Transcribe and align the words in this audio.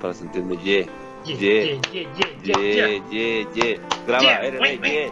para 0.00 0.14
sentirme 0.14 0.56
ye. 0.56 0.88
Ye, 1.24 1.36
ye, 1.36 1.80
ye, 1.92 2.08
ye, 2.42 3.02
ye, 3.10 3.46
ye. 3.54 3.80
Graba, 4.06 4.22
ye. 4.24 5.10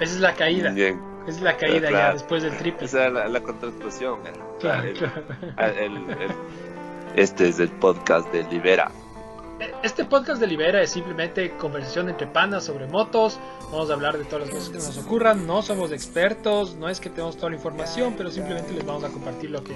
Esa 0.00 0.14
es 0.14 0.20
la 0.20 0.34
caída. 0.34 0.70
Bien. 0.70 1.00
Es 1.26 1.40
la 1.40 1.56
caída 1.56 1.88
claro. 1.88 1.96
ya 1.96 2.12
después 2.12 2.42
del 2.42 2.56
triple. 2.56 2.86
Esa 2.86 3.06
es 3.06 3.12
la, 3.12 3.28
la. 3.28 3.40
Claro, 3.40 4.92
claro. 4.94 5.24
este 7.16 7.48
es 7.48 7.58
el 7.60 7.70
podcast 7.70 8.30
de 8.32 8.42
Libera. 8.44 8.90
Este 9.82 10.04
podcast 10.04 10.42
de 10.42 10.46
Libera 10.46 10.82
es 10.82 10.90
simplemente 10.90 11.56
conversación 11.56 12.10
entre 12.10 12.26
panas 12.26 12.64
sobre 12.64 12.86
motos. 12.86 13.40
Vamos 13.72 13.88
a 13.88 13.94
hablar 13.94 14.18
de 14.18 14.24
todas 14.24 14.42
las 14.42 14.50
cosas 14.50 14.68
que 14.68 14.76
nos 14.76 14.98
ocurran. 14.98 15.46
No 15.46 15.62
somos 15.62 15.90
expertos, 15.90 16.74
no 16.74 16.90
es 16.90 17.00
que 17.00 17.08
tenemos 17.08 17.36
toda 17.36 17.48
la 17.48 17.56
información, 17.56 18.12
pero 18.14 18.30
simplemente 18.30 18.74
les 18.74 18.84
vamos 18.84 19.04
a 19.04 19.08
compartir 19.08 19.50
lo 19.50 19.64
que, 19.64 19.74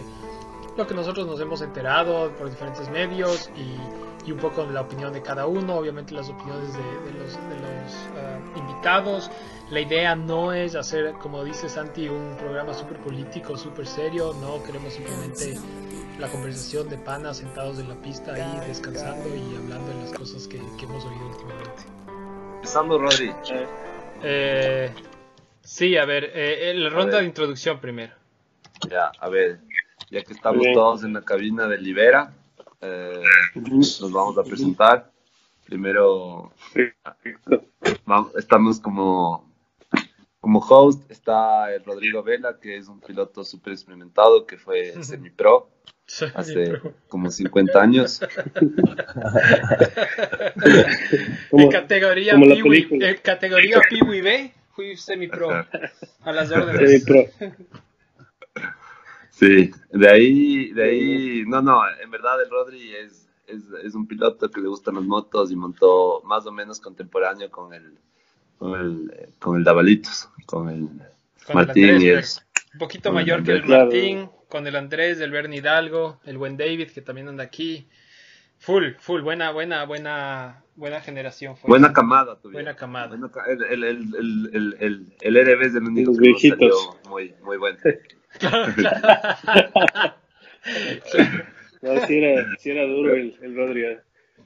lo 0.77 0.87
que 0.87 0.93
nosotros 0.93 1.27
nos 1.27 1.41
hemos 1.41 1.63
enterado 1.63 2.31
por 2.33 2.51
diferentes 2.51 2.91
medios 2.91 3.49
y, 3.57 3.79
y 4.27 4.33
un 4.33 4.39
poco 4.39 4.65
la 4.65 4.83
opinión 4.83 5.13
de 5.13 5.23
cada 5.23 5.47
uno. 5.47 5.77
Obviamente 5.77 6.15
las 6.15 6.29
opiniones 6.29 6.73
de, 6.73 6.79
de 6.79 7.19
los, 7.19 7.33
de 7.33 7.57
los 7.57 8.09
ah, 8.17 8.39
invitados. 8.57 9.31
La 9.71 9.81
idea 9.81 10.15
no 10.15 10.53
es 10.53 10.75
hacer, 10.75 11.15
como 11.15 11.43
dice 11.43 11.69
Santi, 11.69 12.09
un 12.09 12.37
programa 12.37 12.75
súper 12.75 12.99
político, 12.99 13.57
súper 13.57 13.87
serio. 13.87 14.35
No 14.41 14.63
queremos 14.63 14.93
simplemente 14.93 15.59
la 16.19 16.29
conversación 16.29 16.89
de 16.89 16.99
panas 16.99 17.39
sentados 17.39 17.79
en 17.79 17.89
la 17.89 17.97
pista 17.97 18.35
ahí 18.35 18.67
descansando 18.67 19.29
y 19.35 19.57
hablando 19.57 19.89
de 19.89 20.01
las 20.03 20.13
cosas 20.13 20.47
que, 20.47 20.59
que 20.79 20.85
hemos 20.85 21.05
oído 21.05 21.27
últimamente. 21.29 21.83
Empezando, 22.57 22.99
Rodri. 22.99 23.33
Eh, 24.23 24.91
sí, 25.63 25.97
a 25.97 26.05
ver, 26.05 26.25
eh, 26.25 26.71
eh, 26.71 26.75
la 26.75 26.89
ronda 26.91 27.13
ver. 27.13 27.23
de 27.23 27.27
introducción 27.27 27.81
primero. 27.81 28.15
Ya, 28.89 29.13
a 29.19 29.29
ver, 29.29 29.61
ya 30.11 30.23
que 30.23 30.33
estamos 30.33 30.65
todos 30.73 31.05
en 31.05 31.15
la 31.15 31.23
cabina 31.23 31.67
de 31.67 31.79
Libera, 31.79 32.33
eh, 32.85 33.23
nos 33.55 34.13
vamos 34.13 34.39
a 34.39 34.43
presentar. 34.45 35.11
Primero, 35.65 36.53
vamos- 38.05 38.35
estamos 38.37 38.79
como, 38.81 39.51
como 40.41 40.59
host, 40.61 41.11
está 41.11 41.73
el 41.75 41.83
Rodrigo 41.85 42.23
Vela, 42.23 42.59
que 42.61 42.77
es 42.77 42.87
un 42.89 43.01
piloto 43.01 43.43
súper 43.45 43.73
experimentado, 43.73 44.47
que 44.47 44.59
fue 44.59 45.03
semi-pro 45.03 45.71
hace 46.35 46.81
como 47.09 47.31
50 47.31 47.81
años. 47.83 48.21
en 51.53 51.71
categoría 51.71 52.33
como 52.35 52.47
la 52.47 52.55
Piwi- 52.57 53.03
en 53.03 53.17
categoría 53.23 53.81
Piwi 53.89 54.21
B, 54.21 54.53
fui 54.75 54.97
semi-pro 54.97 55.51
a 56.23 56.33
las 56.33 56.51
órdenes. 56.51 57.05
Semi-pro. 57.05 57.55
Sí, 59.37 59.73
de 59.91 60.09
ahí, 60.09 60.73
de 60.73 60.85
ahí, 60.85 61.45
no, 61.45 61.61
no, 61.61 61.81
en 62.01 62.09
verdad 62.09 62.41
el 62.41 62.49
Rodri 62.49 62.95
es, 62.95 63.29
es, 63.49 63.63
es 63.83 63.95
un 63.97 64.07
piloto 64.07 64.49
que 64.49 64.61
le 64.61 64.69
gustan 64.69 64.95
las 64.95 65.03
motos 65.03 65.51
y 65.51 65.57
montó 65.57 66.23
más 66.25 66.47
o 66.47 66.53
menos 66.53 66.79
contemporáneo 66.79 67.51
con 67.51 67.75
el, 67.75 67.99
con 68.59 68.79
el, 68.79 69.29
con 69.41 69.57
el 69.57 69.65
Dabalitos, 69.65 70.31
con 70.47 70.69
el 70.69 70.89
Con 71.47 71.57
Martín 71.57 71.85
el 71.89 72.03
y 72.03 72.07
el, 72.11 72.15
Andrés, 72.19 72.47
Un 72.75 72.79
poquito 72.79 73.11
Con 73.11 73.19
el 73.19 73.25
mayor 73.25 73.43
que 73.43 73.51
el 73.51 73.57
Andrés. 73.59 73.67
Claro. 73.67 73.85
Martín, 73.87 74.31
con 74.49 74.67
el 74.69 74.77
Andrés, 74.77 75.21
el 75.21 75.33
Bernie 75.33 75.59
Hidalgo, 75.59 76.21
el 76.25 76.39
buen 76.39 76.57
David 76.57 76.93
que 76.93 77.03
también 77.03 77.27
anda 77.27 77.43
aquí. 77.43 77.89
Full, 78.61 78.93
full, 79.01 79.23
buena, 79.23 79.51
buena, 79.51 79.85
buena, 79.85 80.63
buena 80.77 81.01
generación. 81.01 81.57
fue. 81.57 81.69
buena 81.69 81.93
camada 81.93 82.39
tuvieron. 82.41 82.65
Buena 82.65 82.77
camada. 82.77 83.17
El, 83.49 83.65
el, 83.65 83.85
el, 83.85 84.15
el, 84.15 84.51
el, 84.55 84.77
el, 84.79 85.17
el 85.21 85.45
RB 85.59 85.63
es 85.63 85.75
el 85.75 85.83
único 85.83 86.13
Los 86.13 86.21
que 86.21 86.29
viejitos. 86.29 86.59
salió 86.59 87.11
muy, 87.11 87.35
muy 87.43 87.57
bueno. 87.57 87.79
Claro, 88.39 88.73
claro. 88.75 90.15
No, 91.83 92.07
sí 92.07 92.17
era, 92.19 92.57
sí 92.59 92.71
era 92.71 92.85
duro 92.85 93.15
el, 93.15 93.37
el 93.43 93.57
Rodri. 93.57 93.85
eh. 93.85 93.99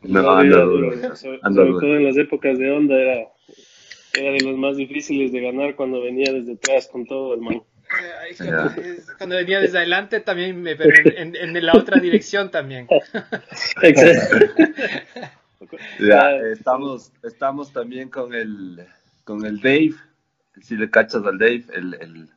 El 0.03 0.12
No, 0.12 0.22
Rodri 0.22 0.47
anda 0.49 0.60
duro. 0.65 0.91
Sobre, 1.16 1.38
anda 1.43 1.62
sobre 1.62 1.69
duro. 1.69 1.81
todo 1.81 1.97
en 1.97 2.04
las 2.04 2.16
épocas 2.16 2.59
de 2.59 2.71
onda 2.71 2.94
era, 2.97 3.28
era 4.15 4.32
de 4.32 4.41
los 4.44 4.56
más 4.56 4.76
difíciles 4.76 5.32
de 5.32 5.41
ganar 5.41 5.75
cuando 5.76 6.00
venía 6.03 6.32
desde 6.32 6.54
atrás 6.54 6.88
con 6.88 7.06
todo, 7.06 7.34
hermano. 7.34 7.65
Ay, 8.21 8.34
cuando, 8.37 8.82
cuando 9.16 9.37
venía 9.37 9.60
desde 9.60 9.78
adelante 9.78 10.20
también, 10.20 10.60
me- 10.60 10.76
pero 10.76 10.93
en, 11.16 11.34
en- 11.37 11.56
en 11.56 11.66
la 11.66 11.72
otra 11.75 11.99
dirección 12.00 12.50
también. 12.50 12.87
Exacto. 13.82 14.37
Ya, 15.99 16.32
eh, 16.32 16.53
estamos, 16.53 17.12
estamos 17.22 17.72
también 17.72 18.09
con 18.10 18.34
el, 18.34 18.84
con 19.25 19.44
el 19.47 19.60
Dave, 19.60 19.94
si 20.60 20.76
le 20.76 20.91
cachas 20.91 21.25
al 21.25 21.38
Dave, 21.38 21.65
el, 21.75 21.94
el, 21.94 22.28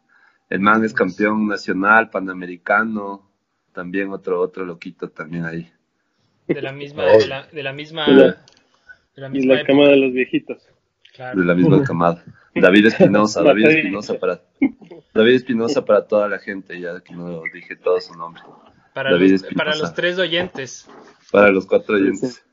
el 0.51 0.59
man 0.59 0.83
es 0.83 0.93
campeón 0.93 1.47
nacional, 1.47 2.09
panamericano, 2.09 3.27
también 3.73 4.11
otro, 4.11 4.39
otro 4.41 4.65
loquito 4.65 5.09
también 5.09 5.45
ahí. 5.45 5.71
De 6.47 6.61
la 6.61 6.73
misma, 6.73 7.05
de 7.05 7.27
la, 7.27 7.47
de 7.47 7.63
la 7.63 7.71
misma, 7.73 8.05
Y 8.07 8.13
la- 8.13 8.25
de 9.15 9.21
la 9.21 9.29
misma 9.29 9.53
la 9.55 9.65
cama 9.65 9.87
de 9.87 9.95
los 9.97 10.13
viejitos. 10.13 10.67
Claro. 11.15 11.39
de 11.39 11.45
la 11.45 11.55
misma 11.55 11.83
camada. 11.83 12.23
David 12.55 12.87
Espinosa, 12.87 13.41
David. 13.43 13.65
Espinosa 13.67 14.19
para 14.19 14.41
David 15.13 15.33
Espinosa 15.35 15.85
para 15.85 16.05
toda 16.07 16.27
la 16.29 16.39
gente, 16.39 16.79
ya 16.79 16.99
que 17.01 17.13
no 17.15 17.41
dije 17.53 17.75
todo 17.77 17.99
su 18.01 18.13
nombre. 18.15 18.41
Para, 18.93 19.11
David 19.11 19.31
los, 19.31 19.43
Espinosa. 19.43 19.55
para 19.65 19.75
los 19.77 19.93
tres 19.93 20.19
oyentes. 20.19 20.89
Para 21.31 21.49
los 21.51 21.65
cuatro 21.65 21.95
oyentes. 21.95 22.43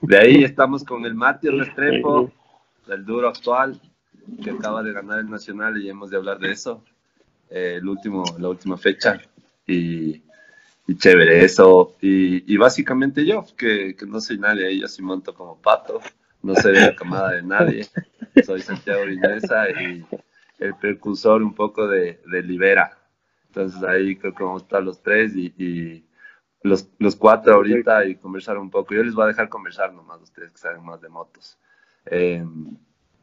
De 0.00 0.18
ahí 0.18 0.44
estamos 0.44 0.84
con 0.84 1.04
el 1.04 1.14
Mati 1.14 1.48
Restrepo, 1.48 2.30
el 2.88 3.04
duro 3.04 3.28
actual, 3.28 3.80
que 4.42 4.50
acaba 4.50 4.82
de 4.82 4.92
ganar 4.92 5.20
el 5.20 5.30
Nacional 5.30 5.80
y 5.80 5.88
hemos 5.88 6.10
de 6.10 6.16
hablar 6.16 6.38
de 6.38 6.52
eso. 6.52 6.84
Eh, 7.50 7.76
el 7.78 7.88
último, 7.88 8.24
la 8.38 8.48
última 8.48 8.76
fecha. 8.76 9.20
Y, 9.66 10.22
y 10.86 10.96
chévere 10.96 11.44
eso. 11.44 11.96
Y, 12.00 12.52
y 12.52 12.56
básicamente 12.56 13.24
yo, 13.24 13.44
que, 13.56 13.94
que 13.96 14.06
no 14.06 14.20
soy 14.20 14.38
nadie 14.38 14.78
yo 14.78 14.88
sí 14.88 15.02
monto 15.02 15.34
como 15.34 15.60
pato. 15.60 16.00
No 16.42 16.54
soy 16.54 16.72
de 16.72 16.80
la 16.80 16.96
camada 16.96 17.32
de 17.32 17.42
nadie. 17.42 17.86
Soy 18.44 18.60
Santiago 18.62 19.04
Vinesa 19.04 19.70
y 19.70 20.04
el 20.58 20.74
precursor 20.76 21.42
un 21.42 21.54
poco 21.54 21.86
de, 21.86 22.22
de 22.26 22.42
Libera. 22.42 22.96
Entonces 23.48 23.82
ahí 23.82 24.16
creo 24.16 24.34
que 24.34 24.44
vamos 24.44 24.62
a 24.62 24.64
estar 24.64 24.82
los 24.82 25.02
tres 25.02 25.34
y, 25.34 25.52
y 25.58 26.04
los, 26.62 26.88
los 26.98 27.16
cuatro 27.16 27.54
ahorita 27.54 28.06
y 28.06 28.16
conversar 28.16 28.56
un 28.58 28.70
poco. 28.70 28.94
Yo 28.94 29.02
les 29.02 29.14
voy 29.14 29.24
a 29.24 29.28
dejar 29.28 29.48
conversar 29.48 29.92
nomás, 29.92 30.22
ustedes 30.22 30.50
que 30.52 30.58
saben 30.58 30.84
más 30.84 31.00
de 31.00 31.08
motos. 31.08 31.58
Eh, 32.06 32.44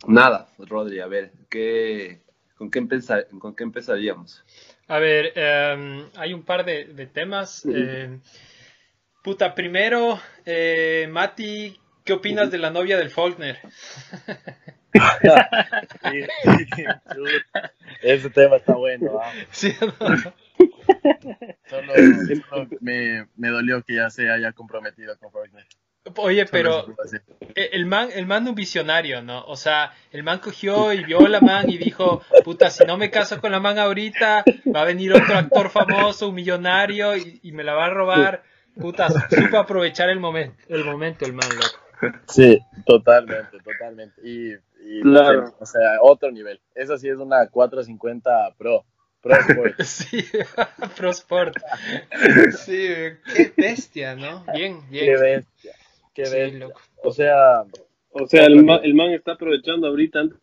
nada, 0.05 0.47
Rodri, 0.59 0.99
a 0.99 1.07
ver, 1.07 1.31
¿qué, 1.49 2.21
con, 2.55 2.69
qué 2.69 2.79
empezar, 2.79 3.27
¿con 3.39 3.55
qué 3.55 3.63
empezaríamos? 3.63 4.43
A 4.87 4.99
ver, 4.99 5.33
em, 5.35 6.05
hay 6.15 6.33
un 6.33 6.43
par 6.43 6.65
de, 6.65 6.85
de 6.85 7.07
temas. 7.07 7.65
em, 7.65 8.21
puta, 9.23 9.55
primero, 9.55 10.19
eh, 10.45 11.07
Mati, 11.09 11.79
¿qué 12.05 12.13
opinas 12.13 12.51
de 12.51 12.57
la 12.57 12.69
novia 12.69 12.97
del 12.97 13.09
Faulkner? 13.09 13.59
Ese 18.01 18.29
tema 18.29 18.57
está 18.57 18.75
bueno. 18.75 19.19
¿ah? 19.21 19.31
Sí, 19.51 19.73
¿no? 19.81 19.93
Solo, 21.69 21.93
solo 22.49 22.67
me, 22.79 23.27
me 23.35 23.49
dolió 23.49 23.83
que 23.83 23.95
ya 23.95 24.09
se 24.09 24.29
haya 24.29 24.53
comprometido 24.53 25.17
con 25.17 25.31
Faulkner. 25.31 25.65
Oye, 26.17 26.45
pero. 26.45 26.85
Eh, 27.55 27.69
El 27.73 27.85
man, 27.85 28.09
el 28.13 28.25
man 28.25 28.47
un 28.47 28.55
visionario, 28.55 29.21
¿no? 29.21 29.43
O 29.45 29.55
sea, 29.55 29.93
el 30.11 30.23
man 30.23 30.39
cogió 30.39 30.93
y 30.93 31.03
vio 31.03 31.25
a 31.25 31.29
la 31.29 31.41
man 31.41 31.69
y 31.69 31.77
dijo, 31.77 32.21
puta, 32.43 32.69
si 32.69 32.85
no 32.85 32.97
me 32.97 33.09
caso 33.11 33.39
con 33.41 33.51
la 33.51 33.59
man 33.59 33.77
ahorita, 33.79 34.43
va 34.73 34.81
a 34.81 34.85
venir 34.85 35.13
otro 35.13 35.35
actor 35.37 35.69
famoso, 35.69 36.29
un 36.29 36.35
millonario, 36.35 37.15
y, 37.17 37.39
y 37.43 37.51
me 37.51 37.63
la 37.63 37.73
va 37.73 37.85
a 37.85 37.89
robar. 37.89 38.43
Puta, 38.79 39.07
supo 39.29 39.57
aprovechar 39.57 40.09
el 40.09 40.19
momento, 40.19 40.55
el 40.69 40.85
momento, 40.85 41.25
el 41.25 41.33
man, 41.33 41.49
loco. 41.49 42.13
Sí, 42.27 42.59
totalmente, 42.85 43.57
totalmente. 43.63 44.21
Y, 44.23 44.53
y, 44.53 45.01
Claro. 45.01 45.55
o 45.59 45.65
sea, 45.65 45.97
otro 46.01 46.29
nivel. 46.31 46.61
Esa 46.75 46.97
sí 46.97 47.09
es 47.09 47.17
una 47.17 47.47
450 47.47 48.53
Pro. 48.57 48.85
Pro 49.19 49.33
Sport. 49.35 49.81
Sí, 49.83 50.23
Pro 50.95 51.09
Sport. 51.09 51.55
Sí, 52.59 52.87
qué 53.35 53.51
bestia, 53.57 54.15
¿no? 54.15 54.45
Bien, 54.53 54.79
Qué 54.91 55.01
bien. 55.01 55.19
bestia. 55.19 55.73
Qué 56.17 56.25
Sí, 56.25 56.51
loco. 56.57 56.81
O 57.03 57.11
sea, 57.11 57.61
O 58.09 58.25
sea, 58.27 58.45
el, 58.45 58.63
ma- 58.65 58.77
el 58.77 58.95
man 58.95 59.11
está 59.11 59.33
aprovechando 59.33 59.87
ahorita 59.87 60.19
antes 60.21 60.39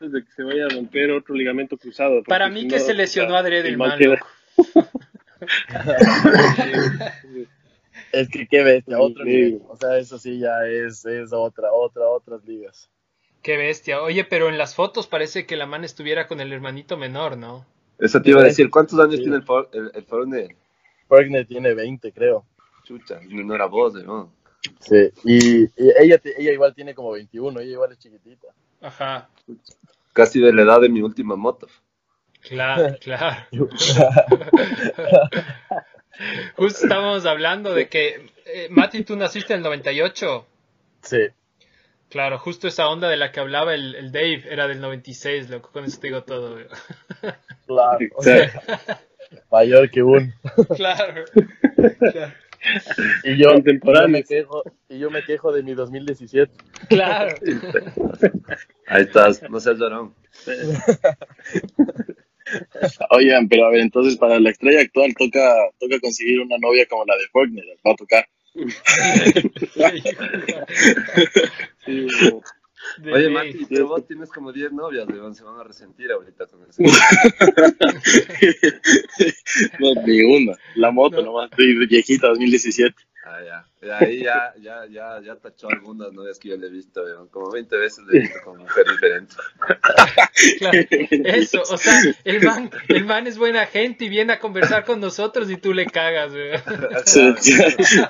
de 0.00 0.24
que 0.24 0.30
se 0.32 0.42
vaya 0.42 0.66
a 0.66 0.68
romper 0.68 1.12
otro 1.12 1.34
ligamento 1.34 1.76
cruzado. 1.76 2.22
Para 2.24 2.48
si 2.48 2.54
mí 2.54 2.64
no, 2.64 2.70
que 2.70 2.80
se 2.80 2.92
lesionó 2.92 3.28
puta, 3.28 3.38
adrede 3.38 3.68
el 3.68 3.78
man, 3.78 3.98
queda- 3.98 4.18
es 8.12 8.28
que 8.28 8.46
qué 8.48 8.64
bestia, 8.64 8.98
otro 8.98 9.22
Sí. 9.24 9.30
nivel. 9.30 9.62
O 9.68 9.76
sea, 9.76 9.96
eso 9.98 10.18
sí 10.18 10.38
ya 10.40 10.66
es, 10.66 11.04
es 11.06 11.32
otra, 11.32 11.72
otra, 11.72 12.08
otras 12.08 12.44
ligas. 12.44 12.90
Qué 13.42 13.56
bestia. 13.56 14.02
Oye, 14.02 14.24
pero 14.24 14.48
en 14.48 14.58
las 14.58 14.74
fotos 14.74 15.06
parece 15.06 15.46
que 15.46 15.56
la 15.56 15.66
man 15.66 15.84
estuviera 15.84 16.26
con 16.26 16.40
el 16.40 16.52
hermanito 16.52 16.96
menor, 16.96 17.36
¿no? 17.36 17.64
Eso 18.00 18.20
te 18.20 18.30
iba 18.30 18.40
a 18.40 18.44
decir, 18.44 18.70
¿cuántos 18.70 18.98
años 18.98 19.16
Sí. 19.16 19.22
tiene 19.22 19.36
el, 19.36 19.44
el, 19.72 19.90
el? 19.94 20.04
Faulkner 21.08 21.46
tiene 21.46 21.74
20, 21.74 22.12
creo. 22.12 22.44
Chucha, 22.84 23.20
no 23.28 23.54
era 23.54 23.66
vos, 23.66 23.94
¿no? 24.04 24.32
Sí, 24.80 25.10
y, 25.24 25.64
y 25.64 25.70
ella, 25.98 26.18
te- 26.18 26.40
ella 26.40 26.52
igual 26.52 26.74
tiene 26.74 26.94
como 26.94 27.12
21, 27.12 27.60
ella 27.60 27.72
igual 27.72 27.92
es 27.92 27.98
chiquitita. 27.98 28.48
Ajá, 28.80 29.28
Casi 30.12 30.40
de 30.40 30.52
la 30.52 30.62
edad 30.62 30.80
de 30.80 30.88
mi 30.88 31.02
última 31.02 31.36
moto. 31.36 31.66
claro, 32.40 32.96
claro. 33.00 33.46
Justo 36.56 36.84
estábamos 36.84 37.26
hablando 37.26 37.74
de 37.74 37.88
que, 37.88 38.30
eh, 38.46 38.68
Mati, 38.70 39.04
tú 39.04 39.16
naciste 39.16 39.52
en 39.52 39.58
el 39.58 39.64
98. 39.64 40.46
Sí, 41.02 41.18
Claro, 42.08 42.38
justo 42.38 42.68
esa 42.68 42.88
onda 42.88 43.08
de 43.08 43.16
la 43.16 43.32
que 43.32 43.40
hablaba 43.40 43.74
el, 43.74 43.96
el 43.96 44.12
Dave 44.12 44.44
era 44.48 44.68
del 44.68 44.80
96, 44.80 45.50
loco, 45.50 45.70
con 45.72 45.84
eso 45.84 45.98
te 46.00 46.06
digo 46.06 46.22
todo. 46.22 46.56
claro. 47.66 47.98
o 48.14 48.22
sea, 48.22 48.62
mayor 49.50 49.90
que 49.90 50.02
uno. 50.04 50.32
claro. 50.76 51.24
claro. 52.12 52.32
Y 53.24 53.36
yo, 53.36 53.54
me 54.08 54.22
quejo, 54.24 54.62
y 54.88 54.98
yo 54.98 55.10
me 55.10 55.22
quejo 55.22 55.52
de 55.52 55.62
mi 55.62 55.74
2017. 55.74 56.52
Claro. 56.88 57.34
Ahí 58.86 59.02
estás, 59.02 59.42
no 59.50 59.60
seas 59.60 59.78
llorón. 59.78 60.14
Oigan, 63.10 63.48
pero 63.48 63.66
a 63.66 63.70
ver, 63.70 63.80
entonces 63.80 64.16
para 64.16 64.38
la 64.38 64.50
estrella 64.50 64.80
actual 64.80 65.14
toca, 65.18 65.54
toca 65.78 65.98
conseguir 66.00 66.40
una 66.40 66.56
novia 66.58 66.86
como 66.86 67.04
la 67.04 67.16
de 67.16 67.26
Faulkner, 67.32 67.64
va 67.86 67.92
a 67.92 67.96
tocar. 67.96 68.26
Sí. 71.84 72.06
De 72.98 73.12
Oye. 73.12 73.28
Mati, 73.30 73.66
pero 73.68 73.88
vos 73.88 74.06
tienes 74.06 74.30
como 74.30 74.52
10 74.52 74.72
novias, 74.72 75.06
weón, 75.08 75.34
se 75.34 75.44
van 75.44 75.58
a 75.60 75.64
resentir 75.64 76.10
ahorita 76.10 76.46
con 76.46 76.60
eso. 76.68 76.82
No, 79.78 79.94
ni 80.06 80.22
una. 80.22 80.56
La 80.74 80.90
moto 80.90 81.22
nomás, 81.22 81.50
estoy 81.50 81.86
viejita 81.86 82.28
2017. 82.28 82.94
Ah, 83.24 83.40
ya. 83.44 83.64
Ahí 83.98 84.22
ya, 84.22 84.54
ya, 84.60 84.86
ya, 84.86 85.20
ya 85.20 85.36
tachó 85.36 85.68
algunas 85.68 86.12
novias 86.12 86.38
que 86.38 86.48
yo 86.50 86.56
le 86.56 86.68
he 86.68 86.70
visto, 86.70 87.02
weón. 87.02 87.28
Como 87.28 87.50
20 87.50 87.76
veces 87.76 88.04
le 88.06 88.18
he 88.18 88.20
visto 88.22 88.38
con 88.44 88.58
mujeres 88.58 88.92
diferentes. 88.92 89.36
Claro, 90.58 90.78
eso, 90.90 91.62
o 91.62 91.78
sea, 91.78 91.98
el 92.24 92.42
man, 92.42 92.70
el 92.88 93.04
man 93.06 93.26
es 93.26 93.38
buena 93.38 93.64
gente 93.66 94.04
y 94.04 94.08
viene 94.10 94.34
a 94.34 94.38
conversar 94.38 94.84
con 94.84 95.00
nosotros 95.00 95.50
y 95.50 95.56
tú 95.56 95.72
le 95.72 95.86
cagas. 95.86 96.32
Sí, 97.06 97.34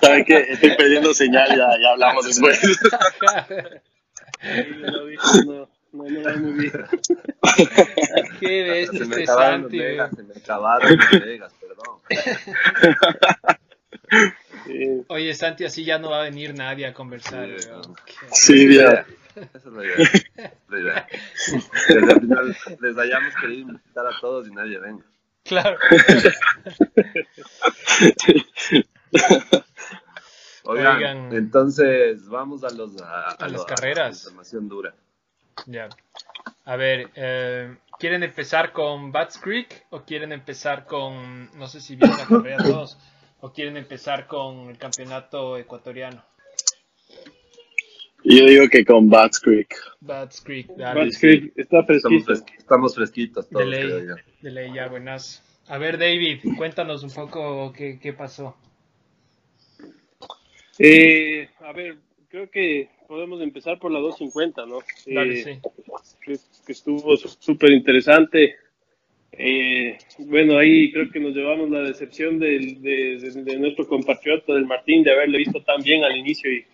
¿Saben 0.00 0.25
qué? 0.25 0.38
Estoy 0.50 0.76
perdiendo 0.76 1.14
señal, 1.14 1.49
ya, 1.50 1.69
ya 1.81 1.90
hablamos 1.93 2.26
después. 2.26 2.61
Sí, 4.40 4.62
lo 4.81 5.05
vi, 5.06 5.17
no, 5.46 5.69
no, 5.93 5.94
no 6.11 6.23
va 6.23 6.37
muy 6.37 6.52
bien. 6.52 6.73
Qué 8.40 8.62
bestia 8.64 8.99
Se 8.99 9.05
me 9.06 9.23
este 9.23 10.06
se 10.17 10.23
me 10.23 10.34
acabaron 10.37 10.99
los 10.99 11.12
megas, 11.25 11.52
perdón. 11.61 12.00
Sí. 14.67 15.05
Oye, 15.08 15.34
Santi, 15.34 15.64
así 15.64 15.84
ya 15.84 15.99
no 15.99 16.11
va 16.11 16.20
a 16.20 16.25
venir 16.25 16.55
nadie 16.55 16.87
a 16.87 16.93
conversar, 16.94 17.49
Sí. 17.58 17.69
Qué- 18.05 18.14
Sí, 18.32 18.75
ya. 18.76 19.06
Esa 19.37 19.58
es 19.58 19.64
la 19.67 19.84
idea. 19.84 19.96
La 20.69 20.78
idea. 20.81 21.06
Que 21.87 21.93
al 21.94 22.20
final 22.20 22.56
les 22.81 22.99
hayamos 22.99 23.34
querido 23.37 23.61
invitar 23.70 24.06
a 24.06 24.20
todos 24.20 24.49
y 24.49 24.52
nadie 24.52 24.78
venga. 24.78 25.05
Claro. 25.44 25.78
Oigan, 30.66 30.96
Oigan. 30.96 31.32
entonces 31.34 32.26
vamos 32.28 32.64
a 32.64 32.70
los 32.70 33.00
a, 33.00 33.30
A 33.30 33.48
las 33.48 33.60
lo- 33.60 33.66
carreras. 33.66 34.24
información 34.24 34.68
dura. 34.68 34.94
Ya. 35.66 35.88
A 36.64 36.76
ver, 36.76 37.10
eh, 37.14 37.76
¿quieren 37.98 38.22
empezar 38.22 38.72
con 38.72 39.10
Bats 39.12 39.38
Creek 39.38 39.86
o 39.90 40.02
quieren 40.02 40.32
empezar 40.32 40.84
con, 40.86 41.50
no 41.58 41.66
sé 41.68 41.80
si 41.80 41.96
vienen 41.96 42.16
la 42.18 42.26
carrera 42.26 42.56
todos, 42.64 42.98
o 43.40 43.52
quieren 43.52 43.76
empezar 43.76 44.26
con 44.26 44.68
el 44.70 44.78
campeonato 44.78 45.56
ecuatoriano? 45.56 46.22
Yo 48.24 48.44
digo 48.46 48.68
que 48.68 48.84
con 48.84 49.08
Bats 49.08 49.38
Creek. 49.38 49.72
Bats 50.00 50.40
Creek, 50.40 50.66
dale, 50.76 51.04
Bats 51.04 51.18
Creek 51.20 51.52
está 51.56 51.78
Estamos, 51.80 51.86
fresquito. 51.86 52.24
fres- 52.26 52.44
estamos 52.58 52.94
fresquitos 52.94 53.48
de 53.48 53.52
todos, 53.52 53.66
ley, 53.66 53.82
creo 53.84 54.00
yo. 54.00 54.14
de 54.42 54.50
ley, 54.50 54.72
ya, 54.74 54.88
buenas. 54.88 55.42
A 55.68 55.78
ver, 55.78 55.96
David, 55.98 56.40
cuéntanos 56.56 57.02
un 57.04 57.10
poco 57.10 57.72
qué, 57.72 57.98
qué 58.00 58.12
pasó. 58.12 58.56
Eh, 60.78 61.49
a 61.61 61.73
ver, 61.73 61.96
creo 62.28 62.50
que 62.50 62.88
podemos 63.08 63.40
empezar 63.40 63.78
por 63.78 63.90
la 63.93 63.99
250, 64.00 64.67
¿no? 64.67 64.78
Dale, 65.06 65.40
Eh, 65.40 65.44
sí. 65.44 65.61
que, 66.25 66.37
que 66.67 66.73
estuvo 66.73 67.17
súper 67.17 67.70
interesante. 67.70 68.56
Eh, 69.32 69.99
bueno, 70.20 70.56
ahí 70.58 70.90
creo 70.93 71.11
que 71.11 71.20
nos 71.20 71.34
llevamos 71.34 71.69
la 71.70 71.81
decepción 71.81 72.38
del- 72.38 72.81
de, 72.81 73.19
de- 73.19 73.43
de 73.43 73.58
nuestro 73.58 73.87
compatriota, 73.87 74.55
del 74.55 74.64
Martín, 74.67 75.02
de 75.02 75.12
haberle 75.12 75.38
visto 75.38 75.62
tan 75.62 75.82
bien 75.82 76.05
al 76.05 76.17
inicio 76.17 76.50
y, 76.52 76.64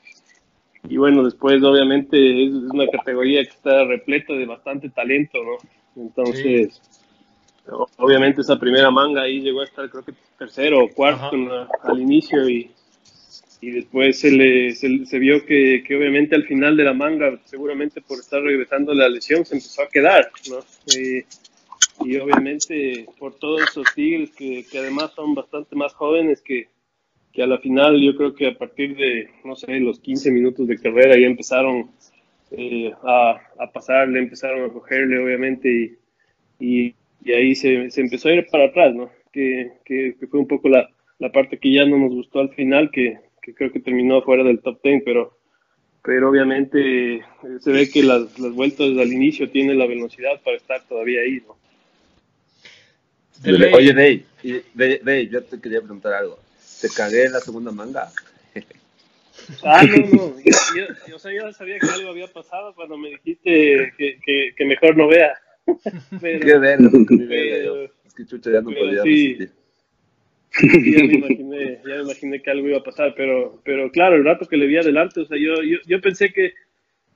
y 0.88 0.96
bueno, 0.96 1.24
después 1.24 1.62
obviamente 1.62 2.44
es 2.44 2.52
una 2.52 2.86
categoría 2.86 3.42
que 3.42 3.50
está 3.50 3.84
repleta 3.84 4.32
de 4.34 4.46
bastante 4.46 4.90
talento, 4.90 5.38
¿no? 5.42 5.56
Entonces, 6.02 6.80
obviamente 7.98 8.40
esa 8.42 8.58
primera 8.58 8.90
manga 8.90 9.22
ahí 9.22 9.40
llegó 9.40 9.60
a 9.60 9.64
estar 9.64 9.88
creo 9.90 10.04
que 10.04 10.12
tercero 10.38 10.84
o 10.84 10.88
cuarto 10.88 11.36
al 11.82 12.00
inicio 12.00 12.48
y, 12.48 12.70
y 13.62 13.70
después 13.70 14.18
se 14.18 14.32
le 14.32 14.74
se, 14.74 15.06
se 15.06 15.18
vio 15.20 15.46
que, 15.46 15.84
que 15.86 15.96
obviamente 15.96 16.34
al 16.34 16.44
final 16.44 16.76
de 16.76 16.82
la 16.82 16.94
manga, 16.94 17.40
seguramente 17.44 18.00
por 18.02 18.18
estar 18.18 18.42
regresando 18.42 18.92
la 18.92 19.08
lesión, 19.08 19.46
se 19.46 19.54
empezó 19.54 19.82
a 19.82 19.88
quedar, 19.88 20.30
¿no? 20.50 20.58
Eh, 20.96 21.24
y 22.04 22.16
obviamente 22.16 23.06
por 23.20 23.36
todos 23.38 23.62
esos 23.62 23.86
tigres 23.94 24.32
que, 24.32 24.66
que 24.68 24.78
además 24.78 25.12
son 25.14 25.36
bastante 25.36 25.76
más 25.76 25.94
jóvenes 25.94 26.42
que, 26.42 26.66
que 27.32 27.44
a 27.44 27.46
la 27.46 27.58
final 27.58 28.02
yo 28.02 28.16
creo 28.16 28.34
que 28.34 28.48
a 28.48 28.58
partir 28.58 28.96
de, 28.96 29.30
no 29.44 29.54
sé, 29.54 29.78
los 29.78 30.00
15 30.00 30.32
minutos 30.32 30.66
de 30.66 30.80
carrera 30.80 31.16
ya 31.16 31.26
empezaron 31.28 31.88
eh, 32.50 32.92
a, 33.04 33.40
a 33.60 33.70
pasarle, 33.72 34.18
empezaron 34.18 34.68
a 34.68 34.72
cogerle 34.72 35.22
obviamente 35.22 35.70
y, 35.70 35.98
y, 36.58 36.94
y 37.24 37.32
ahí 37.32 37.54
se, 37.54 37.92
se 37.92 38.00
empezó 38.00 38.28
a 38.28 38.34
ir 38.34 38.46
para 38.50 38.64
atrás, 38.64 38.92
¿no? 38.92 39.08
Que, 39.32 39.70
que, 39.84 40.16
que 40.18 40.26
fue 40.26 40.40
un 40.40 40.48
poco 40.48 40.68
la, 40.68 40.90
la 41.20 41.30
parte 41.30 41.58
que 41.58 41.72
ya 41.72 41.84
no 41.86 41.96
nos 41.96 42.10
gustó 42.12 42.40
al 42.40 42.50
final, 42.50 42.90
que, 42.90 43.18
que 43.42 43.54
creo 43.54 43.72
que 43.72 43.80
terminó 43.80 44.22
fuera 44.22 44.44
del 44.44 44.60
top 44.60 44.80
10, 44.82 45.02
pero, 45.04 45.36
pero 46.04 46.30
obviamente 46.30 47.16
eh, 47.16 47.22
se 47.60 47.72
ve 47.72 47.90
que 47.90 48.02
las, 48.02 48.38
las 48.38 48.52
vueltas 48.52 48.86
al 48.86 49.12
inicio 49.12 49.50
tienen 49.50 49.78
la 49.78 49.86
velocidad 49.86 50.40
para 50.42 50.56
estar 50.56 50.80
todavía 50.88 51.20
ahí, 51.22 51.42
¿no? 51.46 51.56
De 53.42 53.52
ley. 53.52 53.74
Oye, 53.74 53.92
Dave, 53.92 54.24
Dave, 54.74 55.00
Dave, 55.02 55.28
yo 55.28 55.42
te 55.42 55.60
quería 55.60 55.80
preguntar 55.80 56.12
algo. 56.14 56.38
¿Te 56.80 56.88
cagué 56.88 57.24
en 57.24 57.32
la 57.32 57.40
segunda 57.40 57.72
manga? 57.72 58.10
Ah, 59.64 59.82
no, 59.82 59.96
no. 59.96 60.36
Yo, 60.38 60.86
yo- 61.08 61.16
o 61.16 61.18
sea, 61.18 61.32
yo 61.32 61.52
sabía 61.52 61.78
que 61.78 61.86
algo 61.88 62.10
había 62.10 62.28
pasado 62.28 62.74
cuando 62.74 62.96
me 62.96 63.10
dijiste 63.10 63.92
que, 63.98 64.18
que, 64.24 64.54
que 64.56 64.64
mejor 64.64 64.96
no 64.96 65.08
vea. 65.08 65.32
Pero, 66.20 66.40
Qué 66.46 66.58
verga, 66.58 66.90
Pero- 67.18 67.86
yo. 67.86 67.92
Es 68.06 68.14
que 68.14 68.26
chucha 68.26 68.52
ya 68.52 68.60
no 68.60 68.70
podía 68.70 69.02
sí. 69.02 69.34
resistir. 69.34 69.52
Sí, 70.52 70.90
ya 70.92 71.04
me 71.04 71.14
imaginé, 71.14 71.80
ya 71.84 71.96
me 71.96 72.02
imaginé 72.02 72.42
que 72.42 72.50
algo 72.50 72.68
iba 72.68 72.78
a 72.78 72.82
pasar, 72.84 73.14
pero, 73.16 73.60
pero 73.64 73.90
claro, 73.90 74.16
el 74.16 74.24
rato 74.24 74.46
que 74.46 74.56
le 74.56 74.66
vi 74.66 74.76
adelante, 74.76 75.20
o 75.20 75.26
sea, 75.26 75.38
yo, 75.38 75.62
yo, 75.62 75.78
yo 75.86 76.00
pensé 76.00 76.32
que, 76.32 76.54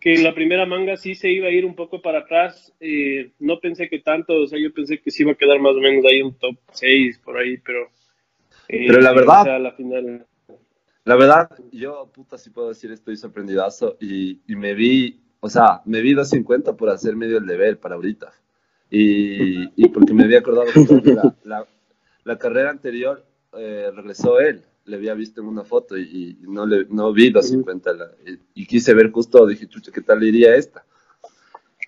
que 0.01 0.15
en 0.15 0.25
la 0.25 0.35
primera 0.35 0.67
manga 0.67 0.97
sí 0.97 1.15
se 1.15 1.31
iba 1.31 1.49
a 1.49 1.53
ir 1.53 1.65
un 1.67 1.77
poco 1.77 2.03
para 2.03 2.21
atrás, 2.21 2.75
eh, 2.81 3.33
no 3.41 3.61
pensé 3.61 3.89
que 3.89 4.01
tanto, 4.01 4.35
o 4.43 4.47
sea, 4.49 4.59
yo 4.61 4.73
pensé 4.75 5.01
que 5.01 5.11
sí 5.11 5.23
iba 5.25 5.33
a 5.33 5.37
quedar 5.37 5.61
más 5.61 5.75
o 5.77 5.81
menos 5.81 6.05
ahí 6.07 6.23
un 6.23 6.39
top 6.39 6.57
6 6.73 7.19
por 7.21 7.39
ahí, 7.39 7.59
pero... 7.59 7.91
eh, 8.69 8.89
Pero 8.89 9.01
la 9.01 9.13
verdad- 9.13 9.43
o 9.43 9.45
sea, 9.45 9.57
a 9.57 9.61
la 9.61 9.73
final... 9.73 10.27
La 11.05 11.15
verdad, 11.17 11.51
yo, 11.71 12.11
puta, 12.13 12.37
sí 12.37 12.51
puedo 12.51 12.69
decir, 12.71 12.91
estoy 12.91 13.17
sorprendidazo 13.17 13.97
y, 14.01 14.41
y 14.47 14.57
me 14.57 14.75
vi, 14.75 15.23
o 15.41 15.49
sea, 15.49 15.81
me 15.85 16.01
vi 16.01 16.15
250 16.15 16.77
por 16.77 16.89
hacer 16.91 17.15
medio 17.15 17.39
el 17.39 17.47
deber 17.47 17.79
para 17.79 17.95
ahorita. 17.95 18.33
Y, 18.91 19.71
y 19.85 19.89
porque 19.91 20.15
me 20.15 20.25
había 20.25 20.41
acordado 20.41 20.67
que 21.03 21.13
la, 21.13 21.37
la, 21.45 21.67
la 22.27 22.37
carrera 22.39 22.71
anterior 22.71 23.25
eh, 23.55 23.91
regresó 23.95 24.39
él, 24.41 24.65
le 24.85 24.97
había 24.97 25.15
visto 25.15 25.41
en 25.41 25.47
una 25.49 25.65
foto 25.65 25.97
y, 25.97 26.39
y 26.43 26.47
no, 26.47 26.67
le, 26.67 26.85
no 26.91 27.13
vi 27.13 27.31
250 27.31 27.93
la- 27.95 28.11
y, 28.27 28.63
y 28.63 28.67
quise 28.67 28.95
ver 28.95 29.11
justo, 29.11 29.47
dije, 29.47 29.67
chucha, 29.69 29.91
¿qué 29.93 30.01
tal 30.03 30.21
le 30.21 30.27
iría 30.27 30.55
esta? 30.57 30.85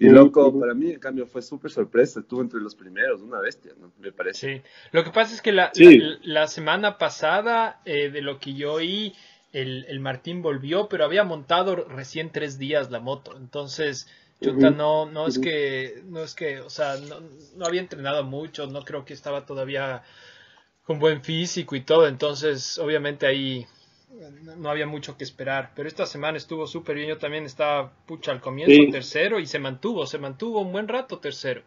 Y 0.01 0.09
loco, 0.09 0.59
para 0.61 0.75
mí, 0.75 0.93
en 0.93 1.01
cambio, 1.01 1.27
fue 1.27 1.43
súper 1.43 1.73
sorpresa, 1.73 2.21
estuvo 2.21 2.41
entre 2.41 2.61
los 2.61 2.77
primeros, 2.77 3.21
una 3.21 3.41
bestia, 3.41 3.73
¿no? 3.81 3.93
Me 3.99 4.13
parece. 4.13 4.39
Sí, 4.39 4.63
lo 4.93 5.03
que 5.03 5.11
pasa 5.11 5.35
es 5.35 5.43
que 5.43 5.51
la, 5.53 5.73
Sí. 5.75 5.99
la, 5.99 6.19
la 6.23 6.47
semana 6.47 6.99
pasada, 6.99 7.81
eh, 7.85 8.09
de 8.11 8.23
lo 8.23 8.39
que 8.39 8.55
yo 8.55 8.75
oí, 8.75 9.15
el, 9.53 9.87
el 9.89 9.99
Martín 9.99 10.41
volvió, 10.41 10.89
pero 10.89 11.05
había 11.05 11.25
montado 11.25 11.75
recién 11.75 12.31
tres 12.31 12.59
días 12.59 12.93
la 12.93 13.01
moto. 13.01 13.37
Entonces, 13.37 14.07
chuta, 14.41 14.71
no, 14.71 15.07
no 15.07 15.27
es 15.27 15.39
que, 15.39 16.03
no 16.07 16.23
es 16.23 16.35
que, 16.35 16.61
o 16.61 16.71
sea, 16.71 16.97
no, 16.97 17.21
no 17.57 17.67
había 17.67 17.81
entrenado 17.81 18.23
mucho, 18.25 18.67
no 18.67 18.83
creo 18.85 19.05
que 19.05 19.15
estaba 19.15 19.45
todavía 19.47 20.03
con 20.85 20.99
buen 20.99 21.23
físico 21.23 21.77
y 21.77 21.81
todo. 21.83 22.07
Entonces, 22.07 22.79
obviamente 22.79 23.27
ahí 23.27 23.67
no- 24.57 24.71
había 24.71 24.87
mucho 24.87 25.17
que 25.17 25.25
esperar. 25.25 25.73
Pero 25.77 25.89
esta 25.89 26.07
semana 26.07 26.39
estuvo 26.39 26.67
súper 26.67 26.97
bien. 26.97 27.09
Yo 27.09 27.19
también 27.19 27.45
estaba, 27.45 27.93
pucha, 28.07 28.33
al 28.33 28.41
comienzo 28.41 28.75
Sí. 28.75 28.91
tercero 28.91 29.39
y 29.41 29.47
se 29.47 29.59
mantuvo, 29.59 30.07
se 30.07 30.19
mantuvo 30.19 30.61
un 30.61 30.73
buen 30.73 30.89
rato 30.89 31.19
tercero. 31.19 31.63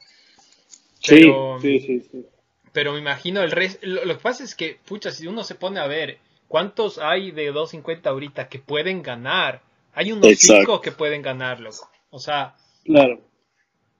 Sí, 0.99 1.21
Pero- 1.21 1.59
sí, 1.61 1.79
sí, 1.79 2.01
sí. 2.11 2.25
Pero 2.73 2.93
me 2.93 2.99
imagino 2.99 3.41
el 3.43 3.51
resto. 3.51 3.85
Lo, 3.85 4.05
lo 4.05 4.15
que 4.17 4.23
pasa 4.23 4.43
es 4.45 4.55
que, 4.55 4.79
pucha, 4.85 5.11
si 5.11 5.27
uno 5.27 5.43
se 5.43 5.55
pone 5.55 5.79
a 5.79 5.87
ver 5.87 6.19
¿cuántos 6.47 6.97
hay 6.99 7.31
de 7.31 7.51
250 7.51 8.09
ahorita 8.09 8.47
que 8.49 8.59
pueden 8.59 9.03
ganar? 9.03 9.61
Hay 9.93 10.11
unos 10.13 10.27
Exacto. 10.27 10.55
cinco 10.61 10.81
que 10.81 10.91
pueden 10.93 11.21
ganar, 11.21 11.59
loco. 11.59 11.89
O 12.11 12.19
sea, 12.19 12.53
Claro. 12.85 13.19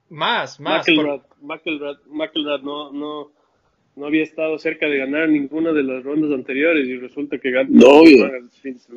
más, 0.10 0.60
más. 0.60 0.86
por- 0.86 0.96
McElrath, 0.96 1.26
McElrath, 1.42 2.06
McElrath 2.08 2.62
no, 2.62 2.92
no, 2.92 3.32
no 3.96 4.06
había 4.06 4.24
estado 4.24 4.58
cerca 4.60 4.86
de 4.86 4.98
ganar 5.00 5.28
ninguna 5.30 5.72
de 5.72 5.84
las 5.84 6.04
rondas 6.04 6.32
anteriores 6.32 6.88
y 6.88 6.98
resulta 6.98 7.38
que 7.40 7.52
ganó 7.52 7.70
No. 7.72 8.04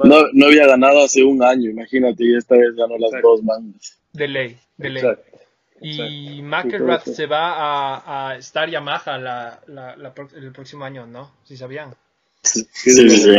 No, 0.05 0.23
no 0.33 0.47
había 0.47 0.67
ganado 0.67 1.03
hace 1.05 1.23
un 1.25 1.43
año, 1.43 1.71
imagínate, 1.71 2.25
y 2.25 2.37
esta 2.37 2.57
vez 2.57 2.75
ganó 2.77 2.99
las 2.99 3.11
Exacto. 3.11 3.29
dos 3.29 3.43
mangas. 3.43 4.01
De 4.13 4.29
ley, 4.29 4.57
de 4.77 4.91
ley. 4.91 5.03
Exacto. 5.03 5.39
Y 5.81 5.91
exacto. 5.91 6.43
McElrath 6.45 6.99
Entonces- 7.01 7.17
se 7.17 7.27
va 7.27 7.53
a, 7.97 8.31
a 8.31 8.37
estar 8.37 8.69
Yamaha 8.71 9.19
la, 9.19 9.61
la, 9.67 9.97
la 9.97 10.15
pro- 10.15 10.29
el 10.35 10.53
próximo 10.53 10.85
año, 10.85 11.07
¿no? 11.07 11.31
Si 11.45 11.57
sabían. 11.57 11.95
Sí, 12.43 12.65
Sí, 12.73 13.09
sí, 13.11 13.31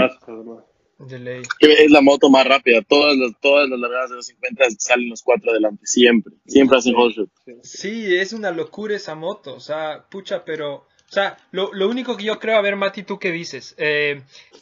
es. 1.00 1.48
Que 1.60 1.88
la 1.90 2.02
moto 2.02 2.30
más 2.30 2.46
rápida, 2.46 2.82
todas 2.82 3.18
las, 3.18 3.32
todas 3.40 3.70
las 3.70 3.80
largadas 3.80 4.10
de 4.10 4.16
los 4.18 4.28
50 4.28 4.66
salen 4.78 5.10
los 5.10 5.24
cuatro 5.24 5.52
adelante, 5.52 5.86
siempre, 5.86 6.34
siempre 6.46 6.78
hacen 6.78 6.96
whole 6.96 7.14
shot. 7.14 7.30
Sí, 7.64 8.16
es 8.16 8.34
una 8.34 8.52
locura 8.52 8.96
esa 8.96 9.16
moto. 9.16 9.56
O 9.56 9.60
sea, 9.60 10.06
pucha, 10.10 10.46
pero. 10.46 10.88
O 11.08 11.14
sea, 11.16 11.38
lo, 11.52 11.72
lo 11.74 11.88
único 11.88 12.18
que 12.18 12.24
yo 12.26 12.40
creo, 12.40 12.58
a 12.58 12.62
ver, 12.62 12.76
Mati, 12.76 13.04
¿tú 13.04 13.20
qué 13.20 13.32
dices? 13.32 13.76
Eh, 13.78 14.22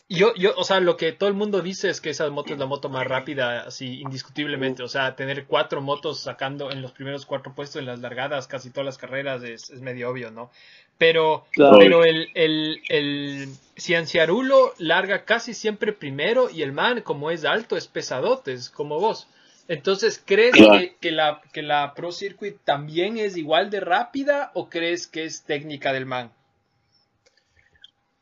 yo, 0.09 0.35
yo, 0.35 0.53
o 0.57 0.63
sea, 0.65 0.81
lo 0.81 0.97
que 0.97 1.13
todo 1.13 1.29
el 1.29 1.35
mundo 1.35 1.61
dice 1.61 1.89
es 1.89 2.01
que 2.01 2.09
esa 2.09 2.29
moto 2.29 2.53
es 2.53 2.59
la 2.59 2.65
moto 2.65 2.89
más 2.89 3.07
rápida, 3.07 3.61
así, 3.61 4.01
indiscutiblemente. 4.01 4.83
O 4.83 4.87
sea, 4.89 5.15
tener 5.15 5.45
cuatro 5.45 5.81
motos 5.81 6.19
sacando 6.19 6.69
en 6.69 6.81
los 6.81 6.91
primeros 6.91 7.25
cuatro 7.25 7.55
puestos 7.55 7.79
en 7.79 7.85
las 7.85 7.99
largadas, 8.01 8.47
casi 8.47 8.69
todas 8.69 8.85
las 8.85 8.97
carreras, 8.97 9.41
es, 9.43 9.69
es 9.69 9.81
medio 9.81 10.09
obvio, 10.09 10.31
¿no? 10.31 10.51
Pero, 10.97 11.45
Claro. 11.53 11.77
pero 11.79 12.03
el, 12.03 12.29
el, 12.35 12.81
el 12.89 13.47
Cianciarulo 13.77 14.73
larga 14.77 15.25
casi 15.25 15.53
siempre 15.53 15.93
primero 15.93 16.49
y 16.49 16.61
el 16.61 16.73
man, 16.73 17.01
como 17.01 17.31
es 17.31 17.45
alto, 17.45 17.77
es 17.77 17.87
pesadote, 17.87 18.53
es 18.53 18.69
como 18.69 18.99
vos. 18.99 19.27
Entonces, 19.67 20.21
¿crees 20.25 20.51
Claro. 20.51 20.71
que, 20.71 20.95
que 20.99 21.11
la, 21.11 21.41
que 21.53 21.61
la 21.61 21.93
Pro 21.95 22.11
Circuit 22.11 22.57
también 22.63 23.17
es 23.17 23.37
igual 23.37 23.69
de 23.69 23.79
rápida 23.79 24.51
o 24.53 24.69
crees 24.69 25.07
que 25.07 25.23
es 25.25 25.43
técnica 25.43 25.93
del 25.93 26.05
man? 26.05 26.31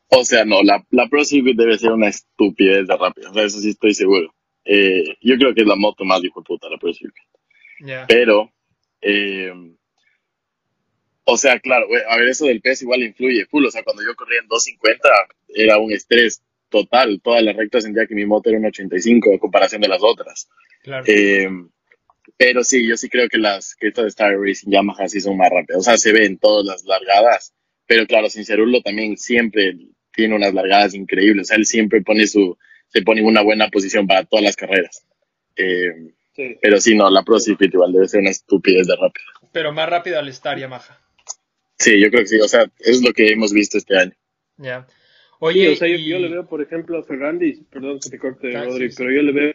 O 0.08 0.24
sea, 0.24 0.44
no, 0.44 0.62
la, 0.62 0.84
la 0.90 1.08
Pro 1.08 1.24
Circuit 1.24 1.56
debe 1.56 1.78
ser 1.78 1.90
una 1.92 2.08
estupidez 2.08 2.86
de 2.86 2.96
rápida, 2.96 3.30
o 3.30 3.34
sea, 3.34 3.44
eso 3.44 3.58
sí 3.60 3.70
estoy 3.70 3.94
seguro. 3.94 4.34
Eh, 4.64 5.16
yo 5.20 5.36
creo 5.36 5.54
que 5.54 5.62
es 5.62 5.66
la 5.66 5.76
moto 5.76 6.04
más 6.04 6.22
hijo 6.22 6.40
de 6.40 6.44
puta, 6.44 6.68
la 6.68 6.78
Pro 6.78 6.92
Circuit. 6.92 7.24
Pero, 8.06 8.52
eh, 9.00 9.52
o 11.24 11.36
sea, 11.36 11.58
claro, 11.60 11.86
a 12.08 12.16
ver, 12.16 12.28
eso 12.28 12.46
del 12.46 12.60
peso 12.60 12.84
igual 12.84 13.02
influye 13.02 13.46
full. 13.46 13.64
O 13.66 13.70
sea, 13.70 13.82
cuando 13.84 14.02
yo 14.04 14.14
corría 14.16 14.40
en 14.40 14.48
250 14.48 15.08
era 15.54 15.78
un 15.78 15.92
estrés 15.92 16.42
total. 16.68 17.20
Todas 17.22 17.42
las 17.42 17.56
rectas 17.56 17.84
sentía 17.84 18.06
que 18.06 18.14
mi 18.14 18.26
moto 18.26 18.50
era 18.50 18.58
un 18.58 18.66
85 18.66 19.34
a 19.34 19.38
comparación 19.38 19.80
de 19.82 19.88
las 19.88 20.02
otras. 20.02 20.48
Claro. 20.82 21.04
Eh, 21.06 21.48
pero 22.36 22.64
sí, 22.64 22.86
yo 22.86 22.96
sí 22.96 23.08
creo 23.08 23.28
que 23.28 23.38
las 23.38 23.74
que 23.76 23.88
estas 23.88 24.04
de 24.04 24.08
Star 24.10 24.36
Racing 24.38 24.70
Yamaha 24.70 25.08
sí 25.08 25.20
son 25.20 25.36
más 25.36 25.50
rápidas. 25.50 25.80
O 25.80 25.82
sea, 25.82 25.96
se 25.96 26.12
ven 26.12 26.38
todas 26.38 26.64
las 26.66 26.84
largadas. 26.84 27.54
Pero 27.86 28.06
claro, 28.06 28.28
Sincerulo 28.30 28.80
también 28.82 29.16
siempre 29.16 29.76
tiene 30.12 30.34
unas 30.34 30.54
largadas 30.54 30.94
increíbles. 30.94 31.42
O 31.42 31.48
sea, 31.48 31.56
él 31.56 31.66
siempre 31.66 32.00
pone 32.02 32.26
su, 32.26 32.56
se 32.88 33.02
pone 33.02 33.20
en 33.20 33.26
una 33.26 33.42
buena 33.42 33.68
posición 33.68 34.06
para 34.06 34.24
todas 34.24 34.44
las 34.44 34.56
carreras. 34.56 35.06
Eh, 35.56 36.14
Sí. 36.34 36.56
pero 36.62 36.80
sí, 36.80 36.94
no, 36.96 37.10
la 37.10 37.22
Pro 37.24 37.38
Circuit 37.38 37.74
igual 37.74 37.92
debe 37.92 38.08
ser 38.08 38.20
una 38.20 38.30
estupidez 38.30 38.86
de 38.86 38.94
rápido. 38.96 39.26
Pero 39.52 39.70
más 39.70 39.86
rápido 39.86 40.18
al 40.18 40.28
estar 40.28 40.58
Yamaha. 40.58 40.98
Sí, 41.78 42.00
yo 42.00 42.08
creo 42.08 42.22
que 42.22 42.28
sí. 42.28 42.40
O 42.40 42.48
sea, 42.48 42.64
es 42.78 43.02
lo 43.02 43.12
que 43.12 43.28
hemos 43.32 43.52
visto 43.52 43.76
este 43.76 43.98
año. 43.98 44.12
Ya. 44.56 44.86
Sí, 44.88 44.94
Oye, 45.40 45.68
o 45.68 45.76
sea, 45.76 45.88
yo, 45.88 45.96
y- 45.96 46.08
yo 46.08 46.18
le 46.18 46.28
veo, 46.28 46.46
por 46.48 46.62
ejemplo, 46.62 46.98
a 46.98 47.02
Ferrandi, 47.04 47.64
perdón 47.70 47.98
que 48.00 48.08
te 48.08 48.18
corte, 48.18 48.56
Ah, 48.56 48.64
Rodri, 48.64 48.86
sí, 48.88 48.92
sí. 48.92 48.96
pero 48.96 49.10
yo 49.14 49.20
le 49.22 49.32
veo, 49.32 49.54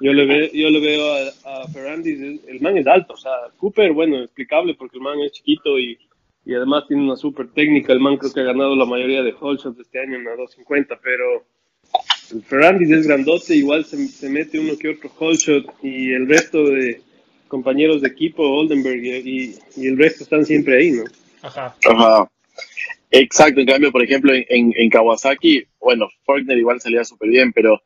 yo 0.00 0.12
le 0.12 0.26
veo, 0.26 0.48
yo 0.52 0.70
le 0.70 0.80
veo 0.80 1.12
a, 1.12 1.62
a 1.62 1.68
Ferrandi, 1.68 2.40
el, 2.46 2.60
man 2.60 2.76
es 2.76 2.86
alto, 2.86 3.14
o 3.14 3.16
sea, 3.16 3.32
Cooper, 3.56 3.92
bueno, 3.92 4.22
explicable 4.22 4.74
porque 4.74 4.98
el 4.98 5.02
man 5.02 5.18
es 5.20 5.32
chiquito 5.32 5.78
y, 5.78 5.98
y 6.44 6.54
además 6.54 6.84
tiene 6.86 7.04
una 7.04 7.16
super 7.16 7.48
técnica, 7.48 7.92
el 7.92 8.00
man 8.00 8.16
creo 8.16 8.32
que 8.32 8.40
ha 8.40 8.44
ganado 8.44 8.76
la 8.76 8.84
mayoría 8.84 9.22
de 9.22 9.32
whole 9.32 9.58
shots 9.58 9.80
este 9.80 10.00
año 10.00 10.16
en 10.16 10.24
la 10.24 10.36
250, 10.36 10.98
pero 11.02 11.44
el 12.32 12.42
Ferrandi 12.42 12.92
es 12.92 13.06
grandote, 13.06 13.56
igual 13.56 13.84
se, 13.84 13.96
se 14.08 14.28
mete 14.28 14.58
uno 14.58 14.76
que 14.78 14.90
otro 14.90 15.10
whole 15.18 15.36
shot 15.36 15.64
y 15.82 16.12
el 16.12 16.28
resto 16.28 16.64
de 16.64 17.00
compañeros 17.48 18.02
de 18.02 18.08
equipo, 18.08 18.42
Oldenburg 18.42 19.02
y, 19.02 19.10
y, 19.10 19.54
y 19.76 19.86
el 19.86 19.96
resto 19.96 20.24
están 20.24 20.44
siempre 20.44 20.78
ahí, 20.78 20.90
¿no? 20.90 21.04
Ajá. 21.42 21.76
Ajá. 21.88 22.30
Exacto, 23.10 23.60
en 23.60 23.66
cambio, 23.66 23.92
por 23.92 24.02
ejemplo, 24.02 24.34
en, 24.34 24.44
en, 24.48 24.72
en 24.76 24.90
Kawasaki, 24.90 25.64
bueno, 25.80 26.08
Faulkner 26.24 26.58
igual 26.58 26.80
salía 26.80 27.04
súper 27.04 27.30
bien, 27.30 27.52
pero 27.52 27.80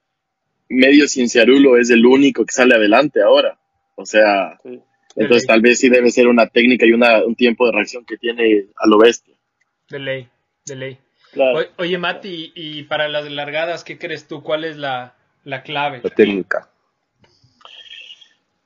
medio 0.71 1.07
Cinciarulo 1.07 1.77
es 1.77 1.91
el 1.91 2.07
único 2.07 2.47
que 2.47 2.53
sale 2.55 2.75
adelante 2.75 3.23
ahora. 3.23 3.59
O 3.97 4.07
sea, 4.07 4.59
Sí. 4.63 4.81
entonces 5.17 5.47
tal 5.47 5.61
vez 5.61 5.79
sí 5.79 5.91
debe 5.91 6.11
ser 6.11 6.27
una 6.29 6.47
técnica 6.47 6.87
y 6.87 6.93
una, 6.93 7.23
un 7.25 7.35
tiempo 7.35 7.67
de 7.67 7.73
reacción 7.73 8.05
que 8.07 8.17
tiene 8.17 8.67
a 8.77 8.87
lo 8.89 8.99
bestia. 8.99 9.35
De 9.91 9.99
ley, 9.99 10.29
de 10.65 10.77
ley. 10.77 10.99
Claro. 11.33 11.59
O- 11.59 11.83
Oye, 11.83 11.99
Mati, 11.99 12.53
y 12.55 12.85
para 12.85 13.09
las 13.09 13.31
largadas, 13.31 13.85
¿qué 13.85 13.99
crees 13.99 14.27
tú? 14.27 14.43
¿Cuál 14.43 14.65
es 14.65 14.77
la, 14.77 15.15
la 15.45 15.63
clave? 15.63 16.01
La 16.03 16.11
técnica. 16.11 16.71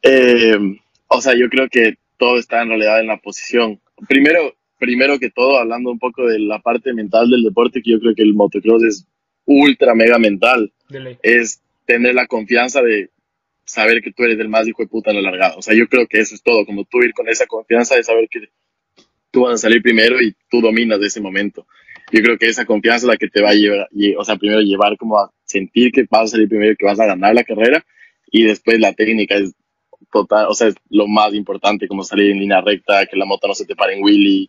Eh, 0.02 0.56
o 1.08 1.20
sea, 1.20 1.34
yo 1.34 1.48
creo 1.48 1.68
que 1.68 1.94
todo 2.18 2.38
está 2.38 2.62
en 2.62 2.68
realidad 2.68 3.00
en 3.00 3.06
la 3.06 3.16
posición. 3.18 3.80
Primero, 4.08 4.54
primero 4.78 5.18
que 5.18 5.30
todo, 5.30 5.58
hablando 5.58 5.90
un 5.90 5.98
poco 5.98 6.26
de 6.26 6.38
la 6.38 6.58
parte 6.60 6.92
mental 6.92 7.30
del 7.30 7.42
deporte, 7.44 7.82
que 7.82 7.90
yo 7.92 8.00
creo 8.00 8.14
que 8.14 8.22
el 8.22 8.34
motocross 8.34 8.82
es 8.84 9.06
ultra 9.46 9.94
mega 9.94 10.18
mental. 10.18 10.72
De 10.88 11.00
ley. 11.00 11.18
es 11.22 11.62
tener 11.86 12.14
la 12.14 12.26
confianza 12.26 12.82
de 12.82 13.10
saber 13.64 14.02
que 14.02 14.12
tú 14.12 14.24
eres 14.24 14.38
el 14.38 14.48
más 14.48 14.66
hijo 14.68 14.82
de 14.82 14.88
puta 14.88 15.10
en 15.10 15.16
la 15.16 15.22
largada. 15.30 15.56
O 15.56 15.62
sea, 15.62 15.74
yo 15.74 15.88
creo 15.88 16.06
que 16.06 16.20
eso 16.20 16.34
es 16.34 16.42
todo, 16.42 16.66
como 16.66 16.84
tú 16.84 17.02
ir 17.02 17.12
con 17.14 17.28
esa 17.28 17.46
confianza 17.46 17.96
de 17.96 18.02
saber 18.04 18.28
que 18.30 18.40
tú 19.30 19.42
vas 19.42 19.54
a 19.54 19.58
salir 19.58 19.82
primero 19.82 20.20
y 20.20 20.34
tú 20.50 20.60
dominas 20.60 21.00
de 21.00 21.06
ese 21.08 21.20
momento. 21.20 21.66
Yo 22.12 22.22
creo 22.22 22.38
que 22.38 22.46
esa 22.48 22.64
confianza 22.64 23.06
es 23.06 23.10
la 23.10 23.16
que 23.16 23.28
te 23.28 23.42
va 23.42 23.50
a 23.50 23.54
llevar, 23.54 23.88
lle- 23.92 24.14
o 24.18 24.24
sea, 24.24 24.36
primero 24.36 24.60
llevar 24.60 24.96
como 24.96 25.18
a 25.18 25.30
sentir 25.44 25.90
que 25.92 26.04
vas 26.10 26.24
a 26.24 26.26
salir 26.28 26.48
primero 26.48 26.72
y 26.72 26.76
que 26.76 26.86
vas 26.86 27.00
a 27.00 27.06
ganar 27.06 27.34
la 27.34 27.44
carrera 27.44 27.84
y 28.30 28.44
después 28.44 28.78
la 28.80 28.92
técnica 28.92 29.36
es 29.36 29.54
total, 30.12 30.46
o 30.48 30.54
sea, 30.54 30.68
es 30.68 30.74
lo 30.90 31.08
más 31.08 31.34
importante, 31.34 31.88
como 31.88 32.04
salir 32.04 32.30
en 32.30 32.40
línea 32.40 32.60
recta, 32.60 33.06
que 33.06 33.16
la 33.16 33.24
moto 33.24 33.48
no 33.48 33.54
se 33.54 33.64
te 33.66 33.74
pare 33.74 33.96
en 33.96 34.04
wheelie, 34.04 34.48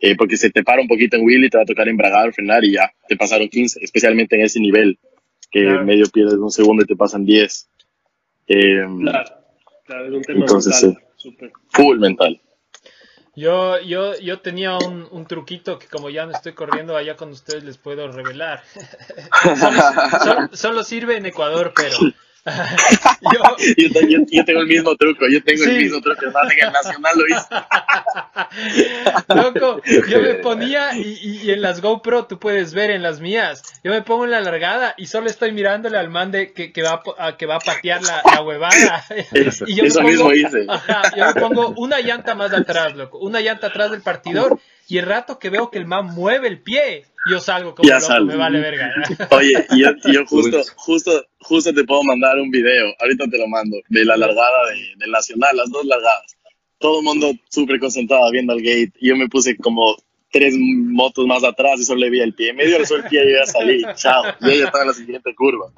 eh, 0.00 0.16
porque 0.16 0.36
se 0.36 0.50
te 0.50 0.62
para 0.64 0.82
un 0.82 0.88
poquito 0.88 1.16
en 1.16 1.24
wheelie, 1.24 1.50
te 1.50 1.58
va 1.58 1.62
a 1.62 1.66
tocar 1.66 1.88
embragar, 1.88 2.32
frenar 2.32 2.64
y 2.64 2.72
ya, 2.72 2.90
te 3.08 3.16
pasaron 3.16 3.48
15, 3.48 3.80
especialmente 3.82 4.34
en 4.36 4.42
ese 4.42 4.58
nivel, 4.60 4.98
que 5.54 5.62
Claro. 5.62 5.84
medio 5.84 6.04
pierdes 6.06 6.34
un 6.34 6.50
segundo 6.50 6.82
y 6.82 6.86
te 6.86 6.96
pasan 6.96 7.24
10. 7.24 7.68
Eh, 8.48 8.84
Claro, 9.02 9.30
claro, 9.86 10.06
es 10.06 10.12
un 10.12 10.22
tema 10.22 10.40
Entonces, 10.40 10.82
mental, 10.82 11.04
súper. 11.16 11.52
Full 11.68 11.98
mental. 12.00 12.40
Yo, 13.36 13.80
yo, 13.80 14.18
yo 14.18 14.40
tenía 14.40 14.76
un, 14.76 15.06
un 15.10 15.26
truquito 15.26 15.78
que 15.78 15.86
como 15.86 16.10
ya 16.10 16.26
no 16.26 16.32
estoy 16.32 16.52
corriendo 16.54 16.96
allá 16.96 17.14
con 17.16 17.30
ustedes 17.30 17.62
les 17.64 17.78
puedo 17.78 18.10
revelar. 18.10 18.62
solo, 19.60 19.80
solo- 20.24 20.48
solo 20.52 20.82
sirve 20.84 21.16
en 21.16 21.26
Ecuador, 21.26 21.72
pero 21.74 21.96
yo, 22.44 23.56
yo, 23.76 23.92
te- 23.92 24.10
yo- 24.10 24.20
yo 24.30 24.44
tengo 24.44 24.60
el 24.60 24.66
mismo 24.66 24.94
truco, 24.96 25.26
yo 25.28 25.42
tengo 25.42 25.64
Sí. 25.64 25.70
el 25.70 25.76
mismo 25.84 26.00
truco, 26.00 26.20
más 26.32 26.52
en 26.52 26.66
el 26.66 26.72
Nacional 26.72 27.12
lo 27.16 27.26
hice. 27.26 27.46
Loco, 29.34 29.80
yo 30.08 30.20
me 30.20 30.34
ponía 30.34 30.96
y, 30.96 31.18
y- 31.22 31.40
y 31.44 31.50
en 31.52 31.62
las 31.62 31.80
GoPro 31.80 32.26
tú 32.26 32.38
puedes 32.38 32.74
ver 32.74 32.90
en 32.90 33.02
las 33.02 33.20
mías, 33.20 33.62
yo 33.82 33.90
me 33.90 34.02
pongo 34.02 34.24
en 34.24 34.30
la 34.32 34.40
largada 34.40 34.94
y 34.96 35.06
solo 35.06 35.28
estoy 35.28 35.52
mirándole 35.52 35.98
al 35.98 36.10
man 36.10 36.30
de 36.30 36.52
que, 36.52 36.72
que 36.72 36.82
va, 36.82 37.02
a 37.18 37.36
que 37.36 37.46
va 37.46 37.56
a 37.56 37.60
patear 37.60 38.02
la, 38.02 38.22
la 38.32 38.42
huevada. 38.42 39.04
Eso, 39.32 39.64
y 39.68 39.74
yo 39.76 39.82
me 39.82 39.88
eso 39.88 40.00
pongo, 40.00 40.10
mismo 40.10 40.32
hice. 40.32 40.66
Ajá, 40.68 41.02
yo 41.16 41.26
me 41.26 41.34
pongo 41.34 41.68
una 41.76 42.00
llanta 42.00 42.34
más 42.34 42.52
atrás, 42.52 42.94
loco, 42.96 43.18
una 43.18 43.40
llanta 43.40 43.68
atrás 43.68 43.90
del 43.90 44.02
partidor 44.02 44.58
y 44.88 44.98
el 44.98 45.06
rato 45.06 45.38
que 45.38 45.50
veo 45.50 45.70
que 45.70 45.78
el 45.78 45.86
man 45.86 46.06
mueve 46.06 46.46
el 46.48 46.60
pie, 46.60 47.06
yo 47.30 47.40
salgo 47.40 47.74
como 47.74 47.88
Ya 47.88 47.96
loco, 47.96 48.06
sal. 48.06 48.24
me 48.26 48.36
vale 48.36 48.60
verga. 48.60 48.92
Oye, 49.30 49.66
y 49.70 49.80
yo, 49.82 49.90
yo 50.12 50.26
justo, 50.26 50.60
justo, 50.76 51.26
justo 51.40 51.72
te 51.72 51.84
puedo 51.84 52.02
mandar 52.02 52.38
un 52.38 52.50
video, 52.50 52.94
ahorita 53.00 53.26
te 53.30 53.38
lo 53.38 53.48
mando, 53.48 53.76
de 53.88 54.04
la 54.04 54.16
largada 54.16 54.70
de, 54.70 54.94
del 54.96 55.10
Nacional, 55.10 55.56
las 55.56 55.70
dos 55.70 55.84
largadas. 55.86 56.36
Todo 56.78 56.98
el 56.98 57.04
mundo 57.04 57.32
súper 57.48 57.78
concentrado 57.80 58.30
viendo 58.30 58.52
al 58.52 58.60
gate. 58.60 58.92
Y 59.00 59.08
yo 59.08 59.16
me 59.16 59.28
puse 59.28 59.56
como 59.56 59.96
tres 60.34 60.54
motos 60.58 61.26
más 61.26 61.44
atrás 61.44 61.80
y 61.80 61.84
solo 61.84 62.00
le 62.00 62.10
vi 62.10 62.20
el 62.20 62.34
pie. 62.34 62.52
Me 62.52 62.66
dio 62.66 62.76
el 62.78 62.84
pie 63.08 63.24
y 63.24 63.32
yo 63.32 63.38
ya 63.38 63.46
salí. 63.46 63.82
Chao. 63.94 64.24
Y 64.40 64.50
ella 64.50 64.64
estaba 64.66 64.82
en 64.82 64.88
la 64.88 64.94
siguiente 64.94 65.34
curva. 65.34 65.70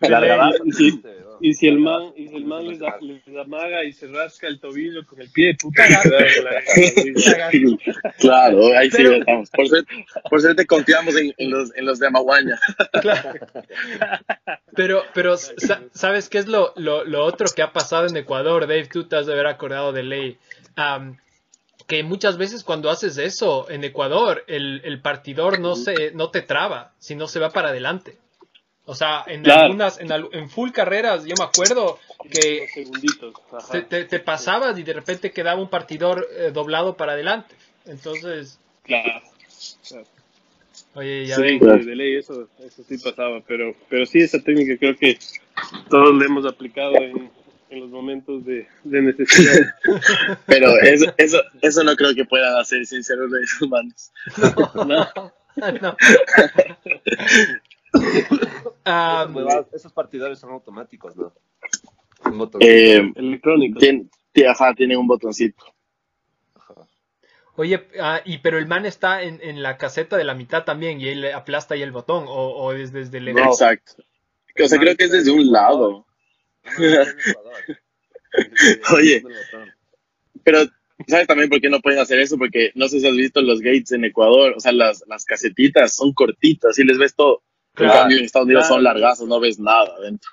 Largada, 0.00 0.50
y, 0.64 0.72
si, 0.72 1.02
y 1.40 1.54
si 1.54 1.68
el 1.68 1.78
man, 1.78 2.12
y 2.16 2.28
si 2.28 2.36
el 2.36 2.44
man 2.44 2.66
les, 2.66 2.78
da- 2.80 2.98
les 3.00 3.22
amaga 3.38 3.84
y 3.84 3.92
se 3.92 4.08
rasca 4.08 4.48
el 4.48 4.58
tobillo 4.60 5.06
con 5.06 5.20
el 5.20 5.30
pie, 5.30 5.56
puta, 5.60 5.84
Claro, 8.18 8.76
ahí 8.76 8.90
sí 8.90 9.02
estamos. 9.04 9.50
Por 9.50 9.68
suerte, 9.68 9.94
por 10.28 10.40
suerte 10.40 10.66
confiamos 10.66 11.16
en, 11.16 11.32
en 11.38 11.50
los, 11.50 11.74
en 11.76 11.86
los 11.86 11.98
de 11.98 12.06
Amaguaña. 12.08 12.58
Claro. 13.00 13.32
Pero, 14.74 15.02
pero 15.14 15.36
sa- 15.36 15.82
¿sabes 15.92 16.28
qué 16.28 16.38
es 16.38 16.46
lo, 16.46 16.72
lo, 16.76 17.04
lo 17.04 17.24
otro 17.24 17.46
que 17.54 17.62
ha 17.62 17.72
pasado 17.72 18.06
en 18.06 18.16
Ecuador? 18.16 18.62
Dave, 18.66 18.86
tú 18.86 19.04
te 19.04 19.16
has 19.16 19.26
de 19.26 19.32
haber 19.32 19.46
acordado 19.46 19.92
de 19.92 20.02
ley. 20.02 20.38
Am, 20.76 21.18
que 21.90 22.04
muchas 22.04 22.38
veces 22.38 22.62
cuando 22.62 22.88
haces 22.88 23.18
eso 23.18 23.68
en 23.68 23.82
Ecuador, 23.82 24.44
el, 24.46 24.80
el 24.84 25.02
partidor 25.02 25.58
no, 25.58 25.74
se, 25.74 26.12
no 26.12 26.30
te 26.30 26.40
traba, 26.40 26.92
sino 27.00 27.26
se 27.26 27.40
va 27.40 27.52
para 27.52 27.70
adelante. 27.70 28.16
O 28.86 28.94
sea, 28.94 29.24
en 29.26 29.44
Claro. 29.44 29.48
algunas, 29.48 29.98
en, 30.00 30.12
al- 30.12 30.28
en 30.32 30.48
full 30.48 30.70
carreras, 30.70 31.24
yo 31.26 31.36
me 31.36 31.42
acuerdo 31.44 31.98
que 32.30 32.68
te, 33.72 33.82
te- 33.82 34.04
te 34.04 34.20
pasabas 34.20 34.78
y 34.78 34.84
de 34.84 34.92
repente 34.92 35.32
quedaba 35.32 35.60
un 35.60 35.68
partidor 35.68 36.28
eh, 36.38 36.52
doblado 36.52 36.96
para 36.96 37.14
adelante. 37.14 37.56
Entonces, 37.86 38.60
Claro. 38.84 39.22
claro. 39.88 40.06
oye, 40.94 41.26
ya 41.26 41.36
Sí, 41.36 41.58
de, 41.58 41.84
de 41.84 41.96
ley, 41.96 42.16
eso, 42.16 42.48
eso 42.60 42.82
sí 42.84 42.98
pasaba, 42.98 43.40
pero, 43.42 43.74
pero 43.88 44.06
sí, 44.06 44.20
esa 44.20 44.40
técnica 44.42 44.78
creo 44.78 44.96
que 44.96 45.18
todos 45.88 46.14
la 46.14 46.24
hemos 46.26 46.46
aplicado 46.46 46.94
en, 46.94 47.30
en 47.70 47.80
los 47.80 47.90
momentos 47.90 48.44
de, 48.44 48.66
de 48.84 49.02
necesidad. 49.02 49.54
Pero 50.46 50.76
eso, 50.82 51.12
eso, 51.16 51.38
eso 51.62 51.84
no 51.84 51.94
creo 51.96 52.14
que 52.14 52.24
puedan 52.24 52.56
hacer 52.58 52.84
sin 52.86 53.02
ser 53.04 53.20
unos 53.20 53.60
humanos. 53.62 54.12
No. 54.86 55.08
No. 55.80 55.96
Ah, 58.84 59.22
Esas 59.24 59.34
huevadas- 59.34 59.66
esos 59.74 59.92
partidarios 59.92 60.38
son 60.38 60.50
automáticos, 60.52 61.16
¿no? 61.16 61.32
Un 62.24 62.38
botón. 62.38 62.60
Eh, 62.64 63.12
Electrónico. 63.16 63.78
tien- 63.78 64.08
tie- 64.32 64.48
ajá, 64.48 64.74
tienen 64.74 64.98
un 64.98 65.06
botoncito. 65.06 65.64
Ajá. 66.54 66.74
Oye, 67.56 67.86
ah, 68.00 68.20
y 68.24 68.38
pero 68.38 68.58
el 68.58 68.66
man 68.66 68.86
está 68.86 69.22
en, 69.22 69.40
en 69.42 69.62
la 69.62 69.76
caseta 69.76 70.16
de 70.16 70.24
la 70.24 70.34
mitad 70.34 70.64
también 70.64 71.00
y 71.00 71.08
él 71.08 71.32
aplasta 71.32 71.74
ahí 71.74 71.82
el 71.82 71.92
botón 71.92 72.24
o, 72.26 72.32
o 72.32 72.72
es 72.72 72.92
desde 72.92 73.20
lejos. 73.20 73.40
No. 73.42 73.48
Exacto. 73.50 74.02
O 74.62 74.68
sea, 74.68 74.78
creo 74.78 74.96
que 74.96 75.04
es 75.04 75.12
desde 75.12 75.30
un 75.30 75.50
lado. 75.50 76.06
Oye. 78.96 79.22
Pero, 80.44 80.60
¿sabes 81.06 81.26
también 81.26 81.48
por 81.48 81.60
qué 81.60 81.68
no 81.68 81.80
pueden 81.80 82.00
hacer 82.00 82.20
eso? 82.20 82.38
Porque 82.38 82.72
no 82.74 82.88
sé 82.88 83.00
si 83.00 83.06
has 83.06 83.16
visto 83.16 83.42
los 83.42 83.60
gates 83.60 83.92
en 83.92 84.04
Ecuador, 84.04 84.54
o 84.56 84.60
sea, 84.60 84.72
las, 84.72 85.04
las 85.06 85.24
casetitas 85.24 85.94
son 85.94 86.12
cortitas 86.12 86.78
y 86.78 86.84
les 86.84 86.98
ves 86.98 87.14
todo. 87.14 87.42
En 87.76 87.88
cambio, 87.88 88.18
en 88.18 88.24
Estados 88.24 88.46
Unidos 88.46 88.66
son 88.66 88.82
largazos, 88.82 89.28
no 89.28 89.40
ves 89.40 89.58
nada 89.58 89.94
adentro. 89.96 90.30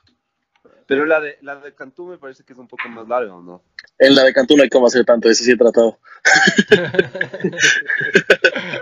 Pero 0.87 1.05
la 1.05 1.19
de, 1.19 1.37
la 1.41 1.55
de 1.57 1.73
Cantú 1.75 2.07
me 2.07 2.17
parece 2.17 2.43
que 2.43 2.53
es 2.53 2.59
un 2.59 2.67
poco 2.67 2.87
más 2.89 3.07
larga, 3.07 3.35
¿o 3.35 3.41
no? 3.41 3.61
En 3.99 4.15
la 4.15 4.23
de 4.23 4.33
Cantú 4.33 4.55
no 4.55 4.63
hay 4.63 4.69
cómo 4.69 4.87
hacer 4.87 5.03
tanto, 5.05 5.29
eso 5.29 5.43
sí 5.43 5.51
he 5.51 5.57
tratado. 5.57 5.99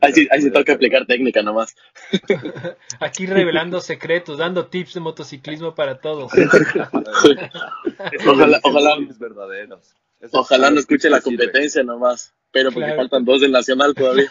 Ahí 0.00 0.12
sí, 0.12 0.28
ahí 0.30 0.40
sí 0.40 0.50
toca 0.50 0.72
aplicar 0.74 1.04
técnica 1.06 1.42
nomás. 1.42 1.74
Aquí 3.00 3.26
revelando 3.26 3.80
secretos, 3.80 4.38
dando 4.38 4.66
tips 4.68 4.94
de 4.94 5.00
motociclismo 5.00 5.74
para 5.74 5.98
todos. 5.98 6.32
Ojalá, 8.26 8.60
ojalá, 8.62 8.94
verdaderos. 9.18 9.94
Ojalá 10.30 10.70
no 10.70 10.80
escuche 10.80 11.10
la 11.10 11.20
sirve. 11.20 11.36
competencia 11.38 11.82
nomás. 11.82 12.32
Pero 12.52 12.70
porque 12.70 12.86
Claro. 12.86 13.02
faltan 13.02 13.24
dos 13.24 13.40
del 13.40 13.50
Nacional 13.52 13.94
todavía. 13.94 14.30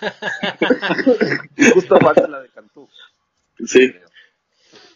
Justo 1.73 1.97
falta 1.99 2.27
la 2.27 2.41
de 2.41 2.49
Cantú. 2.49 2.87
Sí, 3.65 3.91
creo. 3.91 4.07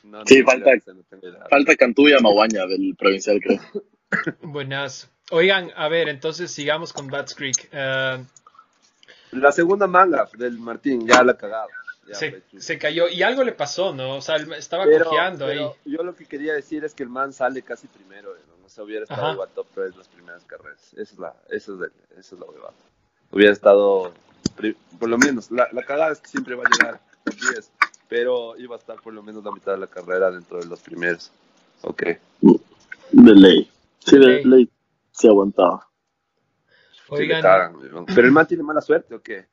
No, 0.07 0.25
Sí, 0.25 0.39
no, 0.41 0.45
falta- 0.45 0.71
no, 0.87 0.93
no 0.93 1.03
tengo 1.09 1.27
idea. 1.27 1.45
falta 1.49 1.75
Cantú 1.75 2.07
y 2.07 2.13
Amaguaña 2.13 2.65
del 2.65 2.95
provincial, 2.97 3.39
creo. 3.41 3.59
Buenas. 4.41 5.09
Oigan, 5.31 5.71
a 5.75 5.87
ver, 5.89 6.07
entonces 6.09 6.49
sigamos 6.51 6.93
con 6.93 7.07
Bats 7.07 7.35
Creek. 7.35 7.67
Eh, 7.71 8.23
La 9.31 9.51
segunda 9.51 9.87
manga 9.87 10.29
del 10.37 10.57
Martín, 10.57 11.05
ya 11.05 11.23
la 11.23 11.33
ha 11.33 11.37
cagado. 11.37 11.67
Ya, 12.07 12.15
se, 12.15 12.41
se 12.57 12.77
cayó 12.77 13.09
y 13.09 13.21
algo 13.21 13.43
le 13.43 13.51
pasó, 13.51 13.93
¿no? 13.93 14.15
O 14.15 14.21
sea, 14.21 14.37
estaba 14.37 14.85
Pero- 14.85 15.05
cojeando 15.05 15.45
pero 15.47 15.75
ahí. 15.85 15.91
Yo 15.91 16.03
lo 16.03 16.15
que 16.15 16.25
quería 16.25 16.53
decir 16.53 16.85
es 16.85 16.93
que 16.93 17.03
el 17.03 17.09
man 17.09 17.33
sale 17.33 17.61
casi 17.63 17.87
primero, 17.87 18.33
¿no? 18.47 18.65
O 18.65 18.69
sea, 18.69 18.85
hubiera 18.85 19.03
estado 19.03 19.33
igual 19.33 19.49
top 19.53 19.67
3 19.75 19.95
las 19.97 20.07
primeras 20.07 20.43
carreras. 20.45 20.93
Esa 20.93 21.01
es 21.01 21.19
la, 21.19 21.33
esa 21.49 21.73
es 21.73 21.79
el- 21.79 21.91
esa 22.17 22.35
es 22.35 22.39
la 22.39 22.45
huevada. 22.45 22.73
Hubiera 23.31 23.51
estado, 23.51 24.13
por 24.99 25.09
lo 25.09 25.17
menos, 25.17 25.51
la, 25.51 25.67
la 25.73 25.83
cagada 25.83 26.13
es 26.13 26.19
que 26.21 26.29
siempre 26.29 26.55
va 26.55 26.63
a 26.65 26.69
llegar 26.69 27.01
top 27.25 27.35
10, 27.53 27.71
pero 28.07 28.57
iba 28.57 28.75
a 28.75 28.79
estar 28.79 29.01
por 29.01 29.13
lo 29.13 29.23
menos 29.23 29.43
la 29.43 29.51
mitad 29.51 29.73
de 29.73 29.79
la 29.79 29.87
carrera 29.87 30.31
dentro 30.31 30.59
de 30.59 30.65
los 30.67 30.81
primeros. 30.81 31.31
Ok. 31.81 32.03
De 33.11 33.35
ley. 33.35 33.70
Sí, 34.00 34.17
de 34.17 34.43
ley 34.46 34.70
se 35.11 35.27
aguantaba. 35.27 35.87
Sí 37.09 37.13
Oigan, 37.13 37.41
cagan. 37.41 37.75
Pero 38.13 38.27
el 38.27 38.31
man 38.33 38.48
tiene 38.48 38.63
mala 38.63 38.81
suerte, 38.81 39.15
¿o 39.15 39.22
qué? 39.22 39.48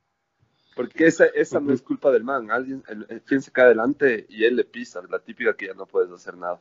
Porque 0.74 1.06
esa, 1.06 1.26
esa 1.26 1.60
no 1.60 1.72
es 1.72 1.82
culpa 1.82 2.10
del 2.10 2.24
man. 2.24 2.50
Alguien, 2.50 2.82
el, 2.88 3.06
el 3.08 3.20
fin 3.22 3.40
se 3.42 3.52
cae 3.52 3.66
adelante 3.66 4.26
y 4.28 4.44
él 4.44 4.56
le 4.56 4.64
pisa. 4.64 5.00
La 5.08 5.20
típica 5.20 5.54
que 5.56 5.66
ya 5.68 5.74
no 5.74 5.86
puedes 5.86 6.10
hacer 6.10 6.36
nada. 6.36 6.60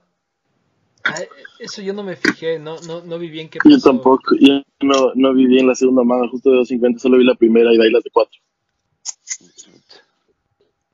ay, 1.03 1.27
eso 1.60 1.82
yo 1.82 1.93
no 1.93 2.03
me 2.03 2.15
fijé, 2.15 2.60
no, 2.60 2.82
no, 2.82 3.01
no 3.03 3.19
vi 3.19 3.29
bien 3.29 3.49
qué 3.49 3.60
Yo 3.63 3.77
pasó. 3.77 3.89
tampoco, 3.91 4.36
yo 4.39 4.62
no, 4.82 5.12
no 5.15 5.34
vi 5.34 5.47
bien 5.47 5.67
la 5.67 5.75
segunda 5.75 6.03
manga, 6.03 6.29
justo 6.29 6.49
de 6.49 6.58
250, 6.58 6.99
solo 6.99 7.17
vi 7.17 7.25
la 7.25 7.36
primera 7.36 7.73
y 7.73 7.77
de 7.77 7.84
ahí 7.86 7.91
las 7.91 8.03
de 8.03 8.12
cuatro. 8.12 8.39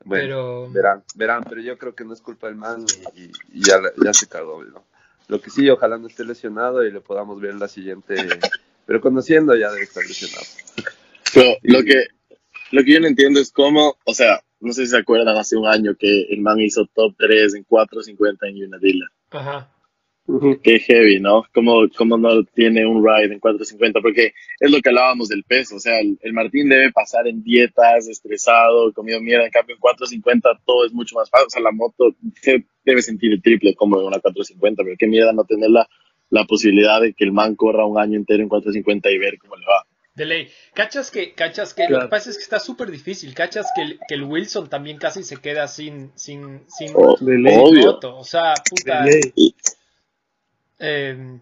Bueno, 0.05 0.23
Pero, 0.23 0.69
verán, 0.71 1.03
verán, 1.15 1.43
pero 1.47 1.61
yo 1.61 1.77
creo 1.77 1.93
que 1.93 2.03
no 2.05 2.13
es 2.13 2.21
culpa 2.21 2.47
del 2.47 2.55
man 2.55 2.85
y, 3.15 3.21
y- 3.23 3.31
y 3.53 3.63
ya, 3.63 3.79
ya 4.03 4.13
se 4.13 4.27
cagó, 4.27 4.63
¿no? 4.63 4.83
Lo 5.27 5.41
que 5.41 5.49
sí, 5.49 5.69
ojalá 5.69 5.97
no 5.97 6.07
esté 6.07 6.23
lesionado 6.25 6.83
y 6.83 6.91
le 6.91 7.01
podamos 7.01 7.39
ver 7.39 7.51
en 7.51 7.59
la 7.59 7.67
siguiente. 7.67 8.15
Pero 8.85 9.01
conociendo 9.01 9.55
ya 9.55 9.69
debe 9.69 9.83
estar 9.83 10.03
lesionado. 10.03 10.45
Pero 11.33 11.55
lo 11.63 11.83
que, 11.83 12.07
lo 12.71 12.83
que 12.83 12.93
yo 12.93 12.99
no 12.99 13.07
entiendo 13.07 13.39
es 13.39 13.51
cómo, 13.51 13.97
o 14.05 14.13
sea, 14.15 14.41
no 14.59 14.73
sé 14.73 14.85
si 14.85 14.91
se 14.91 14.97
acuerdan 14.97 15.37
hace 15.37 15.55
un 15.55 15.67
año 15.67 15.95
que 15.99 16.23
el 16.31 16.41
man 16.41 16.59
hizo 16.59 16.87
top 16.95 17.13
3 17.17 17.53
en 17.55 17.63
450 17.65 18.47
en 18.47 18.63
Unadilla. 18.65 19.05
ajá. 19.31 19.69
Qué 20.63 20.79
heavy, 20.79 21.19
¿no? 21.19 21.43
¿Cómo, 21.53 21.87
cómo 21.97 22.17
no 22.17 22.43
tiene 22.43 22.85
un 22.85 23.03
ride 23.03 23.33
en 23.33 23.39
450? 23.39 23.99
Porque 24.01 24.33
es 24.59 24.71
lo 24.71 24.79
que 24.81 24.89
hablábamos 24.89 25.29
del 25.29 25.43
peso. 25.43 25.75
O 25.75 25.79
sea, 25.79 25.99
el, 25.99 26.17
el 26.21 26.33
Martín 26.33 26.69
debe 26.69 26.91
pasar 26.91 27.27
en 27.27 27.43
dietas, 27.43 28.07
estresado, 28.07 28.93
comido 28.93 29.19
mierda. 29.21 29.45
En 29.45 29.51
cambio, 29.51 29.75
en 29.75 29.79
450 29.81 30.49
todo 30.65 30.85
es 30.85 30.93
mucho 30.93 31.15
más 31.15 31.29
fácil. 31.29 31.47
O 31.47 31.49
sea, 31.49 31.61
la 31.61 31.71
moto 31.71 32.15
se 32.41 32.63
debe 32.85 33.01
sentir 33.01 33.31
el 33.33 33.41
triple 33.41 33.73
como 33.75 33.99
en 33.99 34.05
una 34.07 34.19
450. 34.19 34.83
Pero 34.83 34.95
qué 34.99 35.07
mierda 35.07 35.33
no 35.33 35.43
tener 35.45 35.69
la, 35.69 35.87
la 36.29 36.43
posibilidad 36.45 37.01
de 37.01 37.13
que 37.13 37.23
el 37.25 37.31
man 37.31 37.55
corra 37.55 37.85
un 37.85 37.99
año 37.99 38.17
entero 38.17 38.43
en 38.43 38.49
450 38.49 39.09
y 39.11 39.17
ver 39.17 39.37
cómo 39.39 39.55
le 39.55 39.65
va. 39.65 39.85
De 40.15 40.25
ley. 40.25 40.47
Cachas 40.73 41.11
que, 41.11 41.31
cachas 41.33 41.73
que, 41.73 41.87
lo 41.87 42.01
que 42.01 42.07
pasa 42.07 42.29
es 42.29 42.35
que 42.37 42.43
está 42.43 42.59
súper 42.59 42.91
difícil. 42.91 43.33
Cachas 43.33 43.67
que 43.73 43.81
el, 43.83 43.99
que 44.07 44.15
el 44.15 44.23
Wilson 44.23 44.67
también 44.69 44.97
casi 44.97 45.23
se 45.23 45.37
queda 45.37 45.67
sin, 45.67 46.11
sin, 46.15 46.61
sin 46.67 46.91
O- 46.93 47.15
De 47.21 47.37
ley. 47.37 47.55
obvio. 47.57 47.85
moto. 47.93 48.17
O 48.17 48.23
sea, 48.25 48.53
puta. 48.69 49.03
De 49.05 49.31
ley. 49.35 49.55
Eh, 50.79 51.39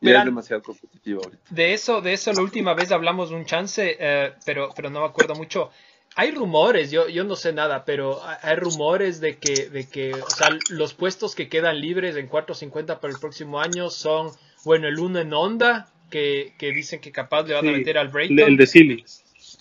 es 0.00 0.24
demasiado 0.24 0.62
competitivo 0.62 1.22
ahorita. 1.24 1.42
de 1.50 1.72
eso, 1.74 2.00
de 2.00 2.12
eso 2.12 2.32
la 2.32 2.42
última 2.42 2.74
vez 2.74 2.90
hablamos 2.90 3.30
un 3.30 3.44
chance, 3.44 3.96
eh, 4.00 4.32
pero, 4.44 4.70
pero 4.74 4.90
no 4.90 5.00
me 5.00 5.06
acuerdo 5.06 5.34
mucho. 5.34 5.70
Hay 6.16 6.30
rumores, 6.32 6.90
yo, 6.90 7.08
yo 7.08 7.24
no 7.24 7.36
sé 7.36 7.52
nada, 7.54 7.84
pero 7.86 8.20
hay- 8.42 8.56
rumores 8.56 9.20
de 9.20 9.38
que, 9.38 9.68
de 9.70 9.88
que, 9.88 10.12
o 10.12 10.28
sea, 10.30 10.50
los 10.70 10.92
puestos 10.92 11.34
que 11.34 11.48
quedan 11.48 11.80
libres 11.80 12.16
en 12.16 12.26
450 12.26 13.00
para 13.00 13.14
el 13.14 13.18
próximo 13.20 13.60
año 13.60 13.88
son, 13.88 14.30
bueno, 14.64 14.88
el 14.88 14.98
uno 14.98 15.20
en 15.20 15.32
Honda, 15.32 15.88
que, 16.10 16.52
que 16.58 16.72
dicen 16.72 17.00
que 17.00 17.12
capaz 17.12 17.44
le 17.46 17.54
van 17.54 17.66
a 17.68 17.72
meter 17.72 17.96
al 17.96 18.08
Brayton. 18.08 18.38
el 18.40 18.56
de 18.58 18.66
Silly. 18.66 19.04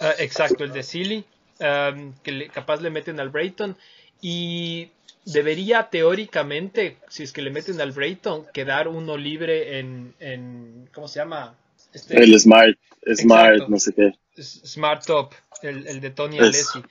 Ah, 0.02 0.14
exacto, 0.20 0.64
el 0.66 0.74
de 0.74 0.84
Silly, 0.84 1.24
um, 1.60 2.14
que 2.24 2.32
le- 2.34 2.50
capaz 2.50 2.82
le 2.82 2.90
meten 2.90 3.20
al 3.22 3.30
Brayton. 3.30 3.78
Y 4.22 4.90
debería 5.26 5.90
teóricamente, 5.90 6.98
si 7.10 7.24
es 7.24 7.32
que 7.32 7.42
le 7.42 7.52
meten 7.52 7.80
al 7.82 7.92
Brayton, 7.92 8.46
quedar 8.54 8.88
uno 8.88 9.18
libre 9.18 9.80
en, 9.80 10.14
en 10.20 10.90
¿cómo 10.94 11.08
se 11.08 11.20
llama? 11.20 11.56
Este, 11.94 12.18
El 12.22 12.40
Smart, 12.40 12.78
Smart, 13.16 13.54
Exacto. 13.54 13.68
no 13.70 13.80
sé 13.80 13.94
qué. 13.94 14.14
Smart 14.42 15.06
Top, 15.06 15.34
el, 15.62 15.88
el 15.88 16.00
de 16.02 16.10
Tony. 16.12 16.40
Alessi. 16.40 16.82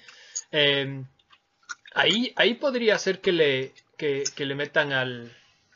Eh, 0.53 1.03
ahí, 1.95 2.33
ahí 2.37 2.55
podría 2.55 2.99
ser 2.99 3.21
que 3.21 3.33
le, 3.33 3.73
que, 3.97 4.25
que 4.37 4.45
le 4.45 4.55
metan 4.55 4.93
al, 4.93 5.35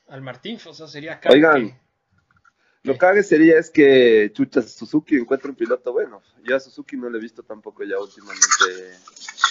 al 0.09 0.21
Martín, 0.21 0.59
o 0.67 0.75
sea, 0.75 0.87
sería 0.89 1.15
acá 1.15 1.31
Oigan. 1.31 1.69
que- 1.71 1.75
Lo 2.83 2.99
cague 2.99 3.23
sería 3.23 3.59
es 3.59 3.71
que 3.71 4.31
Chucha 4.35 4.61
Suzuki 4.63 5.17
encuentra 5.17 5.49
un 5.49 5.57
piloto 5.57 5.93
bueno. 5.93 6.23
Yo 6.45 6.55
a 6.55 6.61
Suzuki 6.61 6.97
no 6.97 7.09
le 7.09 7.19
he 7.19 7.21
visto 7.23 7.43
tampoco 7.43 7.83
ya 7.85 7.99
últimamente 7.99 8.99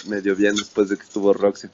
medio 0.06 0.36
bien 0.36 0.54
después 0.54 0.88
de 0.88 0.96
que 0.96 1.02
estuvo 1.02 1.32
Roxy. 1.32 1.68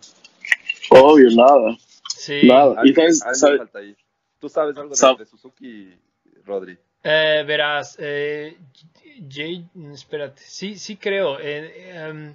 Obvio, 0.90 1.29
nada. 1.37 1.76
sí. 2.16 2.40
Nada. 2.46 2.81
Y 2.85 2.92
sabes, 2.92 3.18
sabes- 3.18 3.59
falta 3.59 3.79
ahí. 3.79 3.96
¿Tú 4.38 4.48
sabes 4.48 4.76
algo 4.76 4.90
de, 4.90 4.96
Sab- 4.96 5.18
de 5.18 5.26
Suzuki, 5.26 5.94
Rodri? 6.44 6.79
Eh, 7.03 7.44
verás, 7.46 7.96
eh, 8.00 8.57
J- 9.31 9.92
espérate, 9.92 10.42
sí, 10.44 10.76
sí 10.76 10.96
creo. 10.96 11.38
eh, 11.40 11.90
em, 11.94 12.35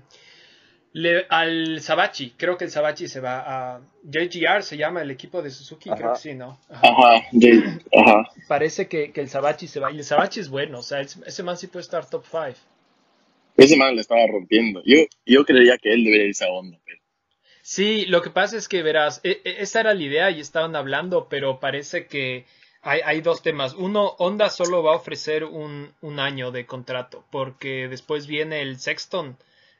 le- 0.93 1.25
al 1.29 1.81
Sabachi, 1.81 2.31
creo 2.37 2.57
que 2.57 2.65
el 2.65 2.71
Sabachi 2.71 3.07
se 3.07 3.19
va 3.19 3.75
a 3.75 3.81
JGR, 4.03 4.61
se 4.63 4.77
llama 4.77 5.01
el 5.01 5.11
equipo 5.11 5.41
de 5.41 5.49
Suzuki, 5.49 5.89
creo 5.89 6.13
que 6.13 6.19
sí, 6.19 6.33
¿no? 6.35 6.59
Ajá. 6.69 6.87
Ajá, 6.87 7.25
de- 7.31 7.79
ajá. 7.95 8.29
Parece 8.47 8.87
que, 8.87 9.11
que 9.11 9.21
el 9.21 9.29
Sabachi 9.29 9.67
se 9.67 9.79
va, 9.79 9.91
y 9.91 9.97
el 9.97 10.03
Sabachi 10.03 10.39
es 10.39 10.49
bueno, 10.49 10.79
o 10.79 10.83
sea, 10.83 11.01
es- 11.01 11.17
ese 11.25 11.43
man 11.43 11.57
sí 11.57 11.67
puede 11.67 11.81
estar 11.83 12.07
top 12.09 12.23
5. 12.29 12.57
Ese 13.57 13.75
man 13.77 13.95
le 13.95 14.01
estaba 14.01 14.21
rompiendo. 14.27 14.81
Yo, 14.85 14.97
yo 15.25 15.43
creería 15.45 15.77
que 15.77 15.91
él 15.93 16.03
debería 16.03 16.27
irse 16.27 16.45
a 16.45 16.49
Honda. 16.49 16.77
pero- 16.85 16.99
Sí, 17.67 18.05
lo 18.05 18.21
que 18.21 18.29
pasa 18.29 18.57
es 18.57 18.67
que 18.67 18.83
verás, 18.83 19.21
e- 19.23 19.41
e- 19.43 19.63
esa 19.63 19.79
era 19.79 19.95
la 19.95 20.03
idea 20.03 20.29
y 20.29 20.39
estaban 20.39 20.75
hablando, 20.75 21.27
pero 21.29 21.59
parece 21.59 22.05
que 22.05 22.45
hay, 22.83 23.21
dos 23.21 23.41
temas. 23.41 23.73
Uno, 23.73 24.09
Honda 24.19 24.51
solo 24.51 24.83
va 24.83 24.93
a 24.93 24.97
ofrecer 24.97 25.43
un, 25.45 25.91
año 26.19 26.51
de 26.51 26.67
contrato, 26.67 27.25
porque 27.31 27.87
después 27.87 28.27
viene 28.27 28.61
el 28.61 28.79
Sexton, 28.79 29.35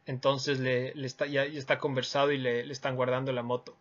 entonces 0.08 0.60
le, 0.60 0.96
le 0.96 1.06
está, 1.06 1.28
ya, 1.28 1.46
ya 1.46 1.60
está 1.60 1.78
conversado 1.78 2.32
y 2.32 2.40
le, 2.40 2.62
están 2.72 2.96
guardando 2.96 3.32
la 3.32 3.44
moto. 3.44 3.78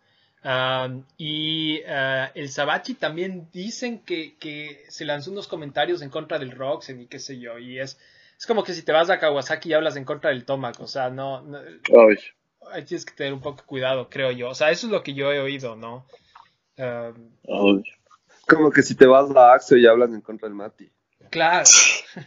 Y 1.17 1.81
uh, 1.85 2.29
el 2.35 2.51
Sabachi 2.51 2.95
también 2.95 3.49
dicen 3.55 4.01
que, 4.01 4.37
que, 4.37 4.85
se 4.89 5.07
lanzó 5.07 5.31
unos 5.31 5.49
comentarios 5.49 6.03
en 6.03 6.11
contra 6.11 6.39
del 6.39 6.51
Roxen 6.51 7.01
y 7.01 7.07
qué 7.07 7.19
sé 7.19 7.39
yo. 7.41 7.59
Y 7.59 7.81
es, 7.81 7.99
es 8.39 8.45
como 8.47 8.65
que 8.65 8.75
si 8.75 8.83
te 8.83 8.93
vas 8.93 9.09
a 9.09 9.19
Kawasaki 9.19 9.71
y 9.71 9.73
hablas 9.73 9.97
en 9.97 10.05
contra 10.05 10.29
del 10.29 10.45
Tomac. 10.45 10.79
O 10.81 10.87
sea, 10.87 11.09
no. 11.09 11.41
no 11.41 11.59
ahí 12.73 12.85
tienes 12.85 13.05
que 13.05 13.15
tener 13.15 13.33
un 13.33 13.41
poco 13.41 13.65
cuidado, 13.67 14.09
creo 14.09 14.31
yo. 14.31 14.51
O 14.51 14.55
sea, 14.55 14.71
eso 14.71 14.87
es 14.87 14.93
lo 14.93 15.03
que 15.03 15.15
yo 15.15 15.33
he 15.33 15.41
oído, 15.41 15.77
¿no? 15.77 16.07
Um, 16.77 17.83
como 18.47 18.71
que 18.71 18.83
si 18.83 18.95
te 18.95 19.07
vas 19.07 19.35
a 19.35 19.55
Axo 19.55 19.77
y 19.77 19.87
hablas 19.87 20.11
en 20.11 20.21
contra 20.21 20.49
del 20.49 20.57
Mati. 20.57 20.91
Claro. 21.31 21.65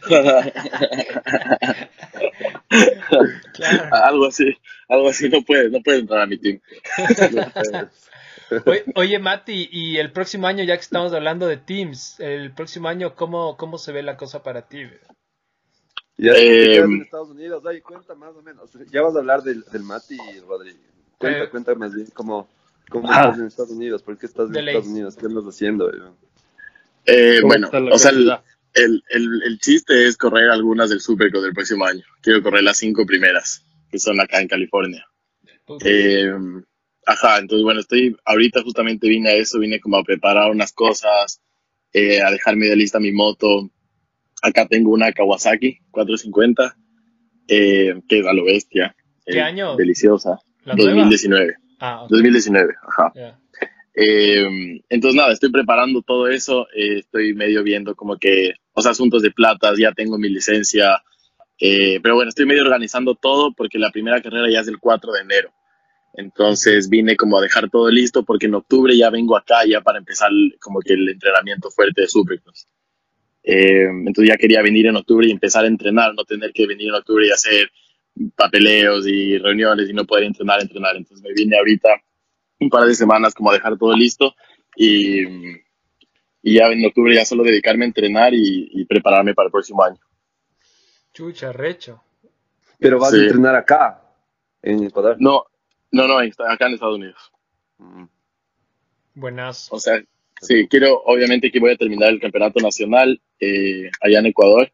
claro. 3.54 3.94
Algo 4.04 4.26
así, 4.26 4.56
algo 4.88 5.08
así 5.08 5.28
no 5.28 5.42
puede, 5.42 5.70
no 5.70 5.80
puede 5.80 6.00
entrar 6.00 6.22
a 6.22 6.26
mi 6.26 6.38
team. 6.38 6.60
Oye, 8.94 9.18
Mati, 9.18 9.68
y 9.70 9.98
el 9.98 10.12
próximo 10.12 10.46
año, 10.46 10.64
ya 10.64 10.76
que 10.76 10.82
estamos 10.82 11.12
hablando 11.12 11.46
de 11.46 11.58
teams, 11.58 12.18
el 12.20 12.52
próximo 12.52 12.88
año, 12.88 13.14
¿cómo, 13.14 13.56
cómo 13.56 13.78
se 13.78 13.92
ve 13.92 14.02
la 14.02 14.16
cosa 14.16 14.42
para 14.42 14.68
ti? 14.68 14.84
Ya 16.18 16.32
eh, 16.32 16.76
en 16.76 17.02
Estados 17.02 17.30
Unidos, 17.30 17.62
ay, 17.66 17.80
cuenta 17.80 18.14
más 18.14 18.34
o 18.34 18.42
menos. 18.42 18.70
Ya 18.90 19.02
vas 19.02 19.14
a 19.14 19.20
hablar 19.20 19.42
del, 19.42 19.64
del 19.72 19.82
Mati, 19.82 20.18
Rodrigo. 20.46 20.78
Cuenta, 21.16 21.44
eh, 21.44 21.48
cuenta 21.48 21.74
más 21.76 21.94
bien 21.94 22.08
cómo, 22.12 22.48
cómo 22.90 23.08
ah. 23.10 23.22
estás 23.22 23.38
en 23.38 23.46
Estados 23.46 23.70
Unidos, 23.70 24.02
por 24.02 24.18
qué 24.18 24.26
estás 24.26 24.50
en 24.50 24.56
Estados 24.56 24.86
Unidos, 24.88 25.16
qué 25.16 25.26
andas 25.26 25.44
haciendo. 25.44 25.90
Eh, 27.06 27.40
bueno, 27.42 27.70
o 27.92 27.98
sea, 27.98 28.10
el, 28.10 28.30
el, 28.74 29.42
el, 29.44 29.58
chiste 29.60 30.06
es 30.06 30.16
correr 30.16 30.50
algunas 30.50 30.90
del 30.90 31.00
Supercross 31.00 31.44
del 31.44 31.54
próximo 31.54 31.86
año. 31.86 32.04
Quiero 32.20 32.42
correr 32.42 32.64
las 32.64 32.76
cinco 32.76 33.06
primeras, 33.06 33.64
que 33.90 33.98
son 33.98 34.20
acá 34.20 34.40
en 34.40 34.48
California. 34.48 35.06
Eh, 35.84 36.32
Ajá, 37.08 37.38
entonces 37.38 37.64
bueno, 37.64 37.80
estoy, 37.80 38.14
ahorita 38.26 38.62
justamente 38.62 39.08
vine 39.08 39.30
a 39.30 39.34
eso, 39.34 39.58
vine 39.58 39.80
como 39.80 39.96
a 39.96 40.04
preparar 40.04 40.50
unas 40.50 40.74
cosas, 40.74 41.40
eh, 41.94 42.20
a 42.20 42.30
dejarme 42.30 42.66
de 42.66 42.76
lista 42.76 43.00
mi 43.00 43.12
moto. 43.12 43.70
Acá 44.42 44.66
tengo 44.66 44.90
una 44.90 45.12
Kawasaki 45.12 45.78
450, 45.90 46.76
eh, 47.48 48.00
que 48.08 48.20
es 48.20 48.26
a 48.26 48.32
lo 48.32 48.44
bestia. 48.44 48.94
¿Qué 49.24 49.40
año? 49.40 49.76
Deliciosa. 49.76 50.38
2019. 50.64 51.56
Ah, 51.80 52.06
2019, 52.08 52.74
ajá. 52.86 53.12
Eh, 53.94 54.80
entonces 54.88 55.16
nada, 55.16 55.32
estoy 55.32 55.50
preparando 55.50 56.02
todo 56.02 56.28
eso, 56.28 56.66
eh, 56.74 56.98
estoy 56.98 57.34
medio 57.34 57.62
viendo 57.62 57.94
como 57.96 58.16
que, 58.16 58.54
sea, 58.76 58.92
asuntos 58.92 59.22
de 59.22 59.30
platas, 59.32 59.76
ya 59.78 59.92
tengo 59.92 60.18
mi 60.18 60.28
licencia, 60.28 61.02
eh, 61.60 61.98
pero 62.00 62.14
bueno, 62.14 62.28
estoy 62.28 62.46
medio 62.46 62.62
organizando 62.62 63.16
todo 63.16 63.52
porque 63.52 63.78
la 63.78 63.90
primera 63.90 64.22
carrera 64.22 64.48
ya 64.50 64.60
es 64.60 64.68
el 64.68 64.78
4 64.78 65.12
de 65.12 65.20
enero. 65.20 65.50
Entonces 66.14 66.88
vine 66.88 67.16
como 67.16 67.38
a 67.38 67.42
dejar 67.42 67.70
todo 67.70 67.90
listo 67.90 68.24
porque 68.24 68.46
en 68.46 68.54
octubre 68.54 68.96
ya 68.96 69.10
vengo 69.10 69.36
acá 69.36 69.64
ya 69.66 69.80
para 69.80 69.98
empezar 69.98 70.30
como 70.60 70.80
que 70.80 70.94
el 70.94 71.08
entrenamiento 71.08 71.70
fuerte 71.70 72.02
de 72.02 72.08
Supercross. 72.08 72.66
Eh, 73.42 73.86
entonces 73.86 74.28
ya 74.28 74.36
quería 74.36 74.62
venir 74.62 74.86
en 74.86 74.96
octubre 74.96 75.26
y 75.26 75.30
empezar 75.30 75.64
a 75.64 75.68
entrenar, 75.68 76.14
no 76.14 76.24
tener 76.24 76.52
que 76.52 76.66
venir 76.66 76.88
en 76.88 76.94
octubre 76.94 77.26
y 77.26 77.30
hacer 77.30 77.70
papeleos 78.36 79.06
y 79.06 79.38
reuniones 79.38 79.88
y 79.88 79.92
no 79.92 80.04
poder 80.04 80.24
entrenar, 80.24 80.60
entrenar. 80.60 80.96
Entonces 80.96 81.22
me 81.22 81.32
vine 81.32 81.56
ahorita 81.56 81.88
un 82.60 82.70
par 82.70 82.86
de 82.86 82.94
semanas 82.94 83.34
como 83.34 83.50
a 83.50 83.54
dejar 83.54 83.78
todo 83.78 83.94
listo 83.94 84.34
y, 84.76 85.22
y 86.42 86.54
ya 86.54 86.66
en 86.68 86.84
octubre 86.84 87.14
ya 87.14 87.24
solo 87.24 87.44
dedicarme 87.44 87.84
a 87.84 87.88
entrenar 87.88 88.32
y, 88.34 88.84
prepararme 88.86 89.34
para 89.34 89.46
el 89.46 89.52
próximo 89.52 89.82
año. 89.82 90.00
Chucha, 91.12 91.52
recho. 91.52 92.02
Pero 92.78 92.98
vas 92.98 93.12
a 93.12 93.16
entrenar 93.16 93.56
acá, 93.56 94.02
en 94.62 94.84
Ecuador. 94.84 95.16
No, 95.18 95.44
no, 95.90 96.06
no, 96.06 96.18
acá 96.18 96.66
en 96.66 96.74
Estados 96.74 96.96
Unidos. 96.96 97.32
Mm. 97.78 98.04
Buenas. 99.14 99.68
O 99.72 99.80
sea, 99.80 100.00
sí, 100.40 100.66
quiero, 100.68 101.02
obviamente 101.04 101.50
que 101.50 101.60
voy 101.60 101.72
a 101.72 101.76
terminar 101.76 102.10
el 102.10 102.20
campeonato 102.20 102.60
nacional 102.60 103.20
eh, 103.40 103.90
allá 104.00 104.18
en 104.20 104.26
Ecuador, 104.26 104.70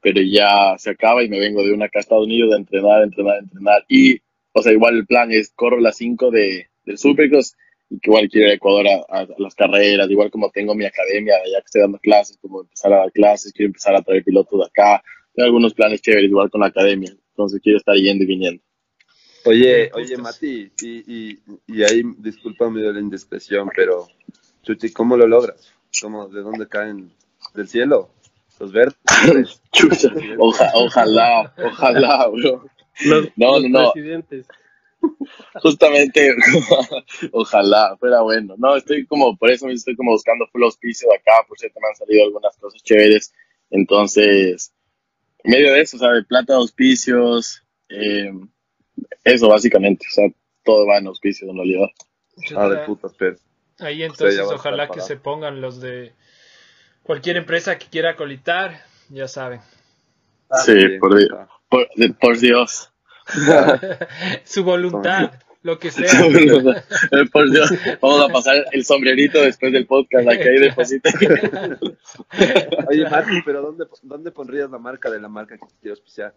pero 0.00 0.20
ya 0.22 0.76
se 0.78 0.90
acaba 0.90 1.22
y 1.22 1.28
me 1.28 1.38
vengo 1.38 1.62
de 1.62 1.72
una 1.72 1.86
acá 1.86 1.98
a 1.98 2.02
Estados 2.02 2.26
Unidos 2.26 2.50
de 2.50 2.56
entrenar, 2.56 3.02
entrenar, 3.02 3.38
entrenar. 3.38 3.84
Y, 3.88 4.20
o 4.52 4.62
sea, 4.62 4.72
igual 4.72 4.96
el 4.96 5.06
plan 5.06 5.32
es 5.32 5.50
corro 5.54 5.80
las 5.80 5.96
5 5.96 6.30
de, 6.30 6.68
del 6.84 6.98
Supercross 6.98 7.56
y 7.90 8.00
que 8.00 8.10
igual 8.10 8.28
quiero 8.28 8.48
ir 8.48 8.52
a 8.52 8.56
Ecuador 8.56 8.86
a, 9.08 9.26
las 9.38 9.54
carreras, 9.54 10.10
igual 10.10 10.30
como 10.30 10.50
tengo 10.50 10.74
mi 10.74 10.84
academia, 10.84 11.34
ya 11.50 11.60
que 11.60 11.66
estoy 11.66 11.80
dando 11.80 11.98
clases, 11.98 12.38
como 12.38 12.62
empezar 12.62 12.92
a 12.92 12.98
dar 12.98 13.12
clases, 13.12 13.52
quiero 13.52 13.68
empezar 13.68 13.94
a 13.94 14.02
traer 14.02 14.24
pilotos 14.24 14.58
de 14.58 14.66
acá. 14.66 15.02
Tengo 15.34 15.46
algunos 15.46 15.74
planes 15.74 16.02
chéveres, 16.02 16.30
igual 16.30 16.50
con 16.50 16.60
la 16.60 16.66
academia, 16.66 17.10
entonces 17.10 17.60
quiero 17.62 17.78
estar 17.78 17.96
yendo 17.96 18.24
y 18.24 18.26
viniendo. 18.26 18.62
Oye, 19.44 19.90
oye, 19.94 20.16
Mati, 20.18 20.70
y, 20.82 20.88
y, 21.06 21.38
y 21.66 21.82
ahí, 21.82 22.02
discúlpame 22.18 22.82
de 22.82 22.92
la 22.92 23.00
indiscreción, 23.00 23.70
pero, 23.74 24.06
Chuchi, 24.68 24.92
¿cómo 24.92 25.16
lo 25.16 25.26
logras? 25.26 25.72
¿Cómo, 26.02 26.28
¿De 26.28 26.42
dónde 26.42 26.68
caen? 26.68 27.10
¿Del 27.54 27.68
cielo? 27.68 28.10
¿Los 28.60 28.70
verdes? 28.70 28.98
Chucha, 29.72 30.12
ojalá, 30.36 31.54
ojalá, 31.56 32.28
bro. 32.28 32.66
Los, 33.06 33.28
no, 33.36 33.60
no, 33.60 33.68
no. 33.70 33.92
Presidentes. 33.92 34.46
Justamente, 35.62 36.34
ojalá 37.32 37.96
fuera 37.96 38.20
bueno. 38.20 38.56
No, 38.58 38.76
estoy 38.76 39.06
como, 39.06 39.34
por 39.38 39.50
eso 39.50 39.64
me 39.64 39.72
estoy 39.72 39.96
como 39.96 40.12
buscando 40.12 40.46
full 40.48 40.64
auspicio 40.64 41.08
de 41.08 41.16
acá, 41.16 41.46
por 41.48 41.58
cierto 41.58 41.80
me 41.80 41.88
han 41.88 41.96
salido 41.96 42.24
algunas 42.24 42.54
cosas 42.58 42.82
chéveres. 42.82 43.32
Entonces, 43.70 44.74
en 45.44 45.50
medio 45.50 45.72
de 45.72 45.80
eso, 45.80 45.96
¿sabes? 45.96 46.26
Plata 46.26 46.52
de 46.52 46.58
auspicios, 46.58 47.64
eh, 47.88 48.34
eso, 49.24 49.48
básicamente. 49.48 50.04
O 50.10 50.14
sea, 50.14 50.28
todo 50.62 50.86
va 50.86 50.98
en 50.98 51.06
auspicio 51.06 51.48
en 51.48 51.56
realidad. 51.56 51.88
Ah, 52.54 52.68
de 52.68 52.76
putas, 52.84 53.14
pero. 53.18 53.38
Ahí 53.80 54.02
entonces, 54.02 54.40
ojalá 54.40 54.88
que 54.88 55.00
se 55.00 55.16
pongan 55.16 55.60
los 55.60 55.80
de 55.80 56.12
cualquier 57.02 57.36
empresa 57.36 57.78
que 57.78 57.86
quiera 57.86 58.16
colitar, 58.16 58.82
ya 59.08 59.28
saben. 59.28 59.60
Ah, 60.50 60.58
sí, 60.58 60.98
por, 60.98 61.16
por, 62.18 62.38
Dios. 62.38 62.90
Su 64.44 64.64
voluntad, 64.64 65.32
lo 65.62 65.78
que 65.78 65.90
sea. 65.90 66.10
por 67.32 67.50
Dios, 67.50 67.70
vamos 68.00 68.28
a 68.28 68.32
pasar 68.32 68.64
el 68.72 68.84
sombrerito 68.84 69.40
después 69.40 69.72
del 69.72 69.86
podcast, 69.86 70.26
la 70.26 70.36
que 70.36 70.48
hay 70.48 70.58
deposita. 70.58 71.10
Oye, 72.88 73.08
Martín, 73.08 73.42
pero 73.44 73.62
¿dónde, 73.62 73.86
¿dónde 74.02 74.30
pondrías 74.30 74.70
la 74.70 74.78
marca 74.78 75.10
de 75.10 75.20
la 75.20 75.28
marca 75.28 75.56
que 75.56 75.66
quieres 75.80 75.98
auspiciar? 76.00 76.34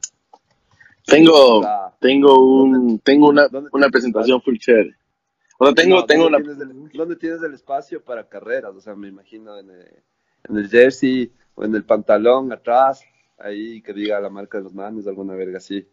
Tengo, 1.06 1.66
tengo 2.00 2.40
un, 2.40 3.00
tengo 3.00 3.30
una, 3.30 3.48
una 3.72 3.90
presentación 3.90 4.42
full 4.42 4.58
chévere. 4.58 4.96
O 5.62 5.66
sea, 5.66 5.76
tengo, 5.76 6.04
tengo 6.08 6.24
¿dónde 6.24 6.38
una. 6.40 6.58
Tienes 6.58 6.76
el, 6.92 6.98
¿Dónde 6.98 7.16
tienes 7.18 7.44
el 7.44 7.54
espacio 7.54 8.04
para 8.04 8.28
carreras? 8.28 8.74
O 8.76 8.82
sea, 8.82 8.96
me 8.96 9.10
imagino 9.10 9.60
en 9.60 9.70
el, 9.70 9.86
en 10.50 10.58
el 10.58 10.68
jersey 10.68 11.32
o 11.54 11.64
en 11.64 11.76
el 11.76 11.84
pantalón 11.84 12.52
atrás, 12.52 13.04
ahí 13.38 13.80
que 13.84 13.94
diga 13.94 14.20
la 14.20 14.32
marca 14.32 14.58
de 14.58 14.64
los 14.64 14.74
manos, 14.74 15.06
alguna 15.06 15.36
verga 15.36 15.60
así. 15.60 15.88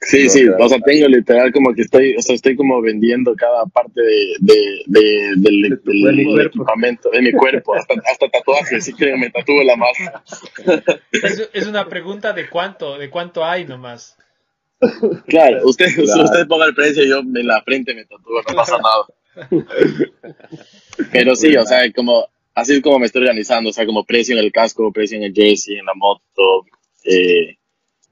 Sí, 0.00 0.30
sí, 0.30 0.48
o 0.48 0.68
sea, 0.68 0.78
tengo 0.78 1.08
literal 1.08 1.52
como 1.52 1.74
que 1.74 1.82
estoy, 1.82 2.16
o 2.16 2.22
sea, 2.22 2.34
estoy 2.34 2.56
como 2.56 2.80
vendiendo 2.80 3.34
cada 3.34 3.66
parte 3.66 4.00
de, 4.00 4.36
de, 4.40 4.82
de 4.86 5.32
del, 5.36 5.80
del, 5.84 6.46
equipamiento, 6.46 7.10
de 7.10 7.20
mi 7.20 7.32
cuerpo, 7.32 7.74
hasta, 7.74 7.94
hasta 8.10 8.28
tatuajes, 8.30 8.82
si 8.82 8.94
quieren 8.94 9.20
me 9.20 9.28
tatúo 9.30 9.62
la 9.62 9.76
masa. 9.76 10.22
Es, 11.12 11.50
es, 11.52 11.66
una 11.66 11.86
pregunta 11.88 12.32
de 12.32 12.48
cuánto, 12.48 12.96
de 12.96 13.10
cuánto 13.10 13.44
hay 13.44 13.66
nomás. 13.66 14.16
Claro, 15.26 15.60
usted, 15.64 15.86
usted 15.98 16.46
ponga 16.46 16.66
el 16.66 16.74
precio 16.74 17.04
y 17.04 17.08
yo 17.08 17.20
en 17.20 17.46
la 17.46 17.62
frente 17.62 17.94
me 17.94 18.04
tatúo, 18.04 18.42
no 18.46 18.54
pasa 18.54 18.76
nada. 18.78 19.06
Pero 21.12 21.34
sí, 21.36 21.56
o 21.56 21.64
sea, 21.64 21.90
como, 21.92 22.26
así 22.54 22.74
es 22.74 22.82
como 22.82 22.98
me 22.98 23.06
estoy 23.06 23.22
organizando, 23.22 23.70
o 23.70 23.72
sea, 23.72 23.86
como 23.86 24.04
precio 24.04 24.36
en 24.36 24.44
el 24.44 24.52
casco, 24.52 24.92
precio 24.92 25.16
en 25.16 25.24
el 25.24 25.34
jersey, 25.34 25.76
en 25.76 25.86
la 25.86 25.94
moto, 25.94 26.66
eh, 27.04 27.56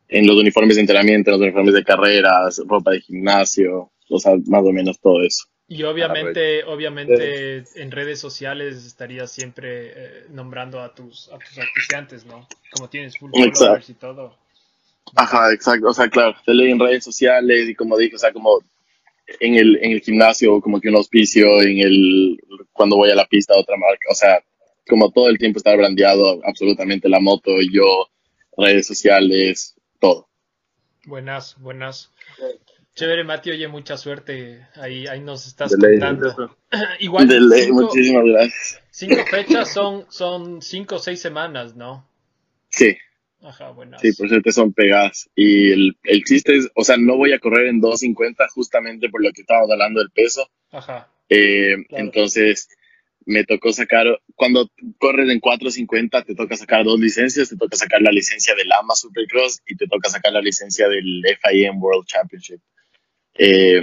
en 0.08 0.26
los 0.26 0.36
uniformes 0.36 0.76
de 0.76 0.82
entrenamiento, 0.82 1.30
en 1.30 1.38
los 1.38 1.42
uniformes 1.42 1.74
de 1.74 1.84
carreras, 1.84 2.60
ropa 2.66 2.92
de 2.92 3.00
gimnasio, 3.00 3.90
o 4.08 4.18
sea, 4.18 4.32
más 4.46 4.64
o 4.64 4.72
menos 4.72 4.98
todo 5.00 5.22
eso. 5.22 5.44
Y 5.66 5.82
obviamente, 5.84 6.62
obviamente 6.64 7.64
en 7.76 7.90
redes 7.90 8.20
sociales 8.20 8.84
estarías 8.84 9.32
siempre 9.32 9.92
eh, 9.94 10.26
nombrando 10.28 10.80
a 10.80 10.94
tus, 10.94 11.30
a 11.32 11.38
tus 11.38 11.58
auspiciantes, 11.58 12.26
¿no? 12.26 12.46
Como 12.70 12.90
tienes 12.90 13.16
full 13.16 13.30
followers 13.30 13.88
y 13.88 13.94
todo. 13.94 14.43
Ajá, 15.16 15.52
exacto. 15.52 15.88
O 15.88 15.94
sea, 15.94 16.08
claro, 16.08 16.34
te 16.44 16.54
leí 16.54 16.70
en 16.70 16.80
redes 16.80 17.04
sociales 17.04 17.68
y 17.68 17.74
como 17.74 17.96
dije, 17.96 18.16
o 18.16 18.18
sea, 18.18 18.32
como 18.32 18.60
en 19.40 19.54
el, 19.54 19.78
en 19.82 19.92
el 19.92 20.00
gimnasio, 20.00 20.60
como 20.60 20.80
que 20.80 20.88
un 20.88 20.96
auspicio, 20.96 21.62
en 21.62 21.78
el, 21.78 22.38
cuando 22.72 22.96
voy 22.96 23.10
a 23.10 23.14
la 23.14 23.26
pista, 23.26 23.54
otra 23.56 23.76
marca. 23.76 24.08
O 24.10 24.14
sea, 24.14 24.42
como 24.88 25.10
todo 25.10 25.28
el 25.28 25.38
tiempo 25.38 25.58
estar 25.58 25.76
brandeado 25.76 26.40
absolutamente 26.44 27.08
la 27.08 27.20
moto, 27.20 27.52
yo, 27.72 28.08
redes 28.56 28.86
sociales, 28.86 29.76
todo. 30.00 30.28
Buenas, 31.06 31.56
buenas. 31.60 32.10
Chévere, 32.94 33.24
Mati, 33.24 33.50
oye, 33.50 33.66
mucha 33.66 33.96
suerte. 33.96 34.66
Ahí, 34.76 35.06
ahí 35.08 35.20
nos 35.20 35.46
estás 35.46 35.74
contando. 35.76 36.56
Igual. 37.00 37.26
De 37.26 37.72
muchísimas 37.72 38.24
gracias. 38.24 38.82
Cinco 38.90 39.24
fechas 39.28 39.72
son, 39.72 40.06
son 40.08 40.62
cinco 40.62 40.96
o 40.96 40.98
seis 41.00 41.20
semanas, 41.20 41.74
¿no? 41.74 42.08
Sí. 42.70 42.96
Ajá, 43.44 43.70
buenas. 43.72 44.00
Sí, 44.00 44.12
por 44.14 44.28
cierto 44.28 44.50
son 44.52 44.72
pegadas. 44.72 45.28
Y 45.34 45.70
el, 45.70 45.96
el 46.04 46.24
chiste 46.24 46.56
es, 46.56 46.70
o 46.74 46.82
sea, 46.82 46.96
no 46.96 47.16
voy 47.16 47.32
a 47.32 47.38
correr 47.38 47.66
en 47.66 47.80
250 47.80 48.48
justamente 48.48 49.10
por 49.10 49.22
lo 49.22 49.30
que 49.32 49.42
estábamos 49.42 49.70
hablando 49.70 50.00
del 50.00 50.10
peso. 50.10 50.48
Ajá. 50.72 51.10
Eh, 51.28 51.76
entonces, 51.90 52.68
me 53.26 53.44
tocó 53.44 53.72
sacar, 53.72 54.06
cuando 54.34 54.70
corres 54.98 55.28
en 55.28 55.40
450, 55.40 56.22
te 56.22 56.34
toca 56.34 56.56
sacar 56.56 56.84
dos 56.84 56.98
licencias, 56.98 57.50
te 57.50 57.56
toca 57.56 57.76
sacar 57.76 58.00
la 58.00 58.12
licencia 58.12 58.54
del 58.54 58.72
AMA 58.72 58.94
Supercross 58.94 59.60
y 59.66 59.76
te 59.76 59.86
toca 59.86 60.08
sacar 60.08 60.32
la 60.32 60.40
licencia 60.40 60.88
del 60.88 61.22
FIM 61.42 61.82
World 61.82 62.06
Championship. 62.06 62.60
Eh, 63.34 63.76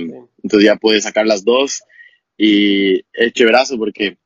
entonces 0.44 0.66
ya 0.66 0.76
puedes 0.76 1.04
sacar 1.04 1.28
las 1.28 1.44
dos 1.44 1.84
y 2.36 3.00
es 3.14 3.34
chéverazo 3.34 3.78
porque 3.78 4.18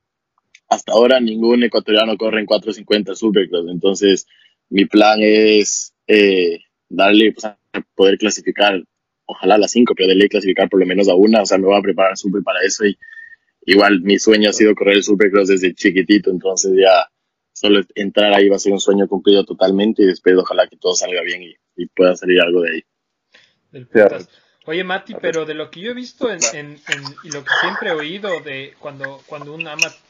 hasta 0.70 0.94
ahora 0.94 1.20
ningún 1.20 1.64
ecuatoriano 1.64 2.16
corre 2.18 2.40
en 2.40 2.46
450 2.46 3.16
Supercross, 3.16 3.70
entonces 3.70 4.28
mi 4.70 4.86
plan 4.86 5.20
es 5.22 5.94
eh, 6.08 6.60
darle, 6.90 7.34
pues, 7.34 7.54
poder 7.96 8.18
clasificar, 8.18 8.82
ojalá 9.26 9.56
a 9.56 9.60
las 9.60 9.72
cinco, 9.72 9.94
pero 9.96 10.14
de 10.14 10.30
clasificar 10.30 10.70
por 10.70 10.80
lo 10.80 10.86
menos 10.86 11.10
a 11.10 11.16
una, 11.16 11.42
o 11.42 11.46
sea, 11.46 11.58
me 11.58 11.66
voy 11.66 11.78
a 11.78 11.82
preparar 11.82 12.18
súper 12.18 12.44
para 12.44 12.62
eso 12.64 12.86
y 12.86 12.98
igual 13.66 14.02
mi 14.02 14.20
sueño 14.20 14.50
ha 14.50 14.54
sido 14.54 14.76
correr 14.76 14.98
el 14.98 15.04
Supercross 15.04 15.50
desde 15.50 15.74
chiquitito, 15.74 16.30
entonces 16.30 16.74
ya 16.78 17.10
solo 17.54 17.82
entrar 17.96 18.34
ahí 18.34 18.50
va 18.50 18.58
a 18.58 18.60
ser 18.60 18.74
un 18.74 18.80
sueño 18.80 19.08
cumplido 19.08 19.46
totalmente 19.46 20.04
y 20.04 20.08
después 20.08 20.36
ojalá 20.38 20.68
que 20.68 20.78
todo 20.78 20.94
salga 20.94 21.22
bien 21.22 21.44
y, 21.44 21.56
pueda 21.96 22.16
salir 22.16 22.42
algo 22.42 22.62
de 22.62 22.72
ahí. 22.72 22.84
Oye, 24.66 24.84
Mati, 24.84 25.14
pero 25.22 25.46
de 25.46 25.54
lo 25.54 25.70
que 25.70 25.82
yo 25.82 25.92
he 25.92 25.94
visto 25.94 26.30
en, 26.32 26.40
y 27.24 27.30
lo 27.30 27.44
que 27.44 27.52
siempre 27.62 27.90
he 27.90 27.94
oído 27.94 28.40
de 28.42 28.74
cuando, 28.80 29.22
cuando 29.28 29.54
un, 29.54 29.68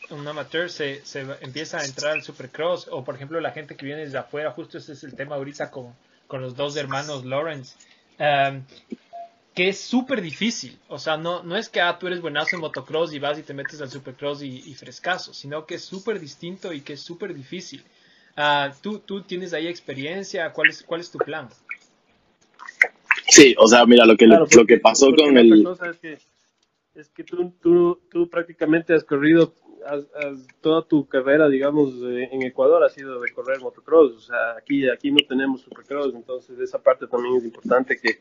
un 0.10 0.28
amateur 0.28 0.70
se, 0.70 1.06
se, 1.06 1.26
empieza 1.42 1.80
a 1.80 1.86
entrar 1.86 2.14
al 2.14 2.24
Supercross, 2.24 2.88
o 2.92 3.04
por 3.04 3.16
ejemplo 3.16 3.40
la 3.40 3.52
gente 3.52 3.76
que 3.76 3.86
viene 3.86 4.02
desde 4.02 4.18
afuera, 4.18 4.52
justo 4.52 4.78
ese 4.78 4.94
es 4.94 5.04
el 5.04 5.16
tema 5.16 5.36
ahorita 5.36 5.72
con, 5.72 5.94
con 6.28 6.42
los 6.42 6.56
dos 6.56 6.76
hermanos 6.78 7.26
Lawrence, 7.26 7.76
um, 8.20 8.64
que 9.54 9.70
es 9.70 9.80
súper 9.80 10.22
difícil. 10.22 10.78
O 10.90 11.00
sea, 11.00 11.18
no, 11.18 11.44
no 11.44 11.56
es 11.56 11.70
que 11.70 11.82
ah, 11.82 11.98
tú 11.98 12.08
eres 12.08 12.22
buenazo 12.22 12.56
en 12.56 12.62
motocross 12.62 13.14
y 13.14 13.20
vas 13.20 13.40
y 13.40 13.44
te 13.44 13.54
metes 13.54 13.82
al 13.82 13.90
supercross 13.90 14.44
y, 14.44 14.64
y 14.66 14.74
frescaso, 14.74 15.34
sino 15.34 15.66
que 15.66 15.76
es 15.76 15.84
súper 15.84 16.20
distinto 16.20 16.74
y 16.74 16.82
que 16.82 16.94
es 16.94 17.02
súper 17.02 17.34
difícil. 17.34 17.84
Uh, 18.38 18.74
¿tú, 18.82 19.00
¿tú, 19.00 19.22
tienes 19.22 19.54
ahí 19.54 19.68
experiencia? 19.68 20.52
¿Cuál 20.52 20.70
es, 20.70 20.84
¿Cuál 20.84 21.00
es 21.00 21.10
tu 21.10 21.18
plan? 21.20 21.48
Sí, 23.28 23.56
o 23.58 23.68
sea, 23.68 23.86
mira, 23.86 24.06
lo 24.06 24.18
que, 24.18 24.28
lo 24.28 24.66
que 24.68 24.78
pasó 24.78 25.08
con 25.16 25.38
el... 25.38 25.64
Cosa 25.64 25.90
es 25.90 25.98
que, 25.98 26.18
es 26.96 27.10
que 27.10 27.24
tú, 27.24 27.54
tú, 27.62 28.02
tú 28.12 28.30
prácticamente 28.30 28.94
has 28.94 29.06
corrido 29.06 29.54
toda 30.62 30.84
tu 30.88 31.08
carrera, 31.08 31.48
digamos, 31.48 31.94
en 32.04 32.44
Ecuador 32.44 32.84
ha 32.84 32.90
sido 32.90 33.22
de 33.22 33.32
correr 33.32 33.60
motocross. 33.60 34.14
O 34.14 34.20
sea, 34.20 34.58
aquí, 34.58 34.90
aquí 34.90 35.12
no 35.12 35.20
tenemos 35.28 35.62
supercross, 35.62 36.14
entonces 36.14 36.60
esa 36.60 36.80
parte 36.80 37.08
también 37.08 37.38
es 37.38 37.46
importante 37.46 37.98
que 38.00 38.20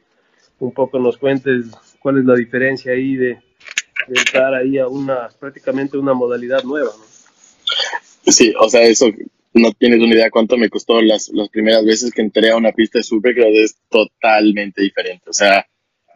un 0.59 0.73
poco 0.73 0.99
nos 0.99 1.17
cuentes 1.17 1.67
cuál 2.01 2.19
es 2.19 2.25
la 2.25 2.35
diferencia 2.35 2.93
ahí 2.93 3.17
de, 3.17 3.39
de 4.09 4.19
entrar 4.19 4.55
ahí 4.55 4.79
a 4.79 4.89
una, 4.89 5.29
prácticamente 5.39 5.99
una 5.99 6.15
modalidad 6.15 6.63
nueva, 6.65 6.91
¿no? 6.97 8.33
Sí, 8.33 8.55
o 8.59 8.69
sea, 8.69 8.83
eso 8.83 9.07
no 9.53 9.73
tienes 9.73 10.01
una 10.01 10.15
idea 10.15 10.31
cuánto 10.31 10.57
me 10.57 10.69
costó 10.69 11.01
las, 11.01 11.29
las 11.33 11.49
primeras 11.49 11.85
veces 11.85 12.13
que 12.13 12.23
entré 12.23 12.51
a 12.51 12.57
una 12.57 12.73
pista 12.73 12.99
de 12.99 13.05
supercross, 13.05 13.55
es 13.55 13.77
totalmente 13.89 14.83
diferente. 14.83 15.29
O 15.29 15.33
sea, 15.33 15.67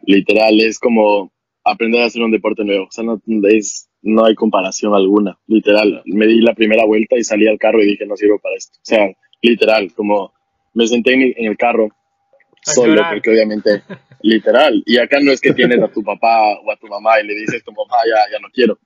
literal, 0.03 0.59
es 0.59 0.79
como 0.79 1.31
aprender 1.63 2.01
a 2.01 2.05
hacer 2.05 2.21
un 2.21 2.31
deporte 2.31 2.63
nuevo. 2.63 2.85
O 2.85 2.91
sea, 2.91 3.03
no, 3.03 3.21
es, 3.47 3.88
no 4.01 4.25
hay 4.25 4.35
comparación 4.35 4.93
alguna. 4.93 5.37
Literal, 5.47 6.01
me 6.05 6.27
di 6.27 6.41
la 6.41 6.53
primera 6.53 6.85
vuelta 6.85 7.17
y 7.17 7.23
salí 7.23 7.47
al 7.47 7.59
carro 7.59 7.81
y 7.81 7.87
dije, 7.87 8.05
no 8.05 8.15
sirvo 8.15 8.39
para 8.39 8.55
esto. 8.55 8.77
O 8.77 8.85
sea, 8.85 9.09
literal, 9.41 9.91
como 9.93 10.33
me 10.73 10.87
senté 10.87 11.13
en, 11.13 11.45
el 11.45 11.57
carro 11.57 11.89
solo, 12.61 13.01
porque 13.09 13.29
obviamente, 13.31 13.83
literal. 14.21 14.81
Y 14.85 14.97
acá 14.97 15.19
no 15.21 15.31
es 15.31 15.41
que 15.41 15.53
tienes 15.53 15.81
a 15.81 15.89
tu 15.89 16.03
papá 16.03 16.59
o 16.63 16.71
a 16.71 16.77
tu 16.77 16.87
mamá 16.87 17.19
y 17.19 17.27
le 17.27 17.35
dices, 17.35 17.63
tu 17.63 17.71
mamá, 17.71 17.97
ya, 18.07 18.31
ya 18.31 18.39
no 18.39 18.49
quiero, 18.51 18.77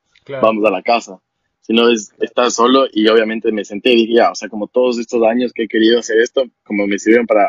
vamos 0.42 0.66
a 0.66 0.72
la 0.72 0.82
casa. 0.82 1.20
Sino 1.62 1.90
es, 1.90 2.14
estás 2.20 2.56
solo 2.56 2.88
y 2.92 3.08
obviamente 3.08 3.52
me 3.54 3.64
senté 3.64 3.92
y 3.94 3.96
dije, 3.96 4.14
ya, 4.16 4.32
o 4.32 4.36
sea, 4.36 4.50
como 4.50 4.68
todos 4.68 5.00
estos 5.00 5.24
años 5.24 5.54
que 5.54 5.64
he 5.64 5.68
querido 5.68 6.00
hacer 6.00 6.20
esto, 6.20 6.44
como 6.64 6.88
me 6.88 7.00
sirven 7.00 7.26
para 7.26 7.48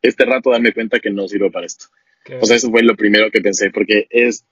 este 0.00 0.24
rato 0.24 0.50
darme 0.50 0.72
cuenta 0.72 1.00
que 1.00 1.10
no 1.10 1.28
sirvo 1.28 1.50
para 1.50 1.66
esto. 1.66 1.86
O 2.40 2.46
sea, 2.46 2.56
eso 2.56 2.70
fue 2.70 2.82
lo 2.82 2.96
primero 2.96 3.30
que 3.30 3.40
pensé, 3.40 3.70
porque 3.70 4.06
es 4.10 4.46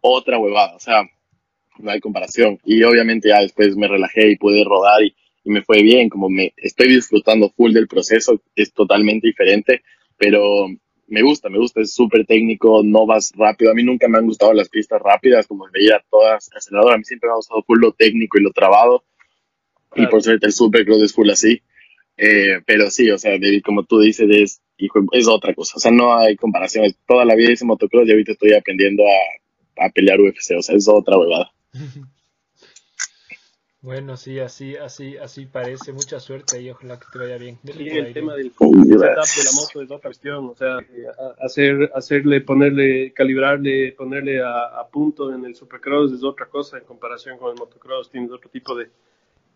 otra 0.00 0.38
huevada, 0.38 0.76
o 0.76 0.80
sea, 0.80 1.02
no 1.78 1.90
hay 1.90 2.00
comparación. 2.00 2.58
Y 2.64 2.82
obviamente 2.82 3.28
ya 3.28 3.40
después 3.40 3.76
me 3.76 3.88
relajé 3.88 4.30
y 4.30 4.36
pude 4.36 4.64
rodar 4.64 5.02
y, 5.02 5.14
me 5.46 5.62
fue 5.62 5.82
bien, 5.82 6.08
como 6.08 6.30
me 6.30 6.54
estoy 6.56 6.88
disfrutando 6.88 7.50
full 7.50 7.74
del 7.74 7.86
proceso, 7.86 8.40
es 8.56 8.72
totalmente 8.72 9.26
diferente, 9.26 9.82
pero 10.16 10.40
me 11.06 11.20
gusta, 11.20 11.50
me 11.50 11.58
gusta, 11.58 11.82
es 11.82 11.92
súper 11.92 12.24
técnico, 12.24 12.80
no 12.82 13.04
vas 13.04 13.30
rápido. 13.36 13.70
A 13.70 13.74
mí 13.74 13.82
nunca 13.82 14.08
me 14.08 14.16
han 14.16 14.24
gustado 14.24 14.54
las 14.54 14.70
pistas 14.70 15.02
rápidas, 15.02 15.46
como 15.46 15.66
veía 15.70 16.02
todas 16.10 16.50
aceleradoras. 16.54 16.94
A 16.94 16.98
mí 16.98 17.04
siempre 17.04 17.28
me 17.28 17.32
ha 17.32 17.36
gustado 17.36 17.62
full 17.62 17.78
lo 17.78 17.92
técnico 17.92 18.38
y 18.38 18.42
lo 18.42 18.52
trabado. 18.52 19.04
Y 19.94 20.06
por 20.06 20.22
suerte 20.22 20.46
el 20.46 20.52
Supercross 20.52 21.02
es 21.02 21.12
full 21.12 21.28
así. 21.28 21.60
Eh, 22.16 22.60
pero 22.64 22.90
sí, 22.90 23.10
o 23.10 23.18
sea, 23.18 23.32
David, 23.32 23.62
como 23.62 23.84
tú 23.84 24.00
dices, 24.00 24.26
es, 24.30 24.62
es 25.12 25.28
otra 25.28 25.52
cosa. 25.52 25.74
O 25.76 25.78
sea, 25.78 25.90
no 25.90 26.16
hay 26.16 26.36
comparación. 26.36 26.86
Toda 27.06 27.26
la 27.26 27.34
vida 27.34 27.52
hice 27.52 27.66
motocross 27.66 28.08
y 28.08 28.12
ahorita 28.12 28.32
estoy 28.32 28.54
aprendiendo 28.54 29.02
a 29.04 29.44
a 29.76 29.88
pelear 29.90 30.20
UFC, 30.20 30.56
o 30.56 30.62
sea, 30.62 30.76
es 30.76 30.88
otra 30.88 31.18
huevada. 31.18 31.50
Bueno, 33.84 34.16
sí, 34.16 34.38
así, 34.38 34.76
así, 34.76 35.18
así 35.18 35.44
parece. 35.44 35.92
Mucha 35.92 36.18
suerte 36.18 36.58
y 36.58 36.70
ojalá 36.70 36.98
que 36.98 37.04
te 37.12 37.18
vaya 37.18 37.36
bien. 37.36 37.58
Y 37.64 37.90
el 37.90 38.14
tema 38.14 38.34
del 38.34 38.50
setup 38.50 38.86
de 38.88 38.96
la 38.96 39.52
moto 39.54 39.82
es 39.82 39.90
otra 39.90 40.08
cuestión, 40.08 40.46
o 40.46 40.54
sea, 40.54 40.78
hacer, 41.38 41.90
hacerle, 41.94 42.40
ponerle, 42.40 43.12
calibrarle, 43.12 43.92
ponerle 43.92 44.40
a, 44.42 44.88
punto 44.90 45.34
en 45.34 45.44
el 45.44 45.54
supercross 45.54 46.12
es 46.12 46.24
otra 46.24 46.46
cosa 46.46 46.78
en 46.78 46.84
comparación 46.84 47.36
con 47.36 47.52
el 47.52 47.58
motocross. 47.58 48.10
Tienes 48.10 48.30
otro 48.30 48.48
tipo 48.48 48.74
de, 48.74 48.88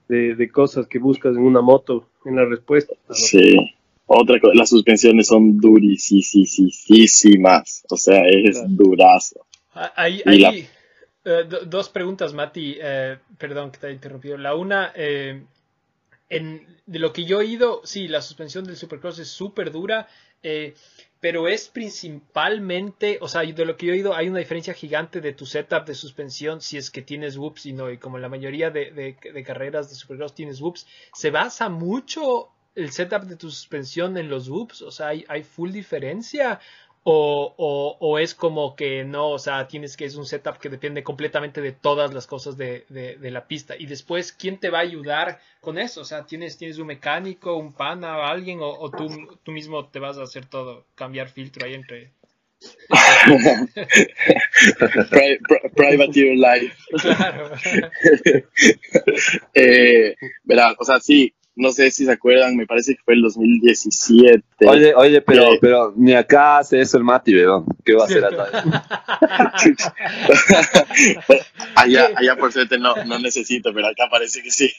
de, 0.09 0.50
cosas 0.50 0.87
que 0.87 0.98
buscas 0.98 1.35
en 1.35 1.42
una 1.42 1.62
moto, 1.62 2.11
en 2.26 2.37
la 2.37 2.44
respuesta. 2.44 2.92
Sí. 3.11 3.57
Otra 4.04 4.38
cosa, 4.40 4.52
las 4.54 4.68
suspensiones 4.68 5.28
son 5.28 5.57
durísimas, 5.59 6.12
o 7.88 7.96
sea, 7.96 8.20
es 8.28 8.62
durazo. 8.76 9.46
Hay, 9.96 10.22
eh, 11.28 11.44
dos 11.66 11.90
preguntas, 11.90 12.32
Mati. 12.32 12.78
Eh, 12.80 13.18
perdón 13.36 13.70
que 13.70 13.78
te 13.78 13.86
haya 13.86 13.94
interrumpido. 13.94 14.38
La 14.38 14.54
una, 14.54 14.92
eh, 14.94 15.42
en, 16.30 16.66
de 16.86 16.98
lo 16.98 17.12
que 17.12 17.24
yo 17.24 17.40
he 17.40 17.44
oído, 17.44 17.82
sí, 17.84 18.08
la 18.08 18.22
suspensión 18.22 18.64
del 18.64 18.76
Supercross 18.76 19.18
es 19.18 19.28
súper 19.28 19.70
dura, 19.70 20.08
pero 21.20 21.48
es 21.48 21.68
principalmente, 21.68 23.18
o 23.20 23.28
sea, 23.28 23.42
de 23.42 23.64
lo 23.66 23.76
que 23.76 23.86
yo 23.86 23.92
he 23.92 23.96
oído, 23.96 24.14
hay 24.14 24.28
una 24.28 24.38
diferencia 24.38 24.72
gigante 24.72 25.20
de 25.20 25.32
tu 25.32 25.44
setup 25.44 25.84
de 25.84 25.94
suspensión 25.94 26.60
si 26.60 26.78
es 26.78 26.90
que 26.90 27.02
tienes 27.02 27.36
whoops 27.36 27.66
y 27.66 27.72
no, 27.72 27.90
y 27.90 27.98
como 27.98 28.18
la 28.18 28.28
mayoría 28.28 28.70
de, 28.70 29.16
carreras 29.44 29.90
de 29.90 29.96
Supercross 29.96 30.34
tienes 30.34 30.60
whoops, 30.60 30.86
se 31.12 31.30
basa 31.30 31.68
mucho 31.68 32.50
el 32.76 32.92
setup 32.92 33.24
de 33.24 33.36
tu 33.36 33.50
suspensión 33.50 34.16
en 34.16 34.30
los 34.30 34.48
whoops, 34.48 34.80
o 34.82 34.92
sea, 34.92 35.08
hay 35.08 35.42
full 35.42 35.72
diferencia 35.72 36.60
o, 37.11 37.97
o, 37.99 38.18
es 38.18 38.35
como 38.35 38.77
que 38.77 39.03
no, 39.03 39.31
o 39.31 39.38
sea, 39.38 39.66
tienes 39.66 39.97
que 39.97 40.05
es 40.05 40.16
un 40.16 40.27
setup 40.27 40.59
que 40.59 40.68
depende 40.68 41.03
completamente 41.03 41.62
de 41.62 41.73
todas 41.73 42.12
las 42.12 42.27
cosas 42.27 42.59
de, 42.59 42.85
de, 42.90 43.31
la 43.31 43.47
pista. 43.47 43.75
Y 43.79 43.87
después, 43.87 44.31
¿quién 44.31 44.59
te 44.59 44.68
va 44.68 44.81
a 44.81 44.83
ayudar 44.83 45.40
con 45.62 45.79
eso? 45.79 46.03
O 46.03 46.05
sea, 46.05 46.27
¿tienes, 46.27 46.59
tienes 46.59 46.77
un 46.77 46.88
mecánico, 46.88 47.57
un 47.57 47.73
pana 47.73 48.18
o 48.18 48.25
alguien? 48.25 48.59
¿O, 48.61 48.90
tú, 48.90 49.38
tú 49.42 49.53
mismo 49.53 49.87
te 49.87 50.01
vas 50.01 50.18
a 50.18 50.25
hacer 50.25 50.44
todo, 50.44 50.85
cambiar 50.94 51.31
filtro 51.31 51.64
ahí 51.64 51.73
entre... 51.73 52.11
private 55.77 56.12
your 56.12 56.37
life. 56.37 56.77
Claro. 57.01 57.53
eh, 59.55 60.14
verá, 60.44 60.77
o 60.79 60.85
sea, 60.85 61.01
sí, 61.01 61.33
no 61.59 61.73
sé 61.73 61.90
si 61.90 62.05
se 62.05 62.12
acuerdan, 62.12 62.55
me 62.57 62.66
parece 62.66 62.94
que 62.94 63.03
fue 63.05 63.14
el 63.14 63.23
2017. 63.23 64.44
Oye, 64.66 64.94
oye, 64.94 65.21
pero, 65.21 65.49
pero 65.61 65.92
ni 65.97 66.14
acá 66.14 66.59
hace 66.59 66.81
eso 66.81 66.97
el 66.97 67.03
Mati, 67.05 67.35
¿verdad? 67.35 67.62
¿Qué 67.85 67.94
va 67.94 68.05
a 68.05 68.07
hacer 68.07 68.25
allá, 71.75 72.11
allá 72.14 72.37
por 72.37 72.53
suerte 72.53 72.79
no, 72.79 72.94
no 73.05 73.18
necesito, 73.18 73.75
pero 73.75 73.88
acá 73.88 74.05
parece 74.09 74.40
que 74.40 74.53
sí. 74.53 74.73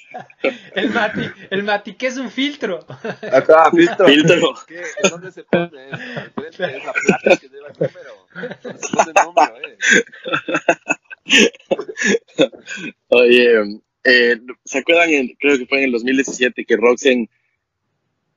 el 0.74 0.92
Mati, 0.92 1.30
el 1.50 1.63
Mati, 1.63 1.96
¿qué 1.96 2.08
es 2.08 2.15
un 2.18 2.32
filtro? 2.32 2.86
Acá, 3.32 3.70
filtro. 3.72 4.08
filtro. 4.08 4.56
¿Qué? 4.65 4.82
¿Dónde 5.10 5.34
se 5.34 5.44
pone? 5.44 5.89
Es 5.89 6.60
la 6.60 6.94
plata 6.94 7.36
que 7.38 7.50
lleva 7.50 7.68
el 7.68 7.74
número. 7.78 8.26
Se 8.62 8.74
pone 8.89 9.12
el 9.15 9.24
número, 9.26 9.58
eh. 9.68 9.78
Oye, 13.10 13.82
eh, 14.03 14.38
¿Se 14.63 14.79
acuerdan? 14.79 15.09
creo 15.39 15.57
que 15.57 15.65
fue 15.65 15.79
en 15.79 15.85
el 15.85 15.91
2017 15.91 16.65
que 16.65 16.77
Roxen 16.77 17.29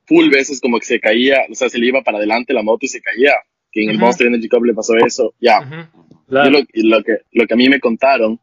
full 0.06 0.28
veces 0.30 0.60
como 0.60 0.78
que 0.78 0.86
se 0.86 1.00
caía, 1.00 1.38
o 1.50 1.54
sea, 1.54 1.68
se 1.68 1.78
le 1.78 1.86
iba 1.86 2.02
para 2.02 2.18
adelante 2.18 2.52
la 2.52 2.62
moto 2.62 2.86
y 2.86 2.88
se 2.88 3.00
caía. 3.00 3.32
Que 3.70 3.84
en 3.84 3.90
el 3.90 3.98
Monster 3.98 4.26
Energy 4.26 4.48
Cup 4.48 4.64
le 4.64 4.74
pasó 4.74 4.94
eso. 4.96 5.34
Ya. 5.40 5.88
lo, 6.28 6.64
que, 6.66 7.18
lo 7.32 7.46
que 7.46 7.54
a 7.54 7.56
mí 7.56 7.68
me 7.70 7.80
contaron 7.80 8.38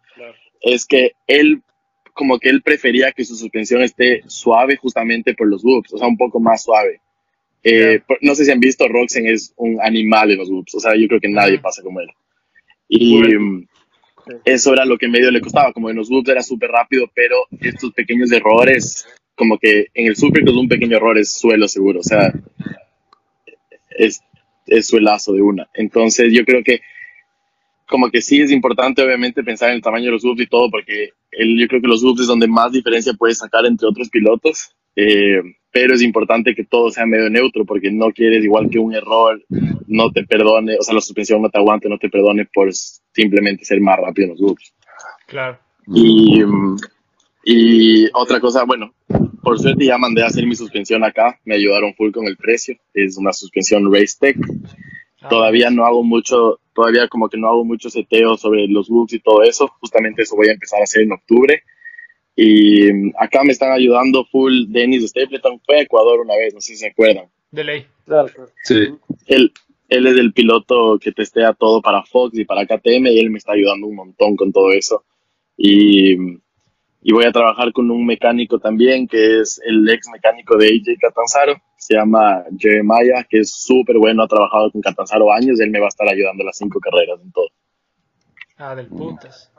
es 0.62 0.86
que 0.86 1.12
él, 1.27 1.62
como 2.13 2.39
que 2.39 2.49
él 2.49 2.63
prefería 2.63 3.12
que 3.12 3.25
su 3.25 3.36
suspensión 3.36 3.84
esté 3.84 4.23
suave 4.25 4.77
justamente 4.77 5.36
por 5.36 5.47
los 5.47 5.63
whoops, 5.63 5.93
o 5.93 5.97
sea, 5.97 6.08
un 6.08 6.17
poco 6.17 6.39
más 6.39 6.63
suave. 6.63 7.01
Eh, 7.63 8.01
no 8.21 8.34
sé 8.36 8.45
si 8.45 8.51
han 8.51 8.60
visto, 8.60 8.88
Roxen 8.88 9.27
es 9.27 9.53
un 9.58 9.79
animal 9.82 10.32
en 10.32 10.38
los 10.38 10.49
whoops, 10.49 10.75
o 10.75 10.79
sea, 10.79 10.95
yo 10.95 11.08
creo 11.08 11.19
que 11.19 11.29
nadie 11.29 11.60
pasa 11.60 11.84
como 11.84 11.99
él. 11.99 12.10
Y 12.88 13.21
eso 14.45 14.73
era 14.73 14.86
lo 14.86 14.97
que 14.97 15.08
medio 15.08 15.32
le 15.32 15.41
costaba, 15.41 15.73
como 15.73 15.89
en 15.89 15.95
los 15.95 16.10
loops 16.10 16.29
era 16.29 16.41
súper 16.41 16.69
rápido, 16.69 17.10
pero 17.13 17.36
estos 17.60 17.91
pequeños 17.93 18.32
errores, 18.32 19.08
como 19.36 19.58
que 19.58 19.88
en 19.93 20.08
el 20.08 20.15
Supercross 20.15 20.55
un 20.55 20.67
pequeño 20.67 20.97
error 20.97 21.17
es 21.17 21.34
suelo 21.34 21.67
seguro, 21.67 21.99
o 21.99 22.03
sea, 22.03 22.34
es, 23.89 24.21
es 24.67 24.88
suelazo 24.88 25.34
de 25.34 25.41
una. 25.41 25.69
Entonces 25.73 26.32
yo 26.34 26.45
creo 26.45 26.63
que 26.63 26.82
como 27.88 28.10
que 28.10 28.21
sí 28.21 28.41
es 28.41 28.51
importante 28.51 29.01
obviamente 29.01 29.43
pensar 29.43 29.69
en 29.69 29.75
el 29.75 29.82
tamaño 29.82 30.05
de 30.05 30.12
los 30.12 30.23
loops 30.23 30.41
y 30.41 30.47
todo, 30.47 30.69
porque 30.69 31.10
yo 31.32 31.67
creo 31.67 31.82
que 31.82 31.88
los 31.88 32.03
loops 32.03 32.21
es 32.21 32.27
donde 32.27 32.47
más 32.47 32.71
diferencia 32.71 33.13
puedes 33.13 33.39
sacar 33.39 33.65
entre 33.65 33.88
otros 33.88 34.10
pilotos, 34.10 34.75
eh, 34.95 35.41
pero 35.71 35.95
es 35.95 36.01
importante 36.01 36.53
que 36.53 36.65
todo 36.65 36.91
sea 36.91 37.05
medio 37.05 37.29
neutro, 37.29 37.65
porque 37.65 37.91
no 37.91 38.12
quieres 38.12 38.43
igual 38.43 38.69
que 38.69 38.79
un 38.79 38.93
error 38.93 39.43
no 39.89 40.12
te 40.12 40.23
perdone, 40.23 40.78
o 40.80 40.84
sea, 40.84 40.95
la 40.95 41.02
suspensión 41.02 41.41
no 41.41 41.49
te 41.49 41.58
aguante, 41.58 41.89
no 41.89 41.97
te 41.97 42.10
perdone 42.10 42.45
por 42.54 42.71
simplemente 42.73 43.65
ser 43.65 43.82
más 43.82 43.97
rápido 43.99 44.25
en 44.25 44.32
los 44.32 44.39
loops. 44.39 44.73
Claro. 45.28 45.60
Y, 45.88 46.41
y 47.43 48.08
otra 48.13 48.39
cosa, 48.39 48.63
bueno, 48.65 48.93
por 49.41 49.60
suerte 49.60 49.86
ya 49.86 49.97
mandé 49.97 50.23
a 50.23 50.28
hacer 50.28 50.45
mi 50.45 50.56
suspensión 50.56 51.04
acá, 51.04 51.39
me 51.43 51.56
ayudaron 51.56 51.93
full 51.95 52.12
con 52.12 52.28
el 52.28 52.38
precio, 52.38 52.75
es 52.93 53.17
una 53.17 53.34
suspensión 53.34 53.91
Racetech. 53.91 54.38
Todavía 55.30 55.69
no 55.69 55.86
hago 55.86 56.02
mucho, 56.04 56.62
todavía 56.73 57.10
como 57.10 57.28
que 57.28 57.38
no 57.38 57.49
hago 57.49 57.65
mucho 57.65 57.89
seteo 57.89 58.38
sobre 58.38 58.67
los 58.67 58.89
loops 58.89 59.13
y 59.13 59.19
todo 59.19 59.43
eso, 59.43 59.67
justamente 59.82 60.21
eso 60.21 60.36
voy 60.36 60.47
a 60.47 60.54
empezar 60.54 60.80
a 60.80 60.84
hacer 60.84 61.02
en 61.02 61.12
octubre. 61.12 61.63
Y 62.36 63.12
acá 63.17 63.43
me 63.43 63.52
están 63.52 63.73
ayudando 63.73 64.23
full 64.25 64.67
Dennis 64.69 65.10
Stapleton, 65.10 65.60
fue 65.65 65.80
a 65.80 65.82
Ecuador 65.82 66.21
una 66.21 66.38
vez, 66.38 66.54
no 66.54 66.62
sé 66.62 66.73
si 66.73 66.78
se 66.78 66.88
acuerdan. 66.88 67.25
De 67.52 67.63
ley. 67.65 67.86
Claro, 68.06 68.30
claro. 68.34 68.52
Sí. 68.63 68.95
Él, 69.25 69.52
él 69.89 70.06
es 70.06 70.17
el 70.17 70.34
piloto 70.34 70.99
que 70.99 71.12
testea 71.12 71.54
todo 71.54 71.82
para 71.82 72.04
Fox 72.04 72.38
y 72.38 72.45
para 72.45 72.65
KTM 72.65 73.08
y 73.08 73.19
él 73.19 73.32
me 73.32 73.39
está 73.39 73.54
ayudando 73.54 73.88
un 73.88 73.95
montón 73.95 74.36
con 74.36 74.52
todo 74.52 74.71
eso. 74.71 75.04
Y, 75.58 76.13
y 77.02 77.12
voy 77.12 77.25
a 77.25 77.32
trabajar 77.32 77.73
con 77.73 77.89
un 77.89 78.06
mecánico 78.06 78.60
también 78.60 79.08
que 79.08 79.41
es 79.41 79.60
el 79.65 79.89
ex 79.89 80.08
mecánico 80.13 80.58
de 80.58 80.67
AJ 80.67 80.99
Catanzaro, 81.02 81.56
se 81.75 81.95
llama 81.95 82.43
Jeremiah, 82.58 83.25
que 83.28 83.39
es 83.39 83.52
súper 83.52 83.97
bueno, 83.97 84.23
ha 84.23 84.28
trabajado 84.28 84.71
con 84.71 84.82
Catanzaro 84.82 85.34
años, 85.34 85.60
él 85.60 85.71
me 85.71 85.80
va 85.80 85.86
a 85.86 85.89
estar 85.89 86.08
ayudando 86.08 86.43
las 86.43 86.58
cinco 86.58 86.80
carreras 86.80 87.19
en 87.21 87.32
todo. 87.32 87.47
Ah, 88.58 88.75
del 88.75 88.88
puntas. 88.88 89.52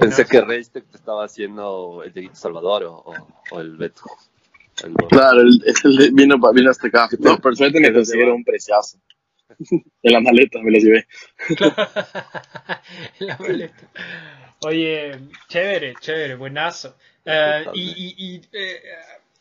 Pensé 0.00 0.24
que 0.24 0.40
Reistec 0.40 0.86
te 0.88 0.96
estaba 0.96 1.24
haciendo 1.24 2.02
el 2.04 2.12
Dieguito 2.12 2.36
Salvador 2.36 2.84
o 2.84 3.60
el 3.60 3.76
Beto. 3.76 4.02
El 4.84 4.94
Claro, 5.08 5.40
él, 5.40 5.62
él 5.64 6.10
vino, 6.14 6.36
vino 6.52 6.70
hasta 6.70 6.88
acá. 6.88 7.08
No, 7.18 7.38
por 7.38 7.56
suerte 7.56 7.80
me 7.80 7.92
consiguieron 7.92 8.36
un 8.36 8.44
preciazo. 8.44 8.98
En 10.02 10.12
la 10.12 10.20
maleta 10.20 10.60
me 10.60 10.70
los 10.70 10.82
llevé. 10.82 11.06
La 13.20 13.38
maleta. 13.38 13.90
Oye, 14.62 15.12
chévere, 15.48 15.94
chévere, 16.00 16.34
buenazo. 16.34 16.96
Eh, 17.24 17.64
y, 17.74 17.82
y, 17.82 18.14
y, 18.18 18.40
eh, 18.52 18.82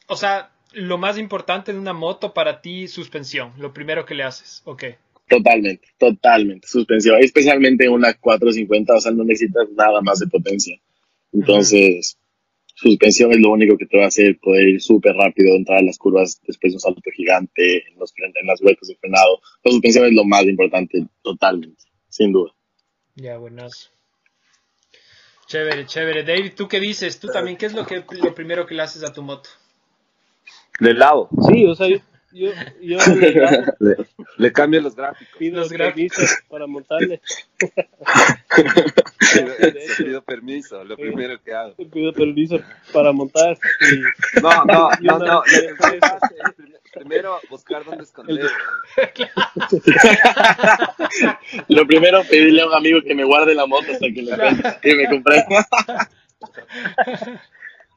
o 0.08 0.16
sea, 0.16 0.52
lo 0.74 0.98
más 0.98 1.18
importante 1.18 1.74
de 1.74 1.80
una 1.80 1.94
moto 1.94 2.34
para 2.34 2.62
ti, 2.62 2.88
suspensión, 2.88 3.54
lo 3.58 3.74
primero 3.74 4.06
que 4.06 4.16
le 4.16 4.24
haces, 4.24 4.62
ok. 4.66 4.84
Totalmente, 5.28 5.88
totalmente. 5.98 6.68
Suspensión, 6.68 7.18
especialmente 7.20 7.86
en 7.86 7.92
una 7.92 8.14
450, 8.14 8.94
o 8.94 9.00
sea, 9.00 9.12
no 9.12 9.24
necesitas 9.24 9.70
nada 9.72 10.02
más 10.02 10.20
de 10.20 10.28
potencia. 10.28 10.80
Entonces, 11.32 12.18
suspensión 12.76 13.32
es 13.32 13.40
lo 13.40 13.50
único 13.52 13.78
que 13.78 13.86
te 13.86 13.98
va 13.98 14.04
a 14.06 14.08
hacer 14.08 14.38
poder 14.40 14.68
ir 14.70 14.82
súper 14.82 15.16
rápido, 15.16 15.56
entrar 15.56 15.80
a 15.80 15.84
las 15.84 15.98
curvas 15.98 16.40
después 16.46 16.72
de 16.74 16.76
un 16.76 16.80
salto 16.82 17.02
gigante, 17.16 17.88
en, 17.88 17.98
los, 17.98 18.14
fren- 18.14 18.34
en 18.40 18.48
las 18.48 18.62
huecos 18.62 18.88
de 18.88 18.96
frenado. 18.96 19.40
La 19.64 19.72
suspensión 19.72 20.06
es 20.06 20.14
lo 20.14 20.24
más 20.26 20.44
importante, 20.44 21.06
totalmente, 21.24 21.84
sin 22.10 22.32
duda. 22.32 22.52
Ya, 23.16 23.38
buenazo. 23.38 23.90
Chévere, 25.48 25.86
chévere. 25.86 26.24
David, 26.24 26.54
¿tú 26.56 26.68
qué 26.68 26.80
dices? 26.80 27.20
¿Tú 27.20 27.28
también 27.28 27.56
qué 27.56 27.68
es 27.68 27.74
lo, 27.74 27.86
que, 27.86 28.04
lo 28.22 28.34
primero 28.34 28.66
que 28.66 28.74
le 28.76 28.82
haces 28.82 29.04
a 29.04 29.14
tu 29.14 29.22
moto? 29.22 29.50
Le 30.80 30.94
lavo. 30.94 31.30
Sí, 31.48 31.66
o 31.66 31.76
sea, 31.76 31.88
yo, 31.88 31.98
yo, 32.34 32.52
yo 32.82 32.98
le 33.16 33.32
Le, 33.80 33.96
le 34.38 34.52
cambio 34.52 34.82
los 34.82 34.96
gráficos. 34.96 35.36
pido 35.38 35.60
Los 35.60 35.70
permiso 35.70 36.22
para 36.50 36.68
montarle. 36.68 37.22
Pido, 39.36 39.54
pido 39.98 40.22
permiso, 40.24 40.84
lo 40.84 40.96
primero 40.96 41.42
que 41.42 41.54
hago. 41.54 41.76
Pido 41.92 42.14
permiso 42.14 42.60
para 42.94 43.12
montar. 43.12 43.58
Y 43.92 44.40
No, 44.42 44.66
no, 44.66 44.90
no, 45.02 45.20
no. 45.20 45.44
vez 45.44 45.64
Lo 45.64 45.92
que 45.92 46.00
pasa 46.00 46.20
es 46.46 46.54
prim- 46.56 46.74
Primero 46.94 47.40
buscar 47.50 47.84
dónde 47.84 48.04
esconder. 48.06 48.50
Lo 51.68 51.86
primero, 51.86 52.24
pedirle 52.24 52.62
a 52.62 52.68
un 52.68 52.74
amigo 52.74 53.02
que 53.02 53.14
me 53.14 53.26
guarde 53.26 53.54
la 53.54 53.66
moto 53.66 53.92
hasta 53.92 54.08
que, 54.08 54.22
me, 54.22 54.80
que 54.82 54.96
me 54.96 55.10
compré. 55.10 55.44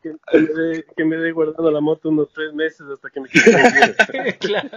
que, 0.02 0.10
que 0.32 0.38
me 0.38 0.46
dé, 0.48 0.84
que 0.96 1.04
me 1.04 1.16
dé 1.16 1.30
guardando 1.32 1.70
la 1.70 1.80
moto 1.80 2.08
unos 2.08 2.32
tres 2.32 2.52
meses 2.52 2.82
hasta 2.92 3.08
que 3.10 3.20
me 3.20 3.28
dinero. 3.28 3.94
claro. 4.40 4.70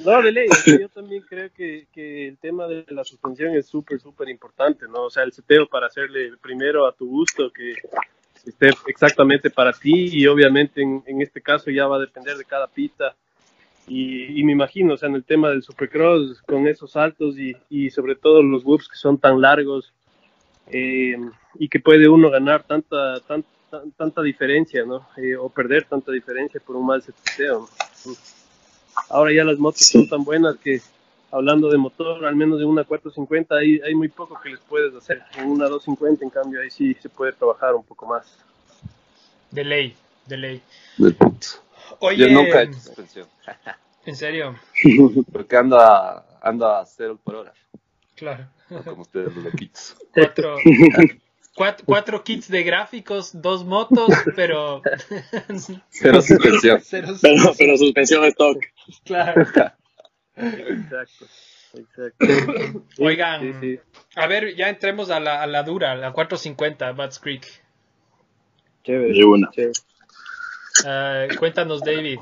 No, 0.00 0.20
de 0.22 0.32
ley, 0.32 0.48
yo 0.78 0.88
también 0.90 1.22
creo 1.28 1.50
que, 1.54 1.86
que 1.92 2.15
el 2.26 2.38
tema 2.38 2.66
de 2.66 2.84
la 2.88 3.04
suspensión 3.04 3.54
es 3.54 3.66
súper, 3.66 4.00
súper 4.00 4.28
importante, 4.28 4.86
¿no? 4.88 5.04
O 5.04 5.10
sea, 5.10 5.22
el 5.22 5.32
seteo 5.32 5.66
para 5.68 5.86
hacerle 5.86 6.32
primero 6.40 6.86
a 6.86 6.92
tu 6.92 7.06
gusto, 7.08 7.50
que 7.50 7.74
esté 8.46 8.70
exactamente 8.86 9.50
para 9.50 9.72
ti 9.72 10.08
y 10.12 10.26
obviamente 10.26 10.82
en, 10.82 11.02
en 11.06 11.20
este 11.22 11.40
caso 11.40 11.70
ya 11.70 11.86
va 11.86 11.96
a 11.96 12.00
depender 12.00 12.36
de 12.36 12.44
cada 12.44 12.66
pista. 12.66 13.14
Y, 13.88 14.40
y 14.40 14.44
me 14.44 14.52
imagino, 14.52 14.94
o 14.94 14.96
sea, 14.96 15.08
en 15.08 15.14
el 15.14 15.24
tema 15.24 15.48
del 15.50 15.62
supercross, 15.62 16.42
con 16.42 16.66
esos 16.66 16.92
saltos 16.92 17.38
y, 17.38 17.54
y 17.70 17.90
sobre 17.90 18.16
todo 18.16 18.42
los 18.42 18.64
whoops 18.64 18.88
que 18.88 18.96
son 18.96 19.16
tan 19.18 19.40
largos 19.40 19.92
eh, 20.68 21.16
y 21.58 21.68
que 21.68 21.78
puede 21.80 22.08
uno 22.08 22.30
ganar 22.30 22.64
tanta, 22.64 23.20
tan- 23.20 23.44
tan- 23.70 23.92
tanta 23.92 24.22
diferencia, 24.22 24.84
¿no? 24.84 25.08
Eh, 25.16 25.36
o 25.36 25.48
perder 25.48 25.84
tanta 25.84 26.10
diferencia 26.10 26.60
por 26.60 26.76
un 26.76 26.86
mal 26.86 27.00
seteo. 27.02 27.68
¿no? 28.06 28.12
Ahora 29.08 29.32
ya 29.32 29.44
las 29.44 29.58
motos 29.58 29.86
son 29.86 30.08
tan 30.08 30.24
buenas 30.24 30.56
que 30.56 30.80
hablando 31.36 31.68
de 31.70 31.78
motor, 31.78 32.24
al 32.24 32.36
menos 32.36 32.58
de 32.58 32.64
una 32.64 32.84
450 32.84 33.54
hay, 33.56 33.80
hay 33.80 33.94
muy 33.94 34.08
poco 34.08 34.38
que 34.42 34.50
les 34.50 34.60
puedes 34.60 34.94
hacer. 34.94 35.22
En 35.36 35.46
una 35.50 35.66
250 35.68 36.24
en 36.24 36.30
cambio 36.30 36.60
ahí 36.60 36.70
sí 36.70 36.94
se 36.94 37.08
puede 37.08 37.32
trabajar 37.32 37.74
un 37.74 37.84
poco 37.84 38.06
más. 38.06 38.38
De 39.50 39.64
ley, 39.64 39.94
de 40.26 40.36
ley. 40.36 40.62
Oye, 42.00 42.16
Yo 42.18 42.28
nunca 42.28 42.60
he 42.60 42.64
hecho 42.64 42.80
suspensión. 42.80 43.26
en 44.04 44.16
serio, 44.16 44.56
Porque 45.32 45.56
ando 45.56 45.78
a, 45.78 46.24
ando 46.40 46.66
a 46.66 46.84
cero 46.86 47.18
por 47.22 47.36
hora. 47.36 47.52
claro. 48.14 48.46
no 48.70 48.82
como 48.82 49.02
ustedes 49.02 49.34
los 49.34 49.44
loquitos. 49.44 49.96
Cuatro, 50.12 50.56
cuatro, 51.54 51.84
cuatro 51.86 52.24
kits 52.24 52.48
de 52.48 52.62
gráficos, 52.64 53.40
dos 53.40 53.64
motos, 53.64 54.10
pero 54.34 54.82
Cero 55.90 56.22
suspensión. 56.22 56.80
cero 56.82 57.14
Pero, 57.22 57.52
pero 57.56 57.76
suspensión 57.76 58.24
stock. 58.24 58.58
claro. 59.04 59.44
Exacto. 60.36 61.26
Exacto. 61.74 62.26
Sí, 62.26 62.78
Oigan, 63.02 63.40
sí, 63.40 63.52
sí. 63.60 63.80
a 64.14 64.26
ver, 64.26 64.54
ya 64.54 64.68
entremos 64.68 65.10
a 65.10 65.20
la, 65.20 65.42
a 65.42 65.46
la 65.46 65.62
dura, 65.62 65.92
a 65.92 65.96
la 65.96 66.12
450, 66.12 66.92
Bats 66.92 67.18
Creek. 67.18 67.46
Chévere. 68.84 69.24
Una. 69.24 69.50
chévere. 69.50 69.72
Eh, 70.86 71.28
cuéntanos, 71.38 71.82
David. 71.82 72.18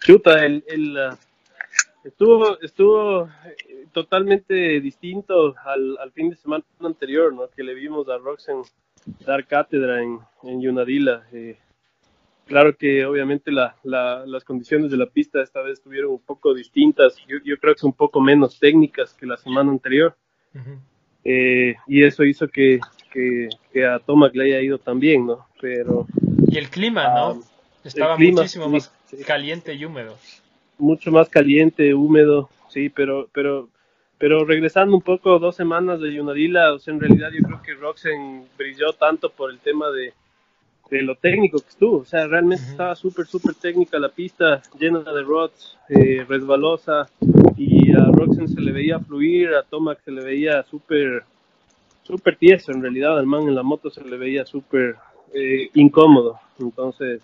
Chuta, 0.00 0.44
el, 0.44 0.62
el, 0.68 0.96
ah, 0.98 1.18
estuvo, 2.04 2.60
estuvo 2.60 3.26
eh, 3.44 3.86
totalmente 3.92 4.54
distinto 4.80 5.54
al, 5.64 5.98
al 5.98 6.12
fin 6.12 6.30
de 6.30 6.36
semana 6.36 6.64
anterior, 6.80 7.32
¿no? 7.32 7.48
Que 7.48 7.64
le 7.64 7.74
vimos 7.74 8.08
a 8.08 8.18
Roxen 8.18 8.62
dar 9.24 9.46
cátedra 9.46 10.02
en, 10.02 10.20
en 10.44 10.60
Yunadila. 10.62 11.26
eh, 11.32 11.58
claro 12.46 12.76
que 12.76 13.04
obviamente 13.04 13.52
la, 13.52 13.76
la- 13.84 14.24
las 14.26 14.44
condiciones 14.44 14.90
de 14.90 14.96
la 14.96 15.06
pista 15.06 15.42
esta 15.42 15.60
vez 15.62 15.74
estuvieron 15.74 16.12
un 16.12 16.22
poco 16.22 16.54
distintas. 16.54 17.16
Yo, 17.28 17.38
yo 17.44 17.58
creo 17.58 17.74
que 17.74 17.80
son 17.80 17.88
un 17.90 17.96
poco 17.96 18.20
menos 18.20 18.58
técnicas 18.58 19.14
que 19.14 19.26
la 19.26 19.36
semana 19.36 19.70
anterior. 19.70 20.16
Eh, 21.24 21.74
y 21.88 22.04
eso 22.04 22.24
hizo 22.24 22.48
que, 22.48 22.78
que, 23.12 23.48
que 23.72 23.84
a 23.86 23.98
Tomac 23.98 24.34
le 24.34 24.44
haya 24.44 24.60
ido 24.60 24.78
también, 24.78 25.26
¿no? 25.26 25.46
Pero 25.60 26.06
Y 26.50 26.58
el 26.58 26.70
clima, 26.70 27.08
¿no? 27.08 27.28
Ah, 27.30 27.34
Estaba 27.84 28.16
clima, 28.16 28.42
muchísimo 28.42 28.68
sí, 28.68 28.70
más 28.70 28.92
sí. 29.10 29.16
caliente 29.24 29.74
y 29.74 29.84
húmedo. 29.84 30.16
mucho 30.78 31.10
más 31.10 31.28
caliente, 31.28 31.94
húmedo, 31.94 32.50
sí, 32.68 32.88
pero, 32.90 33.28
pero, 33.32 33.68
pero 34.18 34.44
regresando 34.44 34.94
un 34.96 35.02
poco 35.02 35.38
dos 35.38 35.56
semanas 35.56 36.00
de 36.00 36.12
Yunadila, 36.14 36.72
o 36.74 36.78
sea, 36.78 36.94
en 36.94 37.00
realidad 37.00 37.30
yo 37.32 37.42
creo 37.42 37.62
que 37.62 37.74
Roxen 37.74 38.46
brilló 38.56 38.92
tanto 38.92 39.30
por 39.30 39.50
el 39.50 39.58
tema 39.60 39.90
de, 39.90 40.12
de 40.90 41.02
lo 41.02 41.16
técnico 41.16 41.58
que 41.58 41.68
estuvo, 41.68 41.98
o 41.98 42.04
sea, 42.04 42.26
realmente 42.26 42.62
Ujú. 42.62 42.72
estaba 42.72 42.94
súper, 42.94 43.26
súper 43.26 43.54
técnica 43.54 43.98
la 43.98 44.08
pista, 44.08 44.62
llena 44.78 45.00
de 45.00 45.22
rods, 45.22 45.76
eh, 45.88 46.24
resbalosa, 46.28 47.08
y 47.56 47.92
a 47.92 48.04
Roxen 48.12 48.48
se 48.48 48.60
le 48.60 48.72
veía 48.72 49.00
fluir, 49.00 49.54
a 49.54 49.62
Tomac 49.62 50.02
se 50.04 50.12
le 50.12 50.22
veía 50.22 50.62
súper, 50.64 51.24
súper 52.02 52.36
tieso, 52.36 52.72
en 52.72 52.82
realidad 52.82 53.18
al 53.18 53.26
man 53.26 53.48
en 53.48 53.54
la 53.54 53.62
moto 53.62 53.90
se 53.90 54.04
le 54.04 54.16
veía 54.16 54.44
súper 54.44 54.96
eh, 55.34 55.70
incómodo, 55.74 56.38
entonces 56.60 57.20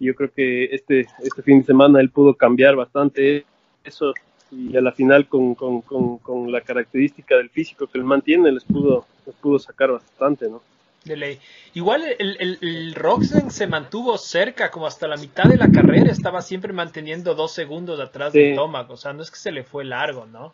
yo 0.00 0.14
creo 0.14 0.32
que 0.32 0.64
este, 0.64 1.06
este 1.22 1.42
fin 1.42 1.60
de 1.60 1.66
semana 1.66 2.00
él 2.00 2.10
pudo 2.10 2.34
cambiar 2.34 2.74
bastante 2.74 3.44
eso 3.84 4.14
y 4.50 4.76
a 4.76 4.80
la 4.80 4.92
final 4.92 5.28
con, 5.28 5.54
con, 5.54 5.82
con, 5.82 6.18
con 6.18 6.50
la 6.50 6.62
característica 6.62 7.36
del 7.36 7.50
físico 7.50 7.86
que 7.86 7.98
él 7.98 8.04
mantiene 8.04 8.50
les 8.50 8.64
pudo, 8.64 9.04
les 9.26 9.34
pudo 9.36 9.58
sacar 9.58 9.92
bastante, 9.92 10.48
¿no? 10.48 10.62
De 11.04 11.16
ley. 11.16 11.40
Igual 11.72 12.02
el, 12.18 12.36
el, 12.40 12.58
el 12.60 12.94
Roxen 12.94 13.50
se 13.50 13.66
mantuvo 13.66 14.18
cerca, 14.18 14.70
como 14.70 14.86
hasta 14.86 15.08
la 15.08 15.16
mitad 15.16 15.44
de 15.44 15.56
la 15.56 15.70
carrera, 15.72 16.12
estaba 16.12 16.42
siempre 16.42 16.74
manteniendo 16.74 17.34
dos 17.34 17.52
segundos 17.52 17.98
atrás 18.00 18.32
Sí. 18.32 18.38
del 18.38 18.56
Tomac. 18.56 18.90
O 18.90 18.96
sea, 18.98 19.12
no 19.14 19.22
es 19.22 19.30
que 19.30 19.38
se 19.38 19.50
le 19.50 19.64
fue 19.64 19.84
largo, 19.84 20.26
¿no? 20.26 20.52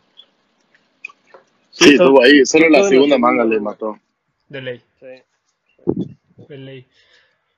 Sí, 1.71 1.91
estuvo 1.91 2.23
ahí. 2.23 2.45
Solo 2.45 2.69
la 2.69 2.83
segunda 2.87 3.17
manga 3.17 3.43
le 3.43 3.59
mató. 3.59 3.99
De 4.47 4.61
ley. 4.61 4.81
Sí. 4.99 6.15
de 6.47 6.57
ley. 6.57 6.85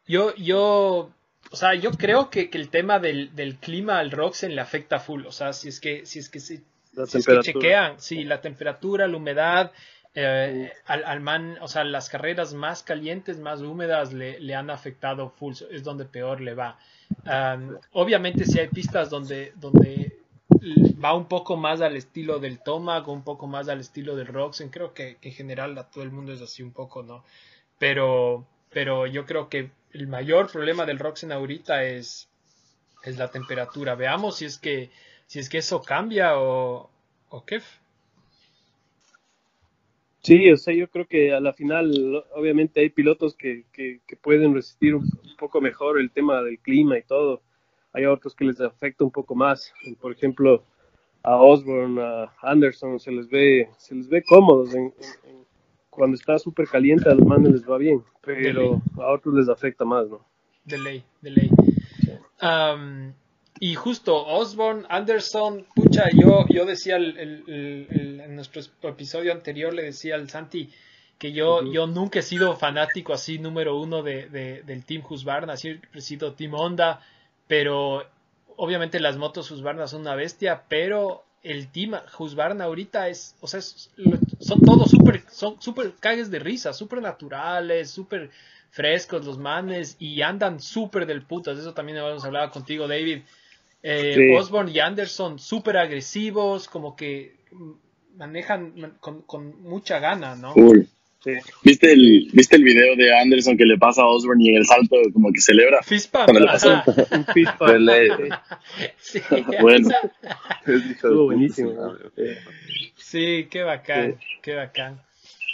Yo, 0.08 0.34
yo, 0.36 1.12
o 1.52 1.56
sea, 1.56 1.76
yo 1.76 1.92
creo 1.92 2.30
que, 2.32 2.50
que 2.50 2.58
el 2.58 2.70
tema 2.70 2.98
del, 3.00 3.36
del 3.36 3.58
clima 3.58 4.00
al 4.00 4.10
Roxen 4.12 4.56
le 4.56 4.62
afecta 4.62 5.00
full. 5.00 5.26
O 5.28 5.32
sea, 5.32 5.54
si 5.54 5.70
es 5.70 5.80
que, 5.80 6.06
si 6.08 6.20
es 6.20 6.30
que, 6.30 6.40
si, 6.40 6.60
La 6.94 7.06
si 7.06 7.20
es 7.20 7.26
que 7.28 7.40
chequean, 7.42 8.00
sí, 8.02 8.24
la 8.24 8.42
temperatura, 8.42 9.08
la 9.08 9.16
humedad, 9.18 9.72
eh, 10.16 10.72
al, 10.86 11.04
al 11.06 11.22
man, 11.22 11.58
o 11.62 11.68
sea, 11.68 11.84
las 11.84 12.10
carreras 12.10 12.54
más 12.54 12.84
calientes, 12.84 13.40
más 13.40 13.62
húmedas 13.62 14.14
le, 14.14 14.40
le 14.40 14.56
han 14.56 14.70
afectado 14.70 15.30
full, 15.30 15.54
es 15.72 15.84
donde 15.84 16.06
peor 16.06 16.42
le 16.42 16.54
va. 16.54 16.78
Um, 17.26 17.78
obviamente 17.94 18.46
si 18.46 18.60
hay 18.60 18.68
pistas 18.68 19.10
donde, 19.10 19.54
donde 19.56 20.20
va 21.04 21.14
un 21.14 21.26
poco 21.26 21.58
más 21.58 21.82
al 21.82 21.96
estilo 21.96 22.40
del 22.40 22.60
Tomac, 22.60 23.08
un 23.08 23.24
poco 23.24 23.48
más 23.48 23.70
al 23.70 23.80
estilo 23.80 24.16
del 24.16 24.28
Roxen, 24.28 24.70
creo 24.70 24.94
que, 24.94 25.18
que 25.18 25.30
en 25.30 25.36
general 25.36 25.78
a 25.78 25.90
todo 25.90 26.04
el 26.04 26.12
mundo 26.12 26.34
es 26.34 26.42
así 26.42 26.64
un 26.64 26.72
poco, 26.72 27.02
¿no? 27.04 27.24
Pero, 27.78 28.46
pero 28.70 29.08
yo 29.08 29.26
creo 29.26 29.50
que 29.50 29.72
el 29.94 30.08
mayor 30.08 30.52
problema 30.52 30.86
del 30.86 31.00
Roxen 31.00 31.32
ahorita 31.32 31.84
es, 31.84 32.28
es 33.04 33.18
la 33.18 33.30
temperatura. 33.30 33.96
Veamos 33.96 34.38
si 34.38 34.46
es 34.46 34.58
que, 34.58 34.92
si 35.28 35.40
es 35.40 35.50
que 35.50 35.60
eso 35.60 35.82
cambia 35.82 36.38
o, 36.38 36.90
o 37.30 37.46
qué. 37.46 37.62
Sí, 40.22 40.52
o 40.52 40.58
sea, 40.58 40.74
yo 40.74 40.90
creo 40.90 41.08
que 41.08 41.34
a 41.34 41.40
la 41.40 41.54
final, 41.54 42.24
obviamente 42.36 42.82
hay 42.82 42.90
pilotos 42.90 43.36
que, 43.36 43.66
que, 43.72 44.02
que 44.06 44.16
pueden 44.18 44.54
resistir 44.54 44.96
un, 44.96 45.04
un 45.04 45.36
poco 45.38 45.62
mejor 45.62 46.00
el 46.00 46.12
tema 46.12 46.42
del 46.42 46.60
clima 46.60 46.98
y 46.98 47.04
todo. 47.04 47.42
Hay 47.94 48.06
otros 48.06 48.36
que 48.36 48.46
les 48.46 48.60
afecta 48.62 49.04
un 49.04 49.12
poco 49.12 49.34
más. 49.34 49.74
Por 50.02 50.12
ejemplo, 50.12 50.64
a 51.24 51.36
Osborne, 51.38 52.02
a 52.02 52.34
Anderson, 52.42 53.00
se 53.00 53.12
les 53.12 53.30
ve, 53.30 53.70
se 53.78 53.96
les 53.96 54.10
ve 54.10 54.22
cómodos. 54.24 54.74
En, 54.76 54.84
en- 54.86 55.30
en- 55.30 55.46
cuando 55.90 56.16
está 56.16 56.38
súper 56.40 56.68
caliente 56.68 57.10
a 57.10 57.14
los 57.14 57.26
manes 57.26 57.52
les 57.52 57.70
va 57.70 57.78
bien, 57.78 58.02
pero 58.44 58.82
a 58.98 59.12
otros 59.12 59.34
les 59.36 59.50
afecta 59.50 59.84
más, 59.86 60.08
¿no? 60.08 60.26
De 60.66 60.78
ley, 60.78 61.04
de 61.22 61.30
ley. 61.32 61.50
Am, 62.40 63.14
y 63.60 63.76
justo 63.76 64.26
Osborne, 64.26 64.86
Anderson, 64.90 65.66
pucha, 65.76 66.10
yo, 66.12 66.48
yo 66.50 66.66
decía 66.66 66.96
el- 66.96 67.18
el- 67.18 68.22
en 68.22 68.36
nuestro 68.36 68.62
episodio 68.84 69.32
anterior, 69.34 69.74
le 69.74 69.84
decía 69.84 70.16
al 70.16 70.30
Santi 70.30 70.70
que 71.18 71.34
yo, 71.34 71.70
yo 71.74 71.86
nunca 71.86 72.20
he 72.20 72.22
sido 72.22 72.56
fanático 72.56 73.12
así 73.14 73.40
número 73.40 73.78
uno 73.78 74.02
de, 74.04 74.30
de- 74.30 74.64
del 74.64 74.86
Team 74.86 75.04
Husqvarna, 75.08 75.58
siempre 75.58 75.90
he 75.94 76.02
sido 76.02 76.34
Team 76.34 76.54
Honda, 76.54 77.02
pero 77.48 78.06
obviamente 78.56 79.00
las 79.02 79.18
motos 79.18 79.52
Husqvarna 79.52 79.88
son 79.88 80.02
una 80.02 80.16
bestia, 80.16 80.64
pero 80.70 81.26
el 81.44 81.68
Team 81.72 81.96
Husqvarna 82.18 82.64
ahorita 82.66 83.10
es, 83.10 83.36
o 83.42 83.48
sea, 83.48 83.60
es- 83.60 83.90
son 84.38 84.64
todos 84.64 84.90
súper, 84.90 85.24
son 85.30 85.62
súper 85.62 85.94
cagues 86.00 86.32
de 86.32 86.40
risa, 86.40 86.72
súper 86.72 87.02
naturales, 87.02 87.92
súper 87.92 88.30
frescos 88.72 89.26
los 89.26 89.38
manes 89.38 89.98
y 90.00 90.22
andan 90.22 90.62
súper 90.62 91.06
del 91.06 91.24
putas. 91.24 91.58
Eso 91.58 91.74
también 91.74 91.98
habíamos 91.98 92.24
hablado 92.24 92.52
contigo, 92.52 92.88
David. 92.88 93.24
Eh, 93.82 94.14
Sí. 94.16 94.36
Osborne 94.36 94.72
y 94.72 94.80
Anderson 94.80 95.40
súper 95.40 95.78
agresivos, 95.78 96.68
como 96.68 96.96
que 96.96 97.36
manejan 98.16 98.74
man- 98.78 98.98
con, 99.00 99.22
con 99.22 99.62
mucha 99.64 100.00
gana, 100.00 100.36
¿no? 100.36 100.54
Full. 100.54 100.80
Sí. 101.24 101.32
¿Viste 101.64 101.92
el, 101.92 102.30
¿Viste 102.32 102.56
el 102.56 102.64
video 102.64 102.96
de 102.96 103.14
Anderson 103.18 103.58
que 103.58 103.66
le 103.66 103.78
pasa 103.78 104.04
a 104.04 104.08
Osborne 104.08 104.42
y 104.44 104.50
en 104.50 104.56
el 104.56 104.66
salto 104.66 104.96
como 105.14 105.32
que 105.34 105.42
celebra? 105.42 105.82
Ajá. 106.48 106.84
Un. 106.86 107.26
Sí. 108.98 109.22
Bueno, 109.62 109.90
Estuvo 110.66 111.26
buenísimo. 111.26 111.94
Sí, 112.96 113.48
qué 113.50 113.64
bacán, 113.64 114.18
qué 114.42 114.56
bacán. 114.56 115.02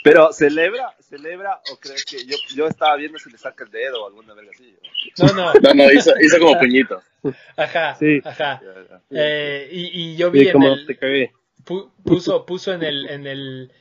Pero 0.06 0.32
celebra, 0.32 0.96
celebra 1.02 1.60
o 1.74 1.78
crees 1.80 2.06
que 2.06 2.24
yo, 2.26 2.38
yo 2.56 2.68
estaba 2.68 2.96
viendo 2.96 3.18
si 3.18 3.30
le 3.32 3.38
saca 3.38 3.64
el 3.66 3.72
dedo 3.72 4.04
o 4.04 4.08
alguna 4.08 4.34
vez 4.36 4.50
así. 4.54 4.76
No, 5.18 5.34
no, 5.34 5.54
no, 5.54 5.74
no, 5.74 5.92
hizo, 5.92 6.14
hizo 6.22 6.40
como 6.40 6.58
puñito. 6.60 7.02
ajá, 7.58 7.96
Sí. 7.96 8.22
ajá. 8.24 8.62
Eh, 9.10 9.68
y, 9.72 10.12
y 10.14 10.16
yo 10.16 10.30
vi 10.32 10.42
Sí, 10.42 10.48
en 10.48 10.54
como 10.54 10.74
el, 10.74 10.86
te 10.86 10.96
cagué. 10.96 11.34
pu- 11.66 11.92
puso 12.04 12.46
puso 12.46 12.72
en 12.74 12.84
el 12.84 13.10
en 13.10 13.26
el 13.28 13.72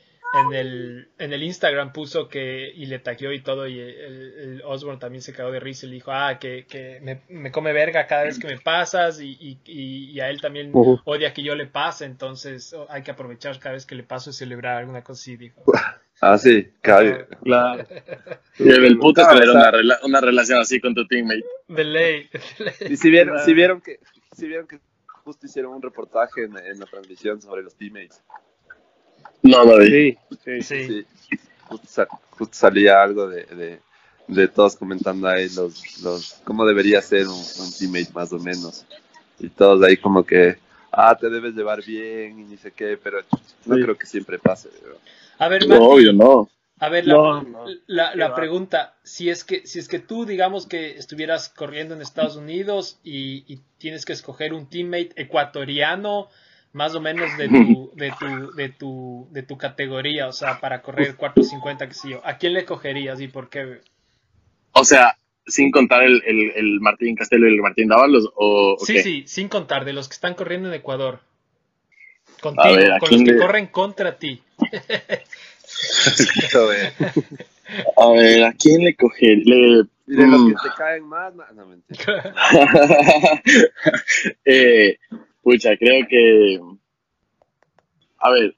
en 0.49 0.53
el 0.55 1.09
en 1.19 1.33
el 1.33 1.43
Instagram 1.45 1.93
puso 1.93 2.27
que 2.29 2.73
y 2.75 2.87
le 2.87 2.99
taqueó 3.01 3.31
y 3.33 3.41
todo 3.43 3.69
y 3.69 3.79
el, 3.79 4.35
el 4.39 4.63
Osborne 4.65 4.99
también 4.99 5.23
se 5.23 5.33
cagó 5.35 5.53
de 5.53 5.61
risa 5.61 5.87
y 5.87 5.91
le 5.91 5.95
dijo 5.97 6.11
ah 6.11 6.39
que, 6.41 6.67
que 6.67 6.99
me, 7.03 7.21
me 7.29 7.53
come 7.53 7.73
verga 7.73 8.07
cada 8.09 8.25
vez 8.25 8.39
que 8.39 8.49
me 8.49 8.59
pasas 8.59 9.21
y, 9.21 9.37
y, 9.39 9.59
y- 9.67 10.21
a 10.21 10.31
él 10.31 10.41
también 10.41 10.73
odia 11.05 11.33
que 11.35 11.43
yo 11.45 11.55
le 11.55 11.67
pase 11.67 12.05
entonces 12.07 12.73
oh, 12.73 12.87
hay 12.89 13.03
que 13.03 13.11
aprovechar 13.13 13.59
cada 13.61 13.75
vez 13.75 13.87
que 13.87 13.95
le 13.95 14.03
paso 14.03 14.31
y 14.31 14.33
celebrar 14.33 14.79
alguna 14.79 15.05
cosa 15.05 15.21
así 15.21 15.37
dijo 15.37 15.63
Ah, 16.21 16.39
sí, 16.39 16.69
cabe. 16.81 17.27
Claro. 17.43 17.87
Y 18.59 18.69
el, 18.69 18.99
puto 18.99 19.21
es 19.21 19.27
Ah, 19.27 19.33
tener 19.33 19.49
o 19.49 19.53
sea- 19.53 19.61
una, 19.63 19.73
rela- 19.73 19.99
una 20.05 20.21
relación 20.21 20.61
así 20.61 20.81
con 20.81 20.95
tu 20.95 21.05
teammate. 21.09 21.45
de 21.67 21.85
ley, 21.85 22.29
de 22.59 22.65
ley. 22.65 22.75
Y 22.93 22.97
si 22.97 23.11
vieron, 23.11 23.41
si 23.45 23.53
vieron 23.53 23.81
que, 23.81 23.99
si 24.31 24.47
vieron 24.47 24.69
que 24.69 24.79
justo 25.25 25.47
hicieron 25.47 25.75
un 25.75 25.83
reportaje 25.83 26.45
en, 26.45 26.57
en 26.59 26.79
la 26.79 26.87
transmisión 26.87 27.43
sobre 27.43 27.63
los 27.65 27.75
teammates. 27.75 28.23
No, 29.43 29.65
no, 29.65 29.79
vi. 29.79 30.17
Sí, 30.45 30.63
sí. 30.63 30.87
sí 30.87 31.07
Sí, 31.29 31.37
justo, 31.65 31.87
sa- 31.89 32.09
justo 32.31 32.55
salía 32.57 33.03
algo 33.03 33.27
de, 33.29 33.45
de, 33.47 33.81
de 34.29 34.49
todos 34.49 34.77
comentando 34.77 35.27
ahí 35.29 35.49
los, 35.51 36.01
los, 36.03 36.41
cómo 36.45 36.65
debería 36.65 37.03
ser 37.03 37.27
un, 37.27 37.35
un 37.35 37.73
teammate 37.77 38.13
más 38.15 38.33
o 38.33 38.39
menos. 38.39 38.87
Y 39.41 39.49
todos 39.49 39.83
ahí 39.83 39.97
como 39.97 40.25
que, 40.25 40.59
ah, 40.97 41.17
te 41.17 41.29
debes 41.31 41.55
llevar 41.55 41.85
bien 41.85 42.39
y 42.39 42.45
ni 42.45 42.57
sé 42.57 42.73
qué, 42.73 42.99
pero 43.03 43.19
no 43.67 43.77
Sí. 43.77 43.83
creo 43.83 43.97
que 43.97 44.07
siempre 44.07 44.39
pase. 44.39 44.69
¿no? 44.83 44.97
a 45.39 45.49
ver 45.49 45.67
No, 45.67 45.77
obvio, 45.83 46.13
no. 46.13 46.49
A 46.81 46.89
ver, 46.89 47.07
la, 47.07 47.15
No, 47.15 47.43
no. 47.43 47.65
la, 47.87 48.35
pregunta, 48.35 48.97
si 49.05 49.31
es 49.31 49.45
que 49.45 49.67
si 49.67 49.79
es 49.79 49.89
que 49.89 50.01
tú 50.01 50.27
digamos 50.27 50.67
que 50.67 50.97
estuvieras 50.99 51.49
corriendo 51.49 51.95
en 51.95 52.03
Estados 52.03 52.37
Unidos 52.37 52.99
y, 53.05 53.45
y 53.53 53.61
tienes 53.79 54.05
que 54.05 54.13
escoger 54.13 54.53
un 54.53 54.69
teammate 54.69 55.13
ecuatoriano 55.17 56.29
más 56.73 56.95
o 56.97 57.01
menos 57.01 57.31
de 57.39 57.49
tu 57.49 57.93
de 57.97 58.13
tu 58.19 58.53
de 58.57 58.69
tu 58.69 59.29
de 59.31 59.43
tu 59.45 59.57
categoría, 59.57 60.27
o 60.27 60.33
sea, 60.33 60.61
para 60.61 60.83
correr 60.83 61.15
450 61.17 61.87
que 61.87 61.95
sé 61.95 62.09
yo, 62.11 62.21
¿a 62.25 62.37
quién 62.39 62.53
le 62.53 62.65
cogerías 62.65 63.21
y 63.21 63.29
por 63.29 63.49
qué? 63.49 63.81
O 64.73 64.85
sea, 64.85 65.17
sin 65.47 65.71
contar 65.71 66.03
el, 66.05 66.23
el, 66.27 66.53
el 66.57 66.81
Martín 66.81 67.15
Castelo 67.17 67.49
y 67.49 67.55
el 67.55 67.61
Martín 67.63 67.89
Dávalos, 67.89 68.31
o, 68.35 68.77
Sí, 68.81 69.01
sí, 69.01 69.25
sin 69.27 69.49
contar 69.49 69.85
de 69.85 69.93
los 69.93 70.09
que 70.09 70.15
están 70.15 70.35
corriendo 70.35 70.69
en 70.69 70.75
Ecuador. 70.75 71.21
A 72.39 72.41
Contigo, 72.41 72.77
ver, 72.77 72.93
¿a 72.93 72.99
con 72.99 73.09
los 73.11 73.17
quién 73.23 73.25
que 73.25 73.33
le- 73.33 73.39
corren 73.39 73.67
contra 73.69 74.17
ti. 74.19 74.43
A 77.97 78.09
ver, 78.11 78.45
¿a 78.45 78.53
quién 78.53 78.85
le 78.85 78.95
coger? 78.95 79.39
Le... 79.45 79.85
De 80.07 80.27
los 80.27 80.43
Mm. 80.43 80.49
que 80.49 80.55
te 80.69 80.75
caen 80.77 81.05
más, 81.05 81.35
no, 81.35 81.45
no, 81.55 81.67
mentira. 81.67 82.35
eh, 84.45 84.99
pucha, 85.43 85.77
creo 85.79 86.07
que. 86.07 86.61
A 88.19 88.31
ver, 88.31 88.55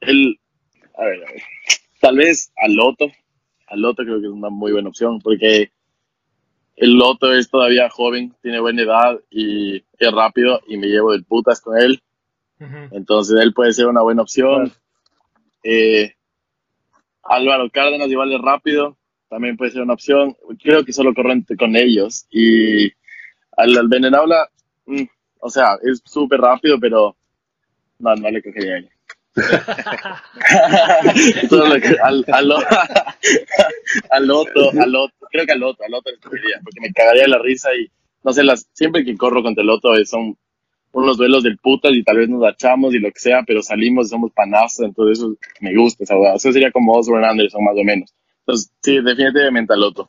el. 0.00 0.40
A 0.96 1.04
ver, 1.04 1.24
a 1.26 1.30
ver. 1.32 1.42
Tal 2.00 2.16
vez 2.16 2.50
al 2.56 2.72
Loto. 2.74 3.12
Al 3.66 3.80
Loto 3.82 4.02
creo 4.02 4.18
que 4.20 4.26
es 4.26 4.32
una 4.32 4.48
muy 4.48 4.72
buena 4.72 4.88
opción 4.88 5.18
porque 5.20 5.70
el 6.76 6.94
Loto 6.94 7.32
es 7.32 7.50
todavía 7.50 7.90
joven, 7.90 8.34
tiene 8.42 8.60
buena 8.60 8.82
edad 8.82 9.20
y 9.30 9.76
es 9.76 10.12
rápido 10.12 10.60
y 10.66 10.76
me 10.76 10.86
llevo 10.86 11.12
del 11.12 11.24
putas 11.24 11.60
con 11.60 11.78
él. 11.78 12.00
Entonces 12.92 13.40
él 13.40 13.52
puede 13.52 13.72
ser 13.72 13.88
una 13.88 14.02
buena 14.02 14.22
opción. 14.22 14.72
Eh, 15.64 16.14
Álvaro 17.24 17.68
Cárdenas 17.70 18.08
igual 18.08 18.32
es 18.32 18.40
rápido, 18.40 18.96
también 19.28 19.56
puede 19.56 19.72
ser 19.72 19.82
una 19.82 19.94
opción. 19.94 20.36
Creo 20.62 20.84
que 20.84 20.92
solo 20.92 21.12
corren 21.12 21.44
con 21.58 21.74
ellos. 21.74 22.26
Y 22.30 22.86
al, 23.56 23.76
al 23.76 23.88
Venenaula, 23.88 24.48
mm, 24.86 25.02
o 25.40 25.50
sea, 25.50 25.76
es 25.82 26.00
súper 26.04 26.40
rápido, 26.40 26.78
pero 26.80 27.16
no, 27.98 28.14
no 28.14 28.30
le 28.30 28.42
cogería 28.42 28.74
a 28.74 28.78
él. 28.78 28.88
Al, 32.02 32.24
al, 32.28 32.52
al 34.10 34.26
Loto, 34.26 34.70
al 34.78 34.92
Loto, 34.92 35.21
creo 35.32 35.46
que 35.46 35.52
al 35.52 35.60
Loto, 35.60 35.84
al 35.84 35.90
Loto 35.92 36.10
le 36.12 36.18
cogería, 36.18 36.60
porque 36.62 36.80
me 36.80 36.92
cagaría 36.92 37.26
la 37.28 37.38
risa 37.40 37.74
y 37.74 37.90
no 38.24 38.32
sé, 38.32 38.44
las, 38.44 38.68
siempre 38.72 39.04
que 39.04 39.16
corro 39.16 39.42
contra 39.42 39.64
el 39.64 39.70
eh, 40.00 40.06
son 40.06 40.38
unos 40.92 41.16
duelos 41.16 41.42
del 41.42 41.58
putas 41.58 41.92
y 41.94 42.04
tal 42.04 42.18
vez 42.18 42.28
nos 42.28 42.44
achamos 42.44 42.94
y 42.94 43.00
lo 43.00 43.10
que 43.10 43.20
sea, 43.20 43.42
pero 43.46 43.62
salimos 43.62 44.06
y 44.06 44.10
somos 44.10 44.32
panazos, 44.32 44.86
entonces 44.86 45.18
eso 45.18 45.36
me 45.60 45.74
gusta 45.76 46.04
esa 46.04 46.16
hueá. 46.18 46.34
Eso 46.36 46.52
sería 46.52 46.70
como 46.70 46.94
Osborne 46.94 47.26
Anderson 47.26 47.64
más 47.64 47.76
o 47.76 47.84
menos. 47.84 48.14
Entonces, 48.40 48.72
sí, 48.82 49.00
definitivamente 49.02 49.72
al 49.72 49.80
Loto. 49.80 50.08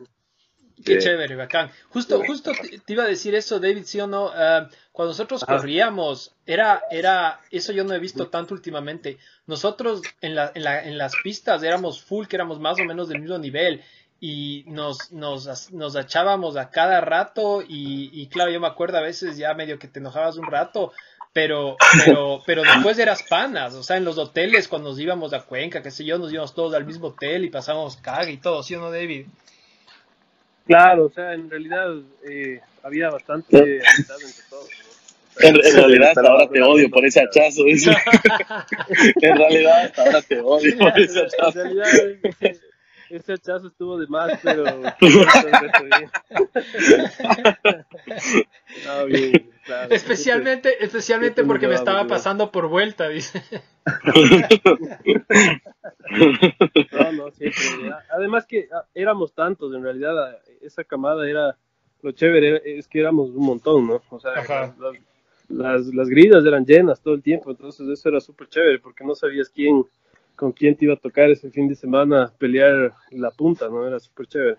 Qué 0.84 0.96
Eh, 0.96 0.98
chévere, 0.98 1.36
bacán. 1.36 1.72
Justo, 1.90 2.22
justo 2.26 2.52
te, 2.60 2.80
te 2.80 2.94
iba 2.94 3.04
a 3.04 3.08
decir 3.08 3.36
eso, 3.36 3.60
David, 3.60 3.84
sí 3.86 4.02
o 4.02 4.08
no. 4.08 4.30
Ah, 4.34 4.70
cuando 4.92 5.12
nosotros 5.12 5.46
Ajá. 5.48 5.58
corríamos, 5.58 6.36
era, 6.46 6.84
era, 6.92 7.40
eso 7.52 7.72
yo 7.72 7.86
no 7.86 7.94
he 7.94 8.00
visto 8.00 8.28
tanto 8.30 8.54
últimamente. 8.54 9.18
Nosotros 9.48 10.02
en, 10.20 10.36
la, 10.36 10.52
en, 10.54 10.64
la, 10.64 10.84
en 10.84 10.98
las 10.98 11.14
pistas 11.24 11.64
éramos 11.64 12.04
full, 12.04 12.26
que 12.28 12.36
éramos 12.36 12.60
más 12.60 12.80
o 12.80 12.86
menos 12.86 13.08
del 13.08 13.22
mismo 13.22 13.38
nivel. 13.38 13.82
Y 14.26 14.64
nos, 14.68 15.12
nos, 15.12 15.70
nos 15.74 15.96
echábamos 15.98 16.56
a 16.56 16.70
cada 16.70 17.02
rato. 17.02 17.62
Y, 17.62 18.10
y 18.14 18.28
claro, 18.28 18.52
yo 18.52 18.62
me 18.62 18.68
acuerdo 18.68 18.98
a 18.98 19.02
veces 19.02 19.36
ya 19.36 19.54
medio 19.54 19.78
que 19.78 19.90
te 19.90 20.00
enojabas 20.00 20.38
un 20.38 20.46
rato. 20.46 20.94
Pero, 21.34 21.76
pero, 22.06 22.42
pero 22.46 22.62
después 22.62 22.98
eras 23.00 23.24
panas, 23.24 23.74
o 23.74 23.84
sea, 23.84 23.98
en 23.98 24.06
los 24.06 24.18
hoteles 24.20 24.68
cuando 24.70 24.90
nos 24.92 25.00
íbamos 25.00 25.34
a 25.34 25.42
Cuenca, 25.42 25.82
qué 25.82 25.92
sé 25.92 26.06
yo, 26.06 26.20
nos 26.20 26.32
íbamos 26.32 26.54
todos 26.54 26.74
al 26.76 26.86
mismo 26.86 27.08
hotel 27.08 27.44
y 27.44 27.50
pasábamos 27.50 27.98
caga 27.98 28.30
y 28.30 28.38
todo, 28.38 28.64
¿sí 28.64 28.76
o 28.76 28.80
no, 28.80 28.92
David? 28.92 29.26
Claro, 30.66 31.08
o 31.08 31.10
sea, 31.10 31.34
en 31.34 31.50
realidad 31.50 31.90
eh, 32.30 32.62
había 32.84 33.10
bastante 33.10 33.82
amistad 33.86 34.16
entre 34.22 34.44
todos. 34.50 34.70
¿no? 34.80 34.94
En, 35.40 35.56
en 35.56 35.76
realidad 35.76 36.10
hasta 36.10 36.22
ahora 36.22 36.48
te 36.50 36.62
odio 36.62 36.90
por 36.92 37.04
ese 37.06 37.20
hachazo. 37.22 37.64
en 39.22 39.38
realidad 39.38 39.86
hasta 39.86 40.04
ahora 40.04 40.22
te 40.22 40.40
odio 40.40 40.78
por 40.78 41.00
ese 41.00 41.20
En 41.20 41.26
hachazo. 41.26 41.52
realidad, 41.52 41.88
ese, 43.16 43.34
hachazo 43.34 43.68
estuvo 43.68 43.98
de 43.98 44.08
más, 44.08 44.40
pero. 44.44 44.64
bien. 44.64 44.90
No, 48.86 49.06
bien, 49.06 49.52
claro. 49.66 49.94
Especialmente, 49.94 50.84
especialmente 50.84 51.44
porque 51.44 51.68
me 51.68 51.74
me 51.74 51.76
estaba 51.76 52.08
pasando 52.08 52.52
por 52.52 52.68
vuelta, 52.68 53.08
dice. 53.10 53.42
No, 56.92 57.12
no, 57.12 57.32
siempre. 57.32 57.62
Además 58.12 58.46
que 58.46 58.68
ah, 58.72 58.86
éramos 58.94 59.34
tantos, 59.34 59.74
en 59.74 59.84
realidad, 59.84 60.18
ah, 60.18 60.38
esa 60.62 60.84
camada 60.84 61.28
era. 61.30 61.58
Lo 62.02 62.12
chévere 62.12 62.48
era- 62.50 62.62
es 62.66 62.88
que 62.88 63.00
éramos 63.00 63.30
un 63.30 63.46
montón, 63.46 63.88
¿no? 63.88 64.02
O 64.10 64.20
sea, 64.20 64.32
Ajá. 64.34 64.76
las, 64.80 64.96
las, 65.48 65.86
las 65.94 66.10
grillas 66.10 66.46
eran 66.46 66.66
llenas 66.66 67.02
todo 67.02 67.14
el 67.14 67.22
tiempo, 67.24 67.52
entonces 67.52 67.88
eso 67.88 68.10
era 68.10 68.20
súper 68.20 68.48
chévere 68.50 68.80
porque 68.80 69.04
no 69.06 69.16
sabías 69.16 69.50
quién, 69.50 69.86
con 70.36 70.52
quién 70.52 70.76
te 70.76 70.86
iba 70.86 70.94
a 70.94 70.98
tocar 70.98 71.30
ese 71.30 71.50
fin 71.50 71.68
de 71.68 71.76
semana 71.76 72.32
pelear 72.38 72.94
la 73.12 73.32
punta, 73.32 73.70
¿no? 73.70 73.88
Era 73.88 74.00
súper 74.00 74.28
chévere. 74.28 74.58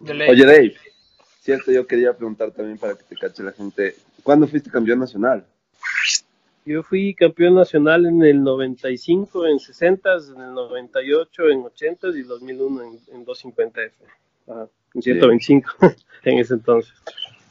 Oye, 0.00 0.44
Dave, 0.44 0.74
cierto, 1.40 1.72
yo 1.72 1.86
quería 1.86 2.12
preguntar 2.12 2.50
también 2.52 2.78
para 2.78 2.94
que 2.94 3.04
te 3.04 3.16
cache 3.16 3.42
la 3.42 3.52
gente. 3.52 3.94
¿Cuándo 4.22 4.46
fuiste 4.46 4.70
campeón 4.70 5.00
nacional? 5.00 5.44
Yo 6.64 6.82
fui 6.82 7.14
campeón 7.14 7.54
nacional 7.54 8.04
en 8.06 8.22
el 8.22 8.42
95, 8.42 9.46
en 9.46 9.58
60, 9.58 10.10
en 10.36 10.42
el 10.42 10.54
98, 10.54 11.48
en 11.48 11.60
80 11.62 12.08
y 12.08 12.22
2001 12.22 12.82
en, 12.82 13.16
en 13.16 13.26
250F. 13.26 13.92
Ajá, 14.48 14.68
en 14.94 15.02
125 15.02 15.70
en 16.24 16.38
ese 16.38 16.54
entonces. 16.54 16.92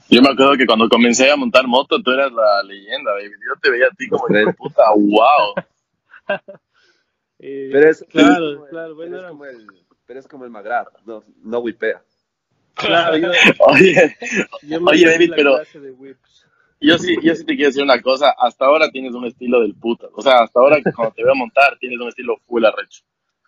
Yo 0.09 0.21
me 0.21 0.29
acuerdo 0.29 0.55
que 0.55 0.65
cuando 0.65 0.87
comencé 0.87 1.29
a 1.29 1.35
montar 1.35 1.67
moto, 1.67 2.01
tú 2.01 2.11
eras 2.11 2.31
la 2.31 2.63
leyenda, 2.63 3.11
baby. 3.11 3.31
Yo 3.45 3.59
te 3.61 3.71
veía 3.71 3.87
a 3.87 3.95
ti 3.95 4.07
como 4.07 4.25
puta, 4.55 4.83
wow. 4.95 5.53
Eh, 7.39 7.69
Pero 7.71 7.89
es, 7.89 8.03
claro, 8.09 8.35
pero 8.49 8.65
claro, 8.69 8.95
bueno, 8.95 9.15
es 9.15 9.19
era- 9.21 9.29
como 9.29 9.45
el, 9.45 9.67
pero 10.05 10.19
es 10.19 10.27
como 10.27 10.45
el 10.45 10.49
Magrar, 10.51 10.87
no, 11.05 11.23
no 11.43 11.59
whipea. 11.59 12.01
claro, 12.73 13.17
yo, 13.17 13.29
Oye, 13.67 14.15
yo 14.63 14.79
Oye, 14.83 15.05
David, 15.05 15.33
pero- 15.35 15.57
de 15.57 16.15
yo 16.79 16.97
sí, 16.99 17.15
yo 17.23 17.33
sí 17.35 17.43
te 17.43 17.55
quiero 17.55 17.69
decir 17.69 17.83
una 17.83 17.99
cosa. 18.01 18.35
Hasta 18.37 18.65
ahora 18.65 18.89
tienes 18.91 19.13
un 19.13 19.25
estilo 19.25 19.61
del 19.61 19.73
puta. 19.73 20.07
O 20.13 20.21
sea, 20.21 20.43
hasta 20.43 20.59
ahora 20.59 20.77
que 20.79 20.91
cuando 20.93 21.11
te 21.15 21.23
veo 21.23 21.33
montar, 21.33 21.75
tienes 21.79 21.99
un 21.99 22.07
estilo 22.07 22.37
full 22.45 22.63
arrecho. 22.65 23.01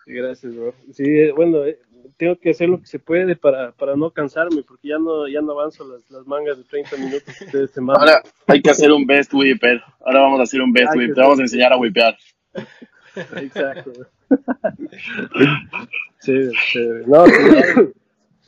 Sí, 0.04 0.14
Gracias, 0.14 0.56
bro. 0.56 0.74
Sí, 0.92 1.04
eh, 1.04 1.32
bueno, 1.32 1.64
eh, 1.64 1.78
tengo 2.18 2.40
que 2.40 2.50
hacer 2.50 2.70
lo 2.70 2.80
que 2.80 2.88
se 2.88 2.98
puede 2.98 3.36
para, 3.36 3.72
para 3.74 3.96
no 3.96 4.10
cansarme, 4.10 4.64
porque 4.64 4.88
ya 4.88 4.98
no, 4.98 5.28
ya 5.28 5.42
no 5.42 5.52
avanzo 5.52 5.88
las, 5.88 6.10
las 6.10 6.26
mangas 6.26 6.58
de 6.58 6.64
30 6.64 6.98
minutos 6.98 7.22
que 7.38 7.46
ustedes 7.46 7.70
se 7.72 7.82
mandan. 7.82 8.02
Ahora 8.10 8.24
hay 8.48 8.62
que 8.64 8.72
hacer 8.72 8.92
un 8.92 9.06
best 9.06 9.32
whipper. 9.32 9.80
Ahora 10.04 10.22
vamos 10.22 10.40
a 10.40 10.44
hacer 10.44 10.62
un 10.62 10.74
best 10.74 10.96
whip. 10.96 11.14
Te 11.14 11.22
vamos 11.22 11.38
a 11.38 11.44
enseñar 11.44 11.72
a 11.72 11.78
whipear. 11.78 12.18
Exacto. 13.16 13.92
Chévere, 16.22 16.52
chévere. 16.72 17.06
No, 17.08 17.26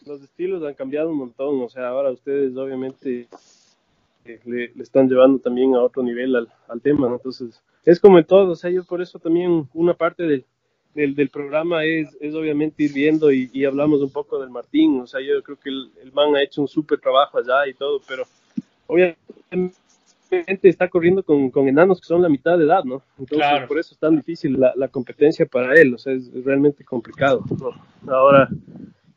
los 0.06 0.22
estilos 0.22 0.64
han 0.64 0.74
cambiado 0.74 1.10
un 1.10 1.18
montón. 1.18 1.62
O 1.62 1.70
sea, 1.70 1.88
ahora 1.90 2.12
ustedes 2.12 2.56
obviamente 2.58 3.28
eh, 4.26 4.40
le, 4.46 4.72
le 4.76 4.84
están 4.84 5.08
llevando 5.10 5.40
también 5.40 5.74
a 5.76 5.82
otro 5.82 6.04
nivel 6.04 6.36
al, 6.36 6.50
al 6.68 6.82
tema, 6.82 7.08
¿no? 7.08 7.16
Entonces, 7.16 7.62
es 7.86 8.00
como 8.00 8.20
en 8.20 8.26
todo. 8.26 8.52
O 8.52 8.56
sea, 8.56 8.70
yo 8.70 8.84
por 8.84 9.02
eso 9.02 9.20
también 9.20 9.68
una 9.74 9.94
parte 9.94 10.24
del, 10.24 10.46
del, 10.94 11.16
del 11.16 11.30
programa 11.30 11.86
es, 11.86 12.16
es 12.20 12.36
obviamente 12.36 12.84
ir 12.84 12.94
viendo 12.94 13.32
y, 13.32 13.50
y 13.54 13.66
hablamos 13.66 14.02
un 14.02 14.12
poco 14.12 14.40
del 14.40 14.50
Martín. 14.50 15.00
O 15.00 15.08
sea, 15.08 15.22
yo 15.22 15.42
creo 15.44 15.58
que 15.58 15.70
el, 15.70 15.92
el 16.02 16.12
man 16.12 16.36
ha 16.36 16.44
hecho 16.44 16.62
un 16.62 16.68
súper 16.68 17.00
trabajo 17.00 17.38
allá 17.38 17.68
y 17.68 17.74
todo, 17.74 18.02
pero 18.08 18.24
obviamente 18.88 19.20
está 20.64 20.88
corriendo 20.90 21.24
con, 21.24 21.50
con 21.52 21.68
enanos 21.68 22.00
que 22.00 22.08
son 22.08 22.22
la 22.22 22.30
mitad 22.30 22.58
de 22.58 22.66
edad, 22.66 22.84
¿no? 22.84 23.04
Entonces, 23.20 23.38
Claro. 23.38 23.68
por 23.68 23.80
eso 23.80 23.94
es 23.94 24.00
tan 24.00 24.16
difícil 24.16 24.60
la, 24.60 24.74
la 24.76 24.88
competencia 24.88 25.46
para 25.46 25.74
él, 25.76 25.94
o 25.94 25.98
sea, 25.98 26.14
es, 26.14 26.28
es 26.34 26.44
realmente 26.46 26.84
complicado. 26.84 27.44
¿no? 28.06 28.14
Ahora, 28.14 28.50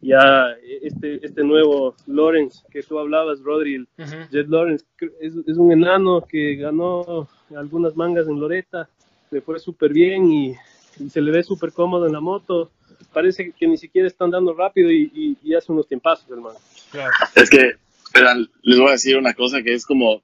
ya 0.00 0.46
este, 0.82 1.24
este 1.24 1.42
nuevo 1.44 1.94
Lawrence 2.06 2.62
que 2.70 2.82
tú 2.82 2.98
hablabas, 2.98 3.40
Rodri, 3.40 3.76
el 3.76 3.88
Ujú. 3.98 4.14
Jet 4.30 4.48
Lawrence, 4.48 4.84
es, 5.20 5.34
es 5.46 5.56
un 5.56 5.72
enano 5.72 6.22
que 6.28 6.56
ganó 6.56 7.28
algunas 7.56 7.96
mangas 7.96 8.26
en 8.28 8.38
Loreta, 8.40 8.88
le 9.30 9.40
fue 9.40 9.58
súper 9.58 9.92
bien 9.92 10.30
y, 10.30 10.54
y 10.98 11.08
se 11.08 11.20
le 11.20 11.30
ve 11.30 11.42
súper 11.42 11.72
cómodo 11.72 12.06
en 12.06 12.12
la 12.12 12.20
moto. 12.20 12.70
Parece 13.12 13.52
que 13.52 13.66
ni 13.66 13.76
siquiera 13.76 14.06
está 14.08 14.24
andando 14.24 14.52
rápido 14.54 14.90
y, 14.90 15.10
y- 15.14 15.36
y 15.42 15.54
hace 15.54 15.70
unos 15.72 15.86
tiempazos, 15.88 16.28
hermano. 16.30 16.56
Claro. 16.90 17.10
Es 17.34 17.48
que, 17.48 17.72
verán, 18.12 18.46
les 18.62 18.78
voy 18.78 18.88
a 18.88 18.92
decir 18.92 19.16
una 19.16 19.32
cosa 19.34 19.62
que 19.62 19.72
es 19.72 19.86
como, 19.86 20.22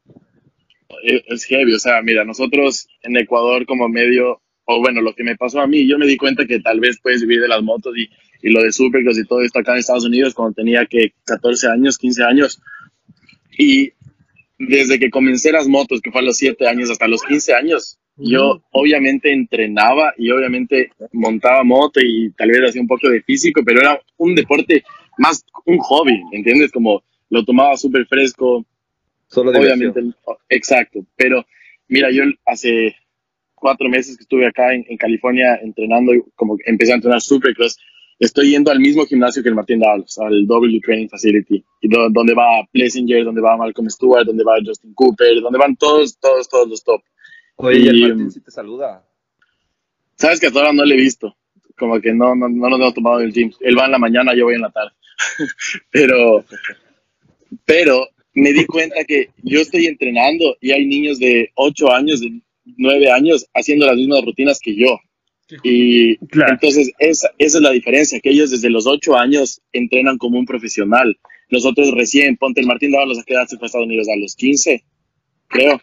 es 1.02 1.22
es 1.26 1.44
heavy, 1.44 1.74
o 1.74 1.78
sea, 1.78 2.02
mira, 2.02 2.24
nosotros 2.24 2.88
en 3.02 3.16
Ecuador 3.16 3.66
como 3.66 3.88
medio, 3.88 4.40
o 4.64 4.80
bueno, 4.80 5.00
lo 5.00 5.14
que 5.14 5.24
me 5.24 5.36
pasó 5.36 5.60
a 5.60 5.66
mí, 5.66 5.86
yo 5.88 5.98
me 5.98 6.06
di 6.06 6.16
cuenta 6.16 6.46
que 6.46 6.60
tal 6.60 6.80
vez 6.80 6.98
puedes 7.02 7.22
vivir 7.22 7.40
de 7.40 7.48
las 7.48 7.62
motos 7.62 7.94
y, 7.96 8.08
y 8.42 8.50
lo 8.52 8.62
de 8.62 8.72
Supercross 8.72 9.18
y 9.18 9.26
todo 9.26 9.42
esto 9.42 9.58
acá 9.58 9.72
en 9.72 9.78
Estados 9.78 10.04
Unidos 10.04 10.34
cuando 10.34 10.54
tenía 10.54 10.86
que 10.86 11.12
14 11.24 11.68
años, 11.68 11.98
15 11.98 12.24
años, 12.24 12.60
y 13.58 13.92
desde 14.58 14.98
que 14.98 15.10
comencé 15.10 15.52
las 15.52 15.68
motos, 15.68 16.00
que 16.00 16.10
fue 16.10 16.20
a 16.20 16.24
los 16.24 16.36
7 16.36 16.66
años 16.68 16.90
hasta 16.90 17.08
los 17.08 17.22
15 17.22 17.54
años, 17.54 17.98
yo 18.16 18.62
obviamente 18.72 19.32
entrenaba 19.32 20.12
y 20.18 20.30
obviamente 20.30 20.90
montaba 21.12 21.64
moto 21.64 22.00
y 22.02 22.30
tal 22.32 22.50
vez 22.50 22.68
hacía 22.68 22.82
un 22.82 22.88
poco 22.88 23.08
de 23.08 23.22
físico, 23.22 23.62
pero 23.64 23.80
era 23.80 24.00
un 24.18 24.34
deporte 24.34 24.84
más 25.16 25.44
un 25.64 25.78
hobby, 25.78 26.20
¿entiendes? 26.32 26.70
Como 26.70 27.02
lo 27.30 27.44
tomaba 27.44 27.76
súper 27.76 28.06
fresco, 28.06 28.66
Solo 29.30 29.52
diversión. 29.52 29.90
obviamente, 29.92 30.18
exacto, 30.48 31.00
pero 31.16 31.44
mira, 31.88 32.10
yo 32.10 32.24
hace 32.46 32.96
cuatro 33.54 33.88
meses 33.88 34.16
que 34.16 34.22
estuve 34.22 34.46
acá 34.46 34.74
en, 34.74 34.84
en 34.88 34.96
California 34.96 35.56
entrenando, 35.62 36.12
como 36.34 36.56
empecé 36.64 36.92
a 36.92 36.96
entrenar 36.96 37.20
Supercross, 37.20 37.78
estoy 38.18 38.50
yendo 38.50 38.70
al 38.70 38.80
mismo 38.80 39.06
gimnasio 39.06 39.42
que 39.42 39.48
el 39.50 39.54
Martín 39.54 39.78
Davalos, 39.80 40.18
al 40.18 40.46
W 40.46 40.80
Training 40.80 41.08
Facility, 41.08 41.64
y 41.80 41.88
do- 41.88 42.08
donde 42.10 42.34
va 42.34 42.66
Plessinger, 42.72 43.24
donde 43.24 43.40
va 43.40 43.56
Malcolm 43.56 43.88
Stewart, 43.88 44.26
donde 44.26 44.44
va 44.44 44.54
Justin 44.64 44.92
Cooper, 44.94 45.40
donde 45.40 45.58
van 45.58 45.76
todos, 45.76 46.18
todos, 46.18 46.48
todos 46.48 46.68
los 46.68 46.82
top. 46.82 47.02
Oye, 47.56 47.78
y 47.80 47.88
el 47.88 48.00
Martín 48.00 48.22
um, 48.26 48.30
sí 48.30 48.40
te 48.40 48.50
saluda. 48.50 49.06
Sabes 50.16 50.40
que 50.40 50.46
hasta 50.48 50.58
ahora 50.58 50.72
no 50.72 50.84
le 50.84 50.94
he 50.94 50.98
visto, 50.98 51.36
como 51.78 52.00
que 52.00 52.12
no, 52.12 52.34
no, 52.34 52.48
no 52.48 52.68
nos 52.68 52.80
hemos 52.80 52.94
tomado 52.94 53.20
en 53.20 53.26
el 53.26 53.32
gym. 53.32 53.52
Él 53.60 53.78
va 53.78 53.86
en 53.86 53.92
la 53.92 53.98
mañana, 53.98 54.34
yo 54.34 54.44
voy 54.46 54.54
en 54.54 54.62
la 54.62 54.70
tarde. 54.70 54.90
pero, 55.90 56.44
pero 57.64 58.06
me 58.34 58.52
di 58.52 58.64
cuenta 58.66 59.04
que 59.04 59.30
yo 59.42 59.60
estoy 59.60 59.86
entrenando 59.86 60.56
y 60.60 60.72
hay 60.72 60.86
niños 60.86 61.18
de 61.18 61.50
8 61.54 61.92
años, 61.92 62.20
de 62.20 62.40
9 62.76 63.10
años, 63.10 63.46
haciendo 63.54 63.86
las 63.86 63.96
mismas 63.96 64.24
rutinas 64.24 64.58
que 64.60 64.76
yo. 64.76 64.98
Y 65.64 66.16
Claro. 66.28 66.52
entonces 66.52 66.92
esa, 67.00 67.28
esa 67.38 67.58
es 67.58 67.62
la 67.62 67.70
diferencia, 67.72 68.20
que 68.20 68.30
ellos 68.30 68.50
desde 68.52 68.70
los 68.70 68.86
8 68.86 69.16
años 69.16 69.60
entrenan 69.72 70.16
como 70.18 70.38
un 70.38 70.46
profesional. 70.46 71.18
Nosotros 71.50 71.90
recién, 71.92 72.36
ponte 72.36 72.60
el 72.60 72.68
Martín 72.68 72.92
Dávalos 72.92 73.18
a 73.18 73.24
quedarse 73.24 73.56
fue 73.56 73.66
a 73.66 73.66
Estados 73.66 73.86
Unidos 73.88 74.06
a 74.08 74.16
los 74.16 74.36
15, 74.36 74.84
creo. 75.48 75.80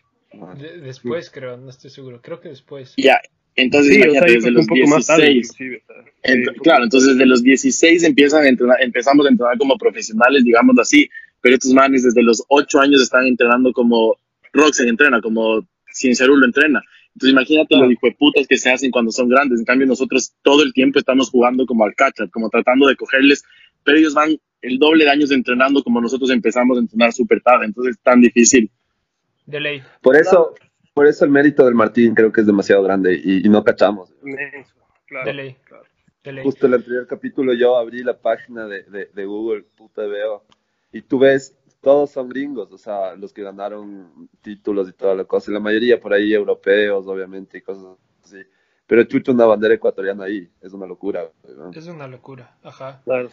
De- 0.57 0.79
después 0.79 1.29
creo, 1.29 1.57
no 1.57 1.69
estoy 1.69 1.89
seguro. 1.89 2.21
Creo 2.21 2.39
que 2.39 2.49
después. 2.49 2.93
Ya, 2.95 3.19
entonces 3.57 3.93
Sí, 3.95 3.99
o 3.99 4.03
sea, 4.03 4.09
imagínate, 4.11 4.33
desde 4.35 4.51
los 4.51 4.61
un 4.61 4.67
poco 4.67 4.87
más 4.87 5.07
tarde, 5.07 5.33
16. 5.33 5.51
inclusive, 5.51 5.83
o 5.89 5.93
sea, 5.93 6.33
Ent- 6.33 6.53
sí, 6.53 6.59
claro, 6.61 6.83
entonces 6.85 7.09
desde 7.13 7.25
los 7.25 7.43
16 7.43 8.03
empiezan 8.03 8.43
a 8.45 8.47
entrenar, 8.49 8.77
empezamos 8.81 9.25
a 9.25 9.29
entrenar 9.29 9.57
como 9.57 9.77
profesionales, 9.77 10.45
digámoslo 10.45 10.81
así, 10.81 11.09
pero 11.47 11.55
estos 11.55 11.71
manes 11.71 12.03
desde 12.03 12.21
los 12.23 12.43
8 12.49 12.81
años 12.81 13.01
están 13.01 13.25
entrenando 13.25 13.71
como 13.71 14.17
Roxen 14.51 14.89
entrena, 14.89 15.21
como 15.21 15.65
Cienciarulo 15.89 16.45
entrena. 16.45 16.81
Entonces 17.13 17.31
imagínate 17.31 17.77
los 17.77 17.89
hijueputas 17.89 18.45
que 18.47 18.57
se 18.57 18.69
hacen 18.69 18.91
cuando 18.91 19.11
son 19.11 19.29
grandes. 19.29 19.59
En 19.59 19.65
cambio 19.65 19.87
nosotros 19.87 20.33
todo 20.41 20.61
el 20.61 20.73
tiempo 20.73 20.99
estamos 20.99 21.29
jugando 21.29 21.65
como 21.65 21.85
al 21.85 21.95
catch 21.95 22.29
como 22.31 22.49
tratando 22.49 22.85
de 22.87 22.97
cogerles, 22.97 23.45
pero 23.85 23.97
ellos 23.97 24.13
van 24.13 24.37
el 24.61 24.77
doble 24.77 25.05
de 25.05 25.11
años 25.11 25.31
entrenando 25.31 25.81
como 25.85 26.01
nosotros 26.01 26.31
empezamos 26.31 26.77
a 26.77 26.81
entrenar 26.81 27.13
súper 27.13 27.39
tarde, 27.39 27.67
entonces 27.67 27.95
es 27.95 28.03
tan 28.03 28.19
difícil. 28.19 28.69
De 29.45 29.61
ley. 29.61 29.81
Por 30.01 30.17
eso, 30.17 30.53
por 30.93 31.07
eso 31.07 31.23
el 31.23 31.31
mérito 31.31 31.63
del 31.63 31.75
Martín 31.75 32.13
creo 32.13 32.29
que 32.33 32.41
es 32.41 32.47
demasiado 32.47 32.83
grande 32.83 33.21
y, 33.23 33.47
y 33.47 33.49
no 33.49 33.63
cachamos. 33.63 34.13
inmenso, 34.21 34.75
claro, 35.05 35.27
De 35.27 35.33
ley. 35.33 35.55
claro. 35.63 35.85
De 36.25 36.33
ley. 36.33 36.43
Justo 36.43 36.67
el 36.67 36.73
anterior 36.73 37.07
capítulo 37.07 37.53
yo 37.53 37.77
abrí 37.77 38.03
la 38.03 38.19
página 38.19 38.67
de, 38.67 38.83
de, 38.83 39.05
de 39.13 39.25
Google, 39.25 39.63
puta 39.77 40.01
veo 40.01 40.43
y 40.97 41.01
tú 41.03 41.19
ves, 41.19 41.55
todos 41.81 42.11
son 42.11 42.29
gringos, 42.29 42.71
o 42.71 42.77
sea, 42.77 43.15
los 43.15 43.31
que 43.31 43.43
ganaron 43.43 44.29
títulos 44.41 44.89
y 44.89 44.93
toda 44.93 45.13
la 45.15 45.25
cosa, 45.25 45.51
y 45.51 45.53
la 45.53 45.59
mayoría 45.59 45.99
por 45.99 46.13
ahí 46.13 46.33
europeos, 46.33 47.05
obviamente, 47.07 47.59
y 47.59 47.61
cosas 47.61 47.97
así. 48.23 48.37
Pero 48.87 49.03
chucho 49.03 49.31
una 49.31 49.45
bandera 49.45 49.75
ecuatoriana 49.75 50.25
ahí, 50.25 50.49
es 50.61 50.73
una 50.73 50.87
locura. 50.87 51.29
¿no? 51.55 51.71
Es 51.71 51.87
una 51.87 52.07
locura, 52.07 52.57
ajá. 52.63 53.01
Claro. 53.03 53.29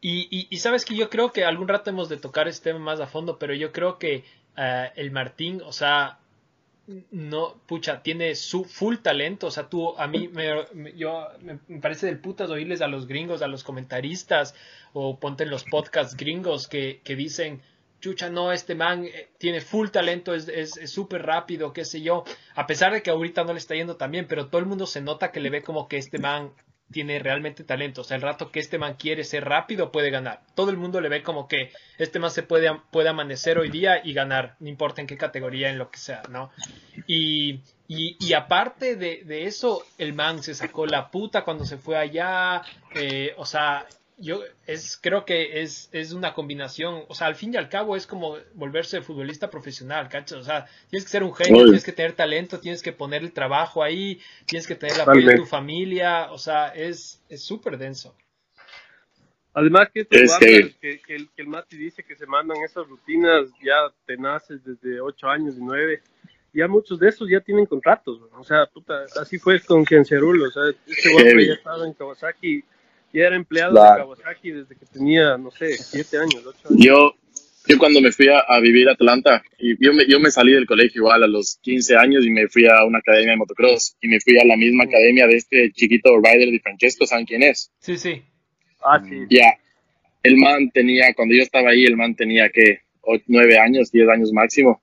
Y, 0.00 0.26
y, 0.30 0.48
y 0.50 0.58
sabes 0.58 0.84
que 0.84 0.96
yo 0.96 1.08
creo 1.08 1.32
que 1.32 1.44
algún 1.44 1.68
rato 1.68 1.90
hemos 1.90 2.08
de 2.08 2.16
tocar 2.16 2.48
este 2.48 2.70
tema 2.70 2.84
más 2.84 3.00
a 3.00 3.06
fondo, 3.06 3.38
pero 3.38 3.54
yo 3.54 3.72
creo 3.72 3.98
que 3.98 4.24
eh, 4.56 4.90
el 4.96 5.10
Martín, 5.10 5.62
o 5.64 5.72
sea, 5.72 6.18
no, 7.10 7.54
pucha, 7.66 8.02
tiene 8.02 8.34
su 8.34 8.64
full 8.64 8.96
talento, 8.96 9.46
o 9.46 9.50
sea, 9.50 9.68
tú, 9.68 9.96
a 9.96 10.06
mí, 10.06 10.28
me, 10.28 10.92
yo, 10.96 11.28
me, 11.40 11.58
parece 11.80 12.06
del 12.06 12.18
putas 12.18 12.50
oírles 12.50 12.82
a 12.82 12.88
los 12.88 13.06
gringos, 13.06 13.40
a 13.42 13.46
los 13.48 13.64
comentaristas, 13.64 14.54
o 14.92 15.18
ponte 15.18 15.44
en 15.44 15.50
los 15.50 15.64
podcasts 15.64 16.16
gringos 16.16 16.68
que, 16.68 17.00
que 17.02 17.16
dicen, 17.16 17.62
chucha, 18.00 18.28
no, 18.28 18.52
este 18.52 18.74
man 18.74 19.06
eh, 19.06 19.30
tiene 19.38 19.62
full 19.62 19.88
talento, 19.88 20.34
es 20.34 20.46
es- 20.48 20.76
es 20.76 20.90
súper 20.90 21.22
rápido, 21.24 21.72
qué 21.72 21.86
sé 21.86 22.02
yo, 22.02 22.24
a 22.54 22.66
pesar 22.66 22.92
de 22.92 23.02
que 23.02 23.10
ahorita 23.10 23.44
no 23.44 23.52
le 23.54 23.58
está 23.58 23.74
yendo 23.74 23.96
tan 23.96 24.10
bien, 24.10 24.26
pero 24.28 24.48
todo 24.48 24.58
el 24.60 24.66
mundo 24.66 24.86
se 24.86 25.00
nota 25.00 25.32
que 25.32 25.40
le 25.40 25.48
ve 25.48 25.62
como 25.62 25.88
que 25.88 25.96
este 25.96 26.18
man 26.18 26.50
tiene 26.90 27.18
realmente 27.18 27.64
talento. 27.64 28.02
O 28.02 28.04
sea, 28.04 28.16
el 28.16 28.22
rato 28.22 28.50
que 28.50 28.60
este 28.60 28.78
man 28.78 28.94
quiere 28.94 29.24
ser 29.24 29.44
rápido, 29.44 29.90
puede 29.90 30.10
ganar. 30.10 30.42
Todo 30.54 30.70
el 30.70 30.76
mundo 30.76 31.00
le 31.00 31.08
ve 31.08 31.22
como 31.22 31.48
que 31.48 31.72
este 31.98 32.18
man 32.18 32.30
se 32.30 32.42
puede, 32.42 32.70
puede 32.90 33.08
amanecer 33.08 33.58
hoy 33.58 33.70
día 33.70 34.00
y 34.04 34.12
ganar, 34.12 34.56
no 34.60 34.68
importa 34.68 35.00
en 35.00 35.06
qué 35.06 35.16
categoría, 35.16 35.70
en 35.70 35.78
lo 35.78 35.90
que 35.90 35.98
sea, 35.98 36.22
¿no? 36.28 36.50
Y, 37.06 37.60
y, 37.88 38.16
y 38.20 38.32
aparte 38.34 38.96
de, 38.96 39.24
de 39.24 39.44
eso, 39.46 39.84
el 39.98 40.12
man 40.14 40.42
se 40.42 40.54
sacó 40.54 40.86
la 40.86 41.10
puta 41.10 41.42
cuando 41.42 41.64
se 41.64 41.76
fue 41.78 41.96
allá. 41.96 42.62
eh, 42.94 43.34
o 43.36 43.46
sea, 43.46 43.86
yo 44.18 44.42
es, 44.66 44.98
creo 45.00 45.24
que 45.24 45.62
es, 45.62 45.88
es 45.92 46.12
una 46.12 46.34
combinación. 46.34 47.04
O 47.08 47.14
sea, 47.14 47.26
al 47.26 47.34
fin 47.34 47.52
y 47.54 47.56
al 47.56 47.68
cabo 47.68 47.96
es 47.96 48.06
como 48.06 48.36
volverse 48.54 49.02
futbolista 49.02 49.50
profesional, 49.50 50.08
¿cachas? 50.08 50.38
O 50.38 50.44
sea, 50.44 50.66
tienes 50.88 51.04
que 51.04 51.10
ser 51.10 51.22
un 51.22 51.34
genio, 51.34 51.56
Oye. 51.56 51.64
tienes 51.64 51.84
que 51.84 51.92
tener 51.92 52.12
talento, 52.12 52.60
tienes 52.60 52.82
que 52.82 52.92
poner 52.92 53.22
el 53.22 53.32
trabajo 53.32 53.82
ahí, 53.82 54.20
tienes 54.46 54.66
que 54.66 54.74
tener 54.74 54.94
el 54.94 55.00
apoyo 55.02 55.28
de 55.28 55.36
tu 55.36 55.46
familia. 55.46 56.32
O 56.32 56.38
sea, 56.38 56.68
es 56.68 57.22
es 57.28 57.42
súper 57.42 57.78
denso. 57.78 58.14
Además 59.54 59.88
que 59.94 60.00
estos 60.00 60.20
Es 60.20 60.36
que, 60.38 60.98
que 60.98 61.14
el, 61.14 61.30
que 61.30 61.42
el 61.42 61.48
Mati 61.48 61.76
dice 61.76 62.02
que 62.02 62.16
se 62.16 62.26
mandan 62.26 62.56
esas 62.64 62.88
rutinas 62.88 63.48
ya 63.62 63.92
tenaces 64.04 64.64
desde 64.64 65.00
8 65.00 65.28
años 65.28 65.54
y 65.56 65.60
9, 65.60 66.02
ya 66.52 66.66
muchos 66.66 66.98
de 66.98 67.08
esos 67.08 67.28
ya 67.30 67.40
tienen 67.40 67.64
contratos, 67.66 68.20
¿no? 68.20 68.40
o 68.40 68.44
sea, 68.44 68.66
puta, 68.66 69.04
así 69.20 69.38
fue 69.38 69.60
con 69.60 69.86
Cianciarulo, 69.86 70.48
o 70.48 70.50
sea, 70.50 70.62
este 70.86 71.10
Heavy. 71.10 71.46
ya 71.46 71.54
estaba 71.54 71.86
en 71.86 71.92
Kawasaki, 71.92 72.64
ya 73.14 73.26
era 73.28 73.36
empleado 73.36 73.72
Claro. 73.72 73.94
de 73.94 74.00
Kawasaki 74.22 74.50
desde 74.50 74.76
que 74.76 74.86
tenía, 74.86 75.38
no 75.38 75.50
sé, 75.50 75.76
7 75.76 76.18
años, 76.18 76.42
8 76.46 76.68
años. 76.68 76.84
Yo, 76.84 77.14
yo 77.66 77.78
cuando 77.78 78.00
me 78.02 78.12
fui 78.12 78.28
a, 78.28 78.40
a 78.40 78.60
vivir 78.60 78.88
a 78.88 78.92
Atlanta, 78.92 79.42
y 79.58 79.82
yo 79.82 79.92
me, 79.94 80.06
yo 80.06 80.20
me 80.20 80.30
salí 80.30 80.52
del 80.52 80.66
colegio 80.66 81.00
igual 81.02 81.22
a 81.22 81.26
los 81.26 81.58
15 81.62 81.96
años 81.96 82.26
y 82.26 82.30
me 82.30 82.48
fui 82.48 82.66
a 82.66 82.84
una 82.84 82.98
academia 82.98 83.30
de 83.30 83.36
motocross 83.38 83.96
y 84.02 84.08
me 84.08 84.20
fui 84.20 84.38
a 84.38 84.44
la 84.44 84.56
misma 84.56 84.84
academia 84.84 85.26
de 85.26 85.36
este 85.36 85.70
chiquito 85.72 86.10
rider 86.18 86.50
de 86.50 86.60
Francesco, 86.60 87.06
¿saben 87.06 87.24
quién 87.24 87.42
es? 87.42 87.72
Sí, 87.78 87.96
sí. 87.96 88.22
Ah, 88.84 89.00
sí, 89.02 89.16
Ya, 89.30 89.54
el 90.22 90.36
man 90.36 90.70
tenía, 90.74 91.14
cuando 91.14 91.34
yo 91.34 91.42
estaba 91.42 91.70
ahí, 91.70 91.84
el 91.86 91.96
man 91.96 92.14
tenía 92.14 92.50
que 92.50 92.80
9 93.26 93.58
años, 93.58 93.90
10 93.90 94.08
años 94.08 94.32
máximo. 94.32 94.82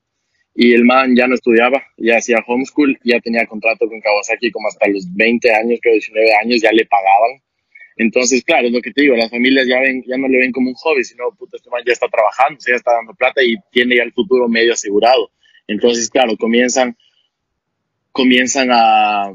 Y 0.53 0.73
el 0.73 0.83
man 0.83 1.15
ya 1.15 1.27
no 1.27 1.35
estudiaba, 1.35 1.81
ya 1.97 2.17
hacía 2.17 2.37
homeschool, 2.45 2.99
ya 3.03 3.19
tenía 3.21 3.45
contrato 3.47 3.87
con 3.87 4.01
Kawasaki 4.01 4.51
como 4.51 4.67
hasta 4.67 4.87
los 4.89 5.05
20 5.15 5.49
años, 5.53 5.79
creo 5.81 5.93
19 5.93 6.29
años, 6.43 6.61
ya 6.61 6.71
le 6.73 6.85
pagaban. 6.85 7.41
Entonces, 7.97 8.43
claro, 8.43 8.67
es 8.67 8.73
lo 8.73 8.81
que 8.81 8.91
te 8.91 9.01
digo, 9.01 9.15
las 9.15 9.29
familias 9.29 9.67
ya 9.67 9.79
ven, 9.79 10.03
ya 10.07 10.17
no 10.17 10.27
le 10.27 10.39
ven 10.39 10.51
como 10.51 10.69
un 10.69 10.75
hobby, 10.75 11.03
sino, 11.03 11.31
puta, 11.37 11.57
este 11.57 11.69
man 11.69 11.83
ya 11.85 11.93
está 11.93 12.07
trabajando, 12.07 12.57
o 12.57 12.61
sea, 12.61 12.73
ya 12.73 12.77
está 12.77 12.93
dando 12.93 13.13
plata 13.13 13.43
y 13.43 13.55
tiene 13.71 13.97
ya 13.97 14.03
el 14.03 14.13
futuro 14.13 14.47
medio 14.47 14.73
asegurado. 14.73 15.31
Entonces, 15.67 16.09
claro, 16.09 16.35
comienzan, 16.37 16.95
comienzan 18.11 18.69
a, 18.71 19.31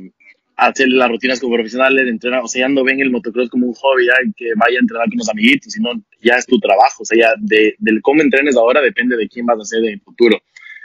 hacer 0.57 0.89
las 0.89 1.11
rutinas 1.11 1.39
como 1.39 1.55
profesionales, 1.55 2.05
de 2.05 2.11
entrenar, 2.11 2.41
o 2.43 2.49
sea, 2.49 2.61
ya 2.67 2.69
no 2.69 2.83
ven 2.83 3.01
el 3.01 3.11
motocross 3.11 3.51
como 3.51 3.67
un 3.67 3.75
hobby, 3.75 4.07
ya 4.07 4.15
que 4.37 4.47
vaya 4.57 4.79
a 4.79 4.81
entrenar 4.81 5.09
con 5.09 5.19
los 5.19 5.29
amiguitos, 5.29 5.73
sino 5.73 5.91
ya 6.23 6.37
es 6.37 6.47
tu 6.47 6.59
trabajo, 6.59 7.03
o 7.03 7.05
sea, 7.05 7.19
ya 7.19 7.35
de, 7.39 7.75
del 7.79 8.01
cómo 8.01 8.23
entrenes 8.23 8.57
ahora 8.57 8.81
depende 8.81 9.17
de 9.17 9.29
quién 9.29 9.45
vas 9.45 9.61
a 9.61 9.65
ser 9.65 9.85
en 9.85 9.93
el 9.93 10.01
futuro. 10.01 10.41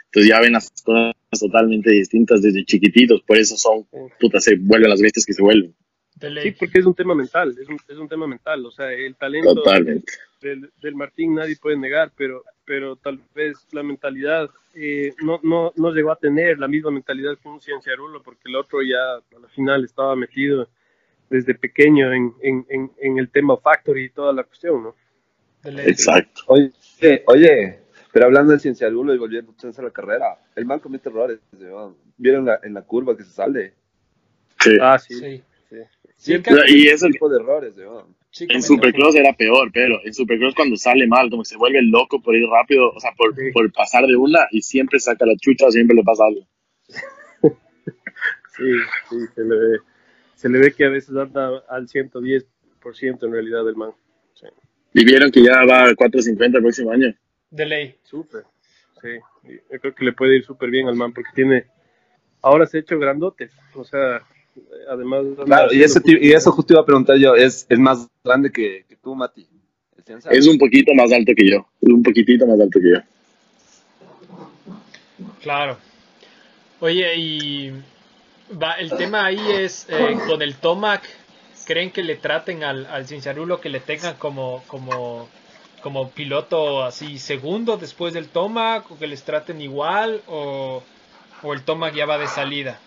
Entonces 0.07 0.29
ya 0.29 0.41
ven 0.41 0.51
las 0.51 0.69
cosas 0.83 1.15
totalmente 1.39 1.89
distintas 1.89 2.41
desde 2.41 2.65
chiquititos, 2.65 3.21
por 3.21 3.37
eso 3.37 3.55
son, 3.55 3.87
puta, 4.19 4.41
se 4.41 4.57
vuelven 4.57 4.89
las 4.89 5.01
bestias 5.01 5.25
que 5.25 5.33
se 5.33 5.41
vuelven. 5.41 5.73
De 6.21 6.29
ley. 6.29 6.43
Sí, 6.43 6.51
porque 6.51 6.79
es 6.79 6.85
un 6.85 6.93
tema 6.93 7.15
mental, 7.15 7.55
es 7.59 7.67
un, 7.67 7.77
es 7.87 7.97
un 7.97 8.07
tema 8.07 8.27
mental, 8.27 8.65
o 8.65 8.71
sea, 8.71 8.91
el 8.93 9.15
talento 9.15 9.63
del, 10.41 10.71
del 10.81 10.95
Martín 10.95 11.35
nadie 11.35 11.57
puede 11.59 11.77
negar, 11.77 12.11
pero, 12.15 12.43
pero 12.63 12.95
tal 12.95 13.19
vez 13.35 13.67
la 13.71 13.83
mentalidad 13.83 14.49
eh, 14.75 15.13
no, 15.23 15.39
no, 15.43 15.73
no 15.75 15.91
llegó 15.91 16.11
a 16.11 16.15
tener 16.15 16.59
la 16.59 16.67
misma 16.67 16.91
mentalidad 16.91 17.37
que 17.37 17.49
un 17.49 17.59
Cienciarulo, 17.59 18.21
porque 18.21 18.43
el 18.45 18.55
otro 18.55 18.81
ya 18.81 19.15
a 19.15 19.39
la 19.39 19.47
final 19.49 19.83
estaba 19.83 20.15
metido 20.15 20.69
desde 21.29 21.55
pequeño 21.55 22.13
en, 22.13 22.33
en, 22.41 22.65
en, 22.69 22.91
en 22.99 23.17
el 23.17 23.29
tema 23.29 23.57
factory 23.57 24.05
y 24.05 24.09
toda 24.09 24.31
la 24.31 24.43
cuestión, 24.43 24.83
¿no? 24.83 24.95
Exacto. 25.63 26.41
Oye, 26.47 26.71
oye, 27.27 27.79
pero 28.11 28.25
hablando 28.25 28.51
del 28.51 28.59
cienciarulo 28.59 29.13
y 29.13 29.17
volviendo 29.17 29.53
a 29.61 29.81
la 29.81 29.91
carrera, 29.91 30.37
el 30.55 30.65
man 30.65 30.79
comete 30.79 31.09
errores. 31.09 31.39
¿no? 31.51 31.95
¿Vieron 32.17 32.45
la, 32.45 32.59
en 32.63 32.73
la 32.73 32.81
curva 32.81 33.15
que 33.15 33.23
se 33.23 33.31
sale? 33.31 33.73
Sí. 34.59 34.77
Ah, 34.81 34.99
sí. 34.99 35.15
Sí. 35.15 35.43
Sí. 36.21 36.33
Y 36.67 36.87
eso- 36.87 37.07
ese 37.07 37.09
tipo 37.13 37.29
de 37.29 37.39
errores. 37.39 37.75
¿no? 37.77 38.07
Sí, 38.29 38.45
En. 38.49 38.61
Supercross 38.61 39.15
era 39.15 39.33
peor, 39.33 39.69
pero 39.73 39.99
en 40.05 40.13
Supercross 40.13 40.55
cuando 40.55 40.75
sale 40.77 41.05
mal, 41.07 41.29
como 41.29 41.43
que 41.43 41.49
se 41.49 41.57
vuelve 41.57 41.81
loco 41.81 42.21
por 42.21 42.35
ir 42.35 42.47
rápido, 42.47 42.89
o 42.91 42.99
sea, 42.99 43.11
por, 43.17 43.35
Sí. 43.35 43.51
por 43.51 43.71
pasar 43.73 44.05
de 44.05 44.15
una 44.15 44.39
y 44.51 44.61
siempre 44.61 44.99
saca 44.99 45.25
la 45.25 45.35
chucha, 45.35 45.69
siempre 45.71 45.95
le 45.95 46.03
pasa 46.03 46.25
algo. 46.25 46.47
Sí, 48.55 48.63
sí, 49.09 49.15
se 49.33 49.41
le 49.43 49.55
ve, 49.55 49.77
se 50.35 50.49
le 50.49 50.59
ve 50.59 50.73
que 50.73 50.85
a 50.85 50.89
veces 50.89 51.15
anda 51.15 51.63
al 51.69 51.87
110% 51.87 53.25
en 53.25 53.31
realidad 53.31 53.67
el 53.67 53.75
man. 53.75 53.91
Sí, 54.33 54.45
Y 54.93 55.05
vieron 55.05 55.31
que 55.31 55.41
ya 55.43 55.63
va 55.65 55.85
a 55.85 55.93
4.50 55.95 56.57
el 56.57 56.61
próximo 56.63 56.91
año. 56.91 57.13
De 57.49 57.65
ley. 57.65 57.95
súper. 58.03 58.43
Sí, 59.01 59.09
yo 59.71 59.79
creo 59.79 59.95
que 59.95 60.05
le 60.05 60.13
puede 60.13 60.35
ir 60.37 60.43
súper 60.45 60.69
bien 60.69 60.87
al 60.87 60.95
man 60.95 61.11
porque 61.11 61.31
tiene, 61.33 61.65
ahora 62.41 62.65
se 62.67 62.77
ha 62.77 62.81
hecho 62.81 62.99
grandote, 62.99 63.49
o 63.73 63.83
sea, 63.83 64.21
además... 64.89 65.25
Claro, 65.45 65.73
y, 65.73 65.83
ese, 65.83 66.01
y 66.05 66.31
eso 66.31 66.51
justo 66.51 66.73
iba 66.73 66.81
a 66.81 66.85
preguntar 66.85 67.17
yo, 67.17 67.35
¿es, 67.35 67.65
es 67.69 67.79
más 67.79 68.07
grande 68.23 68.51
que, 68.51 68.85
que 68.87 68.95
tú, 68.95 69.15
Mati? 69.15 69.47
Es 70.29 70.47
un 70.47 70.57
poquito 70.57 70.93
más 70.93 71.11
alto 71.11 71.31
que 71.35 71.49
yo, 71.49 71.65
es 71.81 71.89
un 71.89 72.03
poquitito 72.03 72.45
más 72.45 72.59
alto 72.59 72.79
que 72.79 72.89
yo. 72.89 72.99
Claro. 75.41 75.77
Oye, 76.79 77.15
y 77.15 77.71
va, 78.51 78.73
el 78.73 78.91
tema 78.91 79.25
ahí 79.25 79.39
es 79.51 79.87
eh, 79.89 80.17
con 80.27 80.41
el 80.41 80.55
Tomac, 80.55 81.03
¿creen 81.65 81.91
que 81.91 82.03
le 82.03 82.15
traten 82.15 82.63
al, 82.63 82.85
al 82.87 83.07
Cinciarulo 83.07 83.61
que 83.61 83.69
le 83.69 83.79
tengan 83.79 84.15
como, 84.15 84.63
como, 84.67 85.29
como 85.81 86.09
piloto 86.09 86.83
así 86.83 87.19
segundo 87.19 87.77
después 87.77 88.13
del 88.13 88.27
Tomac 88.27 88.91
o 88.91 88.97
que 88.97 89.07
les 89.07 89.23
traten 89.23 89.61
igual 89.61 90.21
o, 90.27 90.83
o 91.43 91.53
el 91.53 91.61
Tomac 91.63 91.93
ya 91.93 92.05
va 92.05 92.17
de 92.17 92.27
salida? 92.27 92.79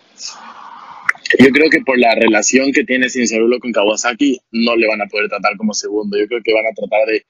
Yo 1.39 1.49
creo 1.49 1.69
que 1.69 1.81
por 1.81 1.97
la 1.97 2.13
relación 2.15 2.71
que 2.71 2.83
tiene 2.83 3.09
Cinciarulo 3.09 3.59
con 3.59 3.71
Kawasaki, 3.71 4.39
no 4.51 4.75
le 4.75 4.87
van 4.87 5.01
a 5.01 5.07
poder 5.07 5.29
tratar 5.29 5.57
como 5.57 5.73
segundo. 5.73 6.17
Yo 6.17 6.27
creo 6.27 6.41
que 6.43 6.53
van 6.53 6.65
a 6.65 6.75
tratar 6.75 7.07
de 7.07 7.25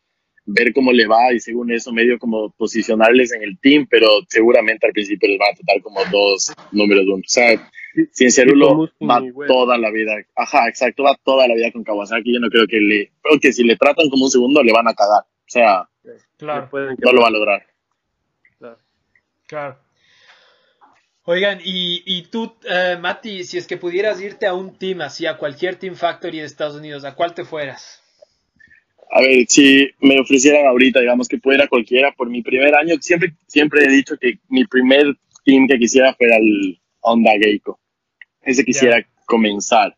ver 0.48 0.74
cómo 0.74 0.92
le 0.92 1.08
va 1.08 1.34
y 1.34 1.40
según 1.40 1.72
eso 1.72 1.92
medio 1.92 2.20
como 2.20 2.52
posicionarles 2.52 3.34
en 3.34 3.44
el 3.44 3.58
team, 3.60 3.88
pero 3.90 4.08
seguramente 4.28 4.86
al 4.86 4.94
principio 4.94 5.30
les 5.30 5.40
van 5.40 5.54
a 5.54 5.56
tratar 5.56 5.82
como 5.82 6.02
dos 6.12 6.54
números 6.72 7.06
uno. 7.06 7.16
O 7.16 7.22
sea, 7.26 7.72
Cinciarulo 8.14 8.90
va 9.02 9.24
toda 9.48 9.78
la 9.78 9.90
vida, 9.90 10.14
ajá, 10.36 10.68
exacto, 10.68 11.04
va 11.04 11.18
toda 11.24 11.48
la 11.48 11.56
vida 11.56 11.72
con 11.72 11.84
Kawasaki. 11.84 12.34
Yo 12.34 12.40
no 12.40 12.50
creo 12.50 12.68
que 12.68 12.78
le, 12.78 13.12
creo 13.22 13.40
que 13.40 13.54
si 13.54 13.64
le 13.64 13.78
tratan 13.78 14.10
como 14.10 14.26
un 14.26 14.32
segundo 14.32 14.62
le 14.62 14.74
van 14.74 14.88
a 14.88 14.94
cagar. 14.94 15.24
O 15.24 15.48
sea, 15.48 15.88
Claro, 16.38 16.70
pueden 16.70 16.96
no 17.00 17.12
lo 17.12 17.22
va 17.22 17.28
a 17.28 17.32
lograr. 17.32 17.66
claro. 19.48 19.80
Oigan, 21.28 21.60
y, 21.64 22.04
y 22.06 22.24
tú, 22.24 22.56
eh, 22.70 22.98
Mati, 23.02 23.44
si 23.44 23.58
es 23.58 23.66
que 23.66 23.78
pudieras 23.78 24.22
irte 24.22 24.46
a 24.46 24.54
un 24.54 24.78
team, 24.78 25.02
así 25.02 25.26
a 25.26 25.38
cualquier 25.38 25.76
Team 25.78 25.96
Factory 25.96 26.40
de 26.40 26.46
Estados 26.46 26.76
Unidos, 26.76 27.04
¿a 27.04 27.16
cuál 27.16 27.34
te 27.34 27.44
fueras? 27.44 28.04
A 29.12 29.22
ver, 29.22 29.46
si 29.48 29.90
me 30.02 30.20
ofrecieran 30.20 30.68
ahorita, 30.68 31.00
digamos 31.00 31.28
que 31.28 31.40
pudiera 31.40 31.68
cualquiera 31.68 32.12
por 32.12 32.30
mi 32.30 32.44
primer 32.44 32.76
año, 32.76 32.96
siempre, 33.02 33.34
siempre 33.48 33.86
he 33.86 33.90
dicho 33.90 34.18
que 34.18 34.40
mi 34.50 34.66
primer 34.66 35.16
team 35.44 35.68
que 35.68 35.80
quisiera 35.80 36.14
fuera 36.14 36.38
el 36.38 36.80
Honda 37.02 37.32
Geico. 37.40 37.80
Ese 38.44 38.64
quisiera 38.64 39.04
comenzar. 39.26 39.96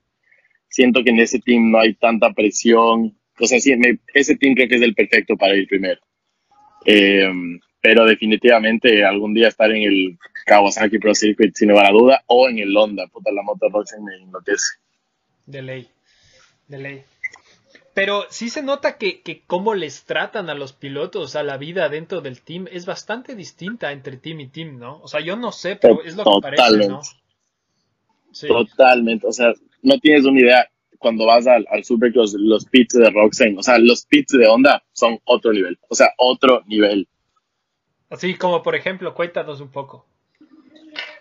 Siento 0.69 1.03
que 1.03 1.09
en 1.09 1.19
ese 1.19 1.39
team 1.39 1.71
no 1.71 1.79
hay 1.79 1.93
tanta 1.95 2.31
presión. 2.31 3.17
O 3.39 3.47
sea, 3.47 3.59
sí, 3.59 3.75
me- 3.75 3.99
ese 4.13 4.35
team 4.37 4.55
creo 4.55 4.69
que 4.69 4.75
es 4.75 4.81
el 4.81 4.95
perfecto 4.95 5.35
para 5.35 5.55
ir 5.55 5.67
primero. 5.67 5.99
Eh, 6.85 7.29
pero 7.81 8.05
definitivamente 8.05 9.03
algún 9.03 9.33
día 9.33 9.47
estar 9.49 9.71
en 9.71 9.83
el 9.83 10.17
Kawasaki 10.47 10.97
Pro 10.97 11.13
Circuit 11.13 11.53
sin 11.53 11.69
lugar 11.69 11.87
a 11.87 11.91
duda 11.91 12.23
o 12.25 12.47
en 12.47 12.57
el 12.57 12.75
Honda. 12.75 13.05
Puta, 13.07 13.31
la 13.31 13.43
moto 13.43 13.67
Roxen 13.69 14.03
me 14.03 14.15
enloquece. 14.15 14.77
De 15.45 15.61
ley. 15.61 15.89
De 16.67 16.77
ley. 16.77 17.03
Pero 17.93 18.25
sí 18.29 18.49
se 18.49 18.63
nota 18.63 18.97
que, 18.97 19.21
que 19.21 19.41
cómo 19.45 19.75
les 19.75 20.05
tratan 20.05 20.49
a 20.49 20.53
los 20.53 20.71
pilotos, 20.71 21.35
a 21.35 21.43
la 21.43 21.57
vida 21.57 21.89
dentro 21.89 22.21
del 22.21 22.41
team, 22.41 22.67
es 22.71 22.85
bastante 22.85 23.35
distinta 23.35 23.91
entre 23.91 24.17
team 24.17 24.39
y 24.39 24.47
team, 24.47 24.79
¿no? 24.79 25.01
O 25.01 25.07
sea, 25.07 25.19
yo 25.19 25.35
no 25.35 25.51
sé, 25.51 25.75
pero 25.75 26.01
es 26.03 26.15
lo 26.15 26.23
que 26.23 26.41
parece, 26.41 26.87
¿no? 26.87 27.01
Sí. 28.31 28.47
Totalmente. 28.47 29.27
O 29.27 29.31
sea, 29.31 29.51
no 29.81 29.97
tienes 29.99 30.25
una 30.25 30.39
idea 30.39 30.69
cuando 30.97 31.25
vas 31.25 31.45
al, 31.47 31.65
al 31.69 31.83
Supercross, 31.83 32.35
los 32.37 32.65
pits 32.65 32.93
de 32.93 33.09
Roxanne, 33.09 33.57
o 33.57 33.63
sea, 33.63 33.77
los 33.79 34.05
pits 34.05 34.33
de 34.33 34.47
Honda 34.47 34.83
son 34.93 35.19
otro 35.25 35.51
nivel. 35.51 35.77
O 35.89 35.95
sea, 35.95 36.13
otro 36.17 36.63
nivel. 36.67 37.07
Así 38.09 38.35
como, 38.35 38.63
por 38.63 38.75
ejemplo, 38.75 39.13
cuéntanos 39.13 39.59
un 39.59 39.69
poco. 39.69 40.05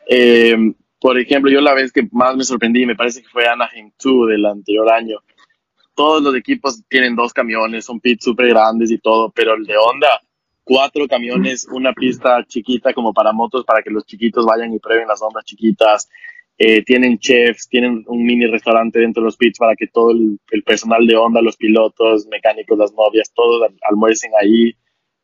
Eh, 0.06 0.56
por 1.00 1.18
ejemplo, 1.18 1.50
yo 1.50 1.60
la 1.60 1.74
vez 1.74 1.92
que 1.92 2.08
más 2.12 2.36
me 2.36 2.44
sorprendí, 2.44 2.86
me 2.86 2.96
parece 2.96 3.22
que 3.22 3.28
fue 3.28 3.46
Anaheim 3.46 3.92
2 4.02 4.28
del 4.28 4.46
anterior 4.46 4.90
año. 4.90 5.18
Todos 5.94 6.22
los 6.22 6.34
equipos 6.34 6.82
tienen 6.88 7.16
dos 7.16 7.32
camiones, 7.32 7.84
son 7.84 8.00
pits 8.00 8.24
súper 8.24 8.48
grandes 8.48 8.90
y 8.90 8.98
todo, 8.98 9.30
pero 9.30 9.54
el 9.54 9.64
de 9.64 9.74
Honda, 9.76 10.20
cuatro 10.64 11.06
camiones, 11.06 11.66
una 11.70 11.92
pista 11.92 12.44
chiquita 12.46 12.92
como 12.92 13.14
para 13.14 13.32
motos, 13.32 13.64
para 13.64 13.82
que 13.82 13.90
los 13.90 14.04
chiquitos 14.04 14.44
vayan 14.44 14.72
y 14.74 14.78
prueben 14.78 15.08
las 15.08 15.22
ondas 15.22 15.44
chiquitas. 15.44 16.08
Eh, 16.58 16.82
tienen 16.84 17.18
chefs, 17.18 17.68
tienen 17.68 18.02
un 18.06 18.24
mini 18.24 18.46
restaurante 18.46 18.98
dentro 18.98 19.22
de 19.22 19.26
los 19.26 19.36
pits 19.36 19.58
para 19.58 19.76
que 19.76 19.86
todo 19.86 20.10
el, 20.10 20.40
personal 20.64 21.06
de 21.06 21.14
Honda, 21.14 21.42
los 21.42 21.56
pilotos, 21.56 22.26
mecánicos, 22.28 22.78
las 22.78 22.92
novias, 22.94 23.30
todos 23.34 23.70
almuercen 23.88 24.32
ahí. 24.40 24.74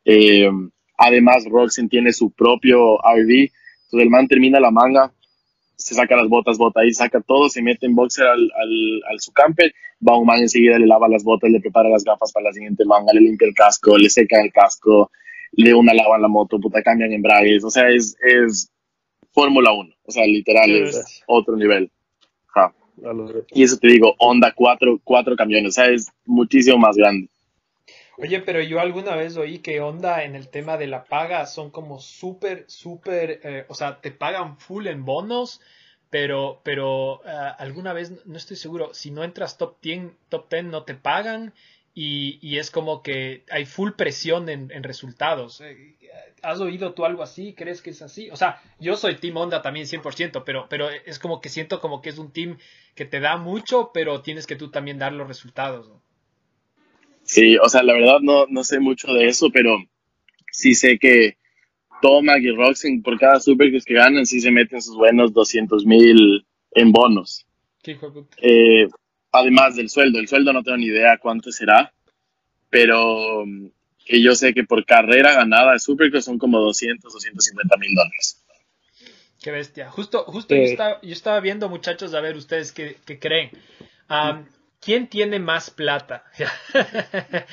Eh, 0.05 0.49
además, 0.97 1.45
Roxen 1.49 1.89
tiene 1.89 2.13
su 2.13 2.31
propio 2.31 2.99
RV. 2.99 3.51
Entonces 3.93 4.05
el 4.05 4.09
man 4.09 4.27
termina 4.27 4.59
la 4.59 4.71
manga, 4.71 5.13
se 5.75 5.93
saca 5.93 6.15
las 6.15 6.27
botas, 6.27 6.57
bota 6.57 6.81
ahí, 6.81 6.91
saca 6.93 7.21
todo, 7.21 7.47
se 7.47 7.61
mete 7.61 7.85
en 7.85 7.93
boxer 7.93 8.25
al, 8.25 8.39
al, 8.39 9.01
al 9.07 9.19
su 9.19 9.31
camper, 9.31 9.71
va 10.07 10.17
un 10.17 10.25
man 10.25 10.39
enseguida, 10.39 10.79
le 10.79 10.87
lava 10.87 11.07
las 11.07 11.23
botas, 11.23 11.51
le 11.51 11.59
prepara 11.59 11.89
las 11.89 12.03
gafas 12.03 12.31
para 12.31 12.45
la 12.45 12.53
siguiente 12.53 12.85
manga, 12.85 13.13
le 13.13 13.21
limpia 13.21 13.47
el 13.47 13.53
casco, 13.53 13.95
le 13.95 14.09
seca 14.09 14.41
el 14.41 14.51
casco, 14.51 15.11
le 15.51 15.75
una 15.75 15.93
lava 15.93 16.15
en 16.15 16.23
la 16.23 16.27
moto, 16.27 16.59
puta, 16.59 16.81
cambian 16.81 17.11
embragues, 17.11 17.63
o 17.63 17.69
sea, 17.69 17.87
es, 17.89 18.17
es 18.25 18.71
Fórmula 19.31 19.71
1, 19.73 19.93
o 20.05 20.11
sea, 20.11 20.25
literal 20.25 20.71
es 20.71 21.23
otro 21.27 21.55
nivel. 21.55 21.91
Y 23.51 23.61
eso 23.61 23.77
te 23.77 23.89
digo, 23.89 24.15
Honda, 24.17 24.53
cuatro, 24.55 24.99
cuatro 25.03 25.35
camiones, 25.35 25.69
o 25.69 25.71
sea, 25.71 25.89
es 25.89 26.07
muchísimo 26.25 26.79
más 26.79 26.95
grande. 26.95 27.29
Oye, 28.17 28.41
pero 28.41 28.61
yo 28.61 28.79
alguna 28.79 29.15
vez 29.15 29.37
oí 29.37 29.59
que 29.59 29.81
Honda 29.81 30.23
en 30.23 30.35
el 30.35 30.49
tema 30.49 30.77
de 30.77 30.87
la 30.87 31.05
paga 31.05 31.45
son 31.47 31.71
como 31.71 31.99
súper, 31.99 32.65
súper, 32.67 33.39
eh, 33.43 33.65
o 33.69 33.73
sea, 33.73 34.01
te 34.01 34.11
pagan 34.11 34.57
full 34.59 34.87
en 34.87 35.03
bonos, 35.03 35.61
pero, 36.11 36.61
pero 36.63 37.21
eh, 37.25 37.53
alguna 37.57 37.91
vez, 37.91 38.25
no 38.25 38.37
estoy 38.37 38.55
seguro, 38.55 38.93
si 38.93 39.09
no 39.09 39.23
entras 39.23 39.57
top 39.57 39.77
10, 39.81 40.11
top 40.29 40.47
10 40.49 40.65
no 40.65 40.83
te 40.83 40.93
pagan 40.93 41.53
y, 41.95 42.57
es 42.57 42.71
como 42.71 43.03
que 43.03 43.43
hay 43.49 43.65
full 43.65 43.91
presión 43.91 44.49
en, 44.49 44.83
resultados. 44.83 45.61
Eh, 45.61 45.95
¿Has 46.41 46.59
oído 46.59 46.93
tú 46.93 47.05
algo 47.05 47.23
así? 47.23 47.53
¿Crees 47.53 47.81
que 47.81 47.91
es 47.91 48.01
así? 48.01 48.29
O 48.31 48.35
sea, 48.35 48.61
yo 48.79 48.95
soy 48.95 49.15
Team 49.15 49.37
Honda 49.37 49.61
también 49.61 49.87
100%, 49.87 50.43
pero, 50.45 50.67
pero 50.69 50.89
es 50.89 51.19
como 51.19 51.39
que 51.39 51.49
siento 51.49 51.79
como 51.79 52.01
que 52.01 52.09
es 52.09 52.17
un 52.17 52.31
team 52.31 52.57
que 52.95 53.05
te 53.05 53.19
da 53.19 53.37
mucho, 53.37 53.91
pero 53.93 54.21
tienes 54.21 54.47
que 54.47 54.55
tú 54.55 54.69
también 54.69 54.99
dar 54.99 55.13
los 55.13 55.27
resultados. 55.27 55.87
¿no? 55.87 56.01
Sí, 57.33 57.57
o 57.57 57.67
sea, 57.67 57.81
la 57.81 57.93
verdad 57.93 58.19
no, 58.21 58.45
no 58.45 58.63
sé 58.63 58.79
mucho 58.79 59.11
de 59.11 59.25
eso, 59.25 59.49
pero 59.51 59.79
sí 60.51 60.75
sé 60.75 60.99
que 60.99 61.37
Tomac 61.99 62.43
y 62.43 62.51
Roxen 62.51 63.01
por 63.01 63.17
cada 63.17 63.39
Supercross 63.39 63.85
que 63.85 63.95
ganan 63.95 64.27
sí 64.27 64.39
se 64.39 64.51
meten 64.51 64.83
sus 64.83 64.95
buenos 64.95 65.33
200 65.33 65.83
mil 65.83 66.45
en 66.73 66.91
bonos. 66.91 67.47
Eh, 68.37 68.87
además 69.31 69.75
del 69.75 69.89
sueldo, 69.89 70.19
el 70.19 70.27
sueldo 70.27 70.53
no 70.53 70.61
tengo 70.61 70.77
ni 70.77 70.85
idea 70.85 71.17
cuánto 71.17 71.51
será, 71.51 71.91
pero 72.69 73.45
que 74.05 74.21
yo 74.21 74.35
sé 74.35 74.53
que 74.53 74.63
por 74.63 74.85
carrera 74.85 75.33
ganada 75.33 75.73
de 75.73 75.79
Supercross 75.79 76.25
son 76.25 76.37
como 76.37 76.59
200 76.59 77.15
o 77.15 77.19
150 77.19 77.77
mil 77.77 77.95
dólares. 77.95 78.45
Qué 79.41 79.49
bestia. 79.49 79.89
Justo, 79.89 80.23
justo 80.25 80.53
yo, 80.53 80.61
estaba, 80.61 81.01
yo, 81.01 81.11
estaba, 81.13 81.39
viendo, 81.39 81.67
muchachos, 81.67 82.13
a 82.13 82.21
ver 82.21 82.37
ustedes 82.37 82.71
qué, 82.71 82.97
qué 83.07 83.17
creen. 83.17 83.49
Um, 84.07 84.45
¿Quién 84.83 85.07
tiene 85.07 85.39
más 85.39 85.69
plata? 85.69 86.23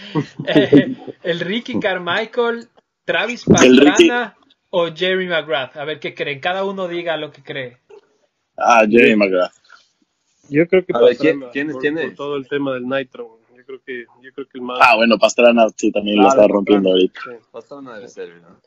Eh, 0.47 0.97
¿El 1.23 1.41
Ricky 1.41 1.79
Carmichael, 1.79 2.69
Travis 3.05 3.45
Pastrana 3.45 4.37
o 4.71 4.89
Jerry 4.95 5.29
McGrath? 5.29 5.77
A 5.77 5.85
ver 5.85 6.01
qué 6.01 6.15
creen. 6.15 6.41
Cada 6.41 6.65
uno 6.65 6.89
diga 6.89 7.17
lo 7.17 7.31
que 7.31 7.43
cree. 7.43 7.79
Ah, 8.57 8.85
Jerry 8.89 9.17
McGrath. 9.17 9.53
Yo 10.49 10.67
creo 10.67 10.85
que 10.85 10.93
Pastrana, 10.93 11.51
¿quién, 11.53 11.71
por, 11.71 11.81
tiene? 11.81 12.11
todo 12.11 12.37
el 12.37 12.49
tema 12.49 12.75
del 12.75 12.89
Nitro. 12.89 13.41
Yo 13.57 13.65
creo 13.65 13.81
que, 13.85 14.05
yo 14.23 14.33
creo 14.33 14.49
que 14.49 14.59
el 14.59 14.63
más... 14.63 14.79
Ah, 14.81 14.97
bueno, 14.97 15.19
Pastrana 15.19 15.67
sí 15.77 15.93
también 15.93 16.17
lo 16.17 16.29
está 16.29 16.49
rompiendo 16.49 16.91
ahorita. 16.91 17.21
Sí. 17.23 17.31
Pastrana 17.53 17.95
debe 17.95 18.09
ser, 18.09 18.37
¿no? 18.41 18.61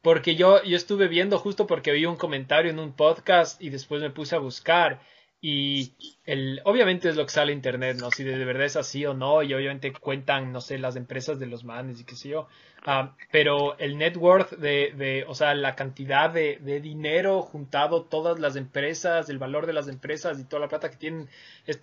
Porque 0.00 0.36
yo, 0.36 0.62
yo 0.62 0.76
estuve 0.76 1.08
viendo 1.08 1.38
justo 1.38 1.66
porque 1.66 1.92
vi 1.92 2.06
un 2.06 2.16
comentario 2.16 2.70
en 2.70 2.78
un 2.78 2.92
podcast 2.92 3.60
y 3.60 3.70
después 3.70 4.00
me 4.00 4.10
puse 4.10 4.36
a 4.36 4.38
buscar 4.38 5.00
y 5.40 5.92
el, 6.24 6.60
obviamente 6.64 7.08
es 7.08 7.16
lo 7.16 7.24
que 7.24 7.30
sale 7.30 7.52
internet, 7.52 7.98
¿no? 8.00 8.10
Si 8.10 8.24
de 8.24 8.44
verdad 8.44 8.64
es 8.64 8.76
así 8.76 9.06
o 9.06 9.14
no, 9.14 9.42
y 9.44 9.54
obviamente 9.54 9.92
cuentan, 9.92 10.52
no 10.52 10.60
sé, 10.60 10.78
las 10.78 10.96
empresas 10.96 11.38
de 11.38 11.46
los 11.46 11.62
manes 11.62 12.00
y 12.00 12.04
qué 12.04 12.16
sé 12.16 12.30
yo. 12.30 12.48
Uh, 12.86 13.08
pero 13.30 13.78
el 13.78 13.98
net 13.98 14.16
worth 14.16 14.50
de, 14.52 14.92
de, 14.96 15.24
o 15.28 15.34
sea, 15.34 15.54
la 15.54 15.76
cantidad 15.76 16.30
de, 16.30 16.58
de, 16.60 16.80
dinero 16.80 17.42
juntado, 17.42 18.02
todas 18.02 18.40
las 18.40 18.56
empresas, 18.56 19.28
el 19.28 19.38
valor 19.38 19.66
de 19.66 19.74
las 19.74 19.86
empresas 19.86 20.40
y 20.40 20.44
toda 20.44 20.60
la 20.60 20.68
plata 20.68 20.90
que 20.90 20.96
tienen, 20.96 21.28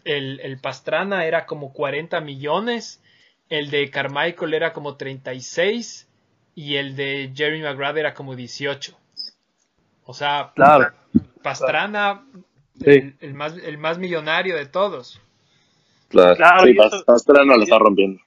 el, 0.04 0.40
el 0.42 0.58
Pastrana 0.60 1.26
era 1.26 1.46
como 1.46 1.72
40 1.72 2.20
millones, 2.22 3.02
el 3.50 3.70
de 3.70 3.90
Carmichael 3.90 4.54
era 4.54 4.74
como 4.74 4.98
36 4.98 6.10
y 6.56 6.76
el 6.76 6.96
de 6.96 7.32
Jerry 7.34 7.62
McGrath 7.62 7.98
era 7.98 8.14
como 8.14 8.36
18. 8.36 8.98
O 10.04 10.14
sea, 10.14 10.52
claro. 10.56 10.92
Pastrana 11.42 12.26
el, 12.82 13.34
más, 13.34 13.58
el 13.58 13.78
más 13.78 13.98
millonario 13.98 14.56
de 14.56 14.66
todos. 14.66 15.22
Claro, 16.10 16.36
claro 16.36 16.66
sí, 16.66 16.74
lo 16.74 17.64
está 17.64 17.80
rompiendo. 17.80 18.22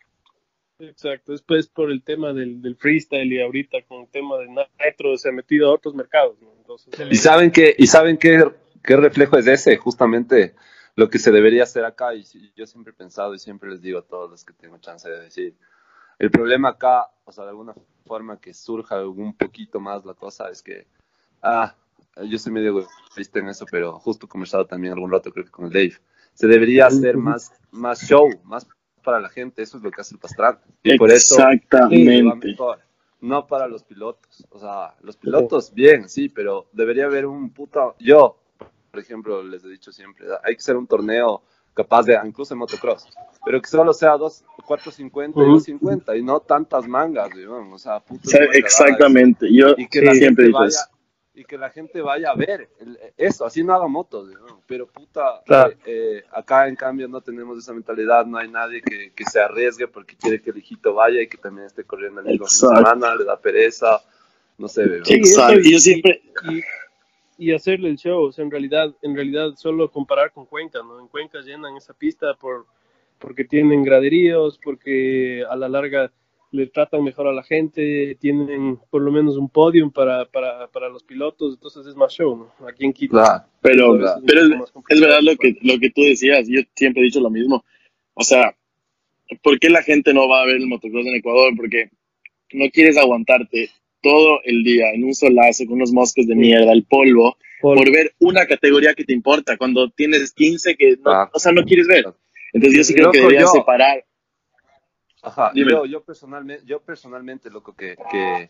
Exacto, 0.80 1.32
después 1.32 1.66
por 1.66 1.90
el 1.90 2.03
tema 2.03 2.32
del, 2.32 2.62
del, 2.62 2.76
freestyle 2.76 3.32
y 3.32 3.40
ahorita 3.40 3.78
con 3.88 4.03
el 4.03 4.09
tema 4.09 4.38
de 4.38 4.46
Nitro 4.46 5.16
se 5.16 5.28
ha 5.28 5.32
metido 5.32 5.68
a 5.68 5.74
otros 5.74 5.94
mercados. 5.94 6.36
y 7.11 7.16
saben 7.16 7.51
que 7.51 7.74
y 7.76 7.88
saben 7.88 8.16
qué, 8.16 8.44
qué 8.84 8.96
reflejo 8.96 9.36
es 9.38 9.46
ese, 9.49 9.76
justamente 9.76 10.55
lo 10.94 11.11
que 11.11 11.18
se 11.18 11.32
debería 11.32 11.64
hacer 11.64 11.84
acá. 11.84 12.14
Y 12.14 12.24
yo 12.55 12.66
siempre 12.66 12.92
he 12.92 12.96
pensado 12.96 13.34
y 13.34 13.38
siempre 13.38 13.70
les 13.70 13.82
digo 13.82 13.99
a 13.99 14.03
todos 14.03 14.30
los 14.30 14.44
que 14.44 14.53
tengo 14.53 14.78
chance 14.78 15.09
de 15.09 15.20
decir, 15.20 15.55
el 16.18 16.30
problema 16.30 16.70
acá, 16.70 17.09
o 17.24 17.32
sea, 17.32 17.44
de 17.44 17.51
alguna 17.51 17.74
forma 18.05 18.40
que 18.40 18.55
surja 18.55 19.05
un 19.07 19.34
poquito 19.36 19.80
más 19.80 20.05
la 20.05 20.14
cosa 20.14 20.49
es 20.49 20.62
que, 20.62 20.86
ah, 21.42 21.74
yo 22.25 22.39
soy 22.39 22.53
medio 22.53 22.71
egoísta 22.71 23.39
en 23.39 23.49
eso, 23.49 23.66
pero 23.71 23.99
justo 23.99 24.29
conversado 24.29 24.66
también 24.66 24.93
algún 24.93 25.11
rato 25.11 25.31
creo 25.33 25.45
que 25.45 25.51
con 25.51 25.66
el 25.66 25.73
Dave. 25.73 25.95
Se 26.35 26.47
debería 26.47 26.87
hacer 26.87 27.16
más, 27.16 27.53
más 27.71 28.07
show, 28.07 28.29
más 28.45 28.66
para 29.03 29.21
la 29.21 29.29
gente, 29.29 29.62
eso 29.62 29.79
es 29.79 29.83
lo 29.83 29.91
que 29.91 30.01
hace 30.01 30.14
el 30.14 30.21
Pastrana. 30.21 30.61
Y 30.83 30.97
por 30.99 31.11
eso 31.11 31.35
Exactamente. 31.35 32.57
no 33.21 33.47
para 33.47 33.66
los 33.66 33.83
pilotos. 33.83 34.47
O 34.51 34.59
sea, 34.59 34.95
los 35.03 35.16
pilotos, 35.16 35.73
bien, 35.73 36.09
sí, 36.09 36.29
pero 36.29 36.69
debería 36.73 37.07
haber 37.07 37.27
un 37.27 37.51
puto. 37.51 37.97
Yo, 37.99 38.39
por 38.91 39.01
ejemplo, 39.01 39.43
les 39.43 39.64
he 39.64 39.69
dicho 39.69 39.93
siempre, 39.93 40.27
hay 40.45 40.55
que 40.55 40.61
hacer 40.61 40.77
un 40.77 40.87
torneo 40.87 41.43
capaz 41.75 42.05
de, 42.05 42.19
incluso 42.25 42.55
en 42.55 42.59
motocross, 42.59 43.07
pero 43.45 43.62
que 43.62 43.69
solo 43.69 43.93
sea 43.93 44.16
2, 44.16 44.45
450 44.66 45.41
y 45.41 45.45
250 45.45 46.16
y 46.16 46.23
no 46.23 46.41
tantas 46.41 46.89
mangas, 46.89 47.31
digamos, 47.31 47.73
o 47.73 47.79
sea, 47.79 48.01
puto 48.01 48.29
Exactamente, 48.53 49.47
yo 49.53 49.75
y 49.77 49.87
que 49.87 50.12
siempre 50.14 50.47
digo 50.47 50.64
eso 50.64 50.81
y 51.39 51.45
que 51.45 51.57
la 51.57 51.70
gente 51.70 52.01
vaya 52.03 52.30
a 52.30 52.34
ver 52.34 52.68
eso, 53.16 53.45
así 53.45 53.62
no 53.62 53.72
haga 53.72 53.86
motos, 53.86 54.28
pero 54.66 54.89
puta, 54.89 55.41
eh, 55.47 55.76
eh, 55.86 56.24
acá 56.32 56.66
en 56.66 56.74
cambio 56.74 57.07
no 57.07 57.20
tenemos 57.20 57.57
esa 57.59 57.72
mentalidad, 57.72 58.26
no 58.26 58.39
hay 58.39 58.51
nadie 58.51 58.82
que, 58.82 59.12
que, 59.12 59.24
se 59.24 59.41
arriesgue 59.41 59.86
porque 59.86 60.16
quiere 60.16 60.43
que 60.43 60.51
el 60.51 60.59
hijito 60.59 60.95
vaya 60.95 61.22
y 61.22 61.28
que 61.28 61.36
también 61.36 61.68
esté 61.68 61.84
corriendo 61.84 62.20
el 62.20 62.26
mismo 62.26 62.47
de 62.47 62.51
semana, 62.51 63.14
le 63.14 63.24
da 63.24 63.39
pereza, 63.39 64.03
no 64.59 64.66
sé, 64.66 64.82
Exacto, 65.07 65.61
y, 65.61 65.72
yo 65.72 65.78
siempre... 65.78 66.22
Y, 67.39 67.53
hacerle 67.53 67.91
el 67.91 67.97
show, 67.99 68.24
o 68.24 68.32
sea, 68.32 68.45
en 68.45 68.51
realidad, 68.51 68.93
en 69.03 69.14
realidad 69.14 69.55
solo 69.55 69.93
comparar 69.93 70.32
con 70.32 70.45
Cuenca, 70.45 70.80
¿no? 70.82 70.99
En 70.99 71.07
Cuenca 71.07 71.41
llenan 71.41 71.76
esa 71.76 71.95
pista 71.95 72.34
por 72.34 72.66
porque 73.20 73.45
tienen 73.45 73.84
graderíos, 73.84 74.59
porque 74.62 75.45
a 75.49 75.55
la 75.55 75.68
larga 75.68 76.11
le 76.51 76.66
tratan 76.66 77.05
mejor 77.05 77.26
a 77.26 77.32
la 77.32 77.42
gente, 77.42 78.16
tienen 78.20 78.78
por 78.90 79.03
lo 79.03 79.12
menos 79.12 79.36
un 79.36 79.49
podium 79.49 79.90
para, 79.90 80.24
para, 80.26 80.68
para 80.68 80.88
los 80.88 81.03
pilotos, 81.03 81.55
entonces 81.55 81.86
es 81.86 81.94
más 81.94 82.12
show, 82.12 82.36
¿no? 82.36 82.66
Aquí 82.66 82.84
en 82.84 82.92
Quito. 82.92 83.20
pero, 83.61 83.99
pero 84.26 84.40
es, 84.88 85.01
verdad 85.01 85.20
lo 85.22 85.36
que, 85.36 85.57
lo 85.62 85.78
que 85.78 85.90
tú 85.90 86.03
decías, 86.03 86.46
yo 86.49 86.61
siempre 86.74 87.03
he 87.03 87.07
dicho 87.07 87.20
lo 87.20 87.30
mismo. 87.30 87.64
O 88.14 88.24
sea, 88.24 88.55
¿por 89.42 89.59
qué 89.59 89.68
la 89.68 89.82
gente 89.82 90.14
no 90.14 90.28
va 90.28 90.42
a 90.42 90.46
ver 90.46 90.57
el 90.57 90.66
motocross 90.66 91.07
en 91.07 91.16
Ecuador? 91.16 91.53
Porque 91.57 91.90
no 92.53 92.70
quieres 92.70 92.96
aguantarte 92.96 93.70
todo 94.01 94.40
el 94.44 94.64
día 94.64 94.90
en 94.94 95.05
un 95.05 95.14
solazo 95.14 95.66
con 95.66 95.74
unos 95.74 95.92
moscos 95.92 96.26
de 96.26 96.34
mierda, 96.34 96.72
el 96.72 96.84
polvo, 96.84 97.36
por 97.61 97.90
ver 97.90 98.14
una 98.20 98.46
categoría 98.46 98.94
que 98.94 99.05
te 99.05 99.12
importa, 99.12 99.57
cuando 99.57 99.90
tienes 99.90 100.32
15 100.32 100.76
que 100.76 100.96
no, 101.05 101.28
o 101.32 101.38
sea, 101.38 101.53
no 101.53 101.64
quieres 101.64 101.86
ver. 101.88 102.07
Entonces 102.53 102.78
yo 102.78 102.84
sí 102.84 102.94
creo 102.94 103.11
que 103.11 103.18
deberías 103.18 103.53
separar 103.53 104.05
Ajá, 105.23 105.51
yo, 105.55 105.85
yo 105.85 106.03
personalmente, 106.03 106.64
yo 106.64 106.81
personalmente, 106.81 107.51
loco, 107.51 107.75
que, 107.75 107.97
que, 108.11 108.49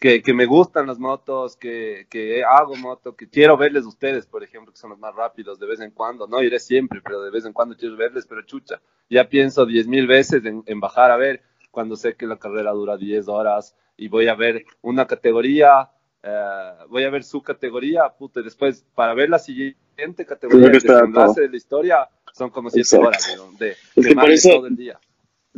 que, 0.00 0.22
que 0.22 0.34
me 0.34 0.46
gustan 0.46 0.86
las 0.86 0.98
motos, 0.98 1.56
que, 1.56 2.06
que 2.10 2.42
hago 2.42 2.74
moto, 2.76 3.14
que 3.14 3.28
quiero 3.28 3.56
verles 3.56 3.84
ustedes, 3.86 4.26
por 4.26 4.42
ejemplo, 4.42 4.72
que 4.72 4.78
son 4.78 4.90
los 4.90 4.98
más 4.98 5.14
rápidos 5.14 5.60
de 5.60 5.66
vez 5.66 5.80
en 5.80 5.92
cuando, 5.92 6.26
no 6.26 6.42
iré 6.42 6.58
siempre, 6.58 7.00
pero 7.04 7.22
de 7.22 7.30
vez 7.30 7.44
en 7.44 7.52
cuando 7.52 7.76
quiero 7.76 7.96
verles, 7.96 8.26
pero 8.28 8.42
chucha, 8.42 8.80
ya 9.08 9.28
pienso 9.28 9.64
diez 9.64 9.86
mil 9.86 10.06
veces 10.08 10.44
en, 10.44 10.62
en 10.66 10.80
bajar 10.80 11.10
a 11.12 11.16
ver 11.16 11.42
cuando 11.70 11.94
sé 11.96 12.16
que 12.16 12.26
la 12.26 12.38
carrera 12.38 12.72
dura 12.72 12.96
10 12.96 13.28
horas 13.28 13.76
y 13.96 14.08
voy 14.08 14.26
a 14.26 14.34
ver 14.34 14.64
una 14.82 15.06
categoría, 15.06 15.90
eh, 16.22 16.70
voy 16.88 17.04
a 17.04 17.10
ver 17.10 17.22
su 17.22 17.42
categoría, 17.42 18.08
puta, 18.08 18.40
y 18.40 18.44
después 18.44 18.84
para 18.94 19.14
ver 19.14 19.28
la 19.30 19.38
siguiente 19.38 20.26
categoría, 20.26 20.72
que 20.72 20.80
de 20.80 21.48
la 21.48 21.56
historia, 21.56 22.08
son 22.32 22.50
como 22.50 22.70
7 22.70 22.80
Exacto. 22.80 23.06
horas 23.06 23.36
weón, 23.36 23.56
de, 23.56 23.70
Es 23.70 23.78
de 23.94 24.02
que 24.02 24.08
por 24.08 24.16
madre 24.16 24.34
eso- 24.34 24.50
todo 24.50 24.66
el 24.66 24.76
día. 24.76 24.98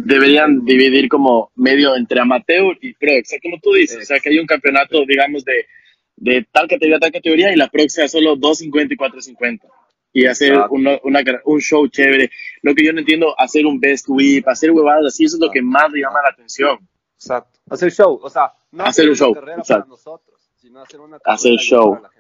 Deberían 0.05 0.65
dividir 0.65 1.09
como 1.09 1.51
medio 1.57 1.97
entre 1.97 2.21
amateur 2.21 2.77
y 2.81 2.93
pro, 2.95 3.13
o 3.13 3.25
sea, 3.25 3.39
como 3.43 3.59
tú 3.63 3.73
dices, 3.73 3.99
o 4.03 4.05
sea, 4.07 4.19
que 4.21 4.31
hay 4.31 4.39
un 4.39 4.47
campeonato, 4.47 5.05
digamos, 5.07 5.45
de, 5.45 5.67
de 6.17 6.47
tal 6.53 6.69
categoría, 6.69 6.99
tal 6.99 7.13
categoría, 7.13 7.53
y 7.53 7.57
la 7.57 7.69
pro 7.69 7.83
sea 7.89 8.09
solo 8.09 8.37
250 8.37 8.95
y 8.95 8.97
450. 8.97 9.67
Y 10.13 10.27
hacer 10.27 10.59
uno- 10.71 10.99
una, 11.05 11.21
un 11.45 11.61
show 11.61 11.87
chévere. 11.87 12.31
Lo 12.63 12.75
que 12.75 12.85
yo 12.85 12.93
no 12.93 12.99
entiendo, 12.99 13.33
hacer 13.39 13.65
un 13.65 13.79
best 13.79 14.07
whip, 14.09 14.47
hacer 14.49 14.73
huevadas 14.73 15.07
así, 15.07 15.25
eso 15.25 15.37
es 15.37 15.41
lo 15.41 15.51
que 15.51 15.63
más 15.63 15.91
le 15.93 16.01
llama 16.01 16.21
la 16.23 16.31
atención. 16.31 16.79
Exacto. 17.15 17.59
Hacer 17.71 17.93
show, 17.93 18.19
o 18.21 18.29
sea, 18.29 18.53
no 18.73 18.85
Hacer 18.85 19.05
un 19.05 19.11
una 19.11 19.17
show, 19.19 19.35
para 19.35 19.85
nosotros, 19.87 20.41
sino 20.57 20.81
hacer 20.83 21.01
una 21.01 21.19
Hacer 21.25 21.53
show. 21.59 21.91
para 21.93 22.03
la 22.03 22.09
gente. 22.09 22.20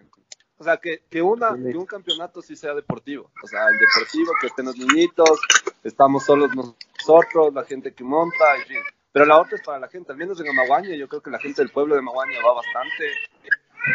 O 0.60 0.64
sea, 0.64 0.76
que, 0.76 1.04
que, 1.08 1.22
una, 1.22 1.56
que 1.56 1.74
un 1.74 1.86
campeonato 1.86 2.42
sí 2.42 2.54
sea 2.54 2.74
deportivo. 2.74 3.30
O 3.42 3.46
sea, 3.46 3.66
el 3.68 3.78
deportivo, 3.78 4.30
que 4.38 4.48
estén 4.48 4.66
los 4.66 4.76
niñitos, 4.76 5.40
estamos 5.82 6.26
solos 6.26 6.50
nosotros, 6.54 7.54
la 7.54 7.64
gente 7.64 7.94
que 7.94 8.04
monta, 8.04 8.56
en 8.58 8.66
fin. 8.66 8.82
Pero 9.10 9.24
la 9.24 9.40
otra 9.40 9.56
es 9.56 9.62
para 9.62 9.78
la 9.78 9.88
gente, 9.88 10.12
al 10.12 10.18
menos 10.18 10.38
en 10.38 10.50
Amaguaña, 10.50 10.94
yo 10.94 11.08
creo 11.08 11.22
que 11.22 11.30
la 11.30 11.38
gente 11.38 11.62
del 11.62 11.72
pueblo 11.72 11.94
de 11.94 12.00
Amaguaña 12.00 12.44
va 12.46 12.52
bastante. 12.52 13.10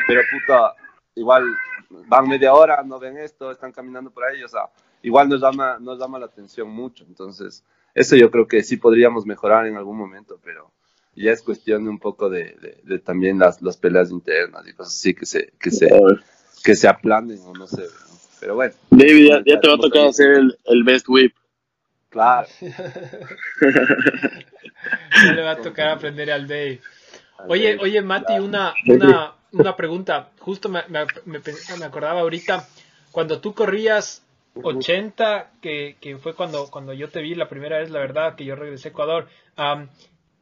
Pero 0.07 0.21
puta, 0.31 0.73
igual 1.13 1.55
van 2.07 2.27
media 2.27 2.51
hora, 2.55 2.81
no 2.81 2.97
ven 2.97 3.19
esto, 3.19 3.51
están 3.51 3.71
caminando 3.71 4.09
por 4.09 4.23
ahí, 4.23 4.43
o 4.43 4.47
sea, 4.47 4.71
igual 5.03 5.29
nos 5.29 5.41
llama, 5.41 5.77
nos 5.79 5.99
llama 5.99 6.17
la 6.17 6.25
atención 6.25 6.67
mucho. 6.67 7.05
Entonces, 7.07 7.63
eso 7.93 8.15
yo 8.15 8.31
creo 8.31 8.47
que 8.47 8.63
sí 8.63 8.77
podríamos 8.77 9.27
mejorar 9.27 9.67
en 9.67 9.77
algún 9.77 9.97
momento, 9.97 10.39
pero 10.43 10.71
ya 11.15 11.31
es 11.31 11.43
cuestión 11.43 11.83
de 11.83 11.91
un 11.91 11.99
poco 11.99 12.27
de, 12.27 12.55
de, 12.59 12.81
de 12.83 12.97
también 12.97 13.37
las, 13.37 13.61
las 13.61 13.77
peleas 13.77 14.09
internas 14.09 14.67
y 14.67 14.73
cosas 14.73 14.95
así 14.95 15.13
que 15.13 15.27
se, 15.27 15.53
que 15.59 15.69
se. 15.69 15.87
Que 16.63 16.75
se 16.75 16.87
aplanen 16.87 17.39
o 17.45 17.53
no 17.53 17.67
sé. 17.67 17.83
¿no? 17.83 18.15
Pero 18.39 18.55
bueno, 18.55 18.73
David, 18.89 19.27
ya, 19.29 19.43
ya 19.45 19.59
te 19.59 19.67
va 19.67 19.75
a 19.75 19.77
tocar 19.77 20.07
hacer 20.07 20.31
el, 20.31 20.57
el 20.65 20.83
best 20.83 21.07
whip. 21.07 21.33
claro. 22.09 22.47
Ya 25.23 25.33
le 25.33 25.41
va 25.41 25.51
a 25.51 25.61
tocar 25.61 25.87
aprender 25.87 26.31
al 26.31 26.47
Dave. 26.47 26.79
Oye, 27.47 27.77
oye, 27.81 28.01
Mati, 28.01 28.33
una, 28.39 28.73
una, 28.87 29.33
una 29.51 29.75
pregunta. 29.75 30.29
Justo 30.39 30.69
me, 30.69 30.83
me, 30.89 31.05
me, 31.25 31.85
acordaba 31.85 32.21
ahorita, 32.21 32.67
cuando 33.11 33.39
tú 33.39 33.53
corrías 33.53 34.23
80, 34.61 35.51
que, 35.61 35.97
que 35.99 36.17
fue 36.17 36.35
cuando, 36.35 36.69
cuando 36.69 36.93
yo 36.93 37.09
te 37.09 37.21
vi 37.21 37.35
la 37.35 37.49
primera 37.49 37.79
vez, 37.79 37.89
la 37.89 37.99
verdad, 37.99 38.35
que 38.35 38.45
yo 38.45 38.55
regresé 38.55 38.89
a 38.89 38.91
Ecuador, 38.91 39.27
am, 39.55 39.89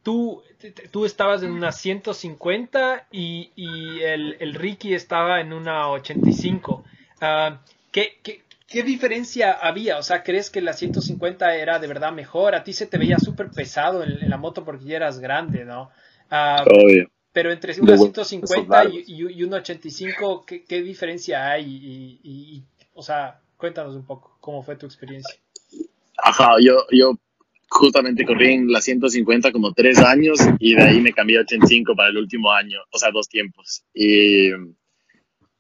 tú, 0.04 0.44
tú 0.92 1.06
estabas 1.06 1.44
en 1.44 1.52
una 1.52 1.72
150 1.72 3.08
y, 3.12 3.52
y 3.56 4.02
el, 4.02 4.38
el 4.40 4.54
Ricky 4.54 4.94
estaba 4.94 5.42
en 5.42 5.54
una 5.54 5.90
85. 5.90 6.84
Am, 7.22 7.60
¿qué, 7.92 8.20
qué, 8.22 8.44
¿Qué 8.68 8.82
diferencia 8.84 9.52
había? 9.52 10.00
O 10.00 10.04
sea, 10.04 10.24
¿crees 10.24 10.50
que 10.50 10.60
la 10.62 10.74
150 10.74 11.56
era 11.56 11.78
de 11.80 11.88
verdad 11.88 12.12
mejor? 12.12 12.56
A 12.56 12.64
ti 12.64 12.74
se 12.74 12.88
te 12.88 12.98
veía 12.98 13.20
súper 13.20 13.52
pesado 13.52 14.04
en, 14.04 14.10
en 14.24 14.30
la 14.30 14.38
moto 14.38 14.66
porque 14.66 14.86
ya 14.86 14.96
eras 14.98 15.20
grande, 15.20 15.64
¿no? 15.64 15.92
Ah, 16.32 16.66
Obvio. 16.66 17.08
pero 17.32 17.52
entre 17.52 17.80
una 17.80 17.94
De 17.94 17.98
bu- 17.98 18.06
150 18.06 18.82
esos 18.82 18.94
y, 18.94 19.04
y, 19.08 19.32
y 19.32 19.44
una 19.44 19.58
85, 19.58 20.44
¿qué, 20.46 20.64
¿qué 20.64 20.82
diferencia 20.82 21.52
hay? 21.52 21.66
Y, 21.66 22.20
y- 22.24 22.56
y- 22.58 22.64
o 22.96 23.04
sea, 23.04 23.42
cuéntanos 23.58 23.96
un 23.96 24.06
poco, 24.06 24.38
¿cómo 24.40 24.64
fue 24.64 24.76
tu 24.76 24.86
experiencia? 24.88 25.36
Ajá, 26.18 26.56
yo, 26.62 26.86
yo 26.92 27.14
justamente 27.74 28.26
corrí 28.26 28.54
en 28.54 28.72
la 28.72 28.82
150 28.82 29.52
como 29.52 29.74
tres 29.74 30.00
años 30.00 30.40
y 30.60 30.76
de 30.76 30.84
ahí 30.84 31.02
me 31.02 31.14
cambié 31.14 31.38
a 31.38 31.42
85 31.42 31.96
para 31.96 32.10
el 32.10 32.18
último 32.18 32.52
año, 32.52 32.80
o 32.92 32.98
sea, 32.98 33.12
dos 33.12 33.28
tiempos. 33.28 33.84
Y, 33.94 34.52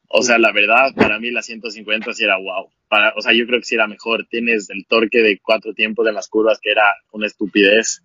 o 0.07 0.21
sea, 0.21 0.37
la 0.37 0.51
verdad, 0.51 0.93
para 0.95 1.19
mí 1.19 1.31
la 1.31 1.41
150 1.41 2.13
sí 2.13 2.23
era 2.23 2.37
wow. 2.37 2.69
Para, 2.87 3.13
o 3.17 3.21
sea, 3.21 3.33
yo 3.33 3.45
creo 3.47 3.59
que 3.59 3.65
sí 3.65 3.75
era 3.75 3.87
mejor. 3.87 4.27
Tienes 4.29 4.69
el 4.69 4.85
torque 4.87 5.21
de 5.23 5.39
cuatro 5.41 5.73
tiempos 5.73 6.07
en 6.07 6.13
las 6.13 6.27
curvas, 6.29 6.59
que 6.61 6.71
era 6.71 6.83
una 7.11 7.25
estupidez. 7.27 8.03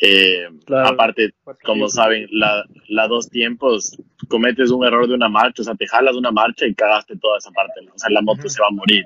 Eh, 0.00 0.46
Claro. 0.66 0.88
Aparte, 0.88 1.30
como 1.64 1.88
saben, 1.88 2.28
la, 2.30 2.64
la 2.88 3.08
dos 3.08 3.30
tiempos, 3.30 3.96
cometes 4.28 4.70
un 4.70 4.84
error 4.84 5.08
de 5.08 5.14
una 5.14 5.30
marcha, 5.30 5.62
o 5.62 5.64
sea, 5.64 5.74
te 5.74 5.86
jalas 5.86 6.14
una 6.14 6.30
marcha 6.30 6.66
y 6.66 6.74
cagaste 6.74 7.16
toda 7.16 7.38
esa 7.38 7.50
parte. 7.52 7.80
¿no? 7.82 7.92
O 7.94 7.98
sea, 7.98 8.10
la 8.10 8.20
moto 8.20 8.40
Ujú. 8.40 8.50
se 8.50 8.60
va 8.60 8.68
a 8.68 8.74
morir. 8.74 9.04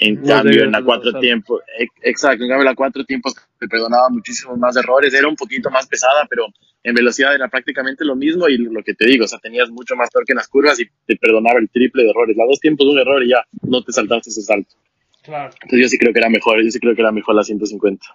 En 0.00 0.20
No 0.22 0.28
cambio, 0.28 0.64
en 0.64 0.72
la 0.72 0.82
cuatro 0.84 1.10
pasar. 1.10 1.20
tiempos, 1.20 1.62
ex- 1.78 1.92
exacto, 2.02 2.44
en 2.44 2.50
cambio, 2.50 2.64
la 2.64 2.74
cuatro 2.74 3.04
tiempos 3.04 3.34
te 3.58 3.66
perdonaba 3.66 4.08
muchísimos 4.10 4.56
más 4.58 4.76
errores, 4.76 5.12
era 5.12 5.26
un 5.28 5.34
poquito 5.36 5.70
más 5.70 5.86
pesada, 5.88 6.26
pero 6.30 6.46
en 6.84 6.94
velocidad 6.94 7.34
era 7.34 7.48
prácticamente 7.48 8.04
lo 8.04 8.14
mismo 8.14 8.48
y 8.48 8.58
lo 8.58 8.82
que 8.84 8.94
te 8.94 9.06
digo, 9.06 9.24
o 9.24 9.28
sea, 9.28 9.38
tenías 9.40 9.68
mucho 9.70 9.96
más 9.96 10.08
torque 10.10 10.32
en 10.32 10.36
las 10.36 10.48
curvas 10.48 10.78
y 10.80 10.84
te 11.06 11.16
perdonaba 11.16 11.58
el 11.58 11.68
triple 11.68 12.04
de 12.04 12.10
errores. 12.10 12.36
La 12.36 12.44
dos 12.46 12.60
tiempos, 12.60 12.86
un 12.86 12.98
error 12.98 13.22
y 13.24 13.30
ya, 13.30 13.44
no 13.62 13.82
te 13.82 13.92
saltaste 13.92 14.30
ese 14.30 14.42
salto. 14.42 14.74
Claro, 15.22 15.52
Entonces 15.62 15.80
yo 15.80 15.88
sí 15.88 15.98
creo 15.98 16.12
que 16.12 16.20
era 16.20 16.30
mejor, 16.30 16.62
yo 16.62 16.70
sí 16.70 16.78
creo 16.78 16.94
que 16.94 17.02
era 17.02 17.10
mejor 17.12 17.34
la 17.34 17.42
150. 17.42 18.06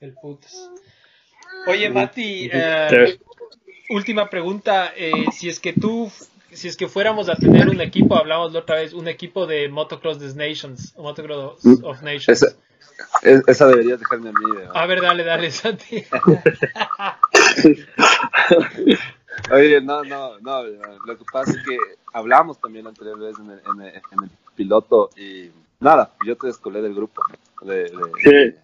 el 0.00 0.14
putas. 0.14 0.70
Oye, 1.66 1.90
Mati, 1.90 2.48
Sí. 2.48 3.18
última 3.90 4.30
pregunta. 4.30 4.92
eh, 4.96 5.26
si 5.32 5.48
es 5.48 5.60
que 5.60 5.72
tú, 5.72 6.10
si 6.52 6.68
es 6.68 6.76
que 6.76 6.88
fuéramos 6.88 7.28
a 7.28 7.36
tener 7.36 7.68
un 7.68 7.80
equipo, 7.80 8.16
hablamos 8.16 8.52
la 8.52 8.60
otra 8.60 8.76
vez, 8.76 8.92
un 8.92 9.08
equipo 9.08 9.46
de 9.46 9.68
Motocross 9.68 10.18
des 10.18 10.34
Nations, 10.36 10.94
Motocross 10.96 11.64
of 11.82 12.02
Nations. 12.02 12.28
Esa, 12.28 12.46
es- 13.22 13.42
esa 13.46 13.66
deberías 13.68 13.98
dejarme 14.00 14.30
a 14.30 14.32
mí. 14.32 14.56
¿verdad? 14.56 14.72
A 14.74 14.86
ver, 14.86 15.00
dale, 15.00 15.24
dale, 15.24 15.50
Santi. 15.50 16.04
Oye, 19.52 19.80
no, 19.80 20.02
no, 20.04 20.38
no. 20.40 20.62
Lo 21.06 21.16
que 21.18 21.24
pasa 21.32 21.50
es 21.52 21.58
que 21.66 21.76
hablamos 22.12 22.60
también 22.60 22.84
la 22.84 22.90
anterior 22.90 23.18
vez 23.18 23.38
en 23.38 23.50
el, 23.50 23.60
en 23.64 23.80
el- 23.82 23.94
en 23.94 24.24
el 24.24 24.30
piloto 24.54 25.10
y 25.16 25.50
nada, 25.80 26.12
yo 26.26 26.36
te 26.36 26.48
descolé 26.48 26.82
del 26.82 26.94
grupo. 26.94 27.22
De, 27.62 27.84
de- 27.84 27.90
Sí. 28.22 28.30
de- 28.30 28.58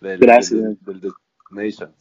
del, 0.00 0.18
Gracias. 0.20 0.60
Del, 0.60 0.78
del, 0.82 1.00
del 1.00 1.12
Nations. 1.50 1.92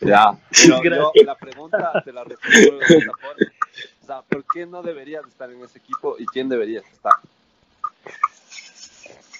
Ya, 0.00 0.38
pero 0.50 0.50
yo 0.76 0.80
Gracias. 0.82 1.26
la 1.26 1.34
pregunta 1.36 2.02
te 2.04 2.12
la 2.12 2.24
reformulo 2.24 2.78
de 2.78 2.84
esta 2.98 3.12
forma. 3.12 3.36
O 4.06 4.08
sea, 4.08 4.22
¿por 4.22 4.44
qué 4.54 4.64
no 4.66 4.84
deberías 4.84 5.26
estar 5.26 5.50
en 5.50 5.60
ese 5.64 5.78
equipo 5.78 6.14
y 6.16 6.26
quién 6.26 6.48
deberías 6.48 6.84
estar? 6.92 7.14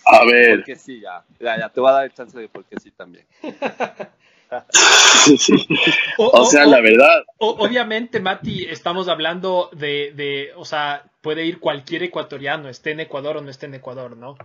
A 0.06 0.24
ver, 0.24 0.56
Porque 0.56 0.74
sí, 0.74 0.98
ya. 0.98 1.22
Ya, 1.38 1.56
ya, 1.56 1.68
te 1.68 1.80
voy 1.80 1.90
a 1.90 1.92
dar 1.92 2.04
el 2.06 2.12
chance 2.12 2.36
de 2.36 2.48
por 2.48 2.64
qué 2.64 2.80
sí 2.80 2.90
también. 2.90 3.24
o 6.18 6.44
sea, 6.46 6.66
la 6.66 6.80
verdad, 6.80 7.22
O- 7.38 7.64
obviamente, 7.64 8.18
Mati, 8.18 8.64
estamos 8.64 9.06
hablando 9.06 9.70
de, 9.72 10.12
de, 10.16 10.50
o 10.56 10.64
sea, 10.64 11.04
puede 11.20 11.46
ir 11.46 11.60
cualquier 11.60 12.02
ecuatoriano, 12.02 12.68
esté 12.68 12.90
en 12.90 12.98
Ecuador 12.98 13.36
o 13.36 13.42
no 13.42 13.50
esté 13.50 13.66
en 13.66 13.74
Ecuador, 13.74 14.16
¿no? 14.16 14.36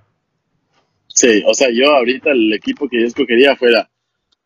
Sí, 1.07 1.41
o 1.47 1.55
sea, 1.55 1.69
yo 1.73 1.95
ahorita 1.95 2.29
el 2.29 2.53
equipo 2.53 2.87
que 2.87 3.01
yo 3.01 3.07
escogería 3.07 3.55
fuera 3.55 3.89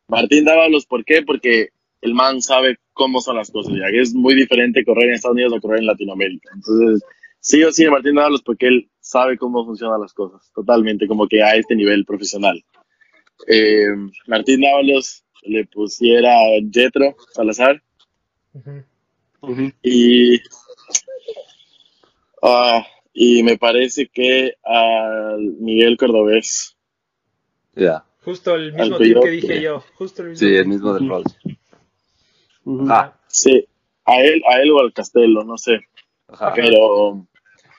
Martín 0.07 0.45
Dávalos. 0.45 0.85
¿Por 0.85 1.03
qué? 1.03 1.21
Porque 1.21 1.71
el 2.01 2.13
man 2.13 2.41
sabe 2.41 2.77
cómo 2.93 3.21
son 3.21 3.37
las 3.37 3.51
cosas. 3.51 3.73
Ya 3.73 3.89
que 3.89 4.01
es 4.01 4.13
muy 4.13 4.35
diferente 4.35 4.85
correr 4.85 5.09
en 5.09 5.15
Estados 5.15 5.35
Unidos 5.35 5.53
a 5.53 5.59
correr 5.59 5.79
en 5.79 5.87
Latinoamérica. 5.87 6.49
Entonces, 6.53 7.03
sí 7.39 7.63
o 7.63 7.71
sí, 7.71 7.85
Martín 7.87 8.15
Dávalos 8.15 8.41
porque 8.41 8.67
él 8.67 8.89
sabe 8.99 9.37
cómo 9.37 9.65
funcionan 9.65 10.01
las 10.01 10.13
cosas. 10.13 10.51
Totalmente, 10.53 11.07
como 11.07 11.27
que 11.27 11.43
a 11.43 11.55
este 11.55 11.75
nivel 11.75 12.05
profesional. 12.05 12.63
Eh, 13.47 13.87
Martín 14.27 14.61
Dávalos 14.61 15.23
le 15.43 15.65
pusiera 15.65 16.35
Jetro 16.71 17.15
Salazar 17.33 17.81
Ujú. 19.41 19.71
y 19.83 20.41
ah, 22.41 22.85
y 23.13 23.43
me 23.43 23.57
parece 23.57 24.07
que 24.07 24.53
a 24.65 25.35
Miguel 25.39 25.97
Cordobés. 25.97 26.75
Ya. 27.75 28.05
Justo 28.23 28.55
el 28.55 28.73
mismo 28.73 28.99
yo, 28.99 29.21
que 29.21 29.29
dije 29.29 29.61
yo. 29.61 29.83
Justo 29.95 30.23
el 30.23 30.29
mismo. 30.29 30.39
Sí, 30.39 30.51
tip. 30.51 30.61
el 30.61 30.67
mismo 30.67 30.93
del 30.93 31.07
Rolls. 31.07 31.37
Ah, 32.89 33.13
Sí, 33.27 33.67
a 34.05 34.21
él, 34.21 34.41
a 34.49 34.59
él 34.61 34.71
o 34.71 34.79
al 34.79 34.93
Castelo, 34.93 35.43
no 35.43 35.57
sé. 35.57 35.79
ajá. 36.27 36.53
Pero 36.55 37.25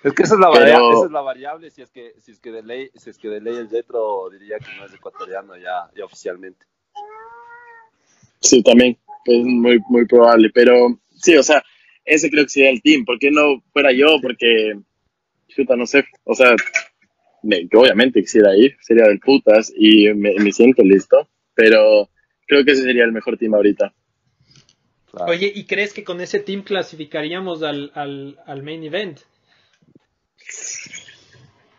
Es 0.02 0.12
que 0.12 0.22
esa 0.22 0.34
es 0.34 0.40
la, 0.40 0.50
Pero- 0.52 0.60
variable, 0.64 0.94
esa 0.96 1.06
es 1.06 1.10
la 1.12 1.20
variable 1.20 1.70
si 1.70 1.82
es 1.82 1.90
que 1.90 2.14
si 2.20 2.30
es 2.32 2.38
que 2.38 2.52
de 2.52 2.62
ley 2.62 2.90
si 2.94 3.10
es 3.10 3.18
que 3.18 3.28
de 3.28 3.40
ley 3.40 3.56
el 3.56 3.68
Jetro 3.68 4.28
diría 4.30 4.58
que 4.58 4.66
no 4.78 4.84
es 4.86 4.94
ecuatoriano 4.94 5.56
ya, 5.56 5.90
ya 5.96 6.04
oficialmente. 6.04 6.64
sí, 8.40 8.62
también 8.62 8.96
es 9.24 9.44
muy, 9.44 9.80
muy 9.88 10.06
probable. 10.06 10.50
Pero 10.54 11.00
sí, 11.10 11.36
o 11.36 11.42
sea, 11.42 11.62
ese 12.04 12.30
creo 12.30 12.44
que 12.44 12.50
sería 12.50 12.70
el 12.70 12.82
team. 12.82 13.04
¿Por 13.04 13.18
qué 13.18 13.30
no 13.30 13.62
fuera 13.72 13.90
yo? 13.92 14.18
Porque, 14.22 14.78
chuta, 15.48 15.74
no 15.74 15.86
sé. 15.86 16.04
O 16.24 16.34
sea, 16.34 16.54
me- 17.42 17.66
yo 17.72 17.80
obviamente 17.80 18.20
quisiera 18.20 18.56
ir, 18.56 18.76
sería 18.80 19.08
del 19.08 19.18
putas 19.18 19.72
y 19.76 20.12
me, 20.14 20.34
me 20.38 20.52
siento 20.52 20.82
listo. 20.84 21.28
Pero 21.54 22.08
creo 22.46 22.64
que 22.64 22.72
ese 22.72 22.82
sería 22.82 23.04
el 23.04 23.12
mejor 23.12 23.36
team 23.38 23.54
ahorita. 23.54 23.92
Claro. 25.16 25.32
Oye, 25.32 25.50
¿y 25.54 25.64
crees 25.64 25.94
que 25.94 26.04
con 26.04 26.20
ese 26.20 26.40
team 26.40 26.62
clasificaríamos 26.62 27.62
al, 27.62 27.90
al, 27.94 28.38
al 28.44 28.62
main 28.62 28.84
event? 28.84 29.20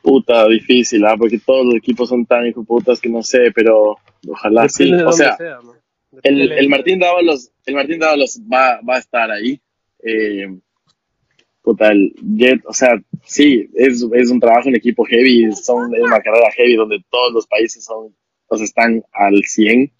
Puta, 0.01 0.47
difícil, 0.47 1.05
¿ah? 1.05 1.15
porque 1.15 1.37
todos 1.37 1.67
los 1.67 1.75
equipos 1.75 2.09
son 2.09 2.25
tan 2.25 2.47
hijo 2.47 2.63
putas 2.63 2.99
que 2.99 3.09
no 3.09 3.21
sé, 3.21 3.51
pero 3.53 3.97
ojalá 4.27 4.67
sí. 4.67 4.85
Depende 4.85 5.05
O 5.05 5.11
sea, 5.11 5.37
sea, 5.37 5.59
¿no? 5.61 5.75
el, 6.23 6.51
el 6.51 6.67
Martín 6.67 6.97
Dávalos, 6.97 7.51
el 7.67 7.75
Martín 7.75 7.99
Dávalos 7.99 8.41
va, 8.51 8.81
va 8.81 8.95
a 8.95 8.99
estar 8.99 9.29
ahí. 9.29 9.61
Eh, 10.01 10.47
puta, 11.61 11.91
el 11.91 12.15
Jet, 12.37 12.61
o 12.65 12.73
sea, 12.73 12.99
sí, 13.23 13.69
es, 13.75 14.03
es 14.13 14.31
un 14.31 14.39
trabajo 14.39 14.69
en 14.69 14.77
equipo 14.77 15.05
heavy, 15.05 15.51
son, 15.51 15.93
es 15.93 16.01
una 16.01 16.21
carrera 16.21 16.49
heavy 16.55 16.75
donde 16.75 17.03
todos 17.11 17.33
los 17.33 17.45
países 17.45 17.83
son, 17.83 18.15
están 18.63 19.03
al 19.11 19.43
100. 19.43 19.91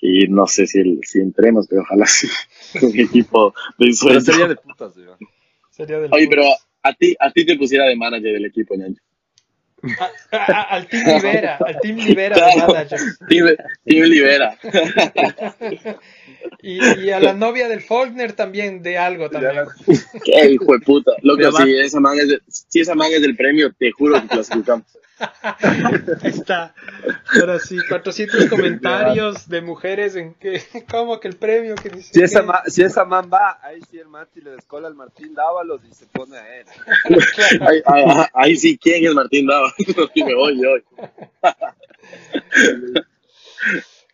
Y 0.00 0.28
no 0.28 0.46
sé 0.46 0.66
si, 0.66 0.78
el, 0.80 1.00
si 1.04 1.20
entremos, 1.20 1.66
pero 1.68 1.82
ojalá 1.82 2.06
sí. 2.06 2.28
un 2.82 2.98
equipo 3.00 3.52
de 3.78 3.86
Pero 3.86 3.92
sueño. 3.94 4.20
sería 4.20 4.48
de 4.48 4.56
putas, 4.56 4.96
Iván. 4.96 5.18
Sería 5.70 5.98
del 6.00 6.12
Oye, 6.12 6.26
pero 6.28 6.44
a 6.82 6.92
ti, 6.94 7.16
a 7.18 7.30
ti 7.32 7.44
te 7.46 7.56
pusiera 7.56 7.86
de 7.86 7.96
manager 7.96 8.32
del 8.34 8.44
equipo, 8.46 8.74
ñaño. 8.76 8.96
A- 10.32 10.36
a- 10.36 10.62
al 10.62 10.88
Team 10.88 11.06
Libera, 11.06 11.56
al 11.64 11.80
Team 11.80 11.96
Libera 11.98 12.34
de 12.36 12.42
Claro. 12.54 12.72
manager. 12.72 12.98
Team, 13.28 13.46
Team 13.84 14.02
Libera. 14.04 14.58
Y, 16.62 16.78
y 17.04 17.10
a 17.10 17.18
la 17.20 17.32
novia 17.34 17.68
del 17.68 17.80
Faulkner 17.80 18.32
también 18.32 18.82
de 18.82 18.96
algo 18.98 19.28
también. 19.30 19.64
Qué 20.24 20.50
hijo 20.52 20.72
de 20.72 20.78
puta. 20.80 21.12
Loco, 21.22 21.50
si 21.62 21.76
esa 21.76 22.00
man 22.00 22.18
es, 22.18 22.28
de- 22.28 22.40
si 22.48 22.80
esa 22.80 22.94
man 22.94 23.10
es 23.12 23.20
del 23.20 23.36
premio, 23.36 23.72
te 23.76 23.90
juro 23.90 24.20
que 24.22 24.28
clasificamos. 24.28 24.86
Ahí 26.22 26.30
está. 26.30 26.74
Ahora 27.40 27.58
sí, 27.58 27.78
400 27.88 28.46
comentarios 28.50 29.48
de 29.48 29.62
mujeres 29.62 30.14
en 30.16 30.34
que, 30.34 30.62
¿cómo 30.90 31.18
que 31.20 31.28
el 31.28 31.36
premio? 31.36 31.74
Que 31.74 31.88
dice 31.88 32.12
Si 32.12 32.22
esa, 32.22 32.40
que- 32.40 32.46
ma- 32.46 32.62
si 32.66 32.82
esa 32.82 33.04
man 33.04 33.30
va, 33.32 33.58
ahí 33.62 33.80
sí 33.90 33.98
el 33.98 34.08
Mati 34.08 34.40
le 34.40 34.50
descola 34.52 34.88
al 34.88 34.94
Martín 34.94 35.34
Dávalos 35.34 35.80
y 35.84 35.92
se 35.94 36.06
pone 36.06 36.36
a 36.36 36.56
él. 36.60 36.66
Ahí, 37.60 37.82
ahí- 37.86 38.26
ahí 38.34 38.56
sí, 38.56 38.76
¿quién 38.78 39.04
es 39.06 39.14
Martín 39.14 39.46
Dava? 39.46 39.72
Y 40.14 40.22
me 40.24 40.34
voy 40.34 40.60
yo. 40.62 40.70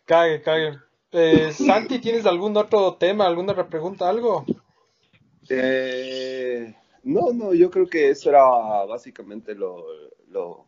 Cague, 0.05 0.41
cague. 0.41 0.79
Eh, 1.11 1.51
Santi, 1.53 1.99
¿tienes 1.99 2.25
algún 2.25 2.57
otro 2.57 2.95
tema, 2.95 3.27
alguna 3.27 3.51
otra 3.51 3.67
pregunta, 3.67 4.09
algo? 4.09 4.45
Eh, 5.49 6.73
no, 7.03 7.31
no, 7.33 7.53
yo 7.53 7.69
creo 7.69 7.87
que 7.87 8.09
eso 8.09 8.29
era 8.29 8.43
básicamente 8.85 9.53
lo... 9.53 9.83
lo... 10.29 10.65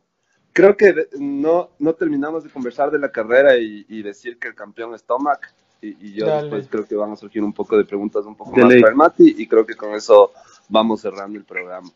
Creo 0.56 0.78
que 0.78 1.10
no, 1.20 1.70
no 1.80 1.94
terminamos 1.96 2.46
de 2.46 2.50
conversar 2.50 2.90
de 2.90 2.98
la 2.98 3.12
carrera 3.12 3.58
y, 3.58 3.86
y 3.90 4.02
decir 4.02 4.40
que 4.40 4.48
el 4.48 4.56
campeón 4.56 4.96
es 4.96 5.04
Tomac. 5.04 5.54
Y, 5.82 5.98
y 6.08 6.14
yo 6.14 6.26
Dale. 6.28 6.44
después 6.44 6.68
creo 6.70 6.88
que 6.88 6.96
van 6.96 7.12
a 7.12 7.18
surgir 7.18 7.44
un 7.44 7.52
poco 7.52 7.78
de 7.78 7.84
preguntas 7.84 8.26
un 8.26 8.38
poco 8.38 8.56
De 8.56 8.64
más 8.64 8.72
ley. 8.72 8.80
para 8.80 8.92
el 8.92 8.96
Mati 8.96 9.36
y 9.38 9.48
creo 9.48 9.66
que 9.66 9.76
con 9.76 9.94
eso 9.94 10.32
vamos 10.70 11.02
cerrando 11.02 11.38
el 11.38 11.44
programa. 11.44 11.92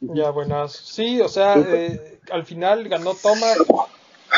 Ya, 0.00 0.30
buenas. 0.30 0.72
Sí, 0.72 1.20
o 1.20 1.28
sea, 1.28 1.54
eh, 1.58 2.18
al 2.32 2.46
final 2.46 2.88
ganó 2.88 3.12
Thomas, 3.14 3.58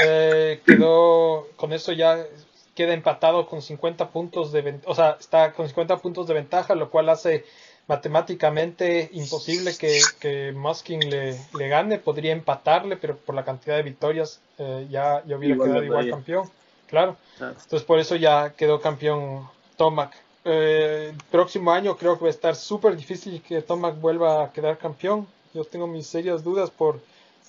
eh, 0.05 0.61
quedó, 0.66 1.47
con 1.55 1.73
eso 1.73 1.93
ya 1.93 2.27
queda 2.75 2.93
empatado 2.93 3.47
con 3.47 3.62
50 3.62 4.11
puntos 4.11 4.51
de 4.51 4.81
o 4.87 4.95
sea, 4.97 5.16
está 5.20 5.53
con 5.53 5.66
50 5.68 5.99
puntos 5.99 6.27
de 6.27 6.35
ventaja, 6.35 6.75
lo 6.75 6.91
cual 6.91 7.09
hace 7.09 7.45
matemáticamente 7.89 9.11
imposible 9.12 9.76
que, 9.76 10.01
que 10.20 10.53
Muskin 10.53 11.01
le, 11.11 11.37
le 11.59 11.68
gane, 11.68 11.99
podría 11.99 12.33
empatarle, 12.33 12.97
pero 12.97 13.16
por 13.16 13.35
la 13.35 13.45
cantidad 13.45 13.76
de 13.76 13.83
victorias 13.83 14.41
eh, 14.59 14.87
ya, 14.91 15.22
ya 15.26 15.37
hubiera 15.37 15.55
Igual 15.55 15.68
quedado 15.68 15.85
igual 15.85 16.11
campeón, 16.11 16.51
claro. 16.87 17.16
Ah. 17.41 17.51
Entonces 17.51 17.83
por 17.83 17.99
eso 17.99 18.16
ya 18.16 18.55
quedó 18.55 18.80
campeón 18.80 19.49
Tomac. 19.76 20.14
Eh, 20.45 21.11
el 21.12 21.24
próximo 21.30 21.72
año 21.72 21.97
creo 21.97 22.16
que 22.16 22.24
va 22.24 22.28
a 22.28 22.30
estar 22.30 22.57
súper 22.57 22.97
difícil 22.97 23.43
que 23.43 23.62
Tomac 23.62 24.01
vuelva 24.01 24.45
a 24.45 24.53
quedar 24.53 24.78
campeón. 24.78 25.26
Yo 25.55 25.64
tengo 25.64 25.87
mis 25.87 26.07
serias 26.07 26.43
dudas 26.43 26.70
por 26.70 27.01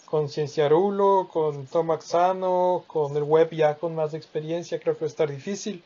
con 0.06 0.30
Cienciarulo, 0.30 1.28
con 1.34 1.66
Tomac 1.66 2.02
Sano, 2.02 2.84
con 2.86 3.18
el 3.18 3.24
web 3.24 3.50
ya 3.50 3.76
con 3.76 3.96
más 3.96 4.14
experiencia, 4.14 4.80
creo 4.80 4.94
que 4.96 5.06
va 5.06 5.08
a 5.08 5.10
estar 5.10 5.32
difícil. 5.32 5.84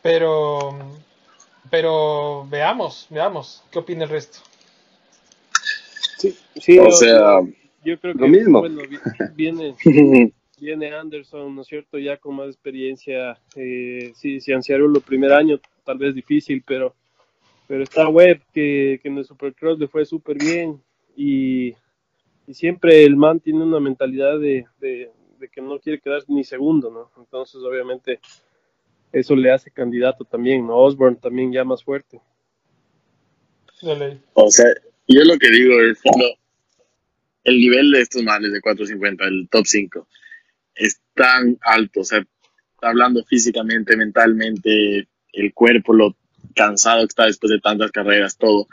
Pero 0.00 0.70
pero 1.70 2.46
veamos, 2.48 3.06
veamos 3.10 3.62
qué 3.70 3.78
opina 3.78 4.04
el 4.04 4.10
resto. 4.10 4.38
Sí, 6.18 6.34
sí, 6.56 6.78
O 6.78 6.84
yo- 6.84 6.90
sea, 6.92 7.40
yo 7.84 7.98
creo 8.00 8.14
que 8.14 8.20
lo 8.20 8.28
mismo. 8.28 8.60
bueno, 8.60 8.82
viene, 9.34 9.74
viene 10.60 10.92
Anderson, 10.94 11.54
¿no 11.54 11.62
es 11.62 11.68
cierto? 11.68 11.98
Ya 11.98 12.16
con 12.16 12.36
más 12.36 12.48
experiencia. 12.48 13.38
Eh, 13.54 14.12
sí, 14.14 14.40
si 14.40 14.52
Anciarulo 14.52 14.98
el 14.98 15.04
primer 15.04 15.32
año, 15.32 15.60
tal 15.84 15.98
vez 15.98 16.14
difícil, 16.14 16.62
pero, 16.66 16.94
pero 17.68 17.82
está 17.82 18.08
Webb, 18.08 18.40
que, 18.52 18.98
que 19.02 19.08
en 19.08 19.18
el 19.18 19.24
Supercross 19.24 19.78
le 19.78 19.88
fue 19.88 20.04
súper 20.04 20.38
bien. 20.38 20.80
Y, 21.16 21.74
y 22.46 22.54
siempre 22.54 23.04
el 23.04 23.16
man 23.16 23.40
tiene 23.40 23.62
una 23.62 23.80
mentalidad 23.80 24.38
de, 24.38 24.66
de, 24.80 25.10
de 25.38 25.48
que 25.48 25.60
no 25.62 25.78
quiere 25.78 26.00
quedar 26.00 26.22
ni 26.28 26.44
segundo, 26.44 26.90
¿no? 26.90 27.10
Entonces, 27.22 27.56
obviamente, 27.62 28.20
eso 29.12 29.34
le 29.36 29.52
hace 29.52 29.70
candidato 29.70 30.24
también, 30.24 30.66
¿no? 30.66 30.76
Osborne 30.76 31.16
también 31.20 31.52
ya 31.52 31.64
más 31.64 31.82
fuerte. 31.82 32.20
O 34.34 34.50
sea, 34.50 34.66
yo 35.08 35.22
lo 35.24 35.38
que 35.38 35.50
digo 35.50 35.80
es 35.82 35.98
no- 36.04 36.24
el 37.44 37.58
nivel 37.58 37.92
de 37.92 38.00
estos 38.00 38.22
manes 38.22 38.52
de 38.52 38.60
450, 38.60 39.24
el 39.24 39.48
top 39.50 39.66
5, 39.66 40.08
es 40.74 41.00
tan 41.14 41.58
alto. 41.62 42.00
O 42.00 42.04
sea, 42.04 42.26
hablando 42.82 43.24
físicamente, 43.24 43.96
mentalmente, 43.96 45.08
el 45.32 45.54
cuerpo, 45.54 45.92
lo 45.92 46.16
cansado 46.54 47.00
que 47.00 47.06
está 47.06 47.26
después 47.26 47.50
de 47.50 47.60
tantas 47.60 47.92
carreras, 47.92 48.36
todo. 48.36 48.66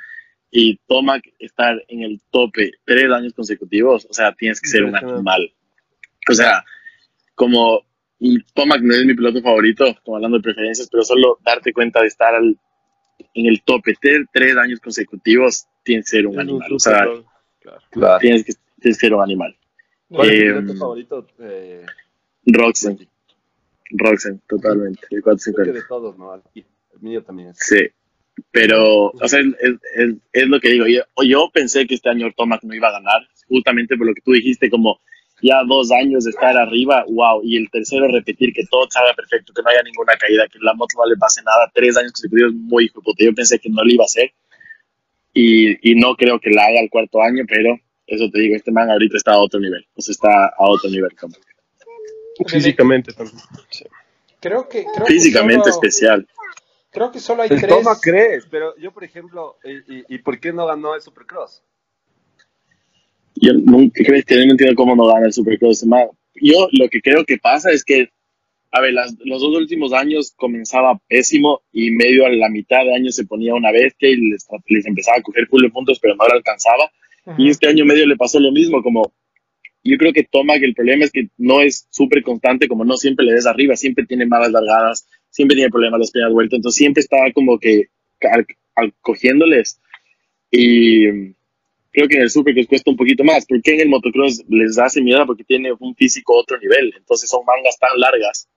Y 0.49 0.77
Tomac 0.87 1.23
estar 1.39 1.83
en 1.87 2.01
el 2.03 2.21
tope 2.31 2.71
tres 2.85 3.11
años 3.11 3.33
consecutivos, 3.33 4.07
o 4.09 4.13
sea, 4.13 4.33
tienes 4.33 4.61
que 4.61 4.69
ser 4.69 4.83
un 4.83 4.95
animal. 4.95 5.53
O 6.29 6.33
sea, 6.33 6.63
como 7.35 7.81
y 8.25 8.41
Tomac 8.53 8.81
no 8.81 8.93
es 8.95 9.05
mi 9.05 9.13
piloto 9.13 9.41
favorito, 9.41 9.85
como 10.03 10.15
hablando 10.17 10.37
de 10.37 10.43
preferencias, 10.43 10.87
pero 10.89 11.03
solo 11.03 11.37
darte 11.43 11.73
cuenta 11.73 12.01
de 12.01 12.07
estar 12.07 12.33
al, 12.33 12.57
en 13.33 13.45
el 13.47 13.61
tope 13.63 13.95
tres, 14.01 14.25
tres 14.31 14.55
años 14.57 14.79
consecutivos, 14.79 15.65
tienes 15.83 16.05
que 16.05 16.17
ser 16.17 16.27
un 16.27 16.33
Es 16.33 16.37
un 16.37 16.41
animal. 16.49 16.73
O 16.73 16.79
super 16.79 16.93
sea, 16.95 17.05
rol, 17.05 17.25
claro. 17.59 17.79
Claro. 17.91 18.19
tienes 18.19 18.45
que, 18.45 18.53
tienes 18.79 18.97
que 18.97 19.05
ser 19.07 19.13
un 19.13 19.21
animal. 19.23 19.55
¿Cuál 20.07 20.29
es 20.29 20.35
tu 20.35 20.41
Eh, 20.41 20.61
piloto 20.61 20.79
favorito? 20.79 21.27
Eh, 21.39 21.85
Roxen, 22.45 23.07
Roxen, 23.91 24.41
totalmente. 24.47 25.01
El 25.11 25.21
creo 25.21 25.21
que 25.21 25.23
450. 25.23 25.71
de 25.73 25.87
todos, 25.87 26.17
¿no? 26.17 26.33
El 26.33 26.63
mío 27.01 27.23
también 27.23 27.49
es. 27.49 27.57
Sí, 27.59 27.87
pero, 28.51 29.07
o 29.11 29.27
sea, 29.27 29.39
es, 29.39 29.47
es- 29.95 30.15
es 30.31 30.47
lo 30.47 30.59
que 30.59 30.69
digo. 30.69 30.87
Yo, 30.87 31.01
yo 31.23 31.49
pensé 31.53 31.85
que 31.87 31.95
este 31.95 32.09
año 32.09 32.31
Tomac 32.35 32.63
no 32.63 32.73
iba 32.73 32.87
a 32.87 32.93
ganar, 32.93 33.21
justamente 33.47 33.95
por 33.97 34.07
lo 34.07 34.13
que 34.13 34.21
tú 34.21 34.31
dijiste, 34.31 34.69
como 34.69 34.99
ya 35.43 35.61
dos 35.67 35.91
años 35.91 36.23
de 36.23 36.31
estar 36.31 36.57
arriba, 36.57 37.05
wow, 37.09 37.41
y 37.43 37.57
el 37.57 37.69
tercero 37.69 38.07
repetir 38.07 38.51
que 38.53 38.63
todo 38.71 38.87
salga 38.89 39.13
perfecto, 39.13 39.53
que 39.53 39.61
no 39.61 39.69
haya 39.69 39.83
ninguna 39.83 40.15
caída, 40.17 40.47
que 40.47 40.57
la 40.61 40.73
moto 40.73 40.95
no 40.97 41.05
le 41.05 41.17
pase 41.17 41.41
nada, 41.43 41.69
tres 41.73 41.95
años 41.97 42.13
consecutivos, 42.13 42.53
muy 42.53 42.85
hijo 42.85 42.99
de 42.99 43.03
puta. 43.03 43.23
Yo 43.25 43.35
pensé 43.35 43.59
que 43.59 43.69
no 43.69 43.83
lo 43.83 43.91
iba 43.91 44.03
a 44.03 44.05
hacer, 44.05 44.31
y, 45.33 45.91
y 45.91 45.95
no 45.95 46.15
creo 46.15 46.39
que 46.39 46.49
la 46.49 46.65
haga 46.65 46.79
el 46.81 46.89
cuarto 46.89 47.21
año, 47.21 47.43
pero 47.47 47.77
eso 48.07 48.29
te 48.31 48.39
digo, 48.39 48.55
este 48.55 48.71
man 48.71 48.89
ahorita 48.89 49.17
está 49.17 49.33
a 49.33 49.39
otro 49.39 49.59
nivel, 49.59 49.85
o 49.95 50.01
sea, 50.01 50.11
está 50.13 50.45
a 50.47 50.69
otro 50.69 50.89
nivel. 50.89 51.13
como- 51.15 51.35
Físicamente 52.47 53.13
también. 53.13 53.37
Sí. 53.69 53.85
Creo 54.39 54.67
que 54.67 54.83
creo 54.83 55.05
que 55.05 55.13
Físicamente 55.13 55.69
solo- 55.71 55.75
especial. 55.75 56.27
Creo 56.91 57.11
que 57.11 57.19
solo 57.19 57.41
hay 57.43 57.49
El 57.51 57.59
tres. 57.59 57.69
Toma 57.69 57.95
crees, 58.01 58.45
pero 58.49 58.75
yo, 58.77 58.91
por 58.91 59.03
ejemplo, 59.03 59.57
¿y, 59.63 59.99
y, 59.99 60.05
y 60.09 60.17
por 60.19 60.39
qué 60.39 60.51
no 60.53 60.65
ganó 60.67 60.93
el 60.95 61.01
Supercross? 61.01 61.63
Yo 63.35 63.53
nunca 63.53 64.03
creo 64.03 64.21
que 64.23 64.35
no 64.45 64.51
entiendo 64.51 64.75
cómo 64.75 64.95
no 64.95 65.05
gana 65.07 65.25
el 65.25 65.33
Supercross. 65.33 65.85
Yo 66.35 66.67
lo 66.71 66.89
que 66.89 67.01
creo 67.01 67.25
que 67.25 67.37
pasa 67.37 67.71
es 67.71 67.83
que, 67.83 68.09
a 68.71 68.81
ver, 68.81 68.93
las- 68.93 69.15
los 69.23 69.41
dos 69.41 69.55
últimos 69.55 69.93
años 69.93 70.33
comenzaba 70.35 70.99
pésimo 71.07 71.61
y 71.71 71.91
medio 71.91 72.25
a 72.25 72.29
la 72.29 72.49
mitad 72.49 72.83
de 72.83 72.95
año 72.95 73.11
se 73.11 73.25
ponía 73.25 73.53
una 73.53 73.71
bestia 73.71 74.09
y 74.09 74.15
les, 74.17 74.45
les 74.67 74.85
empezaba 74.85 75.17
a 75.17 75.21
coger 75.21 75.47
full 75.47 75.61
de 75.63 75.69
puntos, 75.69 75.99
pero 75.99 76.15
no 76.15 76.25
le 76.27 76.33
alcanzaba. 76.33 76.89
Ujú. 77.25 77.41
Y 77.41 77.49
este 77.49 77.67
año 77.67 77.85
medio 77.85 78.05
le 78.05 78.15
pasó 78.17 78.39
lo 78.39 78.51
mismo, 78.51 78.81
como 78.83 79.13
yo 79.83 79.97
creo 79.97 80.13
que 80.13 80.23
toma 80.23 80.57
que 80.59 80.65
el 80.65 80.73
problema 80.75 81.03
es 81.05 81.11
que 81.11 81.27
no 81.37 81.61
es 81.61 81.87
súper 81.91 82.23
constante, 82.23 82.67
como 82.67 82.85
no 82.85 82.95
siempre 82.97 83.25
le 83.25 83.33
des 83.33 83.45
arriba, 83.45 83.75
siempre 83.75 84.05
tiene 84.05 84.25
malas 84.25 84.51
largadas, 84.51 85.07
siempre 85.29 85.55
tiene 85.55 85.69
problemas 85.69 85.99
las 85.99 86.11
primeras 86.11 86.33
vueltas, 86.33 86.57
entonces 86.57 86.77
siempre 86.77 87.01
estaba 87.01 87.31
como 87.33 87.59
que 87.59 87.87
al- 88.21 88.45
al- 88.75 88.93
cogiéndoles. 89.01 89.79
Y 90.51 91.07
creo 91.93 92.07
que 92.07 92.15
en 92.17 92.23
el 92.23 92.29
super 92.29 92.53
que 92.55 92.65
cuesta 92.65 92.89
un 92.89 92.97
poquito 92.97 93.23
más, 93.23 93.45
porque 93.45 93.75
en 93.75 93.81
el 93.81 93.89
motocross 93.89 94.43
les 94.49 94.77
hace 94.79 95.01
miedo 95.01 95.25
porque 95.25 95.43
tiene 95.43 95.71
un 95.79 95.95
físico 95.95 96.35
otro 96.35 96.57
nivel, 96.59 96.91
entonces 96.97 97.29
son 97.29 97.45
mangas 97.45 97.77
tan 97.77 97.91
largas, 97.97 98.49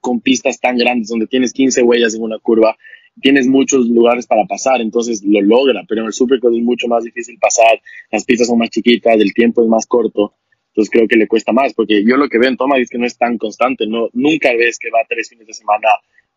con 0.00 0.20
pistas 0.20 0.60
tan 0.60 0.78
grandes, 0.78 1.08
donde 1.08 1.26
tienes 1.26 1.52
15 1.52 1.82
huellas 1.82 2.14
en 2.14 2.22
una 2.22 2.38
curva, 2.38 2.76
tienes 3.20 3.48
muchos 3.48 3.86
lugares 3.88 4.26
para 4.26 4.44
pasar, 4.44 4.80
entonces 4.80 5.22
lo 5.24 5.40
logra, 5.42 5.82
pero 5.88 6.02
en 6.02 6.06
el 6.06 6.12
supercross 6.12 6.56
es 6.56 6.62
mucho 6.62 6.86
más 6.86 7.02
difícil 7.02 7.36
pasar, 7.40 7.80
las 8.12 8.24
pistas 8.24 8.46
son 8.46 8.58
más 8.58 8.70
chiquitas, 8.70 9.16
el 9.16 9.34
tiempo 9.34 9.62
es 9.62 9.68
más 9.68 9.84
corto, 9.86 10.34
Entonces 10.68 10.90
creo 10.90 11.08
que 11.08 11.16
le 11.16 11.26
cuesta 11.26 11.52
más, 11.52 11.74
porque 11.74 12.04
yo 12.04 12.16
lo 12.16 12.28
que 12.28 12.38
veo 12.38 12.50
en 12.50 12.56
Thomas 12.56 12.78
es 12.78 12.88
que 12.88 12.98
no 12.98 13.06
es 13.06 13.18
tan 13.18 13.36
constante, 13.36 13.86
no, 13.88 14.10
nunca 14.12 14.50
ves 14.56 14.78
que 14.78 14.90
va 14.90 15.00
tres 15.08 15.28
fines 15.28 15.46
de 15.46 15.54
semana 15.54 15.88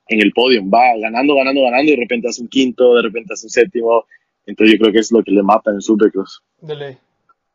en 0.08 0.20
el 0.20 0.32
podio, 0.32 0.68
va 0.68 0.98
ganando, 0.98 1.36
ganando, 1.36 1.62
ganando 1.62 1.92
y 1.92 1.96
de 1.96 2.02
repente 2.02 2.28
hace 2.28 2.42
un 2.42 2.48
quinto, 2.48 2.96
de 2.96 3.04
repente 3.04 3.34
hace 3.34 3.46
un 3.46 3.52
séptimo, 3.52 4.06
entonces 4.50 4.74
yo 4.76 4.80
creo 4.82 4.94
que 4.94 5.00
es 5.00 5.12
lo 5.12 5.24
que 5.24 5.32
le 5.32 5.44
mata 5.44 5.70
en 5.72 5.78
el 5.78 5.82
Supercross. 5.82 6.44
De 6.62 6.76
ley. 6.76 6.98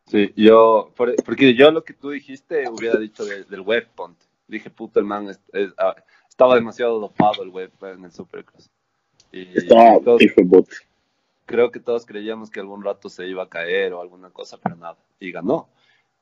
Sí, 0.06 0.32
yo, 0.36 0.90
por- 0.96 1.14
porque 1.24 1.54
yo 1.54 1.70
lo 1.70 1.82
que 1.84 1.94
tú 1.94 2.10
dijiste 2.10 2.68
hubiera 2.68 2.98
dicho 2.98 3.24
de- 3.24 3.44
del 3.44 3.60
web, 3.62 3.88
ponte. 3.94 4.24
Dije, 4.46 4.68
puto, 4.70 5.00
el 5.00 5.06
man 5.06 5.28
es- 5.30 5.40
es- 5.52 5.72
ah, 5.78 5.94
estaba 6.28 6.54
demasiado 6.56 7.00
dopado 7.00 7.42
el 7.42 7.48
web 7.48 7.70
en 7.82 8.04
el 8.04 8.12
Supercross. 8.12 8.70
Y, 9.32 9.48
Estaba 9.58 9.96
y 9.96 10.02
todos- 10.02 10.22
hijo 10.22 10.34
de 10.42 10.46
puta. 10.46 10.76
creo 11.46 11.70
que 11.70 11.80
todos 11.80 12.04
creíamos 12.06 12.50
que 12.50 12.60
algún 12.60 12.84
rato 12.84 13.08
se 13.08 13.26
iba 13.26 13.42
a 13.44 13.48
caer 13.48 13.92
o 13.94 14.00
alguna 14.02 14.30
cosa, 14.30 14.58
pero 14.62 14.76
nada, 14.76 14.96
y 15.20 15.32
ganó. 15.32 15.68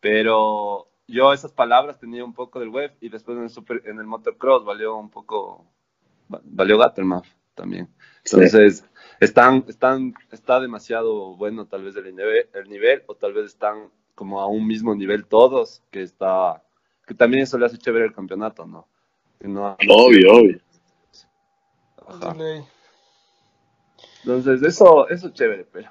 Pero 0.00 0.88
yo 1.08 1.32
esas 1.32 1.52
palabras 1.52 1.98
tenía 1.98 2.24
un 2.24 2.34
poco 2.34 2.60
del 2.60 2.68
web 2.70 2.92
y 3.00 3.08
después 3.08 3.36
en 3.36 3.44
el, 3.44 3.50
super, 3.50 3.82
en 3.86 3.98
el 3.98 4.06
motocross 4.06 4.64
valió 4.64 4.96
un 4.96 5.10
poco, 5.10 5.64
va- 6.32 6.40
valió 6.44 6.78
gato 6.78 7.00
el 7.00 7.06
MAF 7.06 7.28
también. 7.54 7.88
Sí. 8.24 8.36
Están, 9.22 9.64
están, 9.68 10.14
está 10.32 10.60
demasiado 10.60 11.36
bueno 11.36 11.66
tal 11.66 11.84
vez 11.84 11.94
el 11.96 12.14
nivel, 12.14 12.46
el 12.54 12.68
nivel 12.68 13.02
o 13.06 13.14
tal 13.14 13.32
vez 13.32 13.46
están 13.46 13.88
como 14.14 14.40
a 14.40 14.46
un 14.46 14.66
mismo 14.66 14.94
nivel 14.94 15.24
todos, 15.26 15.82
que 15.90 16.02
está, 16.02 16.62
que 17.06 17.14
también 17.14 17.44
eso 17.44 17.56
le 17.58 17.66
hace 17.66 17.78
chévere 17.78 18.06
el 18.06 18.14
campeonato, 18.14 18.66
¿no? 18.66 18.86
Que 19.40 19.48
no- 19.48 19.76
Obvio, 19.88 20.32
obvio. 20.34 20.60
Ajá. 22.06 22.36
Entonces, 24.24 24.62
eso, 24.62 25.08
eso 25.08 25.28
es 25.28 25.34
chévere, 25.34 25.66
pero 25.72 25.90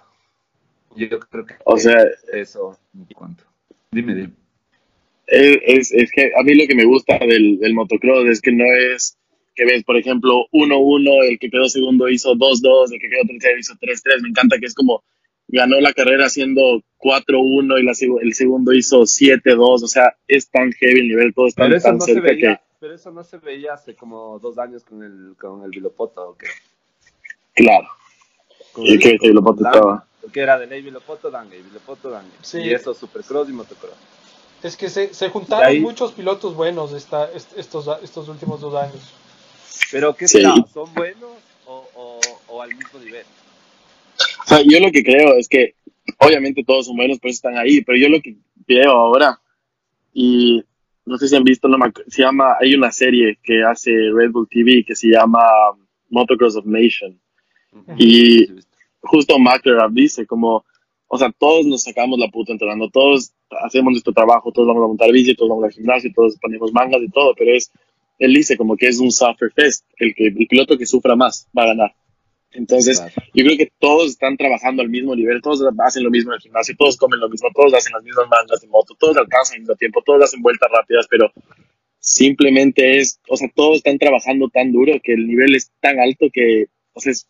yo 0.96 1.20
creo 1.20 1.46
que 1.46 1.56
O 1.66 1.78
sea, 1.78 2.04
eso, 2.34 2.78
¿cuánto? 3.16 3.44
Dime, 3.92 4.14
dime. 4.14 4.34
es, 5.28 5.58
es, 5.66 5.92
es 5.94 6.12
que 6.12 6.32
a 6.38 6.44
mí 6.44 6.54
lo 6.56 6.68
que 6.68 6.76
me 6.76 6.86
gusta 6.86 7.18
del, 7.20 7.60
del 7.60 7.74
motocross 7.74 8.26
es 8.28 8.42
que 8.42 8.52
no 8.52 8.66
es 8.66 9.18
que 9.56 9.66
ves, 9.66 9.84
por 9.84 9.98
ejemplo, 9.98 10.46
1-1, 10.52 11.30
el 11.30 11.40
que 11.40 11.50
quedó 11.50 11.68
segundo 11.70 12.08
hizo 12.10 12.34
2-2, 12.36 12.94
el 12.94 13.00
que 13.00 13.10
quedó 13.10 13.22
tercero 13.28 13.60
hizo 13.60 13.74
3-3. 13.76 14.22
Me 14.22 14.30
encanta 14.30 14.58
que 14.60 14.66
es 14.66 14.74
como 14.74 15.04
ganó 15.48 15.80
la 15.82 15.92
carrera 15.94 16.28
haciendo 16.28 16.82
4-1 17.00 17.80
y 17.80 17.84
la, 17.84 17.94
el 18.22 18.34
segundo 18.34 18.74
hizo 18.74 19.02
7-2. 19.02 19.58
O 19.60 19.88
sea, 19.88 20.16
es 20.28 20.50
tan 20.50 20.72
heavy 20.74 21.02
el 21.02 21.08
nivel, 21.10 21.34
todo 21.34 21.48
está 21.48 21.64
Pero 21.64 21.76
eso 21.78 21.88
tan 21.88 21.98
no 21.98 22.06
se 22.06 22.14
cerca 22.14 22.28
veía, 22.30 22.56
que, 22.56 22.62
pero 22.80 22.96
eso 22.96 23.12
no 23.12 23.24
se 23.24 23.38
veía 23.40 23.74
hace 23.74 23.94
como 23.96 24.40
dos 24.40 24.58
años 24.58 24.84
con 24.86 25.04
el, 25.04 25.36
con 25.38 25.64
el 25.64 25.70
Vilopoto, 25.72 26.30
¿o 26.30 26.38
qué? 26.38 26.48
claro. 27.54 27.88
Con 28.72 28.86
¿Y 28.86 28.98
¿Que 28.98 29.18
Vilopoto 29.22 29.66
estaba? 29.66 30.06
Porque 30.22 30.40
era 30.40 30.58
de 30.58 30.68
ley 30.68 30.82
Vilopoto, 30.82 31.30
Dange, 31.30 31.58
y 31.58 31.62
Vilopoto, 31.62 32.10
Dange. 32.10 32.30
Sí. 32.42 32.60
Y 32.60 32.74
eso, 32.74 32.94
Supercross 32.94 33.50
y 33.50 33.54
Motocross. 33.54 33.96
Es 34.64 34.78
que 34.78 34.90
se, 34.90 35.14
se 35.14 35.30
juntaron 35.30 35.66
ahí- 35.66 35.80
muchos 35.82 36.12
pilotos 36.14 36.56
buenos 36.56 36.94
esta, 36.94 37.30
est- 37.34 37.58
estos, 37.58 37.90
estos 38.04 38.30
últimos 38.30 38.62
dos 38.62 38.76
años. 38.76 39.14
Pero, 39.92 40.16
¿qué 40.16 40.28
Sí. 40.28 40.38
será? 40.40 40.54
¿Son 40.74 40.94
buenos 40.94 41.32
o, 41.66 41.88
o, 41.96 42.20
o 42.48 42.62
al 42.62 42.74
mismo 42.76 43.00
nivel? 43.00 43.26
O 44.46 44.48
sea, 44.48 44.62
yo 44.66 44.80
lo 44.80 44.92
que 44.92 45.04
creo 45.04 45.36
es 45.38 45.48
que, 45.48 45.76
obviamente 46.20 46.64
todos 46.64 46.86
son 46.88 46.96
buenos, 46.98 47.20
por 47.20 47.30
eso 47.30 47.38
están 47.38 47.58
ahí, 47.58 47.82
pero 47.82 47.98
yo 47.98 48.10
lo 48.10 48.22
que 48.22 48.36
veo 48.68 48.92
ahora, 48.92 49.40
y 50.14 50.64
no 51.06 51.18
sé 51.18 51.28
si 51.28 51.36
han 51.36 51.44
visto, 51.44 51.68
no 51.68 51.78
me 51.78 51.92
se 52.08 52.22
llama, 52.22 52.56
hay 52.60 52.76
una 52.76 52.92
serie 52.92 53.40
que 53.44 53.64
hace 53.64 53.92
Red 54.14 54.32
Bull 54.32 54.48
TV 54.50 54.84
que 54.86 54.96
se 54.96 55.08
llama 55.08 55.42
Motocross 56.10 56.56
of 56.58 56.66
Nation. 56.66 57.20
Y-. 57.98 58.48
Justo 59.04 59.40
McLaren 59.40 59.94
dice 59.96 60.28
como, 60.28 60.64
o 61.08 61.18
sea, 61.18 61.32
todos 61.32 61.66
nos 61.66 61.82
sacamos 61.84 62.20
la 62.20 62.28
puta 62.30 62.52
entrenando, 62.52 62.88
todos 62.90 63.32
hacemos 63.64 63.92
nuestro 63.94 64.14
trabajo, 64.14 64.52
todos 64.52 64.68
vamos 64.68 64.84
a 64.84 64.88
montar 64.88 65.12
bici, 65.12 65.36
todos 65.36 65.50
vamos 65.50 65.64
al 65.66 65.72
gimnasio, 65.72 66.12
todos 66.14 66.38
ponemos 66.40 66.72
mangas 66.72 67.02
y 67.02 67.10
todo, 67.10 67.34
pero 67.36 67.52
es, 67.56 67.72
él 68.22 68.34
dice 68.34 68.56
como 68.58 68.78
que 68.78 68.88
es 68.88 69.00
un 69.00 69.12
suffer 69.12 69.52
fest, 69.54 69.86
el, 69.98 70.14
que, 70.16 70.28
el 70.28 70.48
piloto 70.48 70.78
que 70.78 70.86
sufra 70.86 71.16
más 71.16 71.48
va 71.58 71.64
a 71.64 71.68
ganar. 71.68 71.96
Entonces, 72.54 73.00
Claro. 73.00 73.14
yo 73.34 73.46
creo 73.46 73.58
que 73.58 73.72
todos 73.80 74.10
están 74.12 74.36
trabajando 74.38 74.82
al 74.82 74.90
mismo 74.90 75.16
nivel, 75.16 75.42
todos 75.42 75.62
hacen 75.86 76.04
lo 76.04 76.10
mismo 76.10 76.32
en 76.32 76.36
el 76.36 76.42
gimnasio, 76.42 76.76
todos 76.78 76.98
comen 76.98 77.20
lo 77.20 77.30
mismo, 77.30 77.48
todos 77.56 77.74
hacen 77.74 77.94
las 77.94 78.04
mismas 78.04 78.28
mangas 78.30 78.60
de 78.62 78.68
moto, 78.68 78.94
todos 79.00 79.16
alcanzan 79.18 79.56
al 79.56 79.62
mismo 79.62 79.76
tiempo, 79.76 80.02
todos 80.06 80.24
hacen 80.24 80.42
vueltas 80.42 80.70
rápidas, 80.72 81.08
pero 81.10 81.32
simplemente 82.00 82.98
es, 83.00 83.20
o 83.30 83.38
sea, 83.38 83.50
todos 83.56 83.78
están 83.78 83.98
trabajando 83.98 84.50
tan 84.50 84.72
duro 84.72 84.94
que 85.04 85.14
el 85.14 85.28
nivel 85.28 85.56
es 85.56 85.72
tan 85.80 86.00
alto 86.00 86.28
que, 86.34 86.66
o 86.94 87.00
sea, 87.00 87.12
es- 87.14 87.28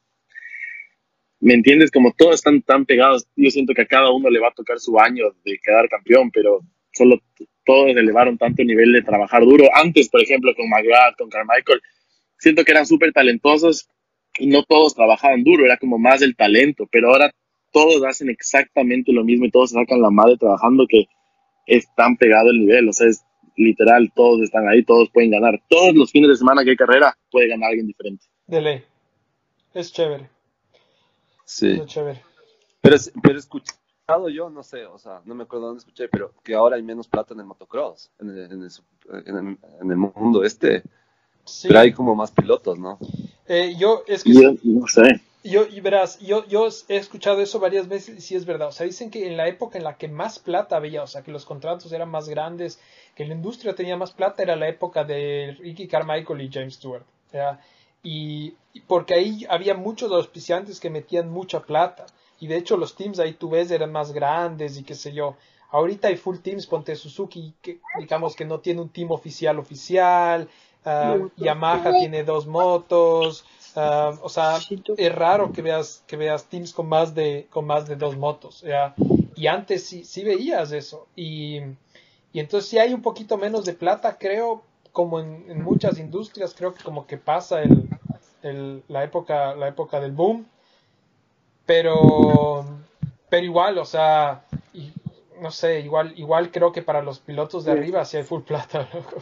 ¿me 1.39 1.53
entiendes? 1.53 1.91
Como 1.91 2.13
todos 2.13 2.35
están 2.35 2.61
tan 2.61 2.85
pegados, 2.85 3.25
yo 3.35 3.49
siento 3.51 3.73
que 3.73 3.81
a 3.83 3.87
cada 3.87 4.11
uno 4.11 4.29
le 4.29 4.39
va 4.39 4.49
a 4.49 4.53
tocar 4.53 4.79
su 4.79 4.99
año 4.99 5.25
de 5.43 5.59
quedar 5.63 5.87
campeón, 5.89 6.31
pero 6.31 6.61
solo 6.93 7.19
todos 7.65 7.89
elevaron 7.89 8.37
tanto 8.37 8.61
el 8.61 8.67
nivel 8.67 8.91
de 8.93 9.01
trabajar 9.01 9.43
duro. 9.43 9.65
Antes, 9.73 10.09
por 10.09 10.21
ejemplo, 10.21 10.53
con 10.55 10.69
McGrath, 10.69 11.17
con 11.17 11.29
Carmichael, 11.29 11.81
siento 12.37 12.63
que 12.63 12.71
eran 12.71 12.85
súper 12.85 13.13
talentosos 13.13 13.87
y 14.37 14.47
no 14.47 14.63
todos 14.63 14.95
trabajaban 14.95 15.43
duro, 15.43 15.65
era 15.65 15.77
como 15.77 15.97
más 15.97 16.21
el 16.21 16.35
talento, 16.35 16.87
pero 16.91 17.09
ahora 17.09 17.31
todos 17.71 18.03
hacen 18.05 18.29
exactamente 18.29 19.11
lo 19.11 19.23
mismo 19.23 19.45
y 19.45 19.51
todos 19.51 19.71
sacan 19.71 20.01
la 20.01 20.09
madre 20.09 20.37
trabajando 20.37 20.85
que 20.87 21.05
es 21.67 21.87
tan 21.95 22.17
pegado 22.17 22.49
el 22.49 22.59
nivel, 22.59 22.89
o 22.89 22.93
sea, 22.93 23.07
es 23.07 23.23
literal, 23.55 24.11
todos 24.15 24.41
están 24.41 24.67
ahí, 24.67 24.83
todos 24.83 25.09
pueden 25.11 25.31
ganar. 25.31 25.61
Todos 25.67 25.93
los 25.93 26.11
fines 26.11 26.29
de 26.29 26.35
semana 26.35 26.63
que 26.63 26.71
hay 26.71 26.75
carrera 26.75 27.17
puede 27.29 27.47
ganar 27.47 27.69
alguien 27.69 27.87
diferente. 27.87 28.25
De 28.47 28.61
ley. 28.61 28.83
Es 29.73 29.93
chévere. 29.93 30.29
Sí. 31.45 31.71
Es 31.71 31.85
chévere. 31.85 32.21
Pero, 32.81 32.97
pero 33.21 33.35
he 33.35 33.39
escuchado 33.39 33.80
yo, 34.33 34.49
no 34.49 34.63
sé, 34.63 34.85
o 34.85 34.97
sea, 34.97 35.21
no 35.25 35.35
me 35.35 35.43
acuerdo 35.43 35.67
dónde 35.67 35.79
escuché, 35.79 36.07
pero 36.09 36.33
que 36.43 36.53
ahora 36.53 36.75
hay 36.75 36.83
menos 36.83 37.07
plata 37.07 37.33
en 37.33 37.39
el 37.39 37.45
motocross, 37.45 38.11
en 38.19 38.29
el, 38.29 38.51
en 38.51 38.63
el, 38.63 38.69
sup- 38.69 38.83
en 39.25 39.37
el- 39.37 39.57
en 39.81 39.91
el 39.91 39.97
mundo 39.97 40.43
este. 40.43 40.83
Sí. 41.45 41.67
Pero 41.69 41.79
hay 41.79 41.93
como 41.93 42.15
más 42.15 42.31
pilotos, 42.31 42.77
¿no? 42.77 42.99
Eh, 43.47 43.75
yo, 43.77 44.03
es 44.07 44.23
que 44.23 44.33
Yo 44.33 44.53
no 44.63 44.87
sé. 44.87 45.21
Yo, 45.43 45.65
y 45.65 45.79
verás, 45.81 46.19
yo, 46.19 46.45
yo 46.47 46.67
he 46.87 46.97
escuchado 46.97 47.41
eso 47.41 47.59
varias 47.59 47.87
veces 47.87 48.17
y 48.17 48.21
sí 48.21 48.35
es 48.35 48.45
verdad. 48.45 48.67
O 48.67 48.71
sea, 48.71 48.85
dicen 48.85 49.09
que 49.09 49.27
en 49.27 49.37
la 49.37 49.47
época 49.47 49.77
en 49.79 49.83
la 49.83 49.97
que 49.97 50.07
más 50.07 50.37
plata 50.37 50.75
había, 50.75 51.01
o 51.01 51.07
sea, 51.07 51.23
que 51.23 51.31
los 51.31 51.45
contratos 51.45 51.91
eran 51.93 52.09
más 52.09 52.29
grandes, 52.29 52.79
que 53.15 53.25
la 53.25 53.33
industria 53.33 53.73
tenía 53.73 53.97
más 53.97 54.11
plata, 54.11 54.43
era 54.43 54.55
la 54.55 54.67
época 54.69 55.03
de 55.03 55.57
Ricky 55.59 55.87
Carmichael 55.87 56.41
y 56.41 56.51
James 56.51 56.75
Stewart. 56.75 57.03
¿ya? 57.33 57.59
Y, 58.03 58.53
y 58.73 58.81
porque 58.81 59.15
ahí 59.15 59.45
había 59.49 59.73
muchos 59.73 60.11
auspiciantes 60.11 60.79
que 60.79 60.91
metían 60.91 61.29
mucha 61.31 61.61
plata. 61.61 62.05
Y 62.41 62.47
de 62.47 62.57
hecho 62.57 62.77
los 62.77 62.95
teams 62.95 63.19
ahí 63.19 63.33
tú 63.35 63.49
ves 63.51 63.71
eran 63.71 63.91
más 63.93 64.11
grandes 64.13 64.77
y 64.77 64.83
qué 64.83 64.95
sé 64.95 65.13
yo. 65.13 65.37
Ahorita 65.71 66.09
hay 66.09 66.17
full 66.17 66.39
teams, 66.39 66.67
ponte 66.67 66.95
Suzuki, 66.97 67.55
que 67.61 67.81
digamos 67.93 68.35
que 68.35 68.45
no 68.45 68.59
tiene 68.61 68.81
un 68.81 68.89
team 68.91 69.11
oficial 69.11 69.59
oficial. 69.59 70.49
ah, 70.85 71.17
Yamaha 71.37 71.95
tiene 71.95 72.23
dos 72.25 72.47
motos. 72.47 73.45
ah, 73.75 74.17
o 74.21 74.29
sea, 74.29 74.67
es 74.97 75.15
raro 75.15 75.51
que 75.53 75.61
veas 75.61 76.03
que 76.07 76.17
veas 76.17 76.49
teams 76.49 76.73
con 76.73 76.87
más 76.89 77.15
de 77.15 77.47
con 77.49 77.65
más 77.65 77.87
de 77.87 77.95
dos 77.95 78.17
motos 78.17 78.61
¿ya? 78.61 78.97
y 79.35 79.47
antes 79.47 79.85
sí, 79.87 80.03
sí 80.03 80.23
veías 80.23 80.71
eso 80.73 81.07
y, 81.15 81.59
y 82.33 82.39
entonces 82.39 82.69
si 82.69 82.77
hay 82.79 82.93
un 82.93 83.01
poquito 83.01 83.37
menos 83.37 83.65
de 83.65 83.73
plata 83.73 84.17
creo 84.17 84.63
como 84.91 85.19
en, 85.19 85.45
en 85.49 85.61
muchas 85.61 85.97
industrias 85.99 86.53
creo 86.55 86.73
que 86.73 86.81
como 86.81 87.07
que 87.07 87.17
pasa 87.17 87.63
el, 87.63 87.89
el- 88.41 88.83
la 88.87 89.03
época 89.03 89.55
la 89.55 89.67
época 89.67 89.99
del 89.99 90.11
boom 90.11 90.45
pero 91.65 92.65
pero 93.29 93.45
igual 93.45 93.77
o 93.77 93.85
sea 93.85 94.43
y- 94.73 94.91
no 95.41 95.49
sé 95.51 95.79
igual 95.81 96.13
igual 96.17 96.51
creo 96.51 96.71
que 96.71 96.81
para 96.83 97.01
los 97.01 97.19
pilotos 97.19 97.65
de 97.65 97.71
arriba 97.71 98.05
sí 98.05 98.17
hay 98.17 98.23
full 98.23 98.41
plata 98.43 98.87
loco. 98.93 99.21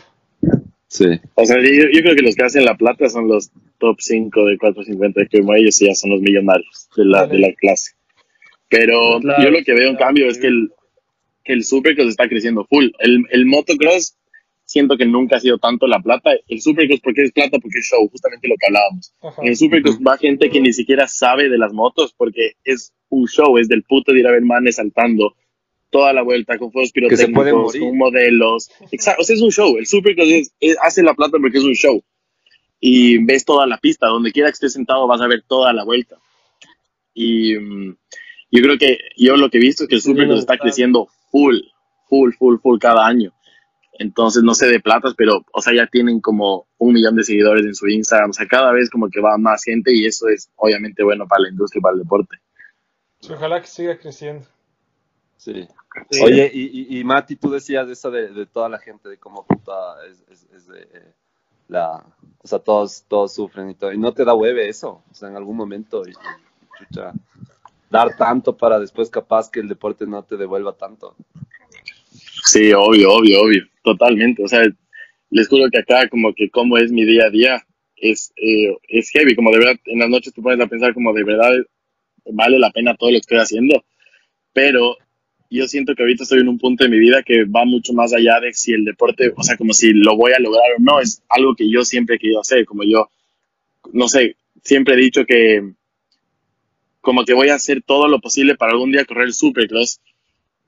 Sí. 0.91 1.05
O 1.35 1.45
sea, 1.45 1.57
yo, 1.57 1.83
yo 1.93 2.01
creo 2.01 2.15
que 2.15 2.23
los 2.23 2.35
que 2.35 2.43
hacen 2.43 2.65
la 2.65 2.75
plata 2.75 3.07
son 3.09 3.27
los 3.27 3.51
top 3.77 3.97
5 4.01 4.45
de 4.45 4.57
450, 4.57 5.25
que 5.27 5.39
como 5.39 5.53
ellos 5.53 5.77
ya 5.79 5.93
son 5.93 6.09
los 6.09 6.19
millonarios 6.21 6.89
de 6.97 7.05
la, 7.05 7.27
de 7.27 7.37
la 7.37 7.53
clase. 7.53 7.91
Pero 8.69 9.19
Claro, 9.21 9.43
yo 9.43 9.51
lo 9.51 9.63
que 9.63 9.73
veo 9.73 9.89
en 9.89 9.95
claro. 9.95 10.07
cambio 10.07 10.27
es 10.27 10.39
que 10.39 10.47
el, 10.47 10.71
que 11.43 11.53
el 11.53 11.63
Supercross 11.63 12.09
está 12.09 12.27
creciendo 12.27 12.65
full. 12.65 12.87
El, 12.97 13.23
el 13.29 13.45
motocross 13.45 14.15
siento 14.69 14.97
que 14.97 15.05
nunca 15.07 15.37
ha 15.37 15.39
sido 15.39 15.57
tanto 15.57 15.87
la 15.87 15.99
plata. 15.99 16.29
El 16.47 16.61
Supercross, 16.61 16.99
porque 17.01 17.23
es 17.23 17.31
plata? 17.31 17.57
Porque 17.59 17.79
es 17.79 17.85
show, 17.85 18.07
justamente 18.07 18.47
lo 18.47 18.53
que 18.59 18.67
hablábamos. 18.67 19.11
Ajá. 19.21 19.41
En 19.41 19.47
el 19.47 19.55
Supercross 19.57 19.97
va 20.07 20.15
gente 20.17 20.49
que 20.51 20.61
ni 20.61 20.71
siquiera 20.73 21.07
sabe 21.07 21.49
de 21.49 21.57
las 21.57 21.73
motos 21.73 22.13
porque 22.15 22.51
es 22.63 22.93
un 23.09 23.25
show, 23.27 23.57
es 23.57 23.67
del 23.67 23.81
puto 23.83 24.13
de 24.13 24.19
ir 24.19 24.27
a 24.27 24.31
ver 24.31 24.43
manes 24.43 24.75
saltando 24.75 25.35
toda 25.89 26.13
la 26.13 26.21
vuelta 26.21 26.59
con 26.59 26.71
fuegos 26.71 26.91
pirotécnicos, 26.91 27.73
con 27.79 27.97
modelos. 27.97 28.69
Exacto, 28.91 29.21
o 29.23 29.25
sea, 29.25 29.35
es 29.35 29.41
un 29.41 29.49
show. 29.51 29.75
El 29.77 29.87
Supercross 29.87 30.29
es- 30.29 30.53
es- 30.59 30.77
hace 30.83 31.01
la 31.01 31.15
plata 31.15 31.37
porque 31.41 31.57
es 31.57 31.63
un 31.63 31.73
show. 31.73 32.03
Y 32.79 33.17
ves 33.25 33.43
toda 33.45 33.65
la 33.65 33.79
pista, 33.79 34.05
donde 34.07 34.31
quiera 34.31 34.49
que 34.49 34.53
estés 34.53 34.73
sentado 34.73 35.07
vas 35.07 35.19
a 35.21 35.27
ver 35.27 35.43
toda 35.47 35.73
la 35.73 35.83
vuelta. 35.83 36.17
Y 37.13 37.55
mm, 37.57 37.95
yo 38.51 38.61
creo 38.61 38.77
que 38.77 38.99
yo 39.17 39.35
lo 39.35 39.49
que 39.49 39.57
he 39.57 39.61
visto 39.61 39.83
es 39.83 39.89
que 39.89 39.95
el 39.95 40.01
Supercross 40.01 40.39
está 40.41 40.57
creciendo 40.59 41.07
full, 41.31 41.57
full, 42.07 42.31
full, 42.37 42.57
full 42.61 42.77
cada 42.79 43.05
año. 43.07 43.33
Entonces, 43.99 44.43
no 44.43 44.55
sé 44.55 44.67
de 44.67 44.79
platas, 44.79 45.13
pero, 45.15 45.45
o 45.51 45.61
sea, 45.61 45.73
ya 45.75 45.85
tienen 45.85 46.21
como 46.21 46.67
un 46.77 46.93
millón 46.93 47.15
de 47.15 47.23
seguidores 47.23 47.65
en 47.65 47.75
su 47.75 47.87
Instagram. 47.87 48.31
O 48.31 48.33
sea, 48.33 48.47
cada 48.47 48.71
vez 48.71 48.89
como 48.89 49.09
que 49.09 49.19
va 49.19 49.37
más 49.37 49.63
gente 49.63 49.93
y 49.93 50.05
eso 50.05 50.27
es 50.29 50.49
obviamente 50.55 51.03
bueno 51.03 51.27
para 51.27 51.43
la 51.43 51.49
industria 51.49 51.79
y 51.79 51.83
para 51.83 51.93
el 51.93 51.99
deporte. 52.03 52.37
Ojalá 53.29 53.61
que 53.61 53.67
siga 53.67 53.97
creciendo 53.97 54.47
Sí. 55.39 55.67
Oye, 56.21 56.51
y, 56.53 56.97
y, 56.97 56.99
y, 56.99 57.03
Mati, 57.05 57.37
tú 57.37 57.49
decías 57.49 57.87
eso 57.87 58.11
de, 58.11 58.27
de, 58.27 58.45
toda 58.45 58.67
la 58.67 58.77
gente, 58.77 59.07
de 59.07 59.17
cómo 59.17 59.45
puta 59.45 59.95
es, 60.05 60.21
es, 60.29 60.43
es 60.53 60.67
de, 60.67 60.81
eh, 60.81 61.13
la, 61.69 62.03
o 62.43 62.47
sea, 62.47 62.59
todos, 62.59 63.05
todos 63.07 63.33
sufren 63.33 63.69
y 63.69 63.75
todo, 63.75 63.93
y 63.93 63.97
no 63.97 64.13
te 64.13 64.25
da 64.25 64.33
hueve 64.33 64.67
eso, 64.67 65.01
o 65.09 65.13
sea, 65.13 65.29
en 65.29 65.37
algún 65.37 65.55
momento, 65.55 66.03
y, 66.05 66.11
y 66.11 66.13
chucha, 66.77 67.13
dar 67.89 68.17
tanto 68.17 68.57
para 68.57 68.79
después 68.79 69.09
capaz 69.09 69.49
que 69.49 69.61
el 69.61 69.69
deporte 69.69 70.05
no 70.05 70.23
te 70.23 70.35
devuelva 70.35 70.73
tanto. 70.73 71.15
Sí, 72.51 72.71
obvio, 72.73 73.11
obvio, 73.13 73.41
obvio, 73.43 73.63
totalmente, 73.83 74.43
o 74.43 74.47
sea, 74.47 74.63
les 75.29 75.47
juro 75.47 75.69
que 75.69 75.77
acá 75.77 76.07
como 76.09 76.33
que 76.33 76.49
cómo 76.49 76.77
es 76.79 76.91
mi 76.91 77.05
día 77.05 77.25
a 77.27 77.29
día 77.29 77.63
es, 77.95 78.31
eh, 78.37 78.75
es 78.87 79.11
heavy, 79.11 79.35
como 79.35 79.51
de 79.51 79.59
verdad, 79.59 79.75
en 79.85 79.99
las 79.99 80.09
noches 80.09 80.33
te 80.33 80.41
pones 80.41 80.59
a 80.59 80.67
pensar 80.67 80.95
como 80.95 81.13
de 81.13 81.23
verdad 81.23 81.51
vale 82.25 82.57
la 82.57 82.71
pena 82.71 82.95
todo 82.95 83.11
lo 83.11 83.17
que 83.17 83.19
estoy 83.19 83.37
haciendo, 83.37 83.83
pero 84.51 84.97
yo 85.51 85.67
siento 85.67 85.93
que 85.93 86.01
ahorita 86.01 86.23
estoy 86.23 86.39
en 86.39 86.49
un 86.49 86.57
punto 86.57 86.83
de 86.83 86.89
mi 86.89 86.97
vida 86.97 87.21
que 87.21 87.43
va 87.43 87.65
mucho 87.65 87.93
más 87.93 88.13
allá 88.13 88.39
de 88.39 88.51
si 88.53 88.73
el 88.73 88.83
deporte, 88.83 89.31
o 89.35 89.43
sea, 89.43 89.55
como 89.55 89.73
si 89.73 89.93
lo 89.93 90.15
voy 90.15 90.31
a 90.31 90.39
lograr 90.39 90.71
o 90.75 90.81
no, 90.81 90.99
es 90.99 91.21
algo 91.29 91.53
que 91.55 91.69
yo 91.69 91.83
siempre 91.83 92.15
he 92.15 92.19
querido 92.19 92.41
hacer, 92.41 92.65
como 92.65 92.83
yo, 92.83 93.11
no 93.93 94.07
sé, 94.07 94.37
siempre 94.63 94.95
he 94.95 94.97
dicho 94.97 95.23
que 95.23 95.61
como 97.01 97.25
que 97.25 97.33
voy 97.35 97.49
a 97.49 97.55
hacer 97.55 97.83
todo 97.83 98.07
lo 98.07 98.19
posible 98.19 98.55
para 98.55 98.71
algún 98.71 98.91
día 98.91 99.05
correr 99.05 99.25
el 99.27 99.33
Supercross 99.33 100.01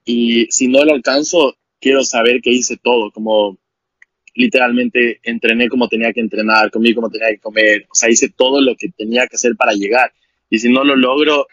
y 0.05 0.45
si 0.51 0.67
no 0.67 0.83
lo 0.85 0.93
alcanzo, 0.93 1.55
quiero 1.81 2.03
saber 2.03 2.41
que 2.41 2.51
hice 2.51 2.77
todo, 2.77 3.11
como 3.11 3.57
literalmente 4.33 5.19
entrené 5.23 5.67
como 5.67 5.89
tenía 5.89 6.13
que 6.13 6.21
entrenar, 6.21 6.71
comí 6.71 6.93
como 6.93 7.09
tenía 7.09 7.29
que 7.29 7.39
comer, 7.39 7.87
o 7.89 7.95
sea, 7.95 8.09
hice 8.09 8.29
todo 8.29 8.61
lo 8.61 8.75
que 8.77 8.89
tenía 8.89 9.27
que 9.27 9.35
hacer 9.35 9.55
para 9.57 9.73
llegar. 9.73 10.13
Y 10.49 10.59
si 10.59 10.69
no 10.71 10.83
lo 10.83 10.95
logro, 10.95 11.47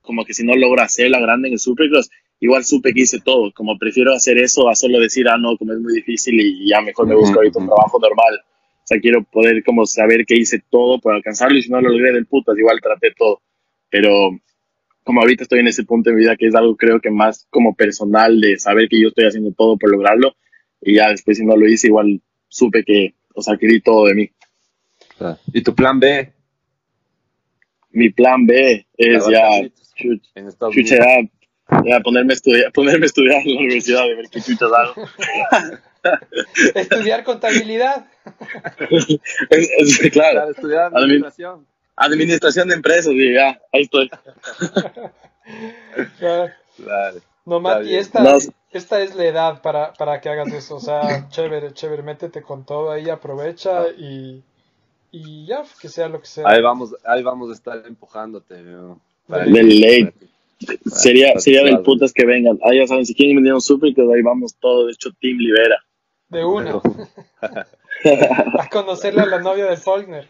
como 0.00 0.24
que 0.24 0.32
si 0.32 0.44
no 0.44 0.54
logro 0.54 0.82
hacer 0.82 1.10
la 1.10 1.20
grande 1.20 1.48
en 1.48 1.54
el 1.54 1.58
Supercross, 1.58 2.10
igual 2.40 2.64
supe 2.64 2.92
que 2.94 3.02
hice 3.02 3.20
todo, 3.20 3.52
como 3.52 3.78
prefiero 3.78 4.12
hacer 4.12 4.38
eso 4.38 4.68
a 4.68 4.74
solo 4.74 5.00
decir, 5.00 5.28
ah, 5.28 5.36
no, 5.36 5.56
como 5.56 5.72
es 5.72 5.80
muy 5.80 5.94
difícil 5.94 6.40
y 6.40 6.68
ya 6.68 6.80
mejor 6.80 7.06
me 7.06 7.14
busco 7.14 7.36
ahorita 7.36 7.58
un 7.58 7.66
trabajo 7.66 7.98
normal. 7.98 8.40
O 8.84 8.86
sea, 8.86 9.00
quiero 9.00 9.24
poder 9.24 9.64
como 9.64 9.86
saber 9.86 10.26
que 10.26 10.36
hice 10.36 10.62
todo 10.70 11.00
por 11.00 11.14
alcanzarlo 11.14 11.58
y 11.58 11.62
si 11.62 11.70
no 11.70 11.80
lo 11.80 11.88
logré 11.88 12.12
del 12.12 12.26
putas, 12.26 12.56
igual 12.58 12.80
traté 12.82 13.12
todo. 13.16 13.40
Pero 13.88 14.38
como 15.04 15.20
ahorita 15.20 15.44
estoy 15.44 15.60
en 15.60 15.68
ese 15.68 15.84
punto 15.84 16.10
de 16.10 16.16
mi 16.16 16.22
vida 16.22 16.36
que 16.36 16.46
es 16.46 16.54
algo 16.54 16.76
creo 16.76 17.00
que 17.00 17.10
más 17.10 17.46
como 17.50 17.74
personal 17.74 18.40
de 18.40 18.58
saber 18.58 18.88
que 18.88 19.00
yo 19.00 19.08
estoy 19.08 19.26
haciendo 19.26 19.52
todo 19.52 19.76
por 19.76 19.90
lograrlo 19.90 20.34
y 20.80 20.94
ya 20.94 21.10
después 21.10 21.38
si 21.38 21.44
no 21.44 21.56
lo 21.56 21.68
hice 21.68 21.88
igual 21.88 22.20
supe 22.54 22.84
que, 22.84 23.14
o 23.34 23.42
sea, 23.42 23.56
di 23.60 23.80
todo 23.80 24.06
de 24.06 24.14
mí. 24.14 24.30
¿Y 25.52 25.62
tu 25.62 25.74
plan 25.74 25.98
B? 25.98 26.32
Mi 27.90 28.10
plan 28.10 28.46
B 28.46 28.86
es 28.96 29.26
ya, 29.28 29.48
chucha, 29.96 30.96
ya, 30.96 31.82
ya, 31.84 32.00
ponerme, 32.00 32.32
a 32.32 32.36
estudiar, 32.36 32.72
ponerme 32.74 33.04
a 33.04 33.06
estudiar 33.06 33.40
en 33.44 33.54
la 33.54 33.60
universidad, 33.60 34.02
de 34.02 34.14
ver 34.14 34.26
qué 34.30 34.40
chuchas 34.40 34.70
hago. 34.72 35.08
Estudiar 36.74 37.24
contabilidad. 37.24 38.06
es, 39.50 39.70
es, 39.78 40.10
claro. 40.10 40.32
Claro, 40.32 40.50
estudiar 40.50 40.92
administración. 40.94 41.66
Administración 41.96 42.68
de 42.68 42.74
empresas, 42.74 43.12
y 43.12 43.34
ya, 43.34 43.60
ahí 43.72 43.82
estoy. 43.82 44.10
Claro. 46.18 46.50
Claro. 46.76 47.20
No, 47.46 47.60
Mati, 47.60 47.94
esta, 47.94 48.38
esta 48.72 49.02
es 49.02 49.14
la 49.14 49.24
edad 49.24 49.62
para, 49.62 49.92
para 49.92 50.20
que 50.20 50.28
hagas 50.30 50.52
eso. 50.52 50.76
O 50.76 50.80
sea, 50.80 51.28
chévere, 51.30 51.72
chévere, 51.72 52.02
métete 52.02 52.42
con 52.42 52.64
todo 52.64 52.90
ahí, 52.90 53.10
aprovecha 53.10 53.88
y, 53.90 54.42
y 55.12 55.46
ya, 55.46 55.62
que 55.80 55.88
sea 55.88 56.08
lo 56.08 56.20
que 56.20 56.26
sea. 56.26 56.44
Ahí 56.46 56.62
vamos, 56.62 56.94
ahí 57.04 57.22
vamos 57.22 57.50
a 57.50 57.52
estar 57.52 57.84
empujándote. 57.86 58.62
¿no? 58.62 59.00
Para 59.26 59.44
De 59.44 59.62
ley. 59.62 60.04
para 60.04 60.14
Sería, 60.86 61.38
sería 61.38 61.62
del 61.62 61.82
putas 61.82 62.12
que 62.12 62.24
vengan. 62.24 62.58
Ah, 62.64 62.74
ya 62.74 62.86
saben, 62.86 63.04
si 63.04 63.14
quieren 63.14 63.36
venir 63.36 63.52
a 63.52 63.56
un 63.56 63.60
super, 63.60 63.92
que 63.94 64.00
ahí 64.00 64.22
vamos 64.22 64.54
todos, 64.58 64.86
de 64.86 64.92
hecho, 64.92 65.10
Team 65.20 65.36
Libera. 65.38 65.76
De 66.28 66.44
una. 66.44 66.80
a 68.58 68.68
conocerle 68.68 69.22
a 69.22 69.26
la 69.26 69.40
novia 69.40 69.66
de 69.66 69.76
Faulkner. 69.76 70.28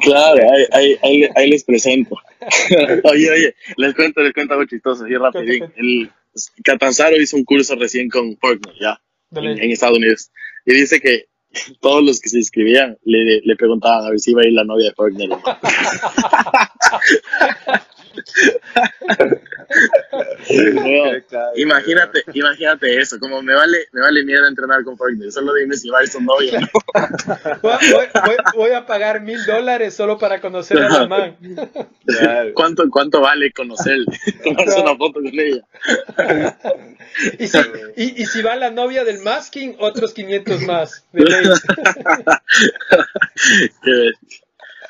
Claro, 0.00 0.50
ahí, 0.50 0.66
ahí, 0.72 0.98
ahí, 1.02 1.28
ahí 1.34 1.50
les 1.50 1.64
presento. 1.64 2.16
oye, 3.04 3.30
oye, 3.30 3.54
les 3.76 3.94
cuento, 3.94 4.22
les 4.22 4.32
cuento 4.32 4.54
algo 4.54 4.66
chistoso, 4.66 5.04
así 5.04 5.14
rapidín. 5.14 5.64
El 5.76 6.10
Catanzaro 6.64 7.16
hizo 7.16 7.36
un 7.36 7.44
curso 7.44 7.76
recién 7.76 8.08
con 8.08 8.36
Faulkner, 8.38 8.74
ya, 8.80 9.00
en, 9.32 9.62
en 9.62 9.70
Estados 9.70 9.98
Unidos. 9.98 10.30
Y 10.64 10.74
dice 10.74 11.00
que 11.00 11.26
todos 11.80 12.04
los 12.04 12.20
que 12.20 12.28
se 12.28 12.38
inscribían 12.38 12.98
le, 13.04 13.40
le 13.42 13.56
preguntaban 13.56 14.04
a 14.04 14.10
ver 14.10 14.20
si 14.20 14.32
iba 14.32 14.42
a 14.42 14.46
ir 14.46 14.52
la 14.52 14.64
novia 14.64 14.88
de 14.88 14.94
Faulkner. 14.94 15.30
Imagínate, 21.56 22.22
imagínate 22.34 23.00
eso, 23.00 23.18
como 23.18 23.42
me 23.42 23.54
vale, 23.54 23.88
me 23.92 24.00
vale 24.00 24.24
mierda 24.24 24.48
entrenar 24.48 24.84
con 24.84 24.96
Faulkner, 24.96 25.32
solo 25.32 25.52
dime 25.54 25.76
si 25.76 25.88
va 25.90 25.98
a 26.00 26.02
ir 26.02 26.08
su 26.08 26.20
novia. 26.20 26.60
¿no? 26.60 26.68
Voy, 27.62 28.36
voy- 28.54 28.70
a 28.76 28.84
pagar 28.86 29.22
mil 29.22 29.44
dólares 29.46 29.94
solo 29.94 30.18
para 30.18 30.40
conocer 30.40 30.78
a 30.78 30.88
la 30.88 31.06
man. 31.06 31.36
¿Cuánto, 32.54 32.84
¿Cuánto 32.90 33.20
vale 33.20 33.52
conocerle? 33.52 34.06
Tomarse 34.44 34.80
una 34.80 34.96
foto 34.96 35.14
con 35.14 35.26
ella. 35.26 35.64
Y 37.38 37.46
si, 37.48 37.58
y, 37.96 38.22
y 38.22 38.26
si 38.26 38.42
va 38.42 38.56
la 38.56 38.70
novia 38.70 39.04
del 39.04 39.20
masking, 39.20 39.76
otros 39.78 40.12
500 40.12 40.60
más. 40.62 41.06
De. 41.12 41.24
Qué 43.82 44.10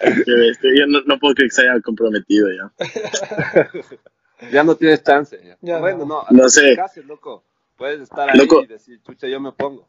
bestia. 0.01 0.71
Yo 0.79 0.87
no, 0.87 1.01
no 1.07 1.19
puedo 1.19 1.35
creer 1.35 1.51
que 1.51 1.55
se 1.57 1.63
haya 1.63 1.81
comprometido 1.81 2.49
ya. 2.53 2.73
Ya 4.53 4.63
no 4.63 4.77
tienes 4.77 5.03
chance. 5.03 5.41
ya. 5.43 5.57
Ya 5.63 5.79
bueno, 5.79 6.05
no. 6.05 6.23
no. 6.31 6.43
No 6.43 6.49
sé. 6.51 6.77
cases, 6.77 7.07
loco. 7.07 7.43
Puedes 7.75 8.03
estar 8.03 8.29
ahí 8.29 8.39
Loco. 8.39 8.63
y 8.63 8.67
decir, 8.67 9.01
chucha, 9.03 9.27
yo 9.29 9.41
me 9.41 9.51
pongo. 9.53 9.89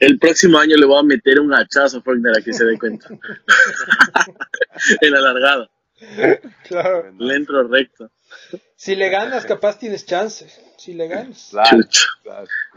El 0.00 0.18
próximo 0.18 0.58
año 0.58 0.76
le 0.76 0.84
voy 0.86 0.98
a 0.98 1.02
meter 1.04 1.38
un 1.38 1.52
hachazo 1.54 1.98
a 1.98 2.02
Faulkner 2.02 2.36
a 2.36 2.42
que 2.42 2.52
se 2.52 2.64
dé 2.64 2.76
cuenta. 2.76 3.08
en 5.00 5.10
la 5.12 5.20
largada. 5.20 5.70
Claro. 6.68 7.12
Le 7.18 7.34
entro 7.34 7.66
recto. 7.68 8.10
Si 8.76 8.96
le 8.96 9.08
ganas, 9.10 9.44
capaz 9.46 9.78
tienes 9.78 10.04
chance. 10.06 10.46
Si 10.76 10.92
le 10.92 11.06
ganas. 11.08 11.48
Claro, 11.50 11.78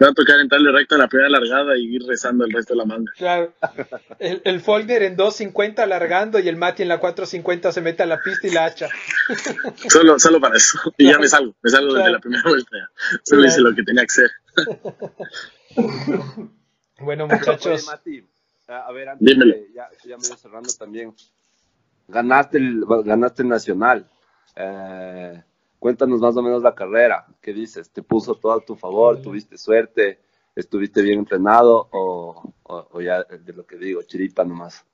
va 0.02 0.08
a 0.10 0.14
tocar 0.14 0.40
entrarle 0.40 0.72
recto 0.72 0.96
a 0.96 0.98
la 1.00 1.08
primera 1.08 1.30
largada 1.30 1.76
y 1.78 1.96
ir 1.96 2.04
rezando 2.08 2.46
el 2.46 2.52
resto 2.54 2.74
de 2.74 2.78
la 2.78 2.86
manga. 2.86 3.12
Claro. 3.18 3.54
El, 4.20 4.42
el 4.46 4.62
Faulkner 4.62 5.04
en 5.04 5.18
2.50 5.18 5.80
alargando 5.80 6.38
y 6.40 6.48
el 6.48 6.56
Mati 6.58 6.84
en 6.84 6.90
la 6.90 7.02
4.50 7.02 7.72
se 7.72 7.82
mete 7.82 8.04
a 8.04 8.06
la 8.06 8.22
pista 8.22 8.48
y 8.48 8.52
la 8.52 8.66
hacha. 8.66 8.88
Solo, 9.90 10.20
solo 10.20 10.40
para 10.40 10.58
eso. 10.58 10.78
Y 10.98 11.10
ya 11.10 11.18
me 11.20 11.28
salgo. 11.28 11.56
Me 11.62 11.70
salgo 11.72 11.94
desde 11.96 12.12
la 12.12 12.20
primera 12.20 12.44
vuelta. 12.44 12.70
ya. 12.78 12.90
Solo 13.24 13.42
Claro. 13.42 13.46
hice 13.48 13.62
lo 13.62 13.76
que 13.76 13.84
tenía 13.84 14.06
que 14.06 14.22
hacer. 14.24 14.32
Bueno, 17.00 17.26
Oye, 17.26 17.36
muchachos. 17.36 17.86
Mati, 17.86 18.24
a 18.68 18.92
ver, 18.92 19.10
antes 19.10 19.26
Dímelo. 19.26 19.54
de- 19.54 19.68
ya, 19.74 19.88
ya 20.04 20.18
me 20.18 20.28
voy 20.28 20.38
cerrando 20.38 20.74
también. 20.74 21.14
Ganaste 22.08 22.58
el, 22.58 22.86
ganaste 23.04 23.44
el 23.44 23.50
Nacional. 23.50 24.10
Eh, 24.56 25.44
cuéntanos 25.80 26.22
más 26.22 26.36
o 26.38 26.42
menos 26.42 26.62
la 26.64 26.74
carrera. 26.74 27.26
¿Qué 27.42 27.54
dices? 27.54 27.90
¿Te 27.92 28.02
puso 28.02 28.36
todo 28.36 28.54
a 28.54 28.62
tu 28.66 28.76
favor? 28.76 29.22
¿Tuviste 29.22 29.58
suerte? 29.58 30.20
¿Estuviste 30.56 31.02
bien 31.02 31.20
entrenado? 31.20 31.88
¿O, 31.92 32.54
o- 32.64 32.88
o 32.92 33.02
ya 33.02 33.24
de 33.24 33.54
lo 33.54 33.66
que 33.66 33.78
digo, 33.78 34.02
chiripa 34.04 34.44
nomás? 34.44 34.86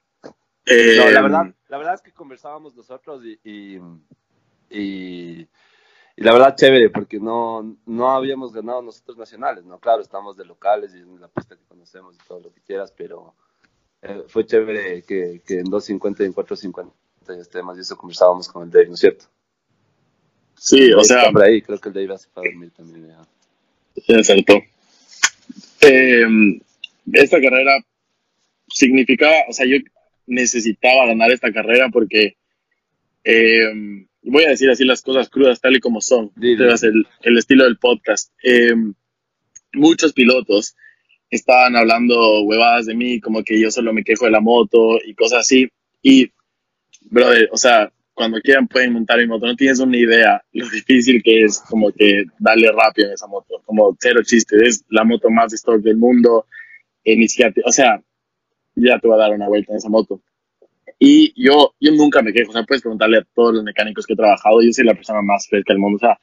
Eh, 0.66 0.96
No, 0.98 1.10
la 1.12 1.22
verdad, 1.22 1.46
la 1.70 1.78
verdad 1.78 1.94
es 1.96 2.02
que 2.02 2.12
conversábamos 2.12 2.76
nosotros 2.76 3.24
y, 3.24 3.40
y, 3.44 3.80
y- 4.70 5.48
y 6.16 6.22
la 6.24 6.34
verdad 6.34 6.56
chévere, 6.56 6.90
porque 6.90 7.20
no, 7.20 7.76
no 7.86 8.12
habíamos 8.12 8.54
ganado 8.54 8.82
nosotros 8.82 9.18
nacionales, 9.18 9.64
¿no? 9.66 9.80
Claro, 9.80 10.02
estamos 10.02 10.36
de 10.38 10.46
locales 10.46 10.94
y 10.96 11.00
en 11.00 11.20
la 11.20 11.28
pista 11.28 11.56
que 11.56 11.64
conocemos 11.66 12.16
y 12.16 12.28
todo 12.28 12.40
lo 12.40 12.52
que 12.54 12.62
quieras, 12.62 12.92
pero 12.96 13.34
eh, 14.02 14.24
fue 14.28 14.46
chévere 14.46 15.02
que, 15.04 15.42
que 15.46 15.60
en 15.60 15.66
2.50 15.68 16.22
y 16.22 16.26
en 16.26 16.34
4.50 16.34 16.92
ya 17.28 17.42
estemos 17.42 17.78
y 17.78 17.82
eso 17.82 17.96
conversábamos 17.96 18.48
con 18.48 18.64
el 18.64 18.72
Dave, 18.72 18.88
¿no 18.88 18.94
es 18.94 19.00
cierto? 19.00 19.26
Sí, 20.56 20.92
o 20.94 21.04
sea, 21.04 21.32
por 21.32 21.44
ahí, 21.44 21.62
creo 21.62 21.80
que 21.80 21.90
el 21.90 21.96
Dave 21.96 22.08
ya 22.08 22.18
se 22.18 22.30
fue 22.30 22.48
a 22.48 22.52
dormir 22.52 22.72
también. 22.72 23.08
ya. 23.08 24.20
Acertó. 24.20 24.62
Eh, 25.82 26.26
esta 27.14 27.42
carrera 27.42 27.78
significaba, 28.68 29.36
o 29.50 29.54
sea, 29.54 29.66
yo 29.66 29.78
necesitaba 30.26 31.06
ganar 31.08 31.32
esta 31.32 31.52
carrera 31.52 31.90
porque 31.92 32.38
eh, 33.24 34.06
voy 34.24 34.46
a 34.46 34.50
decir 34.50 34.70
así 34.70 34.86
las 34.86 35.02
cosas 35.02 35.30
crudas 35.30 35.62
tal 35.62 35.76
y 35.76 35.80
como 35.80 36.02
son. 36.02 36.32
Este 36.42 36.78
ser 36.78 36.92
el, 36.92 37.08
el 37.22 37.38
estilo 37.38 37.66
del 37.66 37.78
podcast. 37.78 38.32
Eh, 38.44 38.74
muchos 39.74 40.14
pilotos 40.14 40.76
estaban 41.30 41.76
hablando 41.76 42.44
huevadas 42.44 42.86
de 42.86 42.96
mí, 42.96 43.20
como 43.20 43.44
que 43.44 43.60
yo 43.60 43.72
solo 43.72 43.94
me 43.94 44.04
quejo 44.04 44.26
de 44.26 44.32
la 44.32 44.40
moto 44.40 45.00
y 45.04 45.14
cosas 45.16 45.40
así. 45.40 45.70
Y, 46.02 46.32
brother, 47.10 47.50
o 47.52 47.58
sea, 47.58 47.92
cuando 48.14 48.40
quieran 48.42 48.68
pueden 48.68 48.94
montar 48.94 49.20
mi 49.20 49.28
moto. 49.28 49.46
No 49.46 49.56
tienes 49.56 49.80
una 49.80 49.98
idea 49.98 50.44
lo 50.52 50.70
difícil 50.70 51.22
que 51.24 51.44
es 51.44 51.62
como 51.68 51.92
que 51.92 52.26
darle 52.40 52.72
rápido 52.72 53.08
en 53.08 53.14
esa 53.14 53.28
moto. 53.28 53.62
Como 53.66 53.96
cero 54.00 54.22
chiste. 54.24 54.56
Es 54.66 54.86
la 54.90 55.04
moto 55.04 55.30
más 55.30 55.54
stock 55.54 55.82
del 55.82 55.98
mundo. 55.98 56.46
Eh, 57.04 57.18
ni 57.18 57.26
o 57.66 57.72
sea, 57.72 58.02
ya 58.76 59.00
te 59.00 59.08
va 59.08 59.16
a 59.16 59.20
dar 59.20 59.32
una 59.32 59.48
vuelta 59.48 59.74
en 59.74 59.78
esa 59.78 59.90
moto. 59.90 60.22
Y 61.00 61.34
yo, 61.36 61.74
yo 61.80 61.92
nunca 61.92 62.22
me 62.22 62.32
quejo. 62.32 62.52
O 62.52 62.54
sea, 62.54 62.64
puedes 62.64 62.82
preguntarle 62.82 63.18
a 63.18 63.28
todos 63.34 63.56
los 63.56 63.64
mecánicos 63.64 64.06
que 64.06 64.14
he 64.14 64.18
trabajado. 64.18 64.62
Yo 64.62 64.72
soy 64.72 64.86
la 64.86 64.94
persona 64.94 65.22
más 65.22 65.48
fresca 65.48 65.74
del 65.74 65.80
mundo. 65.80 65.98
O 65.98 66.00
sea, 66.00 66.18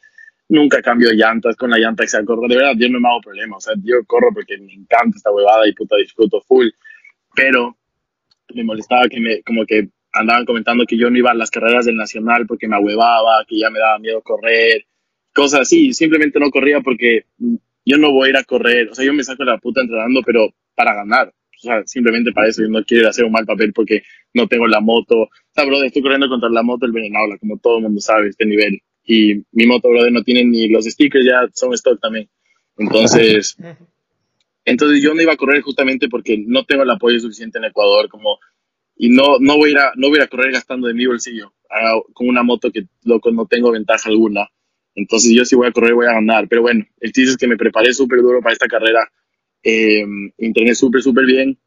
nunca 0.48 0.80
cambio 0.80 1.10
llantas 1.12 1.56
con 1.56 1.70
la 1.70 1.78
llanta 1.78 2.04
que 2.04 2.08
sea 2.08 2.24
corro. 2.24 2.48
De 2.48 2.56
verdad, 2.56 2.72
yo 2.76 2.88
no 2.88 3.00
me 3.00 3.08
hago 3.08 3.20
problema. 3.20 3.56
O 3.56 3.60
sea, 3.60 3.74
yo 3.82 3.96
corro 4.06 4.28
porque 4.32 4.56
me 4.58 4.72
encanta 4.72 5.16
esta 5.16 5.32
huevada 5.32 5.66
y 5.68 5.72
puta 5.72 5.96
disfruto 5.96 6.40
full. 6.42 6.68
Pero 7.34 7.76
me 8.54 8.64
molestaba 8.64 9.08
que 9.08 9.20
me, 9.20 9.42
como 9.42 9.64
que 9.66 9.90
andaban 10.12 10.44
comentando 10.44 10.84
que 10.86 10.96
yo 10.98 11.10
no 11.10 11.18
iba 11.18 11.30
a 11.30 11.34
las 11.34 11.50
carreras 11.50 11.86
del 11.86 11.96
Nacional 11.96 12.46
porque 12.46 12.68
me 12.68 12.76
ahuevaba, 12.76 13.44
que 13.46 13.58
ya 13.58 13.70
me 13.70 13.78
daba 13.78 13.98
miedo 13.98 14.20
correr, 14.22 14.86
cosas 15.34 15.60
así. 15.60 15.92
Simplemente 15.92 16.38
no 16.38 16.50
corría 16.50 16.80
porque 16.80 17.24
yo 17.84 17.98
no 17.98 18.12
voy 18.12 18.28
a 18.28 18.30
ir 18.30 18.36
a 18.36 18.44
correr. 18.44 18.88
O 18.90 18.94
sea, 18.94 19.04
yo 19.04 19.12
me 19.12 19.24
saco 19.24 19.44
la 19.44 19.58
puta 19.58 19.80
entrenando, 19.80 20.22
pero 20.24 20.48
para 20.74 20.94
ganar. 20.94 21.28
O 21.28 21.62
sea, 21.62 21.82
simplemente 21.86 22.32
para 22.32 22.48
eso. 22.48 22.62
Yo 22.62 22.68
no 22.68 22.82
quiero 22.84 23.08
hacer 23.08 23.24
un 23.24 23.32
mal 23.32 23.46
papel 23.46 23.72
porque 23.72 24.02
no 24.34 24.46
tengo 24.48 24.66
la 24.66 24.80
moto. 24.80 25.22
O 25.22 25.30
sea, 25.54 25.64
brother, 25.64 25.86
estoy 25.86 26.02
corriendo 26.02 26.28
contra 26.28 26.48
la 26.48 26.62
moto 26.62 26.86
del 26.86 26.92
Venenaula, 26.92 27.38
como 27.38 27.58
todo 27.58 27.76
el 27.76 27.84
mundo 27.84 28.00
sabe, 28.00 28.28
este 28.28 28.46
nivel. 28.46 28.80
Y 29.04 29.42
mi 29.52 29.66
moto, 29.66 29.88
brother, 29.88 30.12
no 30.12 30.22
tiene 30.22 30.44
ni 30.44 30.68
los 30.68 30.84
stickers, 30.84 31.24
ya 31.24 31.48
son 31.52 31.74
stock 31.74 32.00
también. 32.00 32.28
Entonces, 32.78 33.56
entonces 34.64 35.02
yo 35.02 35.14
no 35.14 35.22
iba 35.22 35.32
a 35.32 35.36
correr 35.36 35.60
justamente 35.62 36.08
porque 36.08 36.38
no 36.38 36.64
tengo 36.64 36.82
el 36.82 36.90
apoyo 36.90 37.18
suficiente 37.20 37.58
en 37.58 37.64
Ecuador 37.64 38.08
como 38.08 38.38
y 39.02 39.08
no 39.08 39.38
no 39.40 39.56
voy 39.56 39.70
a 39.70 39.72
ir 39.72 39.78
a, 39.78 39.92
no 39.96 40.10
voy 40.10 40.20
a 40.20 40.26
correr 40.26 40.52
gastando 40.52 40.86
de 40.86 40.92
mi 40.92 41.06
bolsillo 41.06 41.54
con 42.12 42.28
una 42.28 42.42
moto 42.42 42.70
que 42.70 42.84
loco 43.04 43.30
no 43.30 43.46
tengo 43.46 43.70
ventaja 43.70 44.10
alguna. 44.10 44.50
Entonces 44.94 45.32
yo 45.34 45.46
si 45.46 45.56
voy 45.56 45.68
a 45.68 45.72
correr 45.72 45.94
voy 45.94 46.06
a 46.06 46.12
ganar. 46.12 46.48
Pero 46.48 46.60
bueno, 46.60 46.84
el 47.00 47.10
chiste 47.10 47.30
es 47.30 47.36
que 47.38 47.46
me 47.46 47.56
preparé 47.56 47.94
súper 47.94 48.20
duro 48.20 48.42
para 48.42 48.52
esta 48.52 48.66
carrera. 48.66 49.10
Eh, 49.62 50.04
entrené 50.36 50.74
súper, 50.74 51.00
súper 51.00 51.24
bien. 51.24 51.58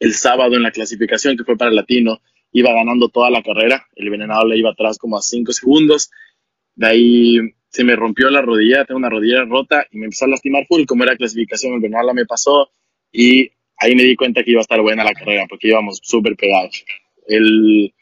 El 0.00 0.14
sábado 0.14 0.56
en 0.56 0.64
la 0.64 0.72
clasificación 0.72 1.36
que 1.36 1.44
fue 1.44 1.56
para 1.56 1.70
el 1.70 1.76
latino 1.76 2.20
iba 2.50 2.72
ganando 2.72 3.08
toda 3.08 3.30
la 3.30 3.40
carrera. 3.40 3.86
El 3.94 4.10
venenado 4.10 4.44
le 4.44 4.58
iba 4.58 4.70
atrás 4.70 4.98
como 4.98 5.16
a 5.16 5.22
5 5.22 5.52
segundos. 5.52 6.10
De 6.74 6.88
ahí 6.88 7.36
se 7.68 7.84
me 7.84 7.94
rompió 7.94 8.30
la 8.30 8.42
rodilla, 8.42 8.84
tengo 8.84 8.98
una 8.98 9.10
rodilla 9.10 9.44
rota 9.44 9.86
y 9.92 9.98
me 9.98 10.06
empezó 10.06 10.24
a 10.24 10.28
lastimar 10.28 10.66
full. 10.66 10.86
Como 10.86 11.04
era 11.04 11.16
clasificación, 11.16 11.74
el 11.74 11.80
venenado 11.80 12.12
me 12.14 12.26
pasó 12.26 12.68
y 13.12 13.52
ahí 13.78 13.94
me 13.94 14.02
di 14.02 14.16
cuenta 14.16 14.42
que 14.42 14.50
iba 14.50 14.60
a 14.60 14.62
estar 14.62 14.80
buena 14.80 15.04
la 15.04 15.12
carrera 15.12 15.46
porque 15.48 15.68
íbamos 15.68 16.00
súper 16.02 16.36
pegados. 16.36 16.84
El 17.26 17.92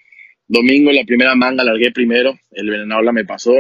domingo, 0.48 0.93
la 0.93 1.05
primera 1.05 1.35
manga, 1.35 1.65
largué 1.65 1.93
primero, 1.93 2.39
el 2.53 2.70
venenado 2.70 3.12
me 3.12 3.24
pasó 3.24 3.55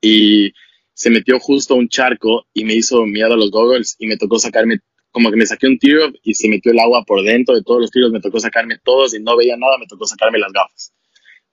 y 0.00 0.52
se 0.92 1.10
metió 1.10 1.38
justo 1.40 1.74
a 1.74 1.76
un 1.78 1.88
charco 1.88 2.46
y 2.52 2.64
me 2.64 2.74
hizo 2.74 3.06
miedo 3.06 3.34
a 3.34 3.36
los 3.36 3.50
goggles 3.50 3.96
y 3.98 4.06
me 4.06 4.16
tocó 4.16 4.38
sacarme, 4.38 4.80
como 5.10 5.30
que 5.30 5.36
me 5.36 5.46
saqué 5.46 5.66
un 5.66 5.78
tiro 5.78 6.12
y 6.22 6.34
se 6.34 6.48
metió 6.48 6.72
el 6.72 6.78
agua 6.78 7.04
por 7.04 7.22
dentro 7.22 7.54
de 7.54 7.62
todos 7.62 7.80
los 7.80 7.90
tiros, 7.90 8.12
me 8.12 8.20
tocó 8.20 8.38
sacarme 8.38 8.78
todos 8.84 9.14
y 9.14 9.20
no 9.20 9.36
veía 9.36 9.56
nada, 9.56 9.78
me 9.78 9.86
tocó 9.86 10.06
sacarme 10.06 10.38
las 10.38 10.52
gafas. 10.52 10.92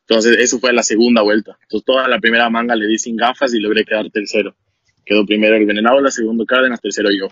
Entonces, 0.02 0.38
eso 0.40 0.60
fue 0.60 0.72
la 0.72 0.84
segunda 0.84 1.22
vuelta. 1.22 1.58
Entonces, 1.64 1.86
toda 1.86 2.08
la 2.08 2.20
primera 2.20 2.50
manga 2.50 2.76
le 2.76 2.88
di 2.88 2.98
sin 2.98 3.18
gafas 3.18 3.54
y 3.54 3.60
logré 3.60 3.84
quedar 3.84 4.10
tercero. 4.10 4.56
Quedó 5.06 5.26
primero 5.26 5.56
el 5.56 5.66
Venenado, 5.66 6.00
la 6.00 6.12
segundo 6.12 6.46
Cárdenas, 6.46 6.80
tercero 6.80 7.10
yo. 7.18 7.28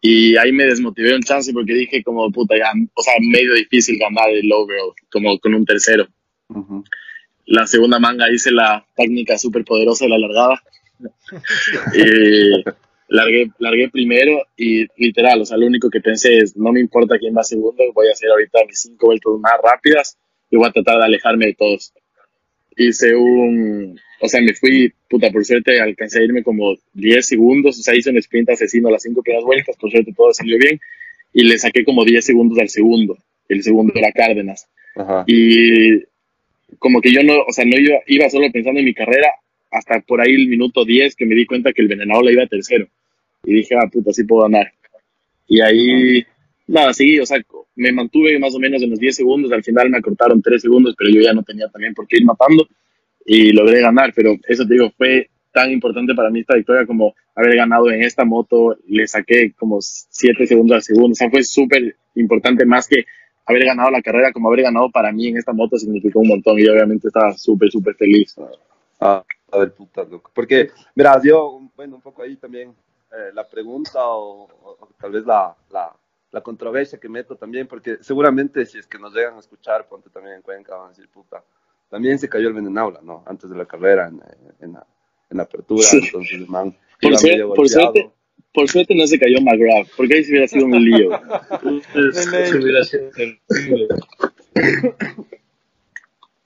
Y 0.00 0.36
ahí 0.36 0.52
me 0.52 0.64
desmotivé 0.64 1.14
un 1.14 1.22
chance 1.22 1.52
porque 1.52 1.74
dije 1.74 2.02
como, 2.02 2.30
puta, 2.30 2.56
ya, 2.56 2.72
o 2.94 3.02
sea, 3.02 3.14
medio 3.20 3.54
difícil 3.54 3.98
ganar 3.98 4.30
el 4.30 4.50
overall, 4.50 4.92
como 5.10 5.38
con 5.38 5.54
un 5.54 5.64
tercero. 5.64 6.06
La 7.46 7.66
segunda 7.66 7.98
manga 7.98 8.30
hice 8.32 8.50
la 8.50 8.86
técnica 8.96 9.36
súper 9.36 9.64
poderosa 9.64 10.06
de 10.06 10.10
la 10.10 10.18
largada. 10.18 10.62
y 11.94 12.64
largué, 13.08 13.50
largué 13.58 13.88
primero 13.90 14.42
y 14.56 14.86
literal, 14.96 15.42
o 15.42 15.44
sea, 15.44 15.56
lo 15.56 15.66
único 15.66 15.90
que 15.90 16.00
pensé 16.00 16.38
es, 16.38 16.56
no 16.56 16.72
me 16.72 16.80
importa 16.80 17.18
quién 17.18 17.36
va 17.36 17.42
segundo, 17.42 17.82
voy 17.92 18.08
a 18.08 18.12
hacer 18.12 18.30
ahorita 18.30 18.60
mis 18.66 18.80
cinco 18.80 19.06
vueltas 19.06 19.32
más 19.40 19.52
rápidas 19.62 20.18
y 20.50 20.56
voy 20.56 20.68
a 20.68 20.72
tratar 20.72 20.98
de 20.98 21.04
alejarme 21.04 21.46
de 21.46 21.54
todos. 21.54 21.92
Hice 22.76 23.14
un, 23.14 23.98
o 24.20 24.28
sea, 24.28 24.40
me 24.40 24.54
fui, 24.54 24.92
puta, 25.08 25.30
por 25.30 25.44
suerte 25.44 25.80
alcancé 25.80 26.20
a 26.20 26.24
irme 26.24 26.42
como 26.42 26.74
10 26.94 27.26
segundos, 27.26 27.78
o 27.78 27.82
sea, 27.82 27.96
hice 27.96 28.10
un 28.10 28.18
sprint 28.18 28.50
asesino 28.50 28.90
las 28.90 29.02
cinco 29.02 29.22
primeras 29.22 29.44
vueltas, 29.44 29.76
por 29.76 29.90
suerte 29.90 30.12
todo 30.16 30.32
salió 30.32 30.58
bien, 30.58 30.80
y 31.32 31.44
le 31.44 31.58
saqué 31.58 31.84
como 31.84 32.04
10 32.04 32.24
segundos 32.24 32.58
al 32.58 32.68
segundo, 32.68 33.18
el 33.48 33.62
segundo 33.62 33.92
era 33.96 34.12
Cárdenas. 34.12 34.68
Y 35.26 36.02
como 36.78 37.00
que 37.00 37.12
yo 37.12 37.22
no, 37.22 37.40
o 37.46 37.52
sea, 37.52 37.64
no 37.64 37.78
iba, 37.78 37.98
iba 38.06 38.30
solo 38.30 38.50
pensando 38.52 38.80
en 38.80 38.86
mi 38.86 38.94
carrera, 38.94 39.28
hasta 39.70 40.00
por 40.00 40.20
ahí 40.20 40.34
el 40.34 40.48
minuto 40.48 40.84
10 40.84 41.16
que 41.16 41.26
me 41.26 41.34
di 41.34 41.46
cuenta 41.46 41.72
que 41.72 41.82
el 41.82 41.88
venenado 41.88 42.22
la 42.22 42.32
iba 42.32 42.42
a 42.42 42.48
tercero. 42.48 42.86
Y 43.44 43.54
dije, 43.54 43.74
ah, 43.76 43.88
puta, 43.90 44.12
sí 44.12 44.24
puedo 44.24 44.42
ganar. 44.42 44.72
Y 45.46 45.60
ahí, 45.60 46.24
nada, 46.70 46.92
seguí, 46.92 47.18
o 47.20 47.26
sea, 47.26 47.38
me 47.76 47.92
mantuve 47.92 48.38
más 48.38 48.54
o 48.54 48.58
menos 48.58 48.82
en 48.82 48.90
los 48.90 48.98
10 48.98 49.16
segundos, 49.16 49.52
al 49.52 49.64
final 49.64 49.90
me 49.90 49.98
acortaron 49.98 50.40
3 50.40 50.62
segundos, 50.62 50.94
pero 50.96 51.10
yo 51.10 51.20
ya 51.20 51.32
no 51.32 51.42
tenía 51.42 51.68
también 51.68 51.94
por 51.94 52.06
qué 52.06 52.18
ir 52.18 52.24
matando 52.24 52.66
y 53.26 53.52
logré 53.52 53.80
ganar, 53.80 54.12
pero 54.14 54.36
eso 54.48 54.66
te 54.66 54.74
digo, 54.74 54.90
fue 54.96 55.28
tan 55.52 55.70
importante 55.70 56.14
para 56.14 56.30
mí 56.30 56.40
esta 56.40 56.56
victoria 56.56 56.86
como 56.86 57.14
haber 57.34 57.56
ganado 57.56 57.90
en 57.90 58.02
esta 58.02 58.24
moto, 58.24 58.76
le 58.86 59.06
saqué 59.06 59.52
como 59.58 59.78
7 59.80 60.46
segundos 60.46 60.76
al 60.76 60.82
segundo, 60.82 61.12
o 61.12 61.14
sea, 61.14 61.30
fue 61.30 61.42
súper 61.42 61.96
importante 62.14 62.64
más 62.64 62.86
que 62.86 63.04
haber 63.46 63.64
ganado 63.64 63.90
la 63.90 64.02
carrera, 64.02 64.32
como 64.32 64.48
haber 64.48 64.62
ganado 64.62 64.90
para 64.90 65.12
mí 65.12 65.28
en 65.28 65.36
esta 65.36 65.52
moto 65.52 65.76
significó 65.76 66.20
un 66.20 66.28
montón 66.28 66.58
y 66.58 66.68
obviamente 66.68 67.08
estaba 67.08 67.32
súper, 67.36 67.70
súper 67.70 67.94
feliz. 67.96 68.36
Ah, 69.00 69.24
a 69.50 69.58
ver, 69.58 69.72
puta, 69.72 70.04
loco. 70.04 70.30
Porque, 70.32 70.70
mira, 70.94 71.20
yo, 71.22 71.60
bueno, 71.74 71.96
un 71.96 72.02
poco 72.02 72.22
ahí 72.22 72.36
también 72.36 72.70
eh, 73.12 73.30
la 73.34 73.44
pregunta 73.48 74.06
o, 74.06 74.44
o, 74.44 74.88
tal 75.00 75.10
vez 75.10 75.26
la, 75.26 75.54
la, 75.72 75.90
la, 76.30 76.40
controversia 76.40 76.98
que 76.98 77.08
meto 77.08 77.36
también, 77.36 77.66
porque 77.66 77.98
seguramente 78.00 78.64
si 78.66 78.78
es 78.78 78.86
que 78.86 78.98
nos 78.98 79.14
llegan 79.14 79.36
a 79.36 79.40
escuchar, 79.40 79.88
ponte 79.88 80.10
también 80.10 80.36
en 80.36 80.42
Cuenca, 80.42 80.76
van 80.76 80.86
a 80.86 80.88
decir, 80.90 81.08
puta, 81.08 81.42
también 81.88 82.18
se 82.18 82.28
cayó 82.28 82.48
el 82.48 82.54
Venenaula, 82.54 83.00
¿no? 83.02 83.24
Antes 83.26 83.50
de 83.50 83.56
la 83.56 83.66
carrera, 83.66 84.08
en, 84.08 84.22
en, 84.60 84.72
la, 84.72 84.86
en 85.30 85.36
la, 85.36 85.42
apertura, 85.42 85.82
sí. 85.82 86.00
entonces, 86.04 86.48
man, 86.48 86.76
por, 87.00 87.18
suerte, 87.18 87.44
por, 87.44 87.68
suerte, 87.68 88.10
por 88.52 88.68
suerte 88.68 88.94
no 88.94 89.06
se 89.06 89.18
cayó 89.18 89.40
McGrath, 89.40 89.88
porque 89.96 90.14
ahí 90.14 90.24
se 90.24 90.30
hubiera 90.32 90.48
sido 90.48 90.66
un 90.66 90.84
lío. 90.84 91.10
se 92.12 92.58
hubiera 92.58 92.84
sido 92.84 93.10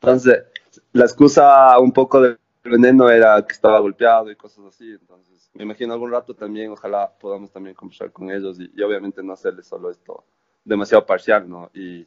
Entonces, 0.01 0.45
la 0.93 1.05
excusa 1.05 1.79
un 1.79 1.93
poco 1.93 2.21
del 2.21 2.39
veneno 2.63 3.11
era 3.11 3.45
que 3.47 3.53
estaba 3.53 3.81
golpeado 3.81 4.31
y 4.31 4.37
cosas 4.37 4.65
así, 4.67 4.91
entonces 4.91 5.34
me 5.55 5.65
imagino 5.65 5.93
algún 5.93 6.11
rato 6.11 6.35
también, 6.35 6.71
ojalá 6.71 7.11
podamos 7.19 7.51
también 7.51 7.75
conversar 7.75 8.13
con 8.13 8.31
ellos 8.31 8.59
y, 8.61 8.83
obviamente 8.83 9.23
no 9.23 9.33
hacerles 9.33 9.67
solo 9.67 9.91
esto 9.91 10.25
demasiado 10.65 11.07
parcial, 11.07 11.49
¿no? 11.49 11.71
Y, 11.75 12.07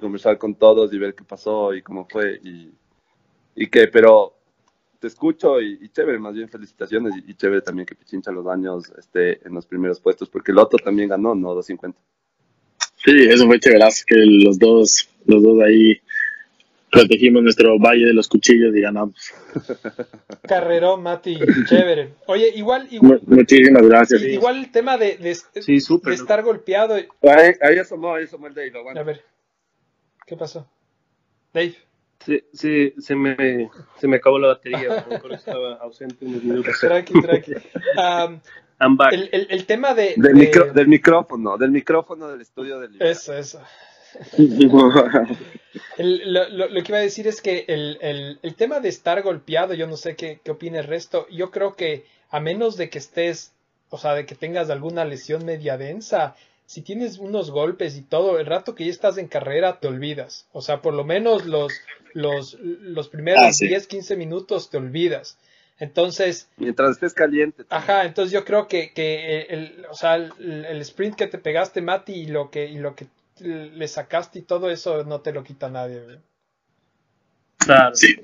conversar 0.00 0.38
con 0.38 0.54
todos 0.54 0.92
y 0.94 0.98
ver 0.98 1.14
qué 1.14 1.22
pasó 1.22 1.74
y 1.74 1.82
cómo 1.82 2.06
fue 2.10 2.40
y, 2.42 2.72
y 3.54 3.66
qué, 3.66 3.88
pero 3.88 4.34
te 4.98 5.06
escucho 5.06 5.60
y, 5.60 5.86
chévere, 5.90 6.18
más 6.18 6.32
bien 6.32 6.48
felicitaciones 6.48 7.14
y, 7.16 7.30
y, 7.30 7.34
chévere 7.34 7.60
también 7.60 7.84
que 7.84 7.94
Pichincha 7.94 8.32
los 8.32 8.46
años 8.46 8.90
esté 8.98 9.46
en 9.46 9.54
los 9.54 9.66
primeros 9.66 10.00
puestos, 10.00 10.30
porque 10.30 10.50
el 10.50 10.58
otro 10.58 10.78
también 10.82 11.10
ganó, 11.10 11.34
¿no? 11.34 11.54
250. 11.54 11.98
Sí, 13.04 13.26
eso 13.28 13.46
fue 13.46 13.60
chéverazo, 13.60 14.04
que 14.06 14.14
los 14.16 14.58
dos, 14.58 15.08
los 15.26 15.42
dos 15.42 15.60
ahí 15.60 16.00
protegimos 16.92 17.42
nuestro 17.42 17.78
valle 17.78 18.04
de 18.04 18.12
los 18.12 18.28
cuchillos 18.28 18.76
y 18.76 18.80
ganamos. 18.82 19.14
Carrerón, 20.46 21.02
Mati, 21.02 21.38
chévere. 21.66 22.12
Oye, 22.26 22.52
igual, 22.54 22.86
igual 22.90 23.20
muchísimas 23.26 23.82
gracias. 23.88 24.22
Igual 24.22 24.58
el 24.58 24.70
tema 24.70 24.98
de, 24.98 25.16
de, 25.16 25.34
sí, 25.34 25.80
super, 25.80 26.10
de 26.10 26.16
estar 26.16 26.42
golpeado. 26.42 26.94
Ahí, 26.94 27.52
ahí 27.62 27.78
asomó, 27.78 28.14
ahí 28.14 28.24
asomó 28.24 28.46
el 28.46 28.54
Dave. 28.54 28.72
Bueno. 28.82 29.00
A 29.00 29.04
ver, 29.04 29.24
¿qué 30.26 30.36
pasó? 30.36 30.68
Dave. 31.54 31.74
Sí, 32.24 32.44
sí, 32.52 32.94
se 32.98 33.16
me, 33.16 33.70
se 33.98 34.06
me 34.06 34.16
acabó 34.16 34.38
la 34.38 34.48
batería, 34.48 35.04
por 35.20 35.32
estaba 35.32 35.74
ausente 35.80 36.24
unos 36.24 36.44
minutos. 36.44 36.78
Tranqui, 36.78 37.20
tranqui. 37.20 37.52
Um, 37.96 38.40
I'm 38.80 38.96
back. 38.96 39.12
El, 39.12 39.28
el, 39.32 39.46
el, 39.50 39.66
tema 39.66 39.94
de... 39.94 40.14
Del, 40.16 40.22
de... 40.22 40.34
Micro, 40.34 40.72
del 40.72 40.88
micrófono, 40.88 41.58
del 41.58 41.70
micrófono 41.70 42.28
del 42.28 42.40
estudio 42.40 42.80
del 42.80 43.00
Eso, 43.00 43.34
eso. 43.34 43.60
el, 45.98 46.32
lo, 46.32 46.48
lo, 46.48 46.68
lo, 46.68 46.82
que 46.82 46.92
iba 46.92 46.98
a 46.98 47.02
decir 47.02 47.26
es 47.26 47.40
que 47.40 47.64
el, 47.68 47.98
el, 48.00 48.38
el, 48.42 48.54
tema 48.54 48.80
de 48.80 48.88
estar 48.88 49.22
golpeado, 49.22 49.74
yo 49.74 49.86
no 49.86 49.96
sé 49.96 50.16
qué, 50.16 50.40
qué 50.44 50.50
opina 50.50 50.80
el 50.80 50.86
resto, 50.86 51.26
yo 51.28 51.50
creo 51.50 51.74
que 51.76 52.04
a 52.30 52.40
menos 52.40 52.76
de 52.76 52.90
que 52.90 52.98
estés, 52.98 53.52
o 53.90 53.98
sea, 53.98 54.14
de 54.14 54.26
que 54.26 54.34
tengas 54.34 54.70
alguna 54.70 55.04
lesión 55.04 55.44
media 55.44 55.76
densa, 55.76 56.34
si 56.66 56.80
tienes 56.80 57.18
unos 57.18 57.50
golpes 57.50 57.96
y 57.96 58.02
todo, 58.02 58.38
el 58.38 58.46
rato 58.46 58.74
que 58.74 58.86
ya 58.86 58.90
estás 58.90 59.18
en 59.18 59.28
carrera 59.28 59.78
te 59.78 59.88
olvidas. 59.88 60.46
O 60.52 60.62
sea, 60.62 60.80
por 60.80 60.94
lo 60.94 61.04
menos 61.04 61.44
los, 61.44 61.72
los, 62.14 62.54
los 62.60 63.08
primeros 63.08 63.42
ah, 63.44 63.52
sí. 63.52 63.68
10, 63.68 63.86
15 63.86 64.16
minutos 64.16 64.70
te 64.70 64.78
olvidas. 64.78 65.36
Entonces. 65.78 66.48
Mientras 66.56 66.92
estés 66.92 67.12
caliente. 67.12 67.64
También. 67.64 67.90
Ajá, 67.90 68.04
entonces 68.06 68.32
yo 68.32 68.44
creo 68.44 68.68
que, 68.68 68.92
que 68.92 69.42
el, 69.50 69.84
o 69.90 69.94
sea, 69.94 70.14
el, 70.14 70.64
el, 70.64 70.80
sprint 70.80 71.16
que 71.16 71.26
te 71.26 71.38
pegaste, 71.38 71.82
Mati, 71.82 72.12
y 72.12 72.26
lo 72.26 72.50
que, 72.50 72.66
y 72.66 72.78
lo 72.78 72.94
que 72.94 73.06
le 73.42 73.88
sacaste 73.88 74.40
y 74.40 74.42
todo 74.42 74.70
eso 74.70 75.04
no 75.04 75.20
te 75.20 75.32
lo 75.32 75.42
quita 75.44 75.68
nadie. 75.68 76.20
Claro. 77.58 77.94
Sí. 77.94 78.16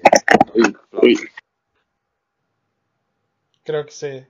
Uy, 0.54 0.76
uy. 1.02 1.18
Creo 3.64 3.84
que 3.84 3.92
se. 3.92 4.26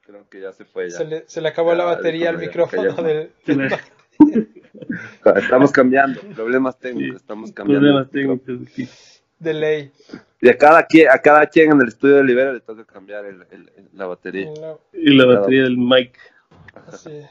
Creo 0.00 0.28
que 0.28 0.40
ya 0.40 0.52
se 0.52 0.64
fue. 0.64 0.90
Ya. 0.90 0.96
Se, 0.96 1.04
le, 1.04 1.24
se 1.28 1.40
le 1.40 1.48
acabó 1.48 1.72
ya, 1.72 1.78
la 1.78 1.84
batería 1.84 2.30
al 2.30 2.38
micrófono 2.38 2.94
del. 2.94 3.32
del... 3.46 3.78
estamos 5.36 5.70
cambiando. 5.72 6.20
Problemas 6.34 6.78
técnicos. 6.78 7.20
Estamos 7.20 7.52
cambiando. 7.52 7.86
Problemas 7.86 8.10
técnicos. 8.10 9.22
De 9.38 9.54
ley. 9.54 9.92
Y 10.40 10.48
a 10.48 10.56
cada, 10.56 10.84
quien, 10.86 11.10
a 11.10 11.18
cada 11.18 11.46
quien 11.46 11.72
en 11.72 11.80
el 11.82 11.88
estudio 11.88 12.16
de 12.16 12.24
Libera 12.24 12.52
le 12.52 12.60
toca 12.60 12.84
cambiar 12.84 13.24
el, 13.26 13.42
el- 13.50 13.72
el- 13.76 13.88
la 13.92 14.06
batería. 14.06 14.50
Y 14.92 15.14
la 15.14 15.26
batería 15.26 15.62
del 15.64 15.76
mic. 15.76 16.18
así. 16.86 17.22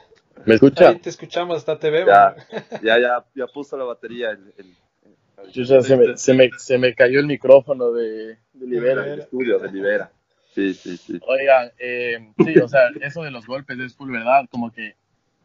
¿Me 0.46 0.54
escucha? 0.54 0.88
Ahí 0.90 0.98
te 0.98 1.10
escuchamos, 1.10 1.58
hasta 1.58 1.78
te 1.78 1.90
vemos. 1.90 2.08
Ya, 2.08 2.34
ya, 2.82 2.98
ya, 2.98 3.24
ya 3.34 3.46
puso 3.46 3.76
la 3.76 3.84
batería. 3.84 4.30
El, 4.30 4.52
el- 4.58 4.74
el- 5.44 5.52
Chucha, 5.52 5.80
se, 5.82 5.96
me, 5.96 6.16
se, 6.16 6.34
me, 6.34 6.50
se 6.56 6.78
me 6.78 6.94
cayó 6.94 7.20
el 7.20 7.26
micrófono 7.26 7.92
de, 7.92 8.38
de 8.52 8.66
Libera. 8.66 9.06
el 9.06 9.20
estudio 9.20 9.58
de 9.58 9.70
Libera. 9.72 10.10
Sí, 10.54 10.74
sí, 10.74 10.96
sí. 10.96 11.20
Oigan, 11.26 11.70
eh, 11.78 12.32
sí, 12.44 12.58
o 12.58 12.68
sea, 12.68 12.88
eso 13.00 13.22
de 13.22 13.30
los 13.30 13.46
golpes 13.46 13.78
es 13.78 13.94
full 13.94 14.10
verdad, 14.10 14.46
como 14.50 14.72
que 14.72 14.96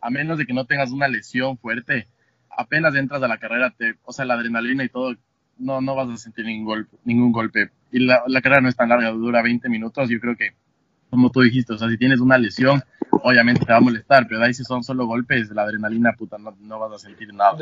a 0.01 0.09
menos 0.09 0.37
de 0.39 0.45
que 0.45 0.53
no 0.53 0.65
tengas 0.65 0.91
una 0.91 1.07
lesión 1.07 1.57
fuerte, 1.59 2.07
apenas 2.49 2.95
entras 2.95 3.21
a 3.21 3.27
la 3.27 3.37
carrera, 3.37 3.73
te, 3.77 3.95
o 4.03 4.11
sea, 4.11 4.25
la 4.25 4.33
adrenalina 4.33 4.83
y 4.83 4.89
todo, 4.89 5.15
no, 5.59 5.79
no 5.81 5.95
vas 5.95 6.09
a 6.09 6.17
sentir 6.17 6.45
ningún 6.45 6.65
golpe. 6.65 6.97
Ningún 7.05 7.31
golpe. 7.31 7.69
Y 7.91 7.99
la, 7.99 8.23
la 8.27 8.41
carrera 8.41 8.61
no 8.61 8.69
es 8.69 8.75
tan 8.75 8.89
larga, 8.89 9.11
dura 9.11 9.43
20 9.43 9.69
minutos, 9.69 10.09
yo 10.09 10.19
creo 10.19 10.35
que, 10.35 10.53
como 11.13 11.29
tú 11.29 11.41
dijiste, 11.41 11.73
o 11.73 11.77
sea, 11.77 11.89
si 11.89 11.97
tienes 11.99 12.19
una 12.19 12.39
lesión, 12.39 12.83
obviamente 13.21 13.63
te 13.63 13.71
va 13.71 13.77
a 13.77 13.81
molestar, 13.81 14.25
pero 14.27 14.43
ahí 14.43 14.51
si 14.51 14.63
son 14.63 14.83
solo 14.83 15.05
golpes, 15.05 15.51
la 15.51 15.61
adrenalina, 15.61 16.13
puta, 16.17 16.39
no, 16.39 16.57
no 16.59 16.79
vas 16.79 16.93
a 16.93 16.97
sentir 16.97 17.31
nada. 17.31 17.55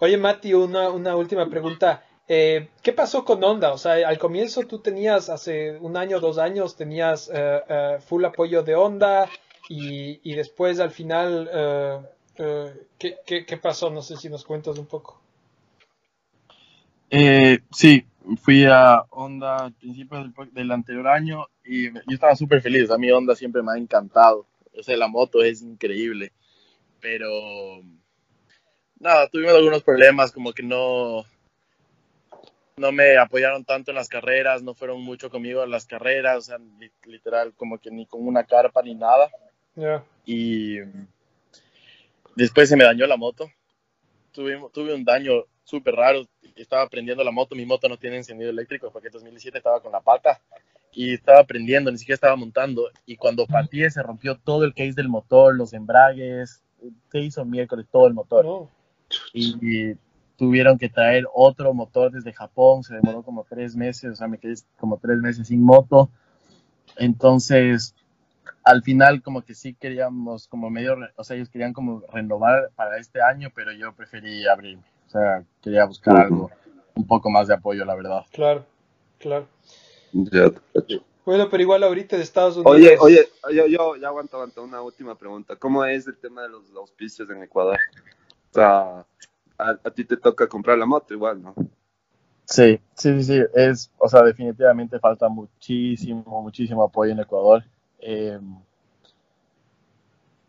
Oye, 0.00 0.16
Mati, 0.16 0.54
una, 0.54 0.90
una 0.90 1.14
última 1.14 1.48
pregunta. 1.48 2.02
Eh, 2.26 2.70
¿Qué 2.82 2.92
pasó 2.92 3.24
con 3.24 3.44
Honda? 3.44 3.72
O 3.72 3.78
sea, 3.78 4.08
al 4.08 4.18
comienzo 4.18 4.62
tú 4.66 4.80
tenías, 4.80 5.28
hace 5.28 5.78
un 5.78 5.96
año, 5.96 6.18
dos 6.18 6.38
años, 6.38 6.74
tenías 6.74 7.30
eh, 7.32 7.98
full 8.04 8.24
apoyo 8.24 8.64
de 8.64 8.74
Honda 8.74 9.28
y, 9.68 10.18
y 10.28 10.34
después 10.34 10.80
al 10.80 10.90
final, 10.90 11.48
¿qué, 12.98 13.18
qué, 13.24 13.46
qué 13.46 13.56
pasó? 13.56 13.88
No 13.90 14.02
sé 14.02 14.16
si 14.16 14.28
nos 14.28 14.44
cuentas 14.44 14.78
un 14.78 14.86
poco. 14.86 15.20
Eh, 17.08 17.60
sí, 17.70 18.04
fui 18.42 18.64
a 18.64 19.02
Honda 19.10 19.56
al 19.64 19.72
principio 19.72 20.18
del, 20.18 20.32
del 20.52 20.70
anterior 20.72 21.08
año 21.08 21.46
y 21.64 21.92
yo 21.92 22.00
estaba 22.08 22.36
súper 22.36 22.60
feliz. 22.62 22.90
A 22.90 22.98
mí 22.98 23.10
Honda 23.10 23.34
siempre 23.34 23.62
me 23.62 23.72
ha 23.72 23.78
encantado. 23.78 24.46
O 24.78 24.82
sea, 24.82 24.96
la 24.96 25.08
moto 25.08 25.42
es 25.42 25.62
increíble. 25.62 26.32
Pero 27.00 27.28
nada, 28.98 29.28
tuvimos 29.28 29.54
algunos 29.54 29.82
problemas, 29.82 30.32
como 30.32 30.52
que 30.52 30.62
no, 30.62 31.24
no 32.76 32.92
me 32.92 33.16
apoyaron 33.16 33.64
tanto 33.64 33.90
en 33.90 33.94
las 33.96 34.08
carreras, 34.08 34.62
no 34.62 34.74
fueron 34.74 35.02
mucho 35.02 35.30
conmigo 35.30 35.64
en 35.64 35.70
las 35.70 35.86
carreras, 35.86 36.36
o 36.36 36.40
sea, 36.42 36.58
li- 36.58 36.92
literal, 37.04 37.54
como 37.54 37.78
que 37.78 37.90
ni 37.90 38.06
con 38.06 38.26
una 38.26 38.44
carpa 38.44 38.82
ni 38.82 38.94
nada. 38.94 39.30
Ya. 39.74 40.04
Y 40.26 40.78
después 42.36 42.68
se 42.68 42.76
me 42.76 42.84
dañó 42.84 43.06
la 43.06 43.16
moto. 43.16 43.50
Tuve, 44.32 44.60
tuve 44.72 44.94
un 44.94 45.04
daño 45.04 45.44
súper 45.70 45.94
raro. 45.94 46.26
Estaba 46.56 46.88
prendiendo 46.88 47.22
la 47.24 47.30
moto. 47.30 47.54
Mi 47.54 47.64
moto 47.64 47.88
no 47.88 47.96
tiene 47.96 48.16
encendido 48.16 48.50
eléctrico 48.50 48.90
porque 48.90 49.08
en 49.08 49.12
2017 49.12 49.58
estaba 49.58 49.80
con 49.80 49.92
la 49.92 50.00
pata 50.00 50.40
y 50.92 51.14
estaba 51.14 51.44
prendiendo, 51.44 51.90
ni 51.90 51.98
siquiera 51.98 52.16
estaba 52.16 52.36
montando. 52.36 52.90
Y 53.06 53.16
cuando 53.16 53.46
pateé 53.46 53.90
se 53.90 54.02
rompió 54.02 54.36
todo 54.36 54.64
el 54.64 54.74
case 54.74 54.92
del 54.92 55.08
motor, 55.08 55.54
los 55.54 55.72
embragues. 55.72 56.62
Se 57.12 57.20
hizo 57.20 57.44
miércoles 57.44 57.86
todo 57.90 58.06
el 58.06 58.14
motor. 58.14 58.44
No. 58.44 58.70
Y, 59.32 59.56
y 59.60 59.96
tuvieron 60.36 60.78
que 60.78 60.88
traer 60.88 61.24
otro 61.32 61.72
motor 61.72 62.10
desde 62.10 62.32
Japón. 62.32 62.82
Se 62.82 62.94
demoró 62.94 63.22
como 63.22 63.46
tres 63.48 63.76
meses. 63.76 64.12
O 64.12 64.16
sea, 64.16 64.28
me 64.28 64.38
quedé 64.38 64.54
como 64.78 64.98
tres 64.98 65.18
meses 65.18 65.48
sin 65.48 65.62
moto. 65.62 66.10
Entonces, 66.96 67.94
al 68.64 68.82
final 68.82 69.22
como 69.22 69.42
que 69.42 69.54
sí 69.54 69.74
queríamos 69.74 70.48
como 70.48 70.70
medio, 70.70 70.96
o 71.16 71.24
sea, 71.24 71.36
ellos 71.36 71.48
querían 71.48 71.72
como 71.72 72.02
renovar 72.12 72.70
para 72.74 72.98
este 72.98 73.22
año, 73.22 73.50
pero 73.54 73.72
yo 73.72 73.94
preferí 73.94 74.46
abrirme. 74.46 74.84
O 75.10 75.12
sea, 75.12 75.44
quería 75.60 75.86
buscar 75.86 76.16
algo, 76.16 76.48
un 76.94 77.04
poco 77.04 77.30
más 77.30 77.48
de 77.48 77.54
apoyo, 77.54 77.84
la 77.84 77.96
verdad. 77.96 78.24
Claro, 78.30 78.64
claro. 79.18 79.48
Ya 80.12 80.50
te 80.50 80.60
cacho. 80.72 81.04
Bueno, 81.26 81.48
pero 81.50 81.64
igual 81.64 81.82
ahorita 81.82 82.16
de 82.16 82.22
Estados 82.22 82.56
Unidos. 82.56 82.72
Oye, 82.72 82.96
oye, 83.00 83.28
yo, 83.52 83.66
yo, 83.66 83.96
ya 83.96 84.06
aguanto, 84.06 84.36
aguanto, 84.36 84.62
una 84.62 84.80
última 84.82 85.16
pregunta. 85.16 85.56
¿Cómo 85.56 85.84
es 85.84 86.06
el 86.06 86.16
tema 86.16 86.42
de 86.42 86.50
los 86.50 86.72
auspicios 86.76 87.28
en 87.28 87.42
Ecuador? 87.42 87.76
O 88.50 88.54
sea, 88.54 89.04
a, 89.58 89.70
a 89.82 89.90
ti 89.90 90.04
te 90.04 90.16
toca 90.16 90.46
comprar 90.46 90.78
la 90.78 90.86
moto 90.86 91.12
igual, 91.12 91.42
¿no? 91.42 91.54
Sí, 92.44 92.80
sí, 92.94 93.14
sí, 93.16 93.24
sí, 93.24 93.42
es, 93.54 93.90
o 93.98 94.08
sea, 94.08 94.22
definitivamente 94.22 95.00
falta 95.00 95.28
muchísimo, 95.28 96.40
muchísimo 96.40 96.84
apoyo 96.84 97.10
en 97.10 97.20
Ecuador. 97.20 97.64
Eh, 97.98 98.38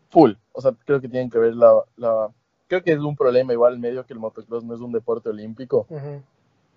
full, 0.08 0.32
o 0.52 0.60
sea, 0.60 0.72
creo 0.84 1.00
que 1.00 1.08
tienen 1.08 1.30
que 1.30 1.38
ver 1.38 1.54
la, 1.54 1.82
la, 1.96 2.28
creo 2.72 2.82
que 2.82 2.92
es 2.92 3.00
un 3.00 3.14
problema 3.14 3.52
igual 3.52 3.78
medio 3.78 4.06
que 4.06 4.14
el 4.14 4.18
motocross 4.18 4.64
no 4.64 4.74
es 4.74 4.80
un 4.80 4.92
deporte 4.92 5.28
olímpico. 5.28 5.86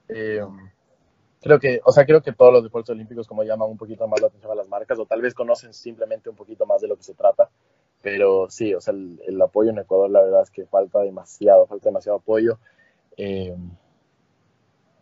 Eh, 0.09 0.41
creo 1.39 1.57
que, 1.57 1.79
o 1.85 1.91
sea, 1.93 2.05
creo 2.05 2.21
que 2.21 2.33
todos 2.33 2.51
los 2.51 2.63
deportes 2.63 2.89
olímpicos 2.89 3.25
como 3.25 3.43
llaman 3.43 3.69
un 3.69 3.77
poquito 3.77 4.05
más 4.05 4.19
la 4.19 4.27
atención 4.27 4.51
a 4.51 4.55
las 4.55 4.67
marcas 4.67 4.99
o 4.99 5.05
tal 5.05 5.21
vez 5.21 5.33
conocen 5.33 5.73
simplemente 5.73 6.29
un 6.29 6.35
poquito 6.35 6.65
más 6.65 6.81
de 6.81 6.89
lo 6.89 6.97
que 6.97 7.03
se 7.03 7.13
trata. 7.13 7.49
Pero 8.01 8.49
sí, 8.49 8.73
o 8.73 8.81
sea, 8.81 8.93
el, 8.93 9.21
el 9.25 9.41
apoyo 9.41 9.69
en 9.69 9.79
Ecuador 9.79 10.09
la 10.09 10.21
verdad 10.21 10.41
es 10.43 10.51
que 10.51 10.65
falta 10.65 10.99
demasiado, 10.99 11.65
falta 11.65 11.87
demasiado 11.87 12.17
apoyo. 12.17 12.59
Eh, 13.15 13.55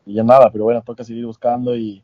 y 0.05 0.13
ya 0.13 0.23
nada, 0.23 0.51
pero 0.51 0.65
bueno, 0.65 0.83
toca 0.83 1.03
seguir 1.03 1.25
buscando 1.25 1.75
y, 1.75 2.03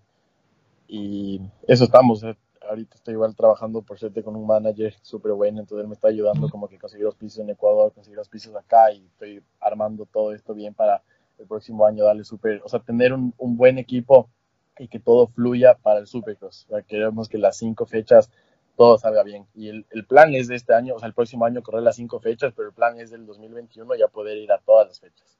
y 0.88 1.40
eso 1.68 1.84
estamos. 1.84 2.26
Ahorita 2.70 2.96
estoy 2.96 3.16
igual 3.16 3.36
trabajando 3.36 3.82
por 3.82 3.98
suerte 3.98 4.24
con 4.24 4.36
un 4.36 4.46
manager 4.46 4.94
súper 5.02 5.34
bueno, 5.34 5.60
entonces 5.60 5.84
él 5.84 5.88
me 5.88 5.96
está 5.96 6.10
ayudando 6.10 6.50
como 6.50 6.68
que 6.68 6.78
conseguir 6.78 7.08
auspicios 7.08 7.44
en 7.44 7.50
Ecuador, 7.50 7.92
conseguir 7.94 8.20
auspicios 8.20 8.56
acá 8.56 8.92
y 8.92 9.06
estoy 9.06 9.44
armando 9.60 10.06
todo 10.06 10.34
esto 10.34 10.54
bien 10.54 10.74
para 10.74 11.02
el 11.40 11.48
próximo 11.48 11.86
año 11.86 12.04
darle 12.04 12.24
súper, 12.24 12.62
o 12.64 12.70
sea, 12.70 12.80
tener 12.80 13.14
un, 13.14 13.34
un 13.38 13.58
buen 13.58 13.80
equipo 13.80 14.30
y 14.78 14.88
que 14.88 15.00
todo 15.00 15.28
fluya 15.28 15.76
para 15.76 16.00
el 16.00 16.08
Supercross. 16.08 16.66
O 16.68 16.70
sea, 16.70 16.82
queremos 16.84 17.28
que 17.28 17.38
las 17.38 17.58
cinco 17.58 17.86
fechas 17.86 18.30
todo 18.78 18.98
salga 18.98 19.24
bien. 19.24 19.48
Y 19.54 19.70
el, 19.70 19.86
el 19.90 20.06
plan 20.06 20.34
es 20.34 20.48
de 20.48 20.56
este 20.56 20.74
año, 20.74 20.96
o 20.96 21.00
sea, 21.00 21.08
el 21.08 21.14
próximo 21.14 21.46
año 21.46 21.62
correr 21.64 21.84
las 21.84 21.96
cinco 21.96 22.20
fechas, 22.20 22.54
pero 22.56 22.70
el 22.70 22.74
plan 22.74 23.00
es 23.00 23.12
del 23.12 23.26
2021 23.26 23.96
ya 23.96 24.08
poder 24.08 24.38
ir 24.38 24.52
a 24.52 24.60
todas 24.60 24.88
las 24.88 25.00
fechas. 25.00 25.39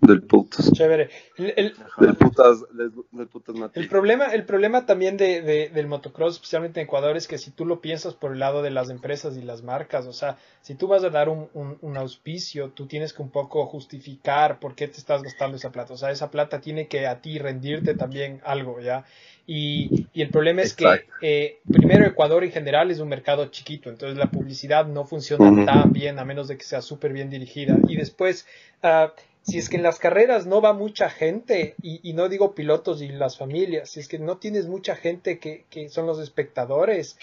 Del 0.00 0.22
putas. 0.22 0.70
Chévere. 0.72 1.08
El, 1.36 1.54
el- 1.56 1.74
Del 1.98 2.16
putas, 2.16 2.64
del, 2.76 2.92
del 3.12 3.28
putas. 3.28 3.56
El 3.74 3.88
problema, 3.88 4.26
el 4.26 4.44
problema 4.44 4.84
también 4.84 5.16
de, 5.16 5.40
de- 5.40 5.68
del 5.70 5.86
motocross, 5.86 6.34
especialmente 6.34 6.80
en 6.80 6.84
Ecuador, 6.86 7.16
es 7.16 7.26
que 7.26 7.38
si 7.38 7.50
tú 7.50 7.64
lo 7.64 7.80
piensas 7.80 8.14
por 8.14 8.32
el 8.32 8.38
lado 8.38 8.62
de 8.62 8.70
las 8.70 8.90
empresas 8.90 9.36
y 9.36 9.42
las 9.42 9.62
marcas, 9.62 10.06
o 10.06 10.12
sea, 10.12 10.36
si 10.60 10.74
tú 10.74 10.86
vas 10.86 11.02
a 11.04 11.10
dar 11.10 11.28
un, 11.28 11.48
un- 11.54 11.78
un 11.80 11.96
auspicio, 11.96 12.70
tú 12.70 12.86
tienes 12.86 13.12
que 13.14 13.22
un 13.22 13.30
poco 13.30 13.64
justificar 13.66 14.58
por 14.60 14.74
qué 14.74 14.86
te 14.88 14.98
estás 14.98 15.22
gastando 15.22 15.56
esa 15.56 15.72
plata. 15.72 15.94
O 15.94 15.96
sea, 15.96 16.10
esa 16.10 16.30
plata 16.30 16.60
tiene 16.60 16.88
que 16.88 17.06
a 17.06 17.20
ti 17.20 17.38
rendirte 17.38 17.94
también 17.94 18.40
algo, 18.44 18.80
¿ya? 18.80 19.04
Y, 19.46 19.92
y 20.12 20.22
el 20.22 20.30
problema 20.30 20.62
es 20.62 20.72
Exacto. 20.72 21.12
que, 21.20 21.46
eh, 21.46 21.58
primero, 21.70 22.04
Ecuador 22.06 22.44
en 22.44 22.52
general 22.52 22.90
es 22.90 22.98
un 23.00 23.08
mercado 23.08 23.46
chiquito, 23.46 23.90
entonces 23.90 24.18
la 24.18 24.30
publicidad 24.30 24.86
no 24.86 25.04
funciona 25.04 25.52
Ujú. 25.52 25.64
tan 25.64 25.92
bien, 25.92 26.18
a 26.18 26.24
menos 26.24 26.48
de 26.48 26.56
que 26.58 26.64
sea 26.64 26.82
súper 26.82 27.12
bien 27.12 27.30
dirigida. 27.30 27.78
Y 27.88 27.96
después, 27.96 28.46
ah, 28.82 29.12
si 29.46 29.58
es 29.58 29.68
que 29.68 29.76
en 29.76 29.84
las 29.84 29.98
carreras 30.00 30.46
no 30.46 30.60
va 30.60 30.72
mucha 30.72 31.08
gente, 31.08 31.76
y, 31.80 32.12
no 32.14 32.28
digo 32.28 32.54
pilotos 32.54 33.00
y 33.00 33.08
las 33.08 33.38
familias, 33.38 33.90
si 33.90 34.00
es 34.00 34.08
que 34.08 34.18
no 34.18 34.38
tienes 34.38 34.66
mucha 34.66 34.96
gente 34.96 35.38
que, 35.38 35.64
que 35.70 35.88
son 35.88 36.06
los 36.06 36.18
espectadores, 36.18 37.16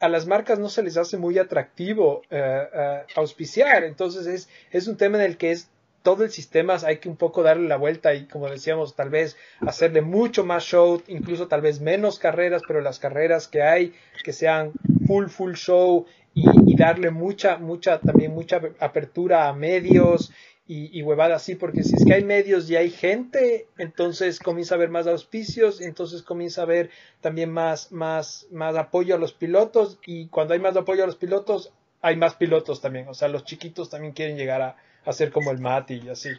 a 0.00 0.08
las 0.08 0.26
marcas 0.26 0.58
no 0.58 0.68
se 0.68 0.82
les 0.82 0.96
hace 0.96 1.16
muy 1.18 1.38
atractivo 1.38 2.22
eh, 2.30 3.04
auspiciar. 3.16 3.84
Entonces 3.84 4.26
es, 4.26 4.48
es 4.70 4.88
un 4.88 4.96
tema 4.96 5.18
en 5.18 5.24
el 5.24 5.36
que 5.36 5.52
es 5.52 5.70
todo 6.02 6.24
el 6.24 6.30
sistema 6.30 6.76
hay 6.86 6.98
que 6.98 7.08
un 7.08 7.16
poco 7.16 7.42
darle 7.42 7.68
la 7.68 7.76
vuelta 7.76 8.14
y 8.14 8.26
como 8.26 8.48
decíamos, 8.48 8.94
tal 8.94 9.10
vez 9.10 9.36
hacerle 9.60 10.00
mucho 10.00 10.44
más 10.44 10.64
show, 10.64 11.02
incluso 11.08 11.48
tal 11.48 11.60
vez 11.60 11.80
menos 11.80 12.18
carreras, 12.18 12.62
pero 12.66 12.80
las 12.80 12.98
carreras 12.98 13.48
que 13.48 13.62
hay 13.62 13.92
que 14.24 14.32
sean 14.32 14.72
full, 15.06 15.26
full 15.26 15.54
show 15.54 16.06
y, 16.34 16.44
y 16.66 16.76
darle 16.76 17.10
mucha, 17.10 17.58
mucha, 17.58 17.98
también 17.98 18.32
mucha 18.32 18.60
apertura 18.78 19.48
a 19.48 19.52
medios 19.52 20.32
y, 20.68 20.96
y 20.98 21.02
huevada 21.02 21.36
así, 21.36 21.56
porque 21.56 21.82
si 21.84 21.96
es 21.96 22.04
que 22.04 22.14
hay 22.14 22.24
medios 22.24 22.70
y 22.70 22.76
hay 22.76 22.90
gente, 22.90 23.68
entonces 23.78 24.38
comienza 24.40 24.74
a 24.74 24.78
haber 24.78 24.90
más 24.90 25.08
auspicios, 25.08 25.80
entonces 25.80 26.22
comienza 26.22 26.62
a 26.62 26.64
haber 26.64 26.90
también 27.22 27.52
más, 27.52 27.92
más, 27.92 28.46
más 28.52 28.76
apoyo 28.76 29.16
a 29.16 29.18
los 29.18 29.32
pilotos, 29.32 29.98
y 30.06 30.28
cuando 30.28 30.54
hay 30.54 30.60
más 30.60 30.76
apoyo 30.76 31.04
a 31.04 31.06
los 31.08 31.16
pilotos, 31.16 31.72
hay 32.02 32.16
más 32.16 32.36
pilotos 32.36 32.80
también, 32.80 33.08
o 33.08 33.14
sea, 33.14 33.28
los 33.28 33.44
chiquitos 33.44 33.90
también 33.90 34.14
quieren 34.14 34.36
llegar 34.36 34.62
a, 34.62 34.76
a 35.04 35.12
ser 35.12 35.32
como 35.32 35.50
el 35.50 35.58
Mati 35.58 36.02
y 36.04 36.08
así, 36.10 36.30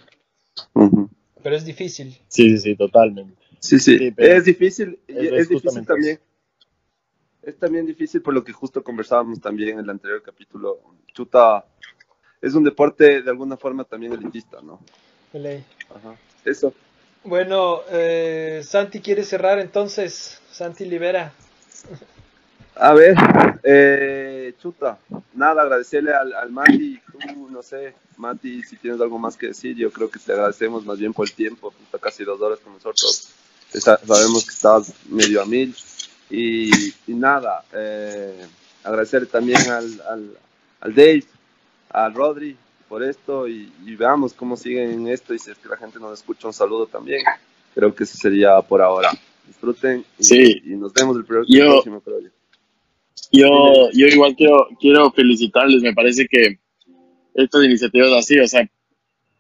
pero 1.44 1.56
es 1.56 1.66
difícil. 1.66 2.18
Sí, 2.28 2.50
sí, 2.52 2.58
sí, 2.60 2.76
totalmente. 2.76 3.36
Sí, 3.60 3.80
sí, 3.80 4.14
es 4.18 4.46
difícil, 4.46 5.00
y 5.08 5.28
es- 5.28 5.50
difícil 5.50 5.86
también. 5.86 6.20
Es 7.42 7.58
también 7.58 7.86
difícil 7.86 8.22
por 8.22 8.34
lo 8.34 8.44
que 8.44 8.52
justo 8.54 8.84
conversábamos 8.84 9.40
también 9.40 9.70
en 9.70 9.80
el 9.80 9.90
anterior 9.90 10.22
capítulo. 10.22 10.82
Chuta, 11.14 11.66
es 12.42 12.54
un 12.54 12.64
deporte 12.64 13.22
de 13.22 13.30
alguna 13.30 13.58
forma 13.58 13.84
también 13.84 14.14
elitista, 14.14 14.62
¿no? 14.62 14.80
Ajá. 15.90 16.16
Eso. 16.46 16.74
Bueno, 17.24 17.82
eh, 17.90 18.62
Santi 18.64 19.02
quiere 19.02 19.24
cerrar 19.24 19.60
entonces, 19.60 20.42
Santi 20.52 20.86
Libera. 20.86 21.34
A 22.76 22.94
ver, 22.94 23.14
eh, 23.64 24.54
chuta, 24.62 25.00
nada, 25.34 25.64
agradecerle 25.64 26.14
al, 26.14 26.34
al 26.34 26.50
Mati, 26.50 26.98
tú, 27.12 27.50
no 27.50 27.62
sé, 27.62 27.94
Mati, 28.16 28.64
si 28.64 28.78
tienes 28.78 29.02
algo 29.02 29.20
más 29.20 29.36
que 29.36 29.48
decir, 29.48 29.76
yo 29.76 29.92
creo 29.92 30.10
que 30.10 30.20
te 30.20 30.32
agradecemos 30.32 30.86
más 30.86 30.98
bien 30.98 31.14
por 31.14 31.28
el 31.28 31.34
tiempo, 31.34 31.72
puta, 31.72 32.00
casi 32.00 32.24
dos 32.24 32.40
horas 32.40 32.60
con 32.60 32.74
nosotros. 32.74 33.34
sabemos 33.70 34.46
que 34.46 34.52
estabas 34.52 34.94
medio 35.10 35.42
a 35.42 35.46
mil. 35.46 35.76
Y, 36.30 36.94
nada, 37.08 37.66
eh, 37.74 38.46
agradecer 38.84 39.28
también 39.28 39.60
al, 39.70 40.02
al, 40.08 40.38
al, 40.82 40.96
Dave, 40.96 41.24
al 41.90 42.14
Rodri 42.14 42.56
por 42.88 43.04
esto 43.04 43.48
y, 43.48 43.72
veamos 43.98 44.34
cómo 44.34 44.56
siguen 44.56 45.08
esto 45.08 45.34
y 45.34 45.40
si 45.40 45.52
es 45.52 45.58
que 45.58 45.70
la 45.70 45.78
gente 45.78 46.00
nos 46.00 46.20
escucha 46.20 46.48
un 46.48 46.54
saludo 46.54 46.88
también. 46.88 47.22
Creo 47.76 47.94
que 47.94 48.04
eso 48.04 48.18
sería 48.18 48.62
por 48.62 48.82
ahora. 48.82 49.12
Disfruten 49.46 50.04
y, 50.20 50.76
nos 50.76 50.94
vemos 50.94 51.18
el, 51.18 51.26
próximo 51.26 52.02
proyecto. 52.02 52.38
Yo, 53.32 53.92
yo 53.94 54.08
igual 54.08 54.36
quiero, 54.36 54.68
quiero 54.80 55.12
felicitarles, 55.12 55.84
me 55.84 55.94
parece 55.94 56.28
que 56.28 56.60
estas 57.36 57.64
iniciativas 57.64 58.12
así, 58.14 58.40
o 58.40 58.48
sea, 58.48 58.68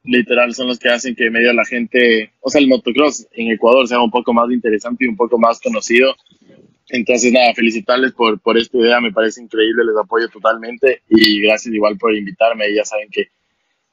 literal 0.04 0.54
son 0.54 0.68
los 0.68 0.80
que 0.80 0.90
hacen 0.90 1.16
que 1.16 1.30
medio 1.30 1.54
la 1.54 1.66
gente, 1.66 2.32
o 2.42 2.50
sea, 2.50 2.62
el 2.62 2.68
motocross 2.68 3.28
en 3.32 3.52
Ecuador 3.52 3.88
sea 3.88 4.00
un 4.00 4.12
poco 4.12 4.34
más 4.34 4.50
interesante 4.52 5.06
y 5.06 5.08
un 5.08 5.18
poco 5.18 5.38
más 5.38 5.60
conocido. 5.60 6.16
Entonces, 6.90 7.32
nada, 7.32 7.53
felicitarles 7.53 8.14
por, 8.14 8.40
por 8.40 8.57
esta 8.57 8.78
idea, 8.78 8.99
me 8.99 9.11
parece 9.11 9.41
increíble, 9.41 9.86
les 9.86 9.95
apoyo 9.95 10.28
totalmente 10.30 11.03
y 11.07 11.41
gracias 11.41 11.74
igual 11.74 11.98
por 11.98 12.16
invitarme, 12.16 12.74
ya 12.74 12.84
saben 12.84 13.10
que 13.11 13.28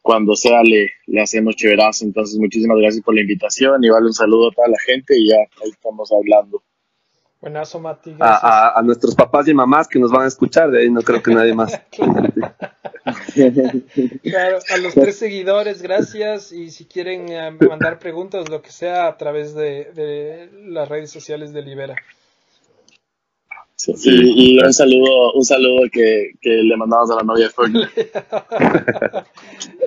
cuando 0.01 0.35
sea 0.37 0.63
le, 0.63 0.93
le 1.07 1.21
hacemos 1.21 1.57
chéverazo, 1.57 2.05
entonces 2.05 2.39
muchísimas 2.39 2.79
gracias 2.79 3.05
por 3.05 3.15
la 3.15 3.21
invitación, 3.21 3.85
igual 3.85 4.05
un 4.05 4.15
saludo 4.15 4.49
a 4.51 4.55
toda 4.55 4.69
la 4.69 4.79
gente 4.79 5.19
y 5.19 5.29
ya 5.29 5.37
ahí 5.63 5.71
estamos 5.71 6.11
hablando. 6.13 6.63
Buenazo, 7.41 7.81
Mati. 7.81 8.17
A, 8.19 8.79
a, 8.79 8.83
nuestros 8.83 9.15
papás 9.15 9.47
y 9.47 9.55
mamás 9.55 9.89
que 9.89 9.99
nos 9.99 10.11
van 10.11 10.23
a 10.23 10.29
escuchar, 10.29 10.71
de 10.71 10.83
ahí 10.83 10.91
no 10.91 11.03
creo 11.03 11.23
que 11.23 11.35
nadie 11.35 11.55
más. 11.55 11.79
claro, 14.23 14.59
a 14.69 14.77
los 14.79 14.95
tres 14.95 15.19
seguidores, 15.19 15.83
gracias. 15.83 16.51
Y 16.51 16.71
si 16.71 16.87
quieren 16.87 17.29
eh, 17.29 17.51
mandar 17.69 17.99
preguntas, 17.99 18.49
lo 18.49 18.63
que 18.63 18.71
sea, 18.71 19.07
a 19.07 19.17
través 19.19 19.55
de, 19.55 19.93
de 19.95 20.49
las 20.65 20.89
redes 20.89 21.11
sociales 21.11 21.53
de 21.53 21.63
Libera. 21.63 21.95
Sí, 23.77 23.93
y, 24.09 24.59
un 24.59 24.73
saludo, 24.73 25.35
un 25.35 25.45
saludo 25.45 25.83
que, 25.93 26.33
que 26.41 26.49
le 26.49 26.77
mandamos 26.79 27.11
a 27.11 27.17
la 27.17 27.23
novia 27.23 27.51
Fernie. 27.51 27.87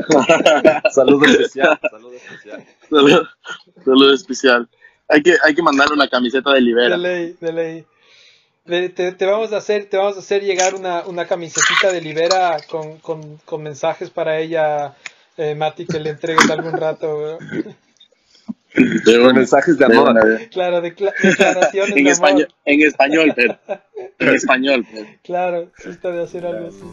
saludo 0.91 1.25
especial, 1.25 1.79
saludo 1.89 2.13
especial. 2.13 2.63
Saludo, 3.83 4.13
especial. 4.13 4.69
Hay 5.07 5.23
que, 5.23 5.37
hay 5.43 5.55
que 5.55 5.63
mandar 5.63 5.91
una 5.91 6.07
camiseta 6.07 6.51
de 6.51 6.61
Libera. 6.61 6.97
De 6.97 6.97
ley, 6.97 7.35
de 7.41 7.53
ley. 7.53 7.85
Te, 8.65 8.89
te, 8.89 9.25
vamos 9.25 9.53
a 9.53 9.57
hacer, 9.57 9.89
te 9.89 9.97
vamos 9.97 10.17
a 10.17 10.19
hacer 10.19 10.43
llegar 10.43 10.75
una, 10.75 11.01
una 11.07 11.25
camisetita 11.25 11.91
de 11.91 12.01
Libera 12.01 12.57
con, 12.69 12.99
con, 12.99 13.37
con 13.37 13.63
mensajes 13.63 14.11
para 14.11 14.39
ella, 14.39 14.93
eh, 15.37 15.55
Mati, 15.55 15.87
que 15.87 15.99
le 15.99 16.11
entregues 16.11 16.47
algún 16.51 16.73
rato. 16.73 17.39
De 18.75 19.33
mensajes 19.33 19.77
de 19.77 19.85
amor. 19.85 20.15
Claro, 20.51 20.81
de 20.81 20.91
declaraciones 20.91 21.95
en 21.95 22.03
de 22.03 22.09
español, 22.11 22.43
amor. 22.43 22.55
En 22.65 22.81
español, 22.81 23.33
pero. 23.35 23.57
En 24.19 24.29
español, 24.29 24.85
pero. 24.91 25.07
Claro, 25.23 25.71
está 25.85 26.11
de 26.11 26.23
hacer 26.23 26.45
algo 26.45 26.67
así. 26.67 26.83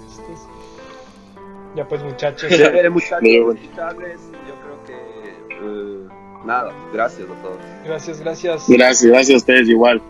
Ya 1.77 1.87
pues, 1.87 2.03
muchachos. 2.03 2.49
Chévere, 2.49 2.89
muchachos. 2.89 3.23
Yo 3.23 3.55
creo 3.55 4.85
que. 4.87 5.65
Uh, 5.65 6.47
nada, 6.47 6.73
gracias 6.93 7.29
a 7.29 7.43
todos. 7.43 7.59
Gracias, 7.85 8.21
gracias. 8.21 8.65
Gracias, 8.69 9.11
gracias 9.11 9.35
a 9.35 9.37
ustedes 9.37 9.69
igual. 9.69 10.01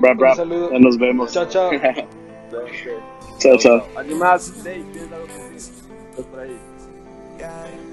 Bra, 0.00 0.14
bra. 0.14 0.30
Un 0.32 0.36
saludo. 0.36 0.72
Ya 0.72 0.78
nos 0.78 0.98
vemos. 0.98 1.32
Chao, 1.32 1.48
chao. 1.48 1.70
chao, 3.38 3.56
chao. 3.58 3.86
¿Alguien 3.96 4.18
más? 4.18 4.62
Dave, 4.62 4.84
¿tienes 4.92 5.12
algo 5.12 5.26
que 5.26 5.54
decir? 5.54 5.74
¿Estás 6.10 6.26
por 6.26 6.40
ahí? 6.40 6.58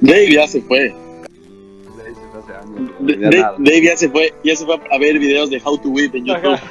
Dave 0.02 0.34
ya 0.34 0.48
se 0.48 0.62
fue. 0.62 0.94
Dave, 3.00 3.82
ya 3.84 3.98
se 3.98 4.10
fue, 4.10 4.34
ya 4.44 4.56
se 4.56 4.66
fue 4.66 4.80
a 4.92 4.98
ver 4.98 5.20
videos 5.20 5.50
de 5.50 5.62
How 5.64 5.78
to 5.78 5.90
Whip 5.90 6.16
en 6.16 6.26
YouTube. 6.26 6.60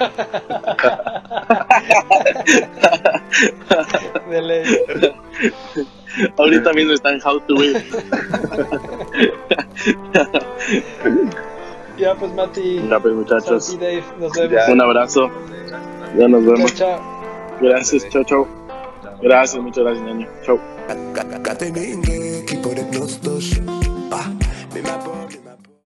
Ahorita 6.36 6.72
mismo 6.72 6.92
está 6.92 7.12
en 7.12 7.20
How 7.24 7.38
to 7.40 7.54
Whip. 7.54 7.76
ya 11.98 12.14
pues 12.14 12.32
Mati. 12.32 12.80
Ya 12.88 13.00
pues 13.00 13.14
muchachos. 13.14 13.78
Dave. 13.78 14.02
Nos 14.18 14.32
vemos. 14.32 14.68
Un 14.68 14.82
abrazo. 14.82 15.30
Ya 16.18 16.28
nos 16.28 16.44
vemos. 16.44 16.74
Chao, 16.74 16.98
chao. 16.98 17.20
Gracias, 17.60 18.08
chao, 18.08 18.24
chao. 18.24 18.48
Gracias, 19.22 19.62
muchas 19.62 19.84
gracias, 19.84 20.04
niño. 20.04 20.26
Chao. 20.44 20.58